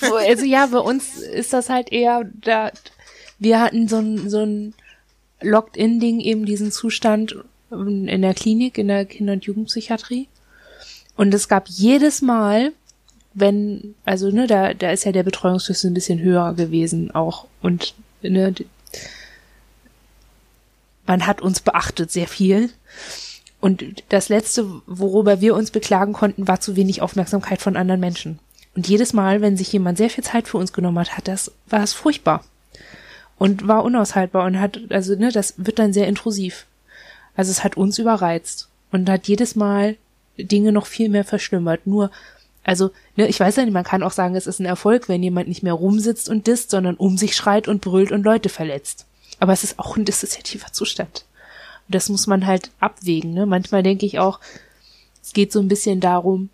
Also 0.00 0.44
ja, 0.44 0.66
bei 0.66 0.78
uns 0.78 1.18
ist 1.18 1.52
das 1.52 1.68
halt 1.68 1.92
eher 1.92 2.24
da 2.40 2.70
wir 3.38 3.60
hatten 3.60 3.88
so 3.88 3.98
ein 3.98 4.28
so 4.28 4.40
ein 4.44 4.74
Locked-in-Ding, 5.40 6.20
eben 6.20 6.46
diesen 6.46 6.72
Zustand 6.72 7.36
in 7.70 8.22
der 8.22 8.34
Klinik, 8.34 8.78
in 8.78 8.88
der 8.88 9.04
Kinder- 9.04 9.34
und 9.34 9.44
Jugendpsychiatrie. 9.44 10.26
Und 11.16 11.34
es 11.34 11.48
gab 11.48 11.68
jedes 11.68 12.22
Mal, 12.22 12.72
wenn, 13.34 13.94
also 14.04 14.30
ne, 14.30 14.46
da, 14.46 14.74
da 14.74 14.90
ist 14.90 15.04
ja 15.04 15.12
der 15.12 15.22
Betreuungsschlüssel 15.22 15.90
ein 15.90 15.94
bisschen 15.94 16.20
höher 16.20 16.54
gewesen 16.54 17.10
auch 17.12 17.46
und 17.62 17.94
ne, 18.22 18.54
man 21.06 21.26
hat 21.26 21.40
uns 21.40 21.60
beachtet 21.60 22.10
sehr 22.10 22.28
viel. 22.28 22.70
Und 23.60 23.84
das 24.10 24.28
letzte, 24.28 24.68
worüber 24.86 25.40
wir 25.40 25.54
uns 25.54 25.70
beklagen 25.70 26.12
konnten, 26.12 26.46
war 26.46 26.60
zu 26.60 26.76
wenig 26.76 27.02
Aufmerksamkeit 27.02 27.60
von 27.60 27.76
anderen 27.76 28.00
Menschen. 28.00 28.38
Und 28.78 28.86
jedes 28.86 29.12
Mal, 29.12 29.40
wenn 29.40 29.56
sich 29.56 29.72
jemand 29.72 29.98
sehr 29.98 30.08
viel 30.08 30.22
Zeit 30.22 30.46
für 30.46 30.56
uns 30.56 30.72
genommen 30.72 31.00
hat, 31.00 31.16
hat 31.16 31.26
das, 31.26 31.50
war 31.66 31.82
es 31.82 31.94
furchtbar. 31.94 32.44
Und 33.36 33.66
war 33.66 33.82
unaushaltbar 33.82 34.46
und 34.46 34.60
hat, 34.60 34.78
also, 34.90 35.16
ne, 35.16 35.32
das 35.32 35.54
wird 35.56 35.80
dann 35.80 35.92
sehr 35.92 36.06
intrusiv. 36.06 36.64
Also 37.34 37.50
es 37.50 37.64
hat 37.64 37.76
uns 37.76 37.98
überreizt 37.98 38.68
und 38.92 39.10
hat 39.10 39.26
jedes 39.26 39.56
Mal 39.56 39.96
Dinge 40.36 40.70
noch 40.70 40.86
viel 40.86 41.08
mehr 41.08 41.24
verschlimmert. 41.24 41.88
Nur 41.88 42.12
Also, 42.62 42.92
ne, 43.16 43.26
ich 43.26 43.40
weiß 43.40 43.56
ja 43.56 43.64
nicht, 43.64 43.74
man 43.74 43.82
kann 43.82 44.04
auch 44.04 44.12
sagen, 44.12 44.36
es 44.36 44.46
ist 44.46 44.60
ein 44.60 44.64
Erfolg, 44.64 45.08
wenn 45.08 45.24
jemand 45.24 45.48
nicht 45.48 45.64
mehr 45.64 45.72
rumsitzt 45.72 46.28
und 46.28 46.46
disst, 46.46 46.70
sondern 46.70 46.94
um 46.94 47.18
sich 47.18 47.34
schreit 47.34 47.66
und 47.66 47.80
brüllt 47.80 48.12
und 48.12 48.22
Leute 48.22 48.48
verletzt. 48.48 49.06
Aber 49.40 49.52
es 49.52 49.64
ist 49.64 49.80
auch 49.80 49.96
ein 49.96 50.04
dissoziativer 50.04 50.72
Zustand. 50.72 51.24
Und 51.88 51.96
das 51.96 52.10
muss 52.10 52.28
man 52.28 52.46
halt 52.46 52.70
abwägen. 52.78 53.34
Ne? 53.34 53.44
Manchmal 53.44 53.82
denke 53.82 54.06
ich 54.06 54.20
auch, 54.20 54.38
es 55.20 55.32
geht 55.32 55.50
so 55.50 55.58
ein 55.58 55.66
bisschen 55.66 55.98
darum, 55.98 56.50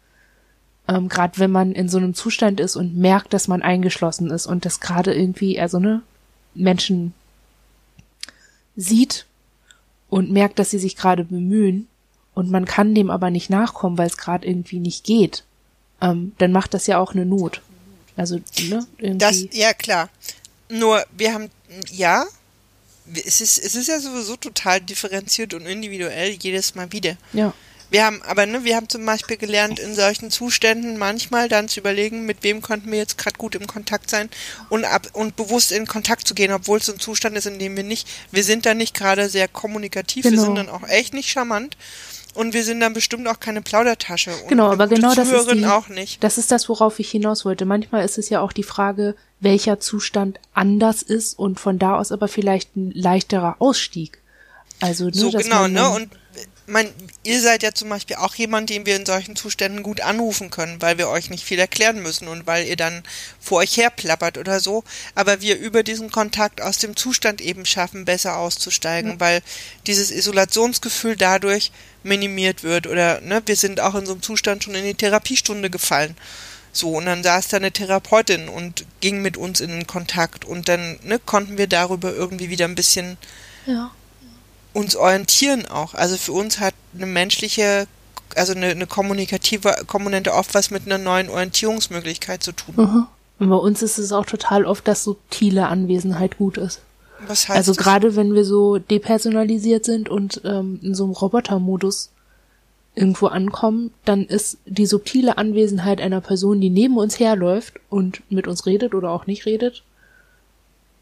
ähm, 0.89 1.09
gerade 1.09 1.39
wenn 1.39 1.51
man 1.51 1.73
in 1.73 1.89
so 1.89 1.99
einem 1.99 2.15
Zustand 2.15 2.61
ist 2.61 2.77
und 2.77 2.97
merkt, 2.97 3.33
dass 3.33 3.49
man 3.49 3.63
eingeschlossen 3.63 4.31
ist 4.31 4.47
und 4.47 4.65
das 4.65 4.81
gerade 4.81 5.15
irgendwie, 5.15 5.59
also 5.59 5.79
ne, 5.79 6.03
Menschen 6.55 7.15
sieht 8.77 9.27
und 10.11 10.31
merkt, 10.31 10.59
dass 10.59 10.71
sie 10.71 10.79
sich 10.79 10.97
gerade 10.97 11.25
bemühen 11.25 11.89
und 12.35 12.51
man 12.51 12.65
kann 12.65 12.95
dem 12.95 13.11
aber 13.11 13.31
nicht 13.31 13.51
nachkommen, 13.51 13.97
weil 13.97 14.09
es 14.09 14.17
gerade 14.17 14.47
irgendwie 14.47 14.81
nicht 14.81 15.05
geht, 15.05 15.45
ähm, 16.01 16.33
dann 16.39 16.53
macht 16.53 16.75
das 16.75 16.87
ja 16.87 16.99
auch 16.99 17.13
eine 17.13 17.25
Not. 17.25 17.63
Also, 18.17 18.37
ne, 18.69 18.87
irgendwie. 18.99 19.19
Das, 19.19 19.45
ja, 19.53 19.73
klar. 19.73 20.09
Nur, 20.69 21.05
wir 21.17 21.35
haben, 21.35 21.51
ja, 21.91 22.25
es 23.13 23.41
ist, 23.41 23.59
es 23.59 23.75
ist 23.75 23.89
ja 23.89 24.01
sowieso 24.01 24.37
total 24.37 24.81
differenziert 24.81 25.55
und 25.55 25.67
individuell 25.67 26.31
jedes 26.31 26.75
Mal 26.75 26.91
wieder. 26.93 27.17
Ja. 27.33 27.53
Wir 27.95 28.07
haben, 28.07 28.23
aber 28.23 28.45
ne, 28.45 28.65
wir 28.65 28.75
haben 28.75 28.89
zum 28.89 29.07
Beispiel 29.07 29.37
gelernt, 29.37 29.79
in 29.79 29.95
solchen 29.95 30.33
Zuständen 30.33 30.99
manchmal 30.99 31.49
dann 31.49 31.69
zu 31.69 31.79
überlegen, 31.79 32.27
mit 32.27 32.43
wem 32.43 32.61
konnten 32.61 32.91
wir 32.91 32.99
jetzt 32.99 33.19
gerade 33.19 33.39
gut 33.39 33.55
im 33.55 33.69
Kontakt 33.69 34.11
sein 34.11 34.31
und 34.69 34.85
ab 34.85 35.07
und 35.13 35.37
bewusst 35.37 35.71
in 35.71 35.87
Kontakt 35.87 36.27
zu 36.27 36.35
gehen, 36.35 36.51
obwohl 36.51 36.79
es 36.79 36.87
so 36.87 36.93
ein 36.93 36.99
Zustand 36.99 37.37
ist, 37.37 37.47
in 37.47 37.61
dem 37.61 37.77
wir 37.77 37.85
nicht, 37.85 38.09
wir 38.33 38.43
sind 38.43 38.67
dann 38.67 38.79
nicht 38.79 38.95
gerade 38.97 39.29
sehr 39.29 39.47
kommunikativ, 39.47 40.25
Genau. 40.25 40.35
wir 40.35 40.41
sind 40.45 40.57
dann 40.57 40.71
auch 40.71 40.83
echt 40.89 41.15
nicht 41.15 41.31
charmant 41.31 41.77
und 42.35 42.53
wir 42.53 42.65
sind 42.65 42.81
dann 42.81 42.95
bestimmt 42.95 43.29
auch 43.29 43.39
keine 43.39 43.63
Plaudertasche. 43.63 44.33
Und 44.43 44.49
Genau, 44.49 44.73
aber 44.73 44.89
genau 44.89 45.15
das 45.15 45.31
ist 45.31 45.53
die, 45.53 45.65
auch 45.65 45.87
nicht. 45.87 46.25
Das 46.25 46.37
ist 46.37 46.51
das, 46.51 46.69
worauf 46.69 46.99
ich 46.99 47.13
hinaus 47.13 47.45
wollte. 47.45 47.65
Manchmal 47.65 48.05
ist 48.05 48.19
es 48.19 48.29
ja 48.29 48.41
auch 48.41 48.51
die 48.53 48.65
Frage, 48.65 49.15
welcher 49.39 49.79
Zustand 49.79 50.41
anders 50.53 51.03
ist 51.03 51.39
und 51.39 51.61
von 51.61 51.79
da 51.79 51.97
aus 51.97 52.11
aber 52.11 52.27
vielleicht 52.27 52.75
ein 52.75 52.91
leichterer 52.91 53.55
Ausstieg. 53.61 54.19
Also, 54.81 55.05
ne, 55.05 55.15
So 55.15 55.31
genau, 55.31 55.69
ne? 55.69 55.89
Und 55.91 56.09
mein, 56.67 56.91
ihr 57.23 57.41
seid 57.41 57.63
ja 57.63 57.73
zum 57.73 57.91
Beispiel 57.91 58.17
auch 58.17 58.35
jemand, 58.35 58.71
den 58.71 58.87
wir 58.87 58.97
in 58.97 59.05
solchen 59.05 59.37
Zuständen 59.37 59.83
gut 59.83 60.01
anrufen 60.01 60.51
können, 60.51 60.81
weil 60.81 60.97
wir 60.97 61.09
euch 61.09 61.29
nicht 61.29 61.45
viel 61.45 61.59
erklären 61.59 62.03
müssen 62.03 62.27
und 62.29 62.47
weil 62.47 62.67
ihr 62.67 62.77
dann 62.77 63.03
vor 63.39 63.59
euch 63.59 63.77
herplappert 63.77 64.39
oder 64.39 64.61
so. 64.61 64.83
Aber 65.15 65.41
wir 65.41 65.59
über 65.59 65.83
diesen 65.83 66.11
Kontakt 66.11 66.63
aus 66.63 66.79
dem 66.79 66.97
Zustand 66.97 67.41
eben 67.41 67.67
schaffen, 67.67 68.05
besser 68.05 68.39
auszusteigen, 68.39 69.21
weil 69.21 69.43
dieses 69.87 70.11
Isolationsgefühl 70.11 71.17
dadurch 71.17 71.71
minimiert 72.03 72.63
wird. 72.63 72.87
Oder 72.87 73.21
ne, 73.21 73.43
wir 73.45 73.57
sind 73.57 73.81
auch 73.81 73.95
in 73.95 74.07
so 74.07 74.13
einem 74.13 74.23
Zustand 74.23 74.65
schon 74.65 74.75
in 74.75 74.85
die 74.85 74.95
Therapiestunde 74.95 75.69
gefallen. 75.69 76.17
So, 76.73 76.97
und 76.97 77.07
dann 77.07 77.23
saß 77.23 77.49
da 77.49 77.59
eine 77.59 77.71
Therapeutin 77.71 78.49
und 78.49 78.85
ging 79.01 79.23
mit 79.23 79.37
uns 79.37 79.61
in 79.61 79.71
den 79.71 79.87
Kontakt 79.87 80.45
und 80.45 80.69
dann 80.69 80.99
ne, 81.03 81.21
konnten 81.21 81.57
wir 81.57 81.69
darüber 81.69 82.13
irgendwie 82.13 82.51
wieder 82.51 82.65
ein 82.65 82.75
bisschen 82.75 83.17
ja. 83.67 83.93
Uns 84.75 84.97
orientieren 84.97 85.67
auch. 85.67 85.95
Also 85.95 86.17
für 86.17 86.33
uns 86.33 86.61
hat 86.61 86.75
eine 86.95 87.07
menschliche, 87.07 87.87
also 88.37 88.53
eine, 88.53 88.67
eine 88.67 88.87
kommunikative 88.87 89.85
Komponente 89.87 90.35
oft 90.35 90.55
was 90.55 90.71
mit 90.71 90.85
einer 90.87 90.99
neuen 90.99 91.31
Orientierungsmöglichkeit 91.31 92.43
zu 92.43 92.53
tun. 92.53 92.75
Mhm. 92.77 93.07
Und 93.39 93.49
bei 93.51 93.57
uns 93.57 93.83
ist 93.83 93.99
es 93.99 94.13
auch 94.13 94.27
total 94.27 94.65
oft, 94.67 94.87
dass 94.87 95.05
subtile 95.05 95.67
Anwesenheit 95.69 96.39
gut 96.39 96.59
ist. 96.59 96.81
Was 97.27 97.49
heißt 97.49 97.57
Also 97.57 97.73
das? 97.73 97.83
gerade 97.83 98.17
wenn 98.17 98.35
wir 98.35 98.45
so 98.45 98.79
depersonalisiert 98.79 99.85
sind 99.85 100.09
und 100.09 100.43
ähm, 100.45 100.79
in 100.83 100.95
so 100.95 101.05
einem 101.05 101.15
Robotermodus 101.15 102.11
irgendwo 102.95 103.27
ankommen, 103.27 103.93
dann 104.05 104.25
ist 104.25 104.59
die 104.67 104.87
subtile 104.87 105.37
Anwesenheit 105.37 106.01
einer 106.01 106.21
Person, 106.21 106.61
die 106.61 106.71
neben 106.71 106.97
uns 106.97 107.19
herläuft 107.19 107.75
und 107.91 108.23
mit 108.31 108.47
uns 108.47 108.67
redet 108.67 108.95
oder 108.95 109.11
auch 109.11 109.27
nicht 109.27 109.47
redet, 109.47 109.83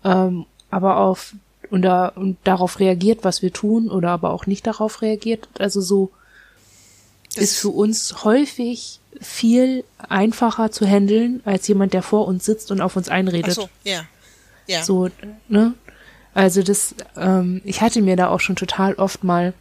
ähm, 0.05 0.47
aber 0.71 0.99
auf 0.99 1.35
und, 1.73 1.83
da, 1.83 2.09
und 2.09 2.37
darauf 2.45 2.79
reagiert, 2.79 3.25
was 3.25 3.43
wir 3.43 3.53
tun 3.53 3.89
oder 3.91 4.11
aber 4.11 4.31
auch 4.31 4.47
nicht 4.47 4.67
darauf 4.67 5.03
reagiert. 5.03 5.49
Also 5.59 5.81
so 5.81 6.11
Das- 7.35 7.45
ist 7.45 7.59
für 7.59 7.71
uns 7.71 8.23
häufig 8.25 9.01
viel 9.21 9.85
einfacher 10.09 10.71
zu 10.71 10.87
handeln 10.87 11.41
als 11.45 11.67
jemand, 11.69 11.93
der 11.95 12.03
vor 12.03 12.27
uns 12.29 12.45
sitzt 12.45 12.71
und 12.71 12.81
auf 12.81 12.95
uns 12.97 13.09
Ach 13.09 13.15
einredet. 13.15 13.55
so, 13.55 13.69
ja. 13.85 14.05
Ja. 14.67 14.85
So, 14.85 15.09
ne? 15.49 15.75
Also 16.35 16.63
das, 16.63 16.95
ähm, 17.17 17.61
ich 17.65 17.81
hatte 17.83 18.01
mir 18.01 18.17
da 18.17 18.29
auch 18.29 18.41
schon 18.41 18.57
total 18.57 18.95
oft 18.95 19.25
mal 19.25 19.53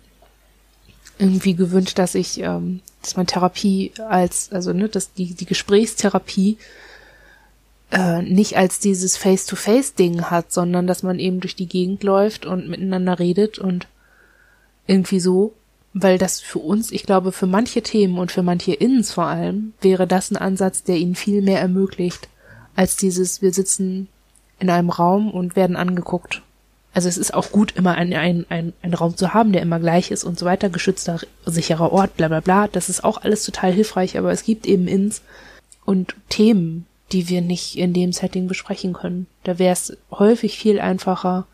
irgendwie 1.18 1.54
gewünscht, 1.54 1.98
dass 2.00 2.16
ich, 2.16 2.40
ähm, 2.40 2.82
dass 3.02 3.16
man 3.18 3.28
Therapie 3.28 3.92
als, 4.08 4.52
also 4.52 4.72
ne, 4.74 4.88
dass 4.90 5.14
die, 5.14 5.34
die 5.34 5.46
Gesprächstherapie 5.46 6.58
äh, 7.92 8.22
nicht 8.22 8.58
als 8.58 8.80
dieses 8.80 9.18
Face-to-Face-Ding 9.18 10.24
hat, 10.26 10.52
sondern 10.52 10.88
dass 10.88 11.04
man 11.04 11.20
eben 11.20 11.40
durch 11.42 11.56
die 11.56 11.68
Gegend 11.68 12.04
läuft 12.04 12.46
und 12.46 12.70
miteinander 12.70 13.20
redet 13.20 13.60
und 13.60 13.88
irgendwie 14.88 15.20
so, 15.20 15.54
weil 15.94 16.18
das 16.18 16.40
für 16.40 16.60
uns, 16.60 16.92
ich 16.92 17.04
glaube, 17.04 17.32
für 17.32 17.48
manche 17.48 17.82
Themen 17.82 18.18
und 18.18 18.32
für 18.32 18.44
manche 18.44 18.74
Innens 18.74 19.12
vor 19.12 19.26
allem, 19.26 19.74
wäre 19.82 20.08
das 20.08 20.32
ein 20.32 20.38
Ansatz, 20.38 20.84
der 20.84 20.96
ihnen 20.96 21.16
viel 21.16 21.42
mehr 21.42 21.60
ermöglicht, 21.60 22.30
als 22.76 22.96
dieses, 22.96 23.42
wir 23.42 23.54
sitzen 23.54 24.08
in 24.60 24.70
einem 24.70 24.90
Raum 24.90 25.32
und 25.32 25.56
werden 25.56 25.76
angeguckt. 25.76 26.42
Also 26.94 27.10
es 27.10 27.18
ist 27.18 27.34
auch 27.34 27.52
gut, 27.52 27.74
immer 27.76 27.96
ein, 27.96 28.14
ein, 28.14 28.46
ein, 28.50 28.74
ein 28.82 28.94
Raum 28.94 29.16
zu 29.16 29.34
haben, 29.34 29.54
der 29.54 29.62
immer 29.62 29.80
gleich 29.80 30.12
ist 30.12 30.24
und 30.24 30.38
so 30.38 30.46
weiter, 30.46 30.70
geschützter, 30.70 31.20
sicherer 31.46 31.92
Ort, 31.92 32.18
bla 32.18 32.28
bla 32.28 32.42
bla. 32.42 32.68
Das 32.68 32.90
ist 32.90 33.04
auch 33.04 33.22
alles 33.22 33.46
total 33.46 33.72
hilfreich, 33.72 34.18
aber 34.18 34.32
es 34.32 34.44
gibt 34.44 34.66
eben 34.66 34.88
Ins 34.88 35.22
und 35.86 36.16
Themen, 36.30 36.86
die 37.12 37.30
wir 37.30 37.42
nicht 37.42 37.78
in 37.78 37.94
dem 37.94 38.14
Setting 38.14 38.48
besprechen 38.48 38.94
können. 38.94 39.28
Da 39.44 39.60
wäre 39.60 39.74
es 39.74 39.98
häufig 40.12 40.58
viel 40.58 40.80
einfacher, 40.80 41.46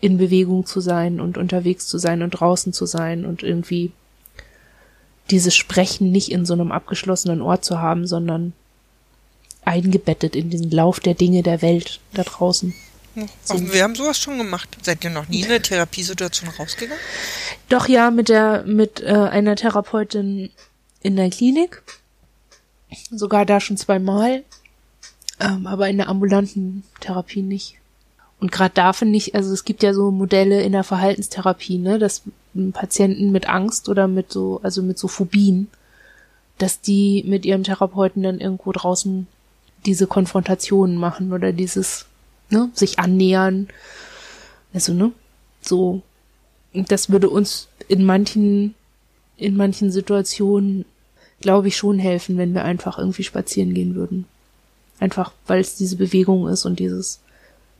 in 0.00 0.18
Bewegung 0.18 0.66
zu 0.66 0.80
sein 0.80 1.20
und 1.20 1.38
unterwegs 1.38 1.86
zu 1.86 1.98
sein 1.98 2.22
und 2.22 2.30
draußen 2.30 2.72
zu 2.72 2.86
sein 2.86 3.24
und 3.24 3.42
irgendwie 3.42 3.92
dieses 5.30 5.54
Sprechen 5.54 6.10
nicht 6.10 6.30
in 6.32 6.44
so 6.44 6.54
einem 6.54 6.72
abgeschlossenen 6.72 7.40
Ort 7.40 7.64
zu 7.64 7.78
haben, 7.78 8.06
sondern 8.06 8.52
eingebettet 9.64 10.34
in 10.34 10.50
den 10.50 10.70
Lauf 10.70 10.98
der 10.98 11.14
Dinge 11.14 11.42
der 11.42 11.62
Welt 11.62 12.00
da 12.14 12.24
draußen. 12.24 12.74
Auch 13.48 13.60
wir 13.60 13.82
haben 13.82 13.94
sowas 13.94 14.18
schon 14.18 14.38
gemacht. 14.38 14.76
Seid 14.82 15.04
ihr 15.04 15.10
noch 15.10 15.28
nie 15.28 15.40
in 15.40 15.46
eine 15.46 15.60
Therapiesituation 15.60 16.50
rausgegangen? 16.50 17.00
Doch 17.68 17.86
ja, 17.86 18.10
mit 18.10 18.28
der, 18.28 18.64
mit 18.64 19.00
äh, 19.02 19.12
einer 19.12 19.54
Therapeutin 19.54 20.50
in 21.02 21.16
der 21.16 21.30
Klinik. 21.30 21.82
Sogar 23.10 23.44
da 23.44 23.60
schon 23.60 23.76
zweimal. 23.76 24.42
Ähm, 25.40 25.66
aber 25.66 25.88
in 25.88 25.96
der 25.96 26.08
ambulanten 26.08 26.84
Therapie 27.00 27.42
nicht. 27.42 27.76
Und 28.40 28.50
gerade 28.50 28.74
da 28.74 28.92
finde 28.92 29.16
ich, 29.16 29.34
also 29.34 29.52
es 29.52 29.64
gibt 29.64 29.82
ja 29.82 29.94
so 29.94 30.10
Modelle 30.10 30.62
in 30.62 30.72
der 30.72 30.84
Verhaltenstherapie, 30.84 31.78
ne, 31.78 31.98
dass 31.98 32.22
Patienten 32.72 33.30
mit 33.30 33.48
Angst 33.48 33.88
oder 33.88 34.08
mit 34.08 34.32
so, 34.32 34.60
also 34.62 34.82
mit 34.82 34.98
so 34.98 35.08
Phobien, 35.08 35.68
dass 36.58 36.80
die 36.80 37.24
mit 37.26 37.46
ihrem 37.46 37.62
Therapeuten 37.62 38.22
dann 38.22 38.40
irgendwo 38.40 38.72
draußen 38.72 39.26
diese 39.86 40.06
Konfrontationen 40.06 40.96
machen 40.96 41.32
oder 41.32 41.52
dieses, 41.52 42.06
ne, 42.50 42.70
sich 42.74 42.98
annähern. 42.98 43.68
Also, 44.74 44.92
ne, 44.92 45.12
so 45.60 46.02
das 46.72 47.10
würde 47.10 47.28
uns 47.28 47.68
in 47.88 48.04
manchen, 48.04 48.74
in 49.36 49.56
manchen 49.56 49.90
Situationen, 49.90 50.84
glaube 51.40 51.68
ich, 51.68 51.76
schon 51.76 51.98
helfen, 51.98 52.38
wenn 52.38 52.54
wir 52.54 52.64
einfach 52.64 52.98
irgendwie 52.98 53.24
spazieren 53.24 53.74
gehen 53.74 53.94
würden. 53.94 54.26
Einfach, 54.98 55.32
weil 55.46 55.60
es 55.60 55.76
diese 55.76 55.96
Bewegung 55.96 56.48
ist 56.48 56.64
und 56.64 56.78
dieses, 56.78 57.20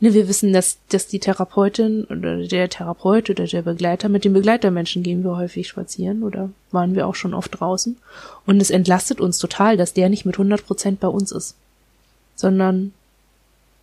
ne, 0.00 0.12
wir 0.12 0.28
wissen, 0.28 0.52
dass, 0.52 0.78
dass 0.88 1.06
die 1.06 1.20
Therapeutin 1.20 2.04
oder 2.04 2.46
der 2.46 2.68
Therapeut 2.68 3.30
oder 3.30 3.46
der 3.46 3.62
Begleiter, 3.62 4.08
mit 4.08 4.24
den 4.24 4.32
Begleitermenschen 4.32 5.02
gehen 5.02 5.22
wir 5.24 5.36
häufig 5.36 5.68
spazieren 5.68 6.22
oder 6.22 6.50
waren 6.72 6.94
wir 6.94 7.06
auch 7.06 7.14
schon 7.14 7.34
oft 7.34 7.60
draußen. 7.60 7.96
Und 8.44 8.60
es 8.60 8.70
entlastet 8.70 9.20
uns 9.20 9.38
total, 9.38 9.76
dass 9.76 9.94
der 9.94 10.08
nicht 10.08 10.24
mit 10.24 10.34
100 10.34 10.66
Prozent 10.66 11.00
bei 11.00 11.08
uns 11.08 11.30
ist, 11.30 11.54
sondern 12.34 12.92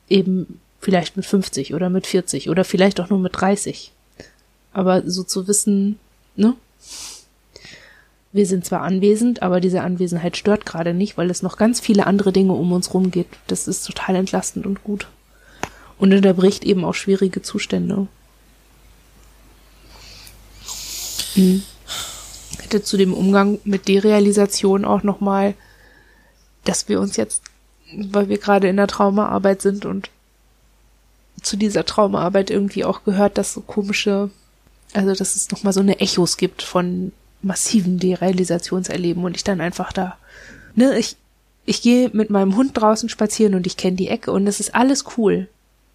eben 0.09 0.59
vielleicht 0.81 1.15
mit 1.15 1.25
50 1.25 1.73
oder 1.73 1.89
mit 1.89 2.07
40 2.07 2.49
oder 2.49 2.63
vielleicht 2.63 2.99
auch 2.99 3.09
nur 3.09 3.19
mit 3.19 3.39
30. 3.39 3.93
Aber 4.73 5.09
so 5.09 5.23
zu 5.23 5.47
wissen, 5.47 5.99
ne? 6.35 6.55
Wir 8.31 8.45
sind 8.45 8.63
zwar 8.63 8.81
anwesend, 8.81 9.41
aber 9.41 9.59
diese 9.59 9.81
Anwesenheit 9.81 10.37
stört 10.37 10.65
gerade 10.65 10.93
nicht, 10.93 11.17
weil 11.17 11.31
es 11.31 11.41
noch 11.41 11.57
ganz 11.57 11.79
viele 11.79 12.05
andere 12.05 12.31
Dinge 12.31 12.53
um 12.53 12.71
uns 12.71 12.93
rum 12.93 13.09
geht. 13.09 13.27
Das 13.47 13.67
ist 13.67 13.85
total 13.85 14.15
entlastend 14.15 14.67
und 14.67 14.83
gut. 14.83 15.07
Und 15.97 16.13
unterbricht 16.13 16.63
eben 16.63 16.85
auch 16.85 16.93
schwierige 16.93 17.41
Zustände. 17.41 18.07
Hm. 21.33 21.63
Hätte 22.59 22.83
zu 22.83 22.97
dem 22.97 23.13
Umgang 23.13 23.59
mit 23.63 23.87
Derealisation 23.87 24.85
auch 24.85 25.01
nochmal, 25.01 25.55
dass 26.65 26.87
wir 26.87 26.99
uns 26.99 27.17
jetzt, 27.17 27.41
weil 27.93 28.29
wir 28.29 28.37
gerade 28.37 28.69
in 28.69 28.77
der 28.77 28.87
Traumaarbeit 28.87 29.61
sind 29.61 29.85
und 29.85 30.09
zu 31.41 31.57
dieser 31.57 31.85
Traumaarbeit 31.85 32.51
irgendwie 32.51 32.85
auch 32.85 33.03
gehört, 33.03 33.37
dass 33.37 33.53
so 33.53 33.61
komische, 33.61 34.29
also 34.93 35.13
dass 35.15 35.35
es 35.35 35.49
nochmal 35.49 35.73
so 35.73 35.79
eine 35.79 35.99
Echos 35.99 36.37
gibt 36.37 36.61
von 36.61 37.11
massiven 37.41 37.99
Derealisationserleben 37.99 39.23
und 39.23 39.35
ich 39.35 39.43
dann 39.43 39.61
einfach 39.61 39.93
da, 39.93 40.17
ne, 40.75 40.97
ich 40.97 41.15
ich 41.69 41.83
gehe 41.83 42.09
mit 42.13 42.31
meinem 42.31 42.55
Hund 42.55 42.75
draußen 42.75 43.09
spazieren 43.09 43.53
und 43.53 43.67
ich 43.67 43.77
kenne 43.77 43.95
die 43.95 44.07
Ecke 44.07 44.31
und 44.31 44.47
es 44.47 44.59
ist 44.59 44.73
alles 44.73 45.05
cool. 45.17 45.47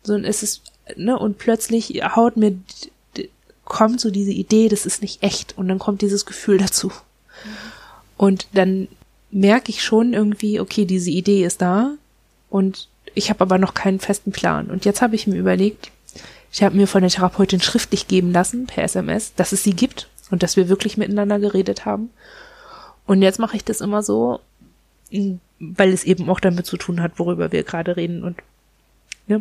So, 0.04 0.14
und 0.14 0.24
es 0.24 0.44
ist, 0.44 0.62
ne, 0.94 1.18
und 1.18 1.38
plötzlich 1.38 2.00
haut 2.14 2.36
mir, 2.36 2.56
kommt 3.64 4.00
so 4.00 4.12
diese 4.12 4.30
Idee, 4.30 4.68
das 4.68 4.86
ist 4.86 5.02
nicht 5.02 5.24
echt 5.24 5.58
und 5.58 5.66
dann 5.66 5.80
kommt 5.80 6.02
dieses 6.02 6.26
Gefühl 6.26 6.58
dazu. 6.58 6.92
Und 8.16 8.46
dann 8.52 8.86
merke 9.32 9.70
ich 9.70 9.82
schon 9.82 10.12
irgendwie, 10.12 10.60
okay, 10.60 10.84
diese 10.84 11.10
Idee 11.10 11.44
ist 11.44 11.60
da 11.60 11.94
und 12.50 12.86
ich 13.16 13.30
habe 13.30 13.40
aber 13.40 13.58
noch 13.58 13.74
keinen 13.74 13.98
festen 13.98 14.30
Plan. 14.30 14.70
Und 14.70 14.84
jetzt 14.84 15.02
habe 15.02 15.16
ich 15.16 15.26
mir 15.26 15.40
überlegt, 15.40 15.90
ich 16.52 16.62
habe 16.62 16.76
mir 16.76 16.86
von 16.86 17.00
der 17.00 17.10
Therapeutin 17.10 17.60
schriftlich 17.60 18.06
geben 18.06 18.30
lassen, 18.30 18.66
per 18.66 18.84
SMS, 18.84 19.32
dass 19.34 19.50
es 19.50 19.64
sie 19.64 19.74
gibt 19.74 20.08
und 20.34 20.42
dass 20.42 20.56
wir 20.56 20.68
wirklich 20.68 20.96
miteinander 20.96 21.38
geredet 21.38 21.84
haben. 21.84 22.10
Und 23.06 23.22
jetzt 23.22 23.38
mache 23.38 23.54
ich 23.54 23.64
das 23.64 23.80
immer 23.80 24.02
so, 24.02 24.40
weil 25.60 25.92
es 25.92 26.02
eben 26.02 26.28
auch 26.28 26.40
damit 26.40 26.66
zu 26.66 26.76
tun 26.76 27.00
hat, 27.00 27.20
worüber 27.20 27.52
wir 27.52 27.62
gerade 27.62 27.96
reden. 27.96 28.24
Und 28.24 28.38
ja, 29.28 29.40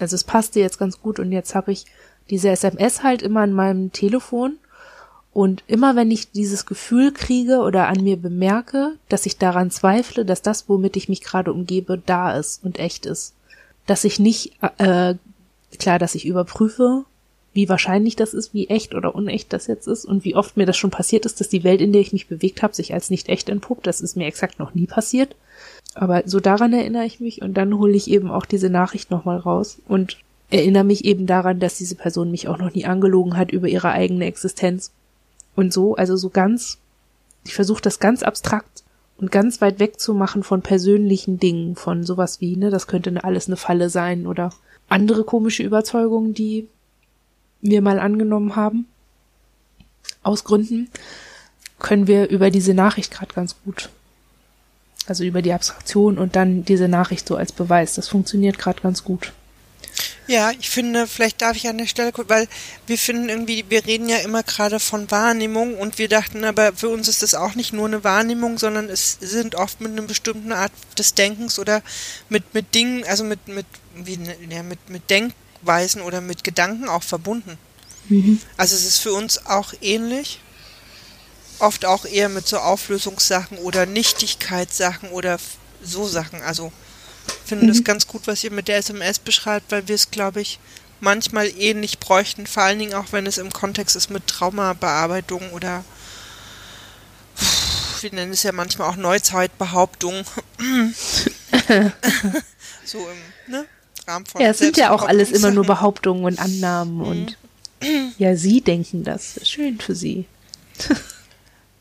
also 0.00 0.14
es 0.14 0.24
passte 0.24 0.60
jetzt 0.60 0.76
ganz 0.76 1.00
gut 1.00 1.18
und 1.18 1.32
jetzt 1.32 1.54
habe 1.54 1.72
ich 1.72 1.86
diese 2.28 2.50
SMS 2.50 3.02
halt 3.02 3.22
immer 3.22 3.42
in 3.42 3.54
meinem 3.54 3.90
Telefon 3.90 4.58
und 5.32 5.64
immer 5.66 5.96
wenn 5.96 6.10
ich 6.10 6.30
dieses 6.30 6.66
Gefühl 6.66 7.10
kriege 7.10 7.60
oder 7.60 7.88
an 7.88 8.02
mir 8.02 8.18
bemerke, 8.18 8.96
dass 9.08 9.24
ich 9.24 9.38
daran 9.38 9.70
zweifle, 9.70 10.26
dass 10.26 10.42
das, 10.42 10.68
womit 10.68 10.98
ich 10.98 11.08
mich 11.08 11.22
gerade 11.22 11.54
umgebe, 11.54 12.02
da 12.04 12.36
ist 12.36 12.62
und 12.62 12.78
echt 12.78 13.06
ist, 13.06 13.32
dass 13.86 14.04
ich 14.04 14.18
nicht 14.18 14.52
äh, 14.76 15.14
Klar, 15.76 15.98
dass 15.98 16.14
ich 16.14 16.26
überprüfe, 16.26 17.04
wie 17.58 17.68
wahrscheinlich 17.68 18.14
das 18.14 18.34
ist, 18.34 18.54
wie 18.54 18.68
echt 18.68 18.94
oder 18.94 19.16
unecht 19.16 19.52
das 19.52 19.66
jetzt 19.66 19.88
ist 19.88 20.04
und 20.04 20.24
wie 20.24 20.36
oft 20.36 20.56
mir 20.56 20.64
das 20.64 20.76
schon 20.76 20.92
passiert 20.92 21.26
ist, 21.26 21.40
dass 21.40 21.48
die 21.48 21.64
Welt, 21.64 21.80
in 21.80 21.90
der 21.90 22.00
ich 22.00 22.12
mich 22.12 22.28
bewegt 22.28 22.62
habe, 22.62 22.72
sich 22.72 22.94
als 22.94 23.10
nicht 23.10 23.28
echt 23.28 23.48
entpuppt. 23.48 23.84
Das 23.84 24.00
ist 24.00 24.16
mir 24.16 24.26
exakt 24.26 24.60
noch 24.60 24.76
nie 24.76 24.86
passiert. 24.86 25.34
Aber 25.92 26.22
so 26.24 26.38
daran 26.38 26.72
erinnere 26.72 27.04
ich 27.04 27.18
mich 27.18 27.42
und 27.42 27.54
dann 27.54 27.76
hole 27.76 27.94
ich 27.94 28.08
eben 28.12 28.30
auch 28.30 28.46
diese 28.46 28.70
Nachricht 28.70 29.10
nochmal 29.10 29.38
raus 29.38 29.78
und 29.88 30.18
erinnere 30.50 30.84
mich 30.84 31.04
eben 31.04 31.26
daran, 31.26 31.58
dass 31.58 31.78
diese 31.78 31.96
Person 31.96 32.30
mich 32.30 32.46
auch 32.46 32.58
noch 32.58 32.72
nie 32.72 32.84
angelogen 32.84 33.36
hat 33.36 33.50
über 33.50 33.66
ihre 33.66 33.90
eigene 33.90 34.26
Existenz. 34.26 34.92
Und 35.56 35.72
so, 35.72 35.96
also 35.96 36.16
so 36.16 36.30
ganz, 36.30 36.78
ich 37.44 37.54
versuche 37.54 37.82
das 37.82 37.98
ganz 37.98 38.22
abstrakt 38.22 38.84
und 39.16 39.32
ganz 39.32 39.60
weit 39.60 39.80
weg 39.80 39.98
zu 39.98 40.14
machen 40.14 40.44
von 40.44 40.62
persönlichen 40.62 41.40
Dingen, 41.40 41.74
von 41.74 42.04
sowas 42.04 42.40
wie, 42.40 42.54
ne, 42.54 42.70
das 42.70 42.86
könnte 42.86 43.24
alles 43.24 43.48
eine 43.48 43.56
Falle 43.56 43.90
sein 43.90 44.28
oder 44.28 44.52
andere 44.88 45.24
komische 45.24 45.64
Überzeugungen, 45.64 46.34
die 46.34 46.68
wir 47.60 47.82
mal 47.82 47.98
angenommen 47.98 48.56
haben, 48.56 48.86
aus 50.22 50.44
Gründen, 50.44 50.90
können 51.78 52.06
wir 52.06 52.28
über 52.28 52.50
diese 52.50 52.74
Nachricht 52.74 53.12
gerade 53.12 53.34
ganz 53.34 53.56
gut. 53.64 53.90
Also 55.06 55.24
über 55.24 55.42
die 55.42 55.52
Abstraktion 55.52 56.18
und 56.18 56.36
dann 56.36 56.64
diese 56.64 56.88
Nachricht 56.88 57.26
so 57.26 57.36
als 57.36 57.52
Beweis. 57.52 57.94
Das 57.94 58.08
funktioniert 58.08 58.58
gerade 58.58 58.80
ganz 58.82 59.04
gut. 59.04 59.32
Ja, 60.26 60.50
ich 60.50 60.68
finde, 60.68 61.06
vielleicht 61.06 61.40
darf 61.40 61.56
ich 61.56 61.68
an 61.68 61.78
der 61.78 61.86
Stelle 61.86 62.12
kurz, 62.12 62.28
weil 62.28 62.48
wir 62.86 62.98
finden 62.98 63.30
irgendwie, 63.30 63.64
wir 63.70 63.86
reden 63.86 64.10
ja 64.10 64.18
immer 64.18 64.42
gerade 64.42 64.78
von 64.78 65.10
Wahrnehmung 65.10 65.78
und 65.78 65.96
wir 65.96 66.08
dachten 66.08 66.44
aber, 66.44 66.74
für 66.74 66.90
uns 66.90 67.08
ist 67.08 67.22
das 67.22 67.34
auch 67.34 67.54
nicht 67.54 67.72
nur 67.72 67.86
eine 67.86 68.04
Wahrnehmung, 68.04 68.58
sondern 68.58 68.90
es 68.90 69.16
sind 69.20 69.54
oft 69.54 69.80
mit 69.80 69.92
einer 69.92 70.02
bestimmten 70.02 70.52
Art 70.52 70.72
des 70.98 71.14
Denkens 71.14 71.58
oder 71.58 71.82
mit, 72.28 72.52
mit 72.52 72.74
Dingen, 72.74 73.04
also 73.06 73.24
mit, 73.24 73.48
mit, 73.48 73.64
wie, 73.94 74.18
ja, 74.50 74.62
mit, 74.62 74.90
mit 74.90 75.08
Denkweisen 75.58 76.02
oder 76.02 76.20
mit 76.20 76.44
Gedanken 76.44 76.88
auch 76.88 77.02
verbunden. 77.02 77.58
Mhm. 78.08 78.40
Also 78.56 78.74
es 78.74 78.86
ist 78.86 78.98
für 78.98 79.12
uns 79.12 79.46
auch 79.46 79.72
ähnlich. 79.80 80.40
Oft 81.58 81.84
auch 81.84 82.04
eher 82.04 82.28
mit 82.28 82.46
so 82.46 82.58
Auflösungssachen 82.58 83.58
oder 83.58 83.84
Nichtigkeitssachen 83.86 85.10
oder 85.10 85.38
so 85.82 86.06
Sachen. 86.06 86.40
Also 86.42 86.72
finde 87.44 87.64
mhm. 87.64 87.68
das 87.68 87.84
ganz 87.84 88.06
gut, 88.06 88.26
was 88.26 88.44
ihr 88.44 88.52
mit 88.52 88.68
der 88.68 88.78
SMS 88.78 89.18
beschreibt, 89.18 89.72
weil 89.72 89.88
wir 89.88 89.94
es, 89.94 90.10
glaube 90.10 90.40
ich, 90.40 90.60
manchmal 91.00 91.48
ähnlich 91.58 91.98
bräuchten, 91.98 92.46
vor 92.46 92.62
allen 92.64 92.78
Dingen 92.78 92.94
auch 92.94 93.12
wenn 93.12 93.26
es 93.26 93.38
im 93.38 93.52
Kontext 93.52 93.96
ist 93.96 94.10
mit 94.10 94.26
Traumabearbeitung 94.26 95.50
oder 95.52 95.84
wir 98.00 98.12
nennen 98.12 98.32
es 98.32 98.42
ja 98.44 98.52
manchmal 98.52 98.88
auch 98.88 98.96
Neuzeitbehauptung. 98.96 100.24
so 102.84 102.98
im 102.98 103.52
ne, 103.52 103.66
Rahmen 104.08 104.26
von 104.26 104.40
Ja, 104.40 104.48
es 104.48 104.58
sind 104.58 104.76
ja 104.76 104.90
auch 104.90 105.02
alles 105.02 105.30
immer 105.30 105.50
nur 105.50 105.64
Behauptungen 105.64 106.24
und 106.24 106.38
Annahmen 106.38 106.94
mhm. 106.94 107.02
und 107.02 107.38
ja, 108.18 108.34
Sie 108.36 108.60
denken 108.60 109.04
das. 109.04 109.38
Schön 109.44 109.78
für 109.78 109.94
Sie. 109.94 110.26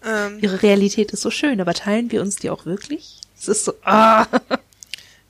Ähm, 0.05 0.37
Ihre 0.41 0.61
Realität 0.61 1.11
ist 1.11 1.21
so 1.21 1.31
schön, 1.31 1.59
aber 1.59 1.73
teilen 1.73 2.11
wir 2.11 2.21
uns 2.21 2.37
die 2.37 2.49
auch 2.49 2.65
wirklich? 2.65 3.19
Es 3.37 3.47
ist 3.47 3.65
so, 3.65 3.73
ah. 3.83 4.25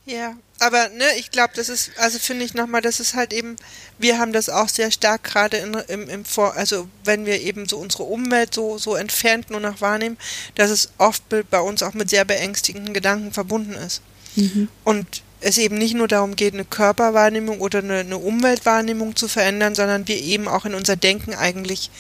Ja, 0.06 0.38
aber 0.60 0.88
ne, 0.90 1.04
ich 1.18 1.32
glaube, 1.32 1.54
das 1.56 1.68
ist, 1.68 1.92
also 1.98 2.18
finde 2.18 2.46
ich 2.46 2.54
nochmal, 2.54 2.82
das 2.82 3.02
ist 3.02 3.14
halt 3.14 3.34
eben, 3.34 3.58
wir 3.98 4.20
haben 4.20 4.32
das 4.32 4.50
auch 4.50 4.70
sehr 4.70 4.90
stark 4.90 5.24
gerade 5.24 5.58
im, 5.58 6.08
im 6.08 6.24
Vor, 6.26 6.56
also 6.56 6.88
wenn 7.04 7.26
wir 7.26 7.42
eben 7.42 7.68
so 7.68 7.78
unsere 7.78 8.04
Umwelt 8.04 8.54
so, 8.54 8.78
so 8.78 8.96
entfernt 8.96 9.50
nur 9.50 9.60
noch 9.60 9.82
wahrnehmen, 9.82 10.18
dass 10.56 10.70
es 10.70 10.92
oft 10.98 11.24
bei 11.50 11.60
uns 11.60 11.84
auch 11.84 11.94
mit 11.94 12.10
sehr 12.10 12.24
beängstigenden 12.24 12.94
Gedanken 12.94 13.34
verbunden 13.34 13.74
ist. 13.74 14.02
Mhm. 14.36 14.70
Und 14.86 15.24
es 15.40 15.58
eben 15.58 15.78
nicht 15.78 15.96
nur 15.96 16.08
darum 16.08 16.36
geht, 16.36 16.54
eine 16.54 16.66
Körperwahrnehmung 16.66 17.60
oder 17.60 17.80
eine, 17.80 18.00
eine 18.00 18.18
Umweltwahrnehmung 18.18 19.16
zu 19.16 19.28
verändern, 19.28 19.76
sondern 19.76 20.08
wir 20.08 20.22
eben 20.22 20.48
auch 20.48 20.66
in 20.66 20.74
unser 20.74 20.96
Denken 20.96 21.34
eigentlich 21.34 21.92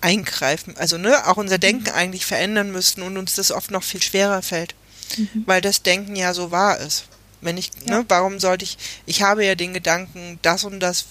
eingreifen, 0.00 0.76
also 0.76 0.96
ne, 0.96 1.26
auch 1.26 1.38
unser 1.38 1.58
Denken 1.58 1.90
mhm. 1.90 1.96
eigentlich 1.96 2.24
verändern 2.26 2.70
müssten 2.70 3.02
und 3.02 3.16
uns 3.16 3.34
das 3.34 3.50
oft 3.50 3.70
noch 3.70 3.82
viel 3.82 4.02
schwerer 4.02 4.42
fällt 4.42 4.74
mhm. 5.16 5.44
weil 5.46 5.60
das 5.60 5.82
Denken 5.82 6.16
ja 6.16 6.34
so 6.34 6.50
wahr 6.50 6.78
ist. 6.78 7.04
Wenn 7.40 7.56
ich, 7.56 7.70
ja. 7.86 7.98
ne, 7.98 8.04
warum 8.08 8.40
sollte 8.40 8.64
ich, 8.64 8.76
ich 9.06 9.22
habe 9.22 9.44
ja 9.44 9.54
den 9.54 9.72
Gedanken, 9.72 10.38
das 10.42 10.64
und 10.64 10.80
das 10.80 11.06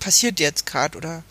passiert 0.00 0.40
jetzt 0.40 0.66
gerade 0.66 0.96
oder 0.96 1.22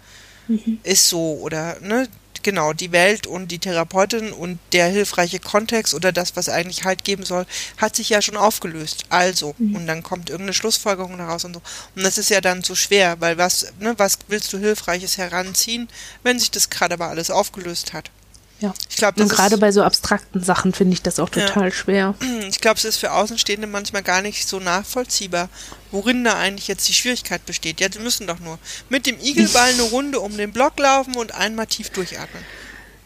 mhm. 0.47 0.79
ist 0.83 1.09
so 1.09 1.39
oder, 1.41 1.79
ne, 1.81 2.07
genau, 2.47 2.71
die 2.71 2.93
Welt 2.93 3.27
und 3.27 3.49
die 3.51 3.59
Therapeutin 3.59 4.31
und 4.31 4.57
der 4.71 4.87
hilfreiche 4.87 5.37
Kontext 5.37 5.93
oder 5.93 6.13
das, 6.13 6.37
was 6.37 6.47
eigentlich 6.47 6.85
halt 6.85 7.03
geben 7.03 7.25
soll, 7.25 7.45
hat 7.75 7.93
sich 7.93 8.07
ja 8.07 8.21
schon 8.21 8.37
aufgelöst. 8.37 9.03
Also, 9.09 9.53
mhm. 9.57 9.75
und 9.75 9.85
dann 9.85 10.01
kommt 10.01 10.29
irgendeine 10.29 10.53
Schlussfolgerung 10.53 11.17
daraus 11.17 11.43
und 11.43 11.55
so. 11.55 11.61
Und 11.97 12.03
das 12.03 12.17
ist 12.17 12.29
ja 12.29 12.39
dann 12.39 12.63
zu 12.63 12.73
schwer, 12.73 13.19
weil 13.19 13.37
was, 13.37 13.73
ne, 13.81 13.95
was 13.97 14.19
willst 14.29 14.53
du 14.53 14.59
Hilfreiches 14.59 15.17
heranziehen, 15.17 15.89
wenn 16.23 16.39
sich 16.39 16.49
das 16.49 16.69
gerade 16.69 16.93
aber 16.93 17.09
alles 17.09 17.29
aufgelöst 17.31 17.91
hat? 17.91 18.11
Ja. 18.59 18.73
Ich 18.89 18.97
glaube, 18.97 19.21
und 19.21 19.29
gerade 19.29 19.57
bei 19.57 19.71
so 19.71 19.83
abstrakten 19.83 20.43
Sachen 20.43 20.73
finde 20.73 20.93
ich 20.93 21.03
das 21.03 21.19
auch 21.19 21.29
total 21.29 21.65
ja. 21.65 21.71
schwer. 21.71 22.15
Ich 22.49 22.61
glaube, 22.61 22.77
es 22.77 22.85
ist 22.85 22.97
für 22.97 23.11
Außenstehende 23.11 23.67
manchmal 23.67 24.03
gar 24.03 24.21
nicht 24.21 24.47
so 24.47 24.59
nachvollziehbar, 24.59 25.49
worin 25.91 26.23
da 26.23 26.37
eigentlich 26.37 26.67
jetzt 26.67 26.87
die 26.87 26.93
Schwierigkeit 26.93 27.45
besteht. 27.45 27.79
Ja, 27.79 27.89
die 27.89 27.99
müssen 27.99 28.25
doch 28.25 28.39
nur 28.39 28.57
mit 28.89 29.05
dem 29.05 29.19
Igelball 29.19 29.71
eine 29.73 29.83
Runde 29.83 30.19
um 30.19 30.35
den 30.37 30.51
Block 30.51 30.79
laufen 30.79 31.15
und 31.15 31.33
einmal 31.33 31.67
tief 31.67 31.89
durchatmen. 31.89 32.43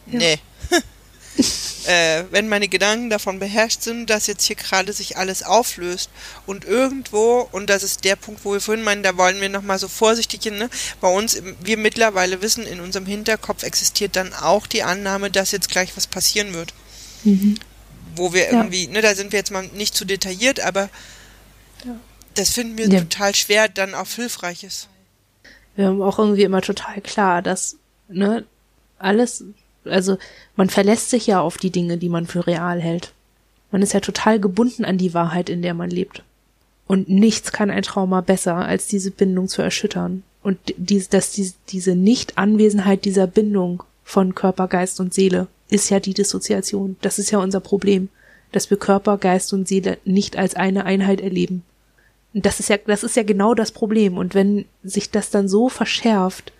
Ja. 0.06 0.18
Nee. 0.18 0.38
äh, 1.86 2.24
wenn 2.30 2.48
meine 2.48 2.68
Gedanken 2.68 3.10
davon 3.10 3.38
beherrscht 3.38 3.82
sind, 3.82 4.10
dass 4.10 4.26
jetzt 4.26 4.44
hier 4.44 4.56
gerade 4.56 4.92
sich 4.92 5.16
alles 5.16 5.42
auflöst 5.42 6.10
und 6.46 6.64
irgendwo, 6.64 7.48
und 7.52 7.70
das 7.70 7.82
ist 7.82 8.04
der 8.04 8.16
Punkt, 8.16 8.44
wo 8.44 8.52
wir 8.52 8.60
vorhin 8.60 8.84
meinen, 8.84 9.02
da 9.02 9.16
wollen 9.16 9.40
wir 9.40 9.48
nochmal 9.48 9.78
so 9.78 9.88
vorsichtig 9.88 10.42
hin, 10.42 10.58
ne? 10.58 10.68
bei 11.00 11.08
uns, 11.08 11.40
wir 11.60 11.76
mittlerweile 11.76 12.42
wissen, 12.42 12.66
in 12.66 12.80
unserem 12.80 13.06
Hinterkopf 13.06 13.62
existiert 13.62 14.16
dann 14.16 14.32
auch 14.34 14.66
die 14.66 14.82
Annahme, 14.82 15.30
dass 15.30 15.52
jetzt 15.52 15.70
gleich 15.70 15.96
was 15.96 16.06
passieren 16.06 16.52
wird. 16.54 16.74
Mhm. 17.24 17.58
Wo 18.14 18.34
wir 18.34 18.50
irgendwie, 18.50 18.84
ja. 18.84 18.90
ne, 18.90 19.00
da 19.00 19.14
sind 19.14 19.32
wir 19.32 19.38
jetzt 19.38 19.50
mal 19.50 19.66
nicht 19.68 19.94
zu 19.94 20.04
detailliert, 20.04 20.60
aber 20.60 20.90
ja. 21.84 21.96
das 22.34 22.50
finden 22.50 22.76
wir 22.76 22.88
ja. 22.88 23.00
total 23.00 23.34
schwer, 23.34 23.68
dann 23.68 23.94
auf 23.94 24.14
Hilfreiches. 24.14 24.88
Wir 25.76 25.86
haben 25.86 26.02
auch 26.02 26.18
irgendwie 26.18 26.42
immer 26.42 26.60
total 26.60 27.00
klar, 27.00 27.40
dass, 27.40 27.76
ne, 28.08 28.44
alles 28.98 29.44
also 29.84 30.18
man 30.56 30.70
verlässt 30.70 31.10
sich 31.10 31.26
ja 31.26 31.40
auf 31.40 31.56
die 31.56 31.70
Dinge, 31.70 31.98
die 31.98 32.08
man 32.08 32.26
für 32.26 32.46
real 32.46 32.80
hält. 32.80 33.12
Man 33.70 33.82
ist 33.82 33.94
ja 33.94 34.00
total 34.00 34.38
gebunden 34.38 34.84
an 34.84 34.98
die 34.98 35.14
Wahrheit, 35.14 35.48
in 35.48 35.62
der 35.62 35.74
man 35.74 35.90
lebt. 35.90 36.22
Und 36.86 37.08
nichts 37.08 37.52
kann 37.52 37.70
ein 37.70 37.82
Trauma 37.82 38.20
besser, 38.20 38.56
als 38.56 38.86
diese 38.86 39.10
Bindung 39.10 39.48
zu 39.48 39.62
erschüttern. 39.62 40.22
Und 40.42 40.58
dies, 40.76 41.08
dass 41.08 41.30
die, 41.30 41.52
diese 41.68 41.94
Nicht-Anwesenheit 41.94 43.04
dieser 43.04 43.26
Bindung 43.26 43.82
von 44.04 44.34
Körper, 44.34 44.68
Geist 44.68 45.00
und 45.00 45.14
Seele 45.14 45.46
ist 45.70 45.88
ja 45.88 46.00
die 46.00 46.14
Dissoziation. 46.14 46.96
Das 47.00 47.18
ist 47.18 47.30
ja 47.30 47.38
unser 47.38 47.60
Problem, 47.60 48.08
dass 48.50 48.68
wir 48.68 48.76
Körper, 48.76 49.16
Geist 49.16 49.52
und 49.52 49.66
Seele 49.66 49.98
nicht 50.04 50.36
als 50.36 50.54
eine 50.54 50.84
Einheit 50.84 51.20
erleben. 51.20 51.62
Und 52.34 52.44
das 52.44 52.60
ist 52.60 52.68
ja, 52.68 52.76
das 52.78 53.04
ist 53.04 53.16
ja 53.16 53.22
genau 53.22 53.54
das 53.54 53.72
Problem. 53.72 54.18
Und 54.18 54.34
wenn 54.34 54.66
sich 54.82 55.10
das 55.10 55.30
dann 55.30 55.48
so 55.48 55.68
verschärft 55.68 56.52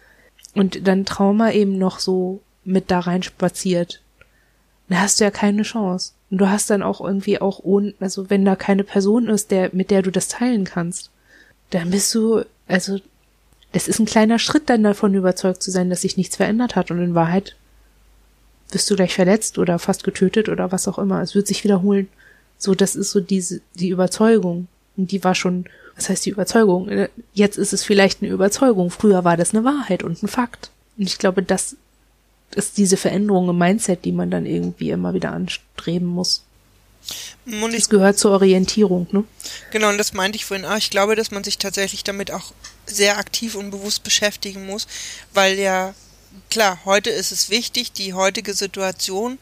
und 0.55 0.87
dann 0.87 1.05
Trauma 1.05 1.51
eben 1.51 1.77
noch 1.77 1.99
so 1.99 2.41
mit 2.65 2.91
da 2.91 3.01
rein 3.01 3.23
spaziert, 3.23 4.01
dann 4.89 5.01
hast 5.01 5.21
du 5.21 5.25
ja 5.25 5.31
keine 5.31 5.63
Chance. 5.63 6.13
Und 6.31 6.39
du 6.39 6.49
hast 6.49 6.71
dann 6.71 6.83
auch 6.83 7.01
irgendwie 7.01 7.41
auch 7.41 7.61
ohne, 7.63 7.95
also 8.01 8.31
wenn 8.31 8.45
da 8.45 8.57
keine 8.57 8.85
Person 8.85 9.29
ist, 9.29 9.51
der, 9.51 9.71
mit 9.73 9.91
der 9.91 10.03
du 10.03 10.11
das 10.11 10.29
teilen 10.29 10.65
kannst, 10.65 11.11
dann 11.71 11.91
bist 11.91 12.15
du, 12.15 12.45
also, 12.67 12.99
das 13.73 13.89
ist 13.89 13.99
ein 13.99 14.07
kleiner 14.07 14.39
Schritt 14.39 14.69
dann 14.69 14.83
davon 14.83 15.15
überzeugt 15.15 15.63
zu 15.63 15.71
sein, 15.71 15.91
dass 15.91 16.03
sich 16.03 16.17
nichts 16.17 16.37
verändert 16.37 16.77
hat. 16.77 16.91
Und 16.91 17.03
in 17.03 17.15
Wahrheit 17.15 17.57
wirst 18.71 18.91
du 18.91 18.97
gleich 18.97 19.15
verletzt 19.15 19.59
oder 19.59 19.79
fast 19.79 20.05
getötet 20.05 20.49
oder 20.49 20.73
was 20.73 20.89
auch 20.89 20.99
immer. 20.99 21.23
Es 21.23 21.35
wird 21.35 21.47
sich 21.47 21.65
wiederholen. 21.65 22.09
So, 22.59 22.75
das 22.75 22.95
ist 22.97 23.11
so 23.11 23.21
diese, 23.21 23.61
die 23.75 23.89
Überzeugung. 23.89 24.69
Und 24.97 25.11
die 25.11 25.25
war 25.25 25.35
schon, 25.35 25.65
was 25.97 26.09
heißt 26.09 26.27
die 26.27 26.31
Überzeugung? 26.31 27.09
Jetzt 27.33 27.57
ist 27.57 27.73
es 27.73 27.83
vielleicht 27.85 28.23
eine 28.23 28.31
Überzeugung. 28.31 28.91
Früher 28.91 29.25
war 29.25 29.37
das 29.37 29.55
eine 29.55 29.65
Wahrheit 29.65 30.03
und 30.03 30.23
ein 30.23 30.29
Fakt. 30.29 30.71
Und 30.99 31.07
ich 31.07 31.19
glaube, 31.19 31.43
das 31.43 31.77
ist 32.55 32.79
diese 32.79 32.97
Veränderung 32.97 33.49
im 33.49 33.59
Mindset, 33.59 34.05
die 34.05 34.13
man 34.13 34.31
dann 34.31 34.47
irgendwie 34.47 34.91
immer 34.91 35.15
wieder 35.15 35.33
anstreben 35.33 36.07
muss. 36.07 36.43
Und 37.47 37.75
das 37.75 37.89
gehört 37.89 38.19
zur 38.19 38.31
Orientierung, 38.33 39.09
ne? 39.11 39.25
Genau, 39.73 39.89
und 39.89 39.99
das 39.99 40.13
meinte 40.13 40.37
ich 40.37 40.45
vorhin 40.45 40.67
auch. 40.67 40.77
Ich 40.77 40.91
glaube, 40.91 41.17
dass 41.17 41.33
man 41.33 41.43
sich 41.43 41.59
tatsächlich 41.59 42.05
damit 42.05 42.31
auch 42.31 42.53
sehr 42.87 43.19
aktiv 43.19 43.57
und 43.57 43.71
bewusst 43.71 44.05
beschäftigen 44.05 44.67
muss, 44.67 44.87
weil 45.35 45.59
ja, 45.59 45.95
klar, 46.51 46.79
heute 46.85 47.11
ist 47.11 47.33
es 47.33 47.51
wichtig, 47.51 47.93
die 47.93 48.15
heutige 48.15 48.55
Situation 48.55 49.39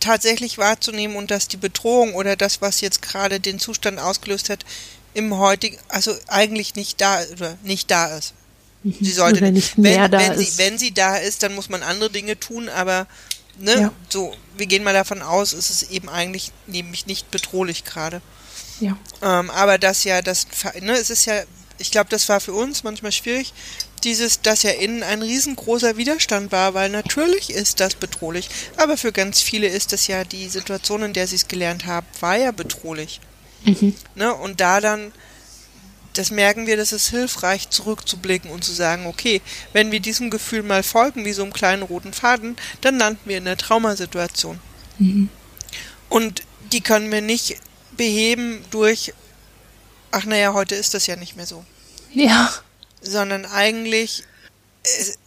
tatsächlich 0.00 0.58
wahrzunehmen 0.58 1.16
und 1.16 1.30
dass 1.30 1.48
die 1.48 1.56
Bedrohung 1.56 2.14
oder 2.14 2.36
das, 2.36 2.60
was 2.60 2.80
jetzt 2.80 3.02
gerade 3.02 3.40
den 3.40 3.58
Zustand 3.58 3.98
ausgelöst 3.98 4.50
hat, 4.50 4.64
im 5.14 5.36
heutigen, 5.38 5.78
also 5.88 6.14
eigentlich 6.28 6.74
nicht 6.74 7.00
da 7.00 7.22
oder 7.32 7.56
nicht 7.62 7.90
da 7.90 8.16
ist. 8.16 8.34
Mhm. 8.82 8.96
Sie 9.00 9.12
sollte 9.12 9.40
oder 9.40 9.50
nicht 9.50 9.78
mehr 9.78 10.04
wenn, 10.04 10.10
da 10.10 10.18
wenn 10.18 10.32
ist. 10.32 10.56
Sie, 10.56 10.58
wenn 10.58 10.78
sie 10.78 10.92
da 10.92 11.16
ist, 11.16 11.42
dann 11.42 11.54
muss 11.54 11.68
man 11.68 11.82
andere 11.82 12.10
Dinge 12.10 12.38
tun, 12.38 12.68
aber 12.68 13.06
ne, 13.58 13.80
ja. 13.80 13.92
so, 14.08 14.34
wir 14.56 14.66
gehen 14.66 14.84
mal 14.84 14.94
davon 14.94 15.22
aus, 15.22 15.52
ist 15.52 15.70
es 15.70 15.90
eben 15.90 16.08
eigentlich 16.08 16.52
nämlich 16.66 17.06
nicht 17.06 17.30
bedrohlich 17.30 17.84
gerade. 17.84 18.20
Ja. 18.80 18.96
Ähm, 19.22 19.50
aber 19.50 19.78
das 19.78 20.04
ja, 20.04 20.22
das, 20.22 20.46
ne, 20.80 20.92
es 20.92 21.10
ist 21.10 21.24
ja, 21.26 21.42
ich 21.78 21.90
glaube, 21.90 22.10
das 22.10 22.28
war 22.28 22.40
für 22.40 22.52
uns 22.52 22.84
manchmal 22.84 23.12
schwierig, 23.12 23.52
dieses, 24.04 24.42
dass 24.42 24.62
ja 24.62 24.70
innen 24.70 25.02
ein 25.02 25.22
riesengroßer 25.22 25.96
Widerstand 25.96 26.52
war, 26.52 26.74
weil 26.74 26.88
natürlich 26.88 27.50
ist 27.50 27.80
das 27.80 27.94
bedrohlich, 27.94 28.48
aber 28.76 28.96
für 28.96 29.12
ganz 29.12 29.40
viele 29.40 29.66
ist 29.66 29.92
das 29.92 30.06
ja 30.06 30.24
die 30.24 30.48
Situation, 30.48 31.02
in 31.02 31.12
der 31.12 31.26
sie 31.26 31.36
es 31.36 31.48
gelernt 31.48 31.86
haben, 31.86 32.06
war 32.20 32.36
ja 32.36 32.52
bedrohlich. 32.52 33.20
Mhm. 33.64 33.94
Ne, 34.14 34.32
und 34.32 34.60
da 34.60 34.80
dann 34.80 35.12
das 36.14 36.30
merken 36.30 36.66
wir, 36.66 36.76
dass 36.76 36.92
es 36.92 37.10
hilfreich, 37.10 37.70
zurückzublicken 37.70 38.50
und 38.50 38.64
zu 38.64 38.72
sagen, 38.72 39.06
okay, 39.06 39.40
wenn 39.72 39.92
wir 39.92 40.00
diesem 40.00 40.30
Gefühl 40.30 40.62
mal 40.62 40.82
folgen, 40.82 41.24
wie 41.24 41.32
so 41.32 41.42
einem 41.42 41.52
kleinen 41.52 41.82
roten 41.82 42.12
Faden, 42.12 42.56
dann 42.80 42.98
landen 42.98 43.20
wir 43.24 43.38
in 43.38 43.46
einer 43.46 43.56
Traumasituation. 43.56 44.58
Mhm. 44.98 45.28
Und 46.08 46.42
die 46.72 46.80
können 46.80 47.10
wir 47.12 47.20
nicht 47.20 47.56
beheben 47.96 48.64
durch, 48.70 49.12
ach 50.10 50.24
naja, 50.24 50.52
heute 50.52 50.74
ist 50.74 50.94
das 50.94 51.06
ja 51.06 51.16
nicht 51.16 51.36
mehr 51.36 51.46
so. 51.46 51.64
Ja. 52.12 52.52
Sondern 53.00 53.46
eigentlich, 53.46 54.24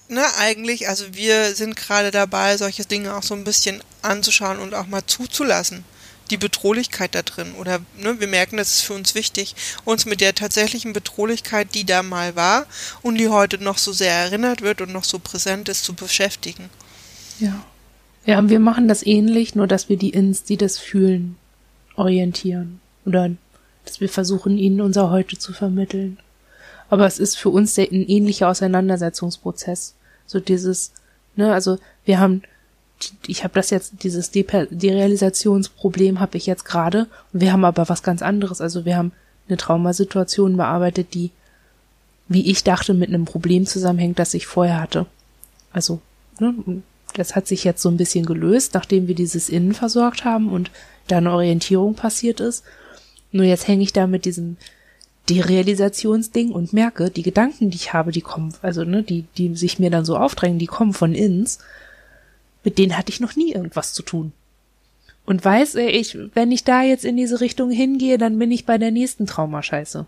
ne, 0.09 0.25
eigentlich, 0.37 0.89
also 0.89 1.13
wir 1.13 1.55
sind 1.55 1.75
gerade 1.75 2.11
dabei, 2.11 2.57
solche 2.57 2.85
Dinge 2.85 3.15
auch 3.15 3.23
so 3.23 3.33
ein 3.33 3.43
bisschen 3.43 3.83
anzuschauen 4.01 4.59
und 4.59 4.73
auch 4.73 4.87
mal 4.87 5.05
zuzulassen 5.05 5.85
die 6.31 6.37
Bedrohlichkeit 6.37 7.13
da 7.13 7.21
drin. 7.21 7.53
Oder 7.59 7.79
ne, 7.97 8.19
wir 8.19 8.27
merken, 8.27 8.57
das 8.57 8.75
ist 8.75 8.81
für 8.81 8.93
uns 8.93 9.13
wichtig, 9.13 9.55
uns 9.85 10.05
mit 10.05 10.21
der 10.21 10.33
tatsächlichen 10.33 10.93
Bedrohlichkeit, 10.93 11.75
die 11.75 11.85
da 11.85 12.01
mal 12.01 12.35
war 12.35 12.65
und 13.01 13.17
die 13.17 13.27
heute 13.27 13.63
noch 13.63 13.77
so 13.77 13.91
sehr 13.91 14.13
erinnert 14.13 14.61
wird 14.61 14.81
und 14.81 14.91
noch 14.91 15.03
so 15.03 15.19
präsent 15.19 15.69
ist, 15.69 15.83
zu 15.83 15.93
beschäftigen. 15.93 16.69
Ja. 17.39 17.65
Ja, 18.25 18.47
wir 18.47 18.59
machen 18.59 18.87
das 18.87 19.05
ähnlich, 19.05 19.55
nur 19.55 19.65
dass 19.65 19.89
wir 19.89 19.97
die 19.97 20.11
Ins, 20.11 20.43
die 20.43 20.57
das 20.57 20.77
fühlen, 20.77 21.37
orientieren. 21.95 22.79
Oder 23.05 23.31
dass 23.83 23.99
wir 23.99 24.09
versuchen, 24.09 24.57
ihnen 24.57 24.79
unser 24.79 25.09
Heute 25.09 25.39
zu 25.39 25.53
vermitteln. 25.53 26.19
Aber 26.89 27.07
es 27.07 27.17
ist 27.17 27.37
für 27.37 27.49
uns 27.49 27.77
ein 27.79 27.87
ähnlicher 27.91 28.47
Auseinandersetzungsprozess. 28.47 29.95
So 30.27 30.39
dieses, 30.39 30.91
ne, 31.35 31.51
also 31.51 31.79
wir 32.05 32.19
haben 32.19 32.43
ich 33.27 33.43
habe 33.43 33.53
das 33.53 33.69
jetzt, 33.69 34.03
dieses 34.03 34.31
Derealisationsproblem 34.31 36.19
habe 36.19 36.37
ich 36.37 36.45
jetzt 36.45 36.65
gerade. 36.65 37.07
Wir 37.31 37.51
haben 37.53 37.65
aber 37.65 37.89
was 37.89 38.03
ganz 38.03 38.21
anderes. 38.21 38.61
Also 38.61 38.85
wir 38.85 38.97
haben 38.97 39.11
eine 39.47 39.57
Traumasituation 39.57 40.57
bearbeitet, 40.57 41.13
die, 41.13 41.31
wie 42.27 42.49
ich 42.49 42.63
dachte, 42.63 42.93
mit 42.93 43.09
einem 43.09 43.25
Problem 43.25 43.65
zusammenhängt, 43.65 44.19
das 44.19 44.33
ich 44.33 44.47
vorher 44.47 44.79
hatte. 44.79 45.05
Also, 45.73 45.99
ne, 46.39 46.53
das 47.13 47.35
hat 47.35 47.47
sich 47.47 47.63
jetzt 47.63 47.81
so 47.81 47.89
ein 47.89 47.97
bisschen 47.97 48.25
gelöst, 48.25 48.73
nachdem 48.73 49.07
wir 49.07 49.15
dieses 49.15 49.49
Innen 49.49 49.73
versorgt 49.73 50.23
haben 50.23 50.51
und 50.51 50.71
da 51.07 51.17
eine 51.17 51.31
Orientierung 51.31 51.95
passiert 51.95 52.39
ist. 52.39 52.63
Nur 53.31 53.45
jetzt 53.45 53.67
hänge 53.67 53.83
ich 53.83 53.93
da 53.93 54.07
mit 54.07 54.25
diesem 54.25 54.57
Derealisationsding 55.29 56.51
und 56.51 56.73
merke, 56.73 57.09
die 57.09 57.21
Gedanken, 57.21 57.69
die 57.69 57.77
ich 57.77 57.93
habe, 57.93 58.11
die 58.11 58.21
kommen, 58.21 58.53
also 58.61 58.83
ne, 58.83 59.03
die, 59.03 59.25
die 59.37 59.55
sich 59.55 59.79
mir 59.79 59.89
dann 59.89 60.05
so 60.05 60.17
aufdrängen, 60.17 60.59
die 60.59 60.67
kommen 60.67 60.93
von 60.93 61.13
ins 61.13 61.59
mit 62.63 62.77
denen 62.77 62.97
hatte 62.97 63.11
ich 63.11 63.19
noch 63.19 63.35
nie 63.35 63.53
irgendwas 63.53 63.93
zu 63.93 64.03
tun. 64.03 64.33
Und 65.25 65.43
weiß 65.43 65.75
ich, 65.75 66.17
wenn 66.33 66.51
ich 66.51 66.63
da 66.63 66.81
jetzt 66.81 67.05
in 67.05 67.15
diese 67.15 67.41
Richtung 67.41 67.69
hingehe, 67.69 68.17
dann 68.17 68.37
bin 68.39 68.51
ich 68.51 68.65
bei 68.65 68.77
der 68.77 68.91
nächsten 68.91 69.27
Traumascheiße. 69.27 70.05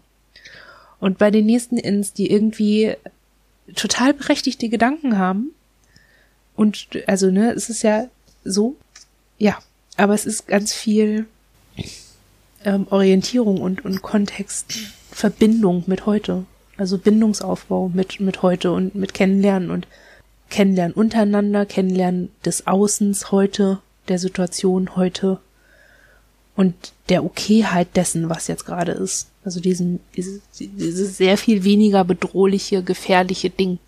Und 0.99 1.17
bei 1.17 1.31
den 1.31 1.45
nächsten 1.45 1.77
Ins, 1.77 2.13
die 2.13 2.31
irgendwie 2.31 2.95
total 3.75 4.13
berechtigte 4.13 4.69
Gedanken 4.69 5.17
haben. 5.17 5.51
Und 6.55 6.88
also, 7.07 7.30
ne, 7.30 7.51
es 7.51 7.69
ist 7.69 7.84
ja 7.84 8.07
so, 8.43 8.75
ja, 9.38 9.57
aber 9.97 10.13
es 10.13 10.25
ist 10.25 10.47
ganz 10.47 10.73
viel 10.73 11.25
ähm, 12.63 12.88
Orientierung 12.89 13.61
und, 13.61 13.85
und 13.85 14.01
Kontext, 14.01 14.73
Verbindung 15.11 15.84
mit 15.88 16.05
heute. 16.05 16.45
Also 16.77 16.97
Bindungsaufbau 16.97 17.91
mit, 17.93 18.19
mit 18.19 18.41
heute 18.41 18.71
und 18.71 18.95
mit 18.95 19.13
Kennenlernen 19.13 19.69
und 19.69 19.88
Kennenlernen 20.49 20.93
untereinander, 20.93 21.65
Kennenlernen 21.65 22.31
des 22.45 22.67
Außens 22.67 23.31
heute, 23.31 23.79
der 24.07 24.19
Situation 24.19 24.95
heute 24.95 25.39
und 26.55 26.93
der 27.09 27.23
Okayheit 27.23 27.95
dessen, 27.95 28.29
was 28.29 28.47
jetzt 28.47 28.65
gerade 28.65 28.91
ist. 28.91 29.27
Also 29.43 29.59
diesen, 29.59 29.99
dieses, 30.15 30.41
dieses 30.59 31.17
sehr 31.17 31.37
viel 31.37 31.63
weniger 31.63 32.03
bedrohliche, 32.03 32.83
gefährliche 32.83 33.49
Ding. 33.49 33.79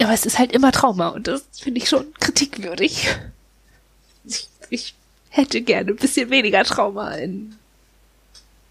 Aber 0.00 0.12
es 0.12 0.26
ist 0.26 0.38
halt 0.38 0.52
immer 0.52 0.72
Trauma 0.72 1.08
und 1.08 1.26
das 1.26 1.44
finde 1.58 1.80
ich 1.80 1.88
schon 1.88 2.12
kritikwürdig. 2.14 3.08
Ich, 4.24 4.48
ich 4.70 4.94
hätte 5.30 5.62
gerne 5.62 5.92
ein 5.92 5.96
bisschen 5.96 6.30
weniger 6.30 6.64
Trauma 6.64 7.14
in. 7.14 7.54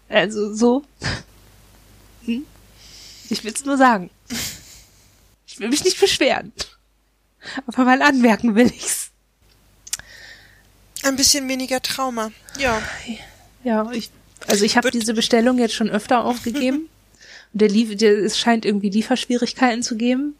Also 0.08 0.54
so. 0.54 0.84
Hm? 2.26 2.44
Ich 3.28 3.42
will's 3.42 3.64
nur 3.64 3.76
sagen. 3.76 4.10
Ich 5.56 5.60
will 5.60 5.70
mich 5.70 5.84
nicht 5.84 5.98
beschweren. 5.98 6.52
Aber 7.66 7.84
mal 7.84 8.02
anmerken 8.02 8.54
will 8.54 8.66
ich's. 8.66 9.08
Ein 11.02 11.16
bisschen 11.16 11.48
weniger 11.48 11.80
Trauma, 11.80 12.30
ja. 12.58 12.82
Ja, 13.64 13.90
ich, 13.92 14.10
also 14.48 14.66
ich 14.66 14.76
habe 14.76 14.90
diese 14.90 15.14
Bestellung 15.14 15.58
jetzt 15.58 15.72
schon 15.72 15.88
öfter 15.88 16.26
aufgegeben. 16.26 16.90
Und 17.54 17.60
der, 17.62 17.70
lief, 17.70 17.96
der, 17.96 18.18
es 18.18 18.38
scheint 18.38 18.66
irgendwie 18.66 18.90
Lieferschwierigkeiten 18.90 19.82
zu 19.82 19.96
geben. 19.96 20.34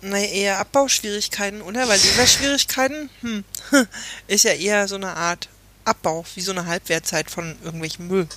Naja, 0.00 0.26
eher 0.26 0.58
Abbauschwierigkeiten, 0.60 1.60
oder? 1.60 1.88
Weil 1.88 1.98
Lieferschwierigkeiten, 1.98 3.10
hm, 3.22 3.44
ist 4.28 4.44
ja 4.44 4.52
eher 4.52 4.86
so 4.86 4.94
eine 4.94 5.16
Art 5.16 5.48
Abbau, 5.84 6.24
wie 6.36 6.40
so 6.40 6.52
eine 6.52 6.66
Halbwertzeit 6.66 7.32
von 7.32 7.56
irgendwelchem 7.64 8.06
Müll. 8.06 8.28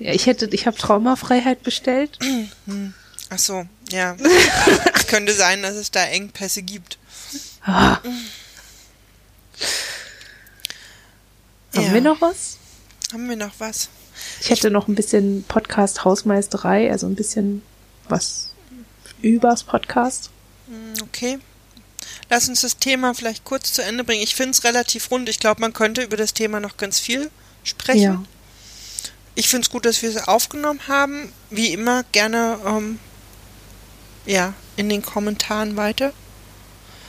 Ja, 0.00 0.12
ich 0.12 0.26
hätte, 0.26 0.50
ich 0.52 0.66
habe 0.66 0.76
Traumafreiheit 0.76 1.62
bestellt. 1.62 2.18
Hm. 2.66 2.92
Ach 3.32 3.38
so, 3.38 3.64
ja. 3.90 4.16
es 4.94 5.06
könnte 5.06 5.32
sein, 5.32 5.62
dass 5.62 5.74
es 5.74 5.90
da 5.90 6.04
Engpässe 6.04 6.62
gibt. 6.62 6.98
Ah. 7.62 7.98
Ja. 11.72 11.82
Haben 11.82 11.94
wir 11.94 12.00
noch 12.00 12.20
was? 12.20 12.58
Haben 13.12 13.28
wir 13.28 13.36
noch 13.36 13.52
was? 13.58 13.88
Ich 14.40 14.50
hätte 14.50 14.70
noch 14.70 14.88
ein 14.88 14.94
bisschen 14.94 15.44
Podcast 15.44 16.04
Hausmeisterei, 16.04 16.90
also 16.90 17.06
ein 17.06 17.14
bisschen 17.14 17.62
was 18.08 18.50
übers 19.22 19.64
Podcast. 19.64 20.30
Hm, 20.66 21.02
okay. 21.02 21.38
Lass 22.28 22.48
uns 22.48 22.60
das 22.60 22.78
Thema 22.78 23.14
vielleicht 23.14 23.44
kurz 23.44 23.72
zu 23.72 23.82
Ende 23.82 24.04
bringen. 24.04 24.22
Ich 24.22 24.34
finde 24.34 24.52
es 24.52 24.64
relativ 24.64 25.10
rund. 25.10 25.28
Ich 25.28 25.40
glaube, 25.40 25.60
man 25.60 25.72
könnte 25.72 26.02
über 26.02 26.16
das 26.16 26.32
Thema 26.32 26.60
noch 26.60 26.76
ganz 26.76 26.98
viel 26.98 27.30
sprechen. 27.64 28.00
Ja. 28.00 28.22
Ich 29.34 29.48
finde 29.48 29.64
es 29.64 29.70
gut, 29.70 29.84
dass 29.84 30.02
wir 30.02 30.10
es 30.10 30.28
aufgenommen 30.28 30.80
haben. 30.88 31.32
Wie 31.50 31.72
immer 31.72 32.04
gerne 32.12 32.58
ähm, 32.66 32.98
ja, 34.30 34.54
in 34.76 34.88
den 34.88 35.02
Kommentaren 35.02 35.76
weiter. 35.76 36.12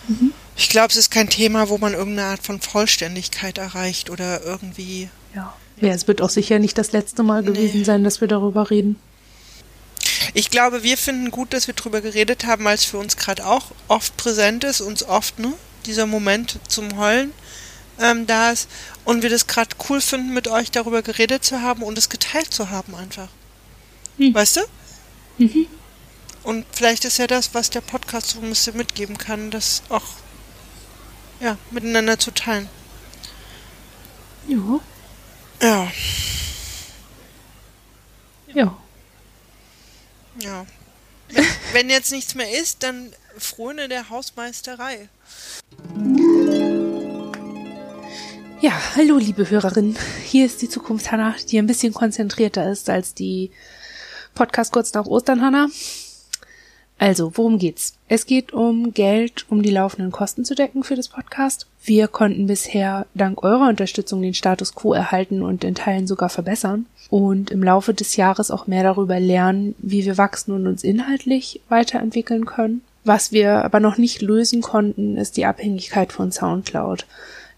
Mhm. 0.08 0.34
Ich 0.58 0.70
glaube, 0.70 0.90
es 0.90 0.98
ist 0.98 1.12
kein 1.12 1.30
Thema, 1.30 1.70
wo 1.70 1.78
man 1.78 1.94
irgendeine 1.94 2.30
Art 2.30 2.44
von 2.44 2.60
Vollständigkeit 2.60 3.58
erreicht 3.58 4.10
oder 4.10 4.44
irgendwie. 4.44 5.10
Ja. 5.36 5.54
Ja, 5.80 5.90
es 5.90 6.08
wird 6.08 6.22
auch 6.22 6.30
sicher 6.30 6.60
nicht 6.60 6.78
das 6.78 6.92
letzte 6.92 7.24
Mal 7.24 7.42
gewesen 7.44 7.80
nee. 7.80 7.84
sein, 7.84 8.04
dass 8.04 8.22
wir 8.22 8.28
darüber 8.28 8.70
reden. 8.70 8.98
Ich 10.34 10.52
glaube, 10.52 10.84
wir 10.84 10.98
finden 10.98 11.32
gut, 11.32 11.54
dass 11.54 11.68
wir 11.68 11.74
darüber 11.74 12.02
geredet 12.02 12.46
haben, 12.46 12.66
weil 12.66 12.76
es 12.76 12.86
für 12.86 12.98
uns 12.98 13.18
gerade 13.18 13.46
auch 13.46 13.72
oft 13.88 14.16
präsent 14.18 14.64
ist, 14.64 14.82
uns 14.82 15.04
oft, 15.04 15.40
ne, 15.40 15.54
dieser 15.86 16.06
Moment 16.06 16.60
zum 16.68 16.98
Heulen 16.98 17.32
ähm, 18.00 18.28
da 18.28 18.52
ist 18.52 18.70
und 19.06 19.24
wir 19.24 19.30
das 19.30 19.48
gerade 19.48 19.76
cool 19.90 20.02
finden, 20.02 20.34
mit 20.34 20.48
euch 20.48 20.70
darüber 20.70 21.02
geredet 21.02 21.44
zu 21.44 21.62
haben 21.62 21.82
und 21.82 21.98
es 21.98 22.10
geteilt 22.10 22.54
zu 22.54 22.70
haben 22.70 22.94
einfach. 22.94 23.30
Hm. 24.18 24.34
Weißt 24.36 24.58
du? 24.58 24.62
Mhm. 25.40 25.68
Und 26.44 26.66
vielleicht 26.72 27.06
ist 27.06 27.18
ja 27.18 27.28
das, 27.28 27.54
was 27.54 27.70
der 27.70 27.82
Podcast 27.82 28.30
so 28.30 28.40
ein 28.40 28.50
bisschen 28.50 28.78
mitgeben 28.78 29.18
kann, 29.18 29.52
das 29.52 29.84
auch 29.90 30.04
ja, 31.40 31.58
miteinander 31.70 32.18
zu 32.18 32.32
teilen. 32.32 32.68
Ja. 34.48 34.80
Ja. 35.62 35.92
Ja. 38.54 38.78
Ja. 40.40 40.66
Wenn, 41.30 41.46
wenn 41.74 41.90
jetzt 41.90 42.12
nichts 42.12 42.36
mehr 42.36 42.60
ist, 42.60 42.84
dann 42.84 43.14
fröne 43.38 43.88
der 43.88 44.10
Hausmeisterei. 44.10 45.10
Ja, 48.62 48.74
hallo 48.96 49.18
liebe 49.18 49.50
Hörerin. 49.50 49.98
Hier 50.26 50.46
ist 50.46 50.62
die 50.62 50.70
Zukunft 50.70 51.12
Hanna, 51.12 51.36
die 51.50 51.58
ein 51.58 51.68
bisschen 51.68 51.94
konzentrierter 51.94 52.72
ist 52.72 52.90
als 52.90 53.14
die 53.14 53.52
Podcast 54.36 54.72
kurz 54.72 54.94
nach 54.94 55.06
Ostern 55.06 55.42
Hanna. 55.42 55.68
Also, 57.02 57.36
worum 57.36 57.58
geht's? 57.58 57.96
Es 58.10 58.28
geht 58.28 58.54
um 58.54 58.94
Geld, 58.94 59.48
um 59.50 59.64
die 59.64 59.72
laufenden 59.72 60.12
Kosten 60.12 60.46
zu 60.46 60.54
decken 60.54 60.84
für 60.84 60.94
das 60.94 61.08
Podcast. 61.08 61.66
Wir 61.84 62.08
konnten 62.08 62.46
bisher 62.46 63.08
dank 63.16 63.44
eurer 63.44 63.70
Unterstützung 63.70 64.22
den 64.22 64.36
Status 64.36 64.76
quo 64.76 64.94
erhalten 64.94 65.42
und 65.42 65.64
in 65.64 65.74
Teilen 65.74 66.06
sogar 66.06 66.30
verbessern 66.30 66.86
und 67.10 67.50
im 67.50 67.64
Laufe 67.64 67.96
des 67.96 68.18
Jahres 68.18 68.52
auch 68.52 68.68
mehr 68.68 68.84
darüber 68.84 69.20
lernen, 69.20 69.74
wie 69.80 70.06
wir 70.06 70.20
wachsen 70.20 70.52
und 70.52 70.68
uns 70.68 70.84
inhaltlich 70.84 71.62
weiterentwickeln 71.70 72.46
können. 72.46 72.82
Was 73.04 73.32
wir 73.32 73.66
aber 73.66 73.80
noch 73.80 73.98
nicht 73.98 74.22
lösen 74.22 74.62
konnten, 74.62 75.18
ist 75.18 75.38
die 75.38 75.48
Abhängigkeit 75.48 76.14
von 76.14 76.32
SoundCloud. 76.32 77.08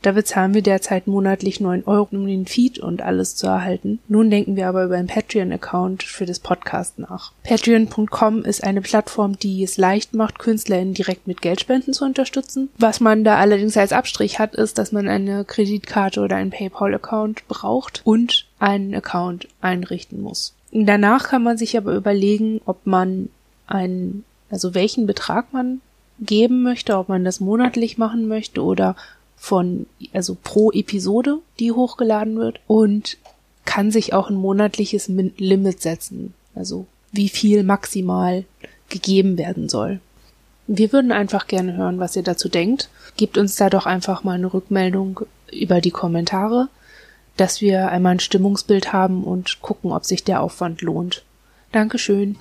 Da 0.04 0.12
bezahlen 0.12 0.54
wir 0.54 0.62
derzeit 0.62 1.08
monatlich 1.08 1.62
9 1.62 1.86
Euro, 1.86 2.10
um 2.12 2.28
den 2.28 2.46
Feed 2.46 2.78
und 2.78 3.02
alles 3.02 3.38
zu 3.38 3.48
erhalten. 3.48 4.00
Nun 4.10 4.30
denken 4.30 4.58
wir 4.58 4.68
aber 4.68 4.84
über 4.84 4.98
einen 4.98 5.08
Patreon-Account 5.08 6.04
für 6.04 6.26
das 6.26 6.40
Podcast 6.40 7.00
nach. 7.00 7.32
Patreon.com 7.44 8.44
ist 8.44 8.66
eine 8.66 8.82
Plattform, 8.82 9.40
die 9.40 9.64
es 9.64 9.78
leicht 9.78 10.14
macht, 10.14 10.40
KünstlerInnen 10.40 10.94
direkt 10.94 11.26
mit 11.26 11.42
Geldspenden 11.42 11.94
zu 11.94 12.04
unterstützen. 12.04 12.68
Was 12.78 13.00
man 13.00 13.24
da 13.24 13.38
allerdings 13.38 13.78
als 13.78 13.94
Abstrich 13.94 14.40
hat, 14.40 14.56
ist, 14.56 14.78
dass 14.78 14.92
man 14.92 15.08
eine 15.08 15.46
Kreditkarte 15.46 16.20
oder 16.20 16.36
einen 16.36 16.52
PayPal-Account 16.52 17.48
braucht 17.48 18.02
und 18.04 18.46
einen 18.60 18.94
Account 18.94 19.48
einrichten 19.62 20.22
muss. 20.22 20.54
Danach 20.74 21.30
kann 21.30 21.44
man 21.44 21.58
sich 21.58 21.78
aber 21.78 21.96
überlegen, 21.96 22.60
ob 22.66 22.86
man 22.86 23.30
einen, 23.68 24.26
also 24.50 24.74
welchen 24.74 25.08
Betrag 25.08 25.54
man 25.54 25.80
geben 26.20 26.62
möchte, 26.62 26.98
ob 26.98 27.08
man 27.08 27.24
das 27.24 27.40
monatlich 27.40 27.98
machen 27.98 28.28
möchte 28.28 28.62
oder 28.62 28.98
von, 29.44 29.88
also 30.14 30.38
pro 30.42 30.72
Episode, 30.72 31.40
die 31.60 31.74
hochgeladen 31.74 32.38
wird 32.38 32.62
und 32.66 33.18
kann 33.66 33.92
sich 33.92 34.14
auch 34.14 34.30
ein 34.30 34.38
monatliches 34.38 35.10
Limit 35.10 35.82
setzen. 35.82 36.34
Also 36.56 36.86
wie 37.12 37.28
viel 37.28 37.64
maximal 37.64 38.46
gegeben 38.88 39.38
werden 39.38 39.68
soll. 39.68 40.00
Wir 40.68 40.94
würden 40.94 41.12
einfach 41.12 41.48
gerne 41.48 41.76
hören, 41.76 42.00
was 42.00 42.16
ihr 42.16 42.24
dazu 42.24 42.48
denkt. 42.48 42.90
Gebt 43.18 43.38
uns 43.38 43.58
da 43.58 43.70
doch 43.70 43.86
einfach 43.86 44.24
mal 44.24 44.36
eine 44.36 44.54
Rückmeldung 44.54 45.20
über 45.52 45.82
die 45.82 45.92
Kommentare, 45.92 46.70
dass 47.36 47.60
wir 47.60 47.90
einmal 47.90 48.14
ein 48.14 48.20
Stimmungsbild 48.22 48.94
haben 48.94 49.26
und 49.26 49.62
gucken, 49.62 49.92
ob 49.92 50.06
sich 50.06 50.24
der 50.24 50.42
Aufwand 50.42 50.82
lohnt. 50.82 51.26
Dankeschön. 51.74 52.38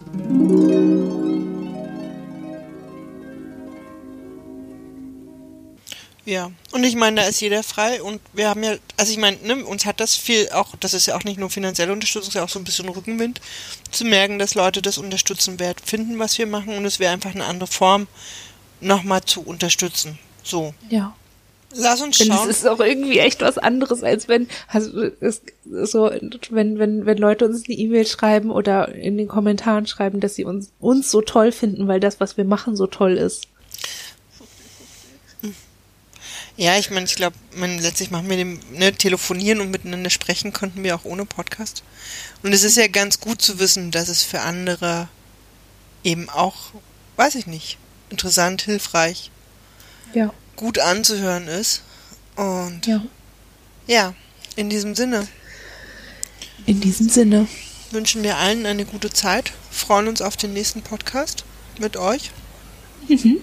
Ja, 6.25 6.53
und 6.71 6.85
ich 6.85 6.95
meine, 6.95 7.21
da 7.21 7.27
ist 7.27 7.41
jeder 7.41 7.65
frei 7.65 8.01
und 8.01 8.21
wir 8.33 8.49
haben 8.49 8.63
ja, 8.63 8.77
also 8.97 9.11
ich 9.11 9.19
meine, 9.19 9.39
ne, 9.39 9.65
uns 9.65 9.87
hat 9.87 9.99
das 9.99 10.15
viel 10.15 10.49
auch, 10.51 10.77
das 10.79 10.95
ist 10.95 11.07
ja 11.07 11.17
auch 11.17 11.25
nicht 11.25 11.39
nur 11.39 11.51
finanzielle 11.51 11.93
Unterstützung, 11.93 12.23
es 12.23 12.29
ist 12.29 12.35
ja 12.35 12.45
auch 12.45 12.49
so 12.49 12.61
ein 12.61 12.65
bisschen 12.65 12.89
Rückenwind, 12.89 13.41
zu 13.91 14.05
merken, 14.05 14.39
dass 14.39 14.55
Leute 14.55 14.83
das 14.83 14.99
unterstützen 14.99 15.59
wert 15.59 15.81
finden, 15.85 16.21
was 16.21 16.39
wir 16.39 16.47
machen 16.47 16.77
und 16.77 16.85
es 16.85 17.01
wäre 17.01 17.13
einfach 17.13 17.35
eine 17.35 17.47
andere 17.47 17.67
Form, 17.67 18.07
nochmal 18.81 19.23
zu 19.25 19.43
unterstützen. 19.43 20.19
So. 20.45 20.75
Ja. 20.91 21.15
Lass 21.75 22.03
uns 22.03 22.19
schauen. 22.19 22.51
Es 22.51 22.59
ist 22.59 22.69
auch 22.69 22.81
irgendwie 22.81 23.19
echt 23.19 23.41
was 23.41 23.59
anderes, 23.59 24.03
als 24.03 24.29
wenn, 24.29 24.49
also, 24.69 25.03
ist 25.03 25.53
so, 25.71 26.11
wenn, 26.51 26.79
wenn, 26.79 27.07
wenn 27.07 27.19
Leute 27.19 27.47
uns 27.47 27.65
eine 27.67 27.77
E-Mail 27.77 28.07
schreiben 28.07 28.51
oder 28.51 28.95
in 28.95 29.17
den 29.17 29.29
Kommentaren 29.29 29.87
schreiben, 29.87 30.21
dass 30.21 30.35
sie 30.35 30.45
uns, 30.45 30.71
uns 30.81 31.11
so 31.11 31.23
toll 31.23 31.51
finden, 31.51 31.89
weil 31.89 32.01
das, 32.01 32.21
was 32.21 32.37
wir 32.37 32.45
machen, 32.45 32.77
so 32.77 32.87
toll 32.87 33.17
ist. 33.17 33.49
Ja, 36.57 36.79
ich 36.79 36.91
meine, 36.91 37.07
ich 37.07 37.17
glaube, 37.17 37.37
letztlich 37.57 38.11
machen 38.11 38.29
wir 38.29 38.37
dem, 38.37 38.61
ne, 38.73 38.93
telefonieren 38.93 39.61
und 39.61 39.71
miteinander 39.71 40.11
sprechen 40.11 40.53
konnten 40.53 40.83
wir 40.83 40.95
auch 40.95 41.05
ohne 41.05 41.25
Podcast. 41.25 41.83
Und 42.43 42.53
es 42.53 42.63
ist 42.63 42.77
ja 42.77 42.89
ganz 42.89 43.21
gut 43.21 43.41
zu 43.41 43.59
wissen, 43.59 43.91
dass 43.91 44.09
es 44.09 44.23
für 44.23 44.41
andere 44.41 45.09
eben 46.05 46.29
auch, 46.29 46.73
weiß 47.17 47.37
ich 47.37 47.47
nicht, 47.47 47.79
interessant, 48.11 48.63
hilfreich, 48.63 49.31
ja. 50.13 50.33
gut 50.57 50.79
anzuhören 50.79 51.49
ist. 51.49 51.83
Und 52.37 52.87
ja. 52.87 53.03
ja, 53.87 54.15
in 54.57 54.69
diesem 54.69 54.95
Sinne. 54.95 55.27
In 56.67 56.81
diesem 56.81 57.09
Sinne. 57.09 57.49
Wünschen 57.91 58.23
wir 58.23 58.37
allen 58.37 58.67
eine 58.67 58.85
gute 58.85 59.11
Zeit, 59.11 59.53
freuen 59.71 60.09
uns 60.09 60.23
auf 60.23 60.37
den 60.37 60.53
nächsten 60.53 60.83
Podcast 60.83 61.45
mit 61.79 61.97
euch. 61.97 62.31
Mhm. 63.09 63.41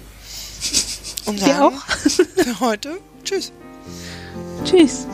Und 1.30 1.40
sagen 1.40 1.60
auch. 1.60 1.86
für 1.88 2.60
heute 2.60 2.98
Tschüss. 3.24 3.52
Tschüss. 4.66 5.06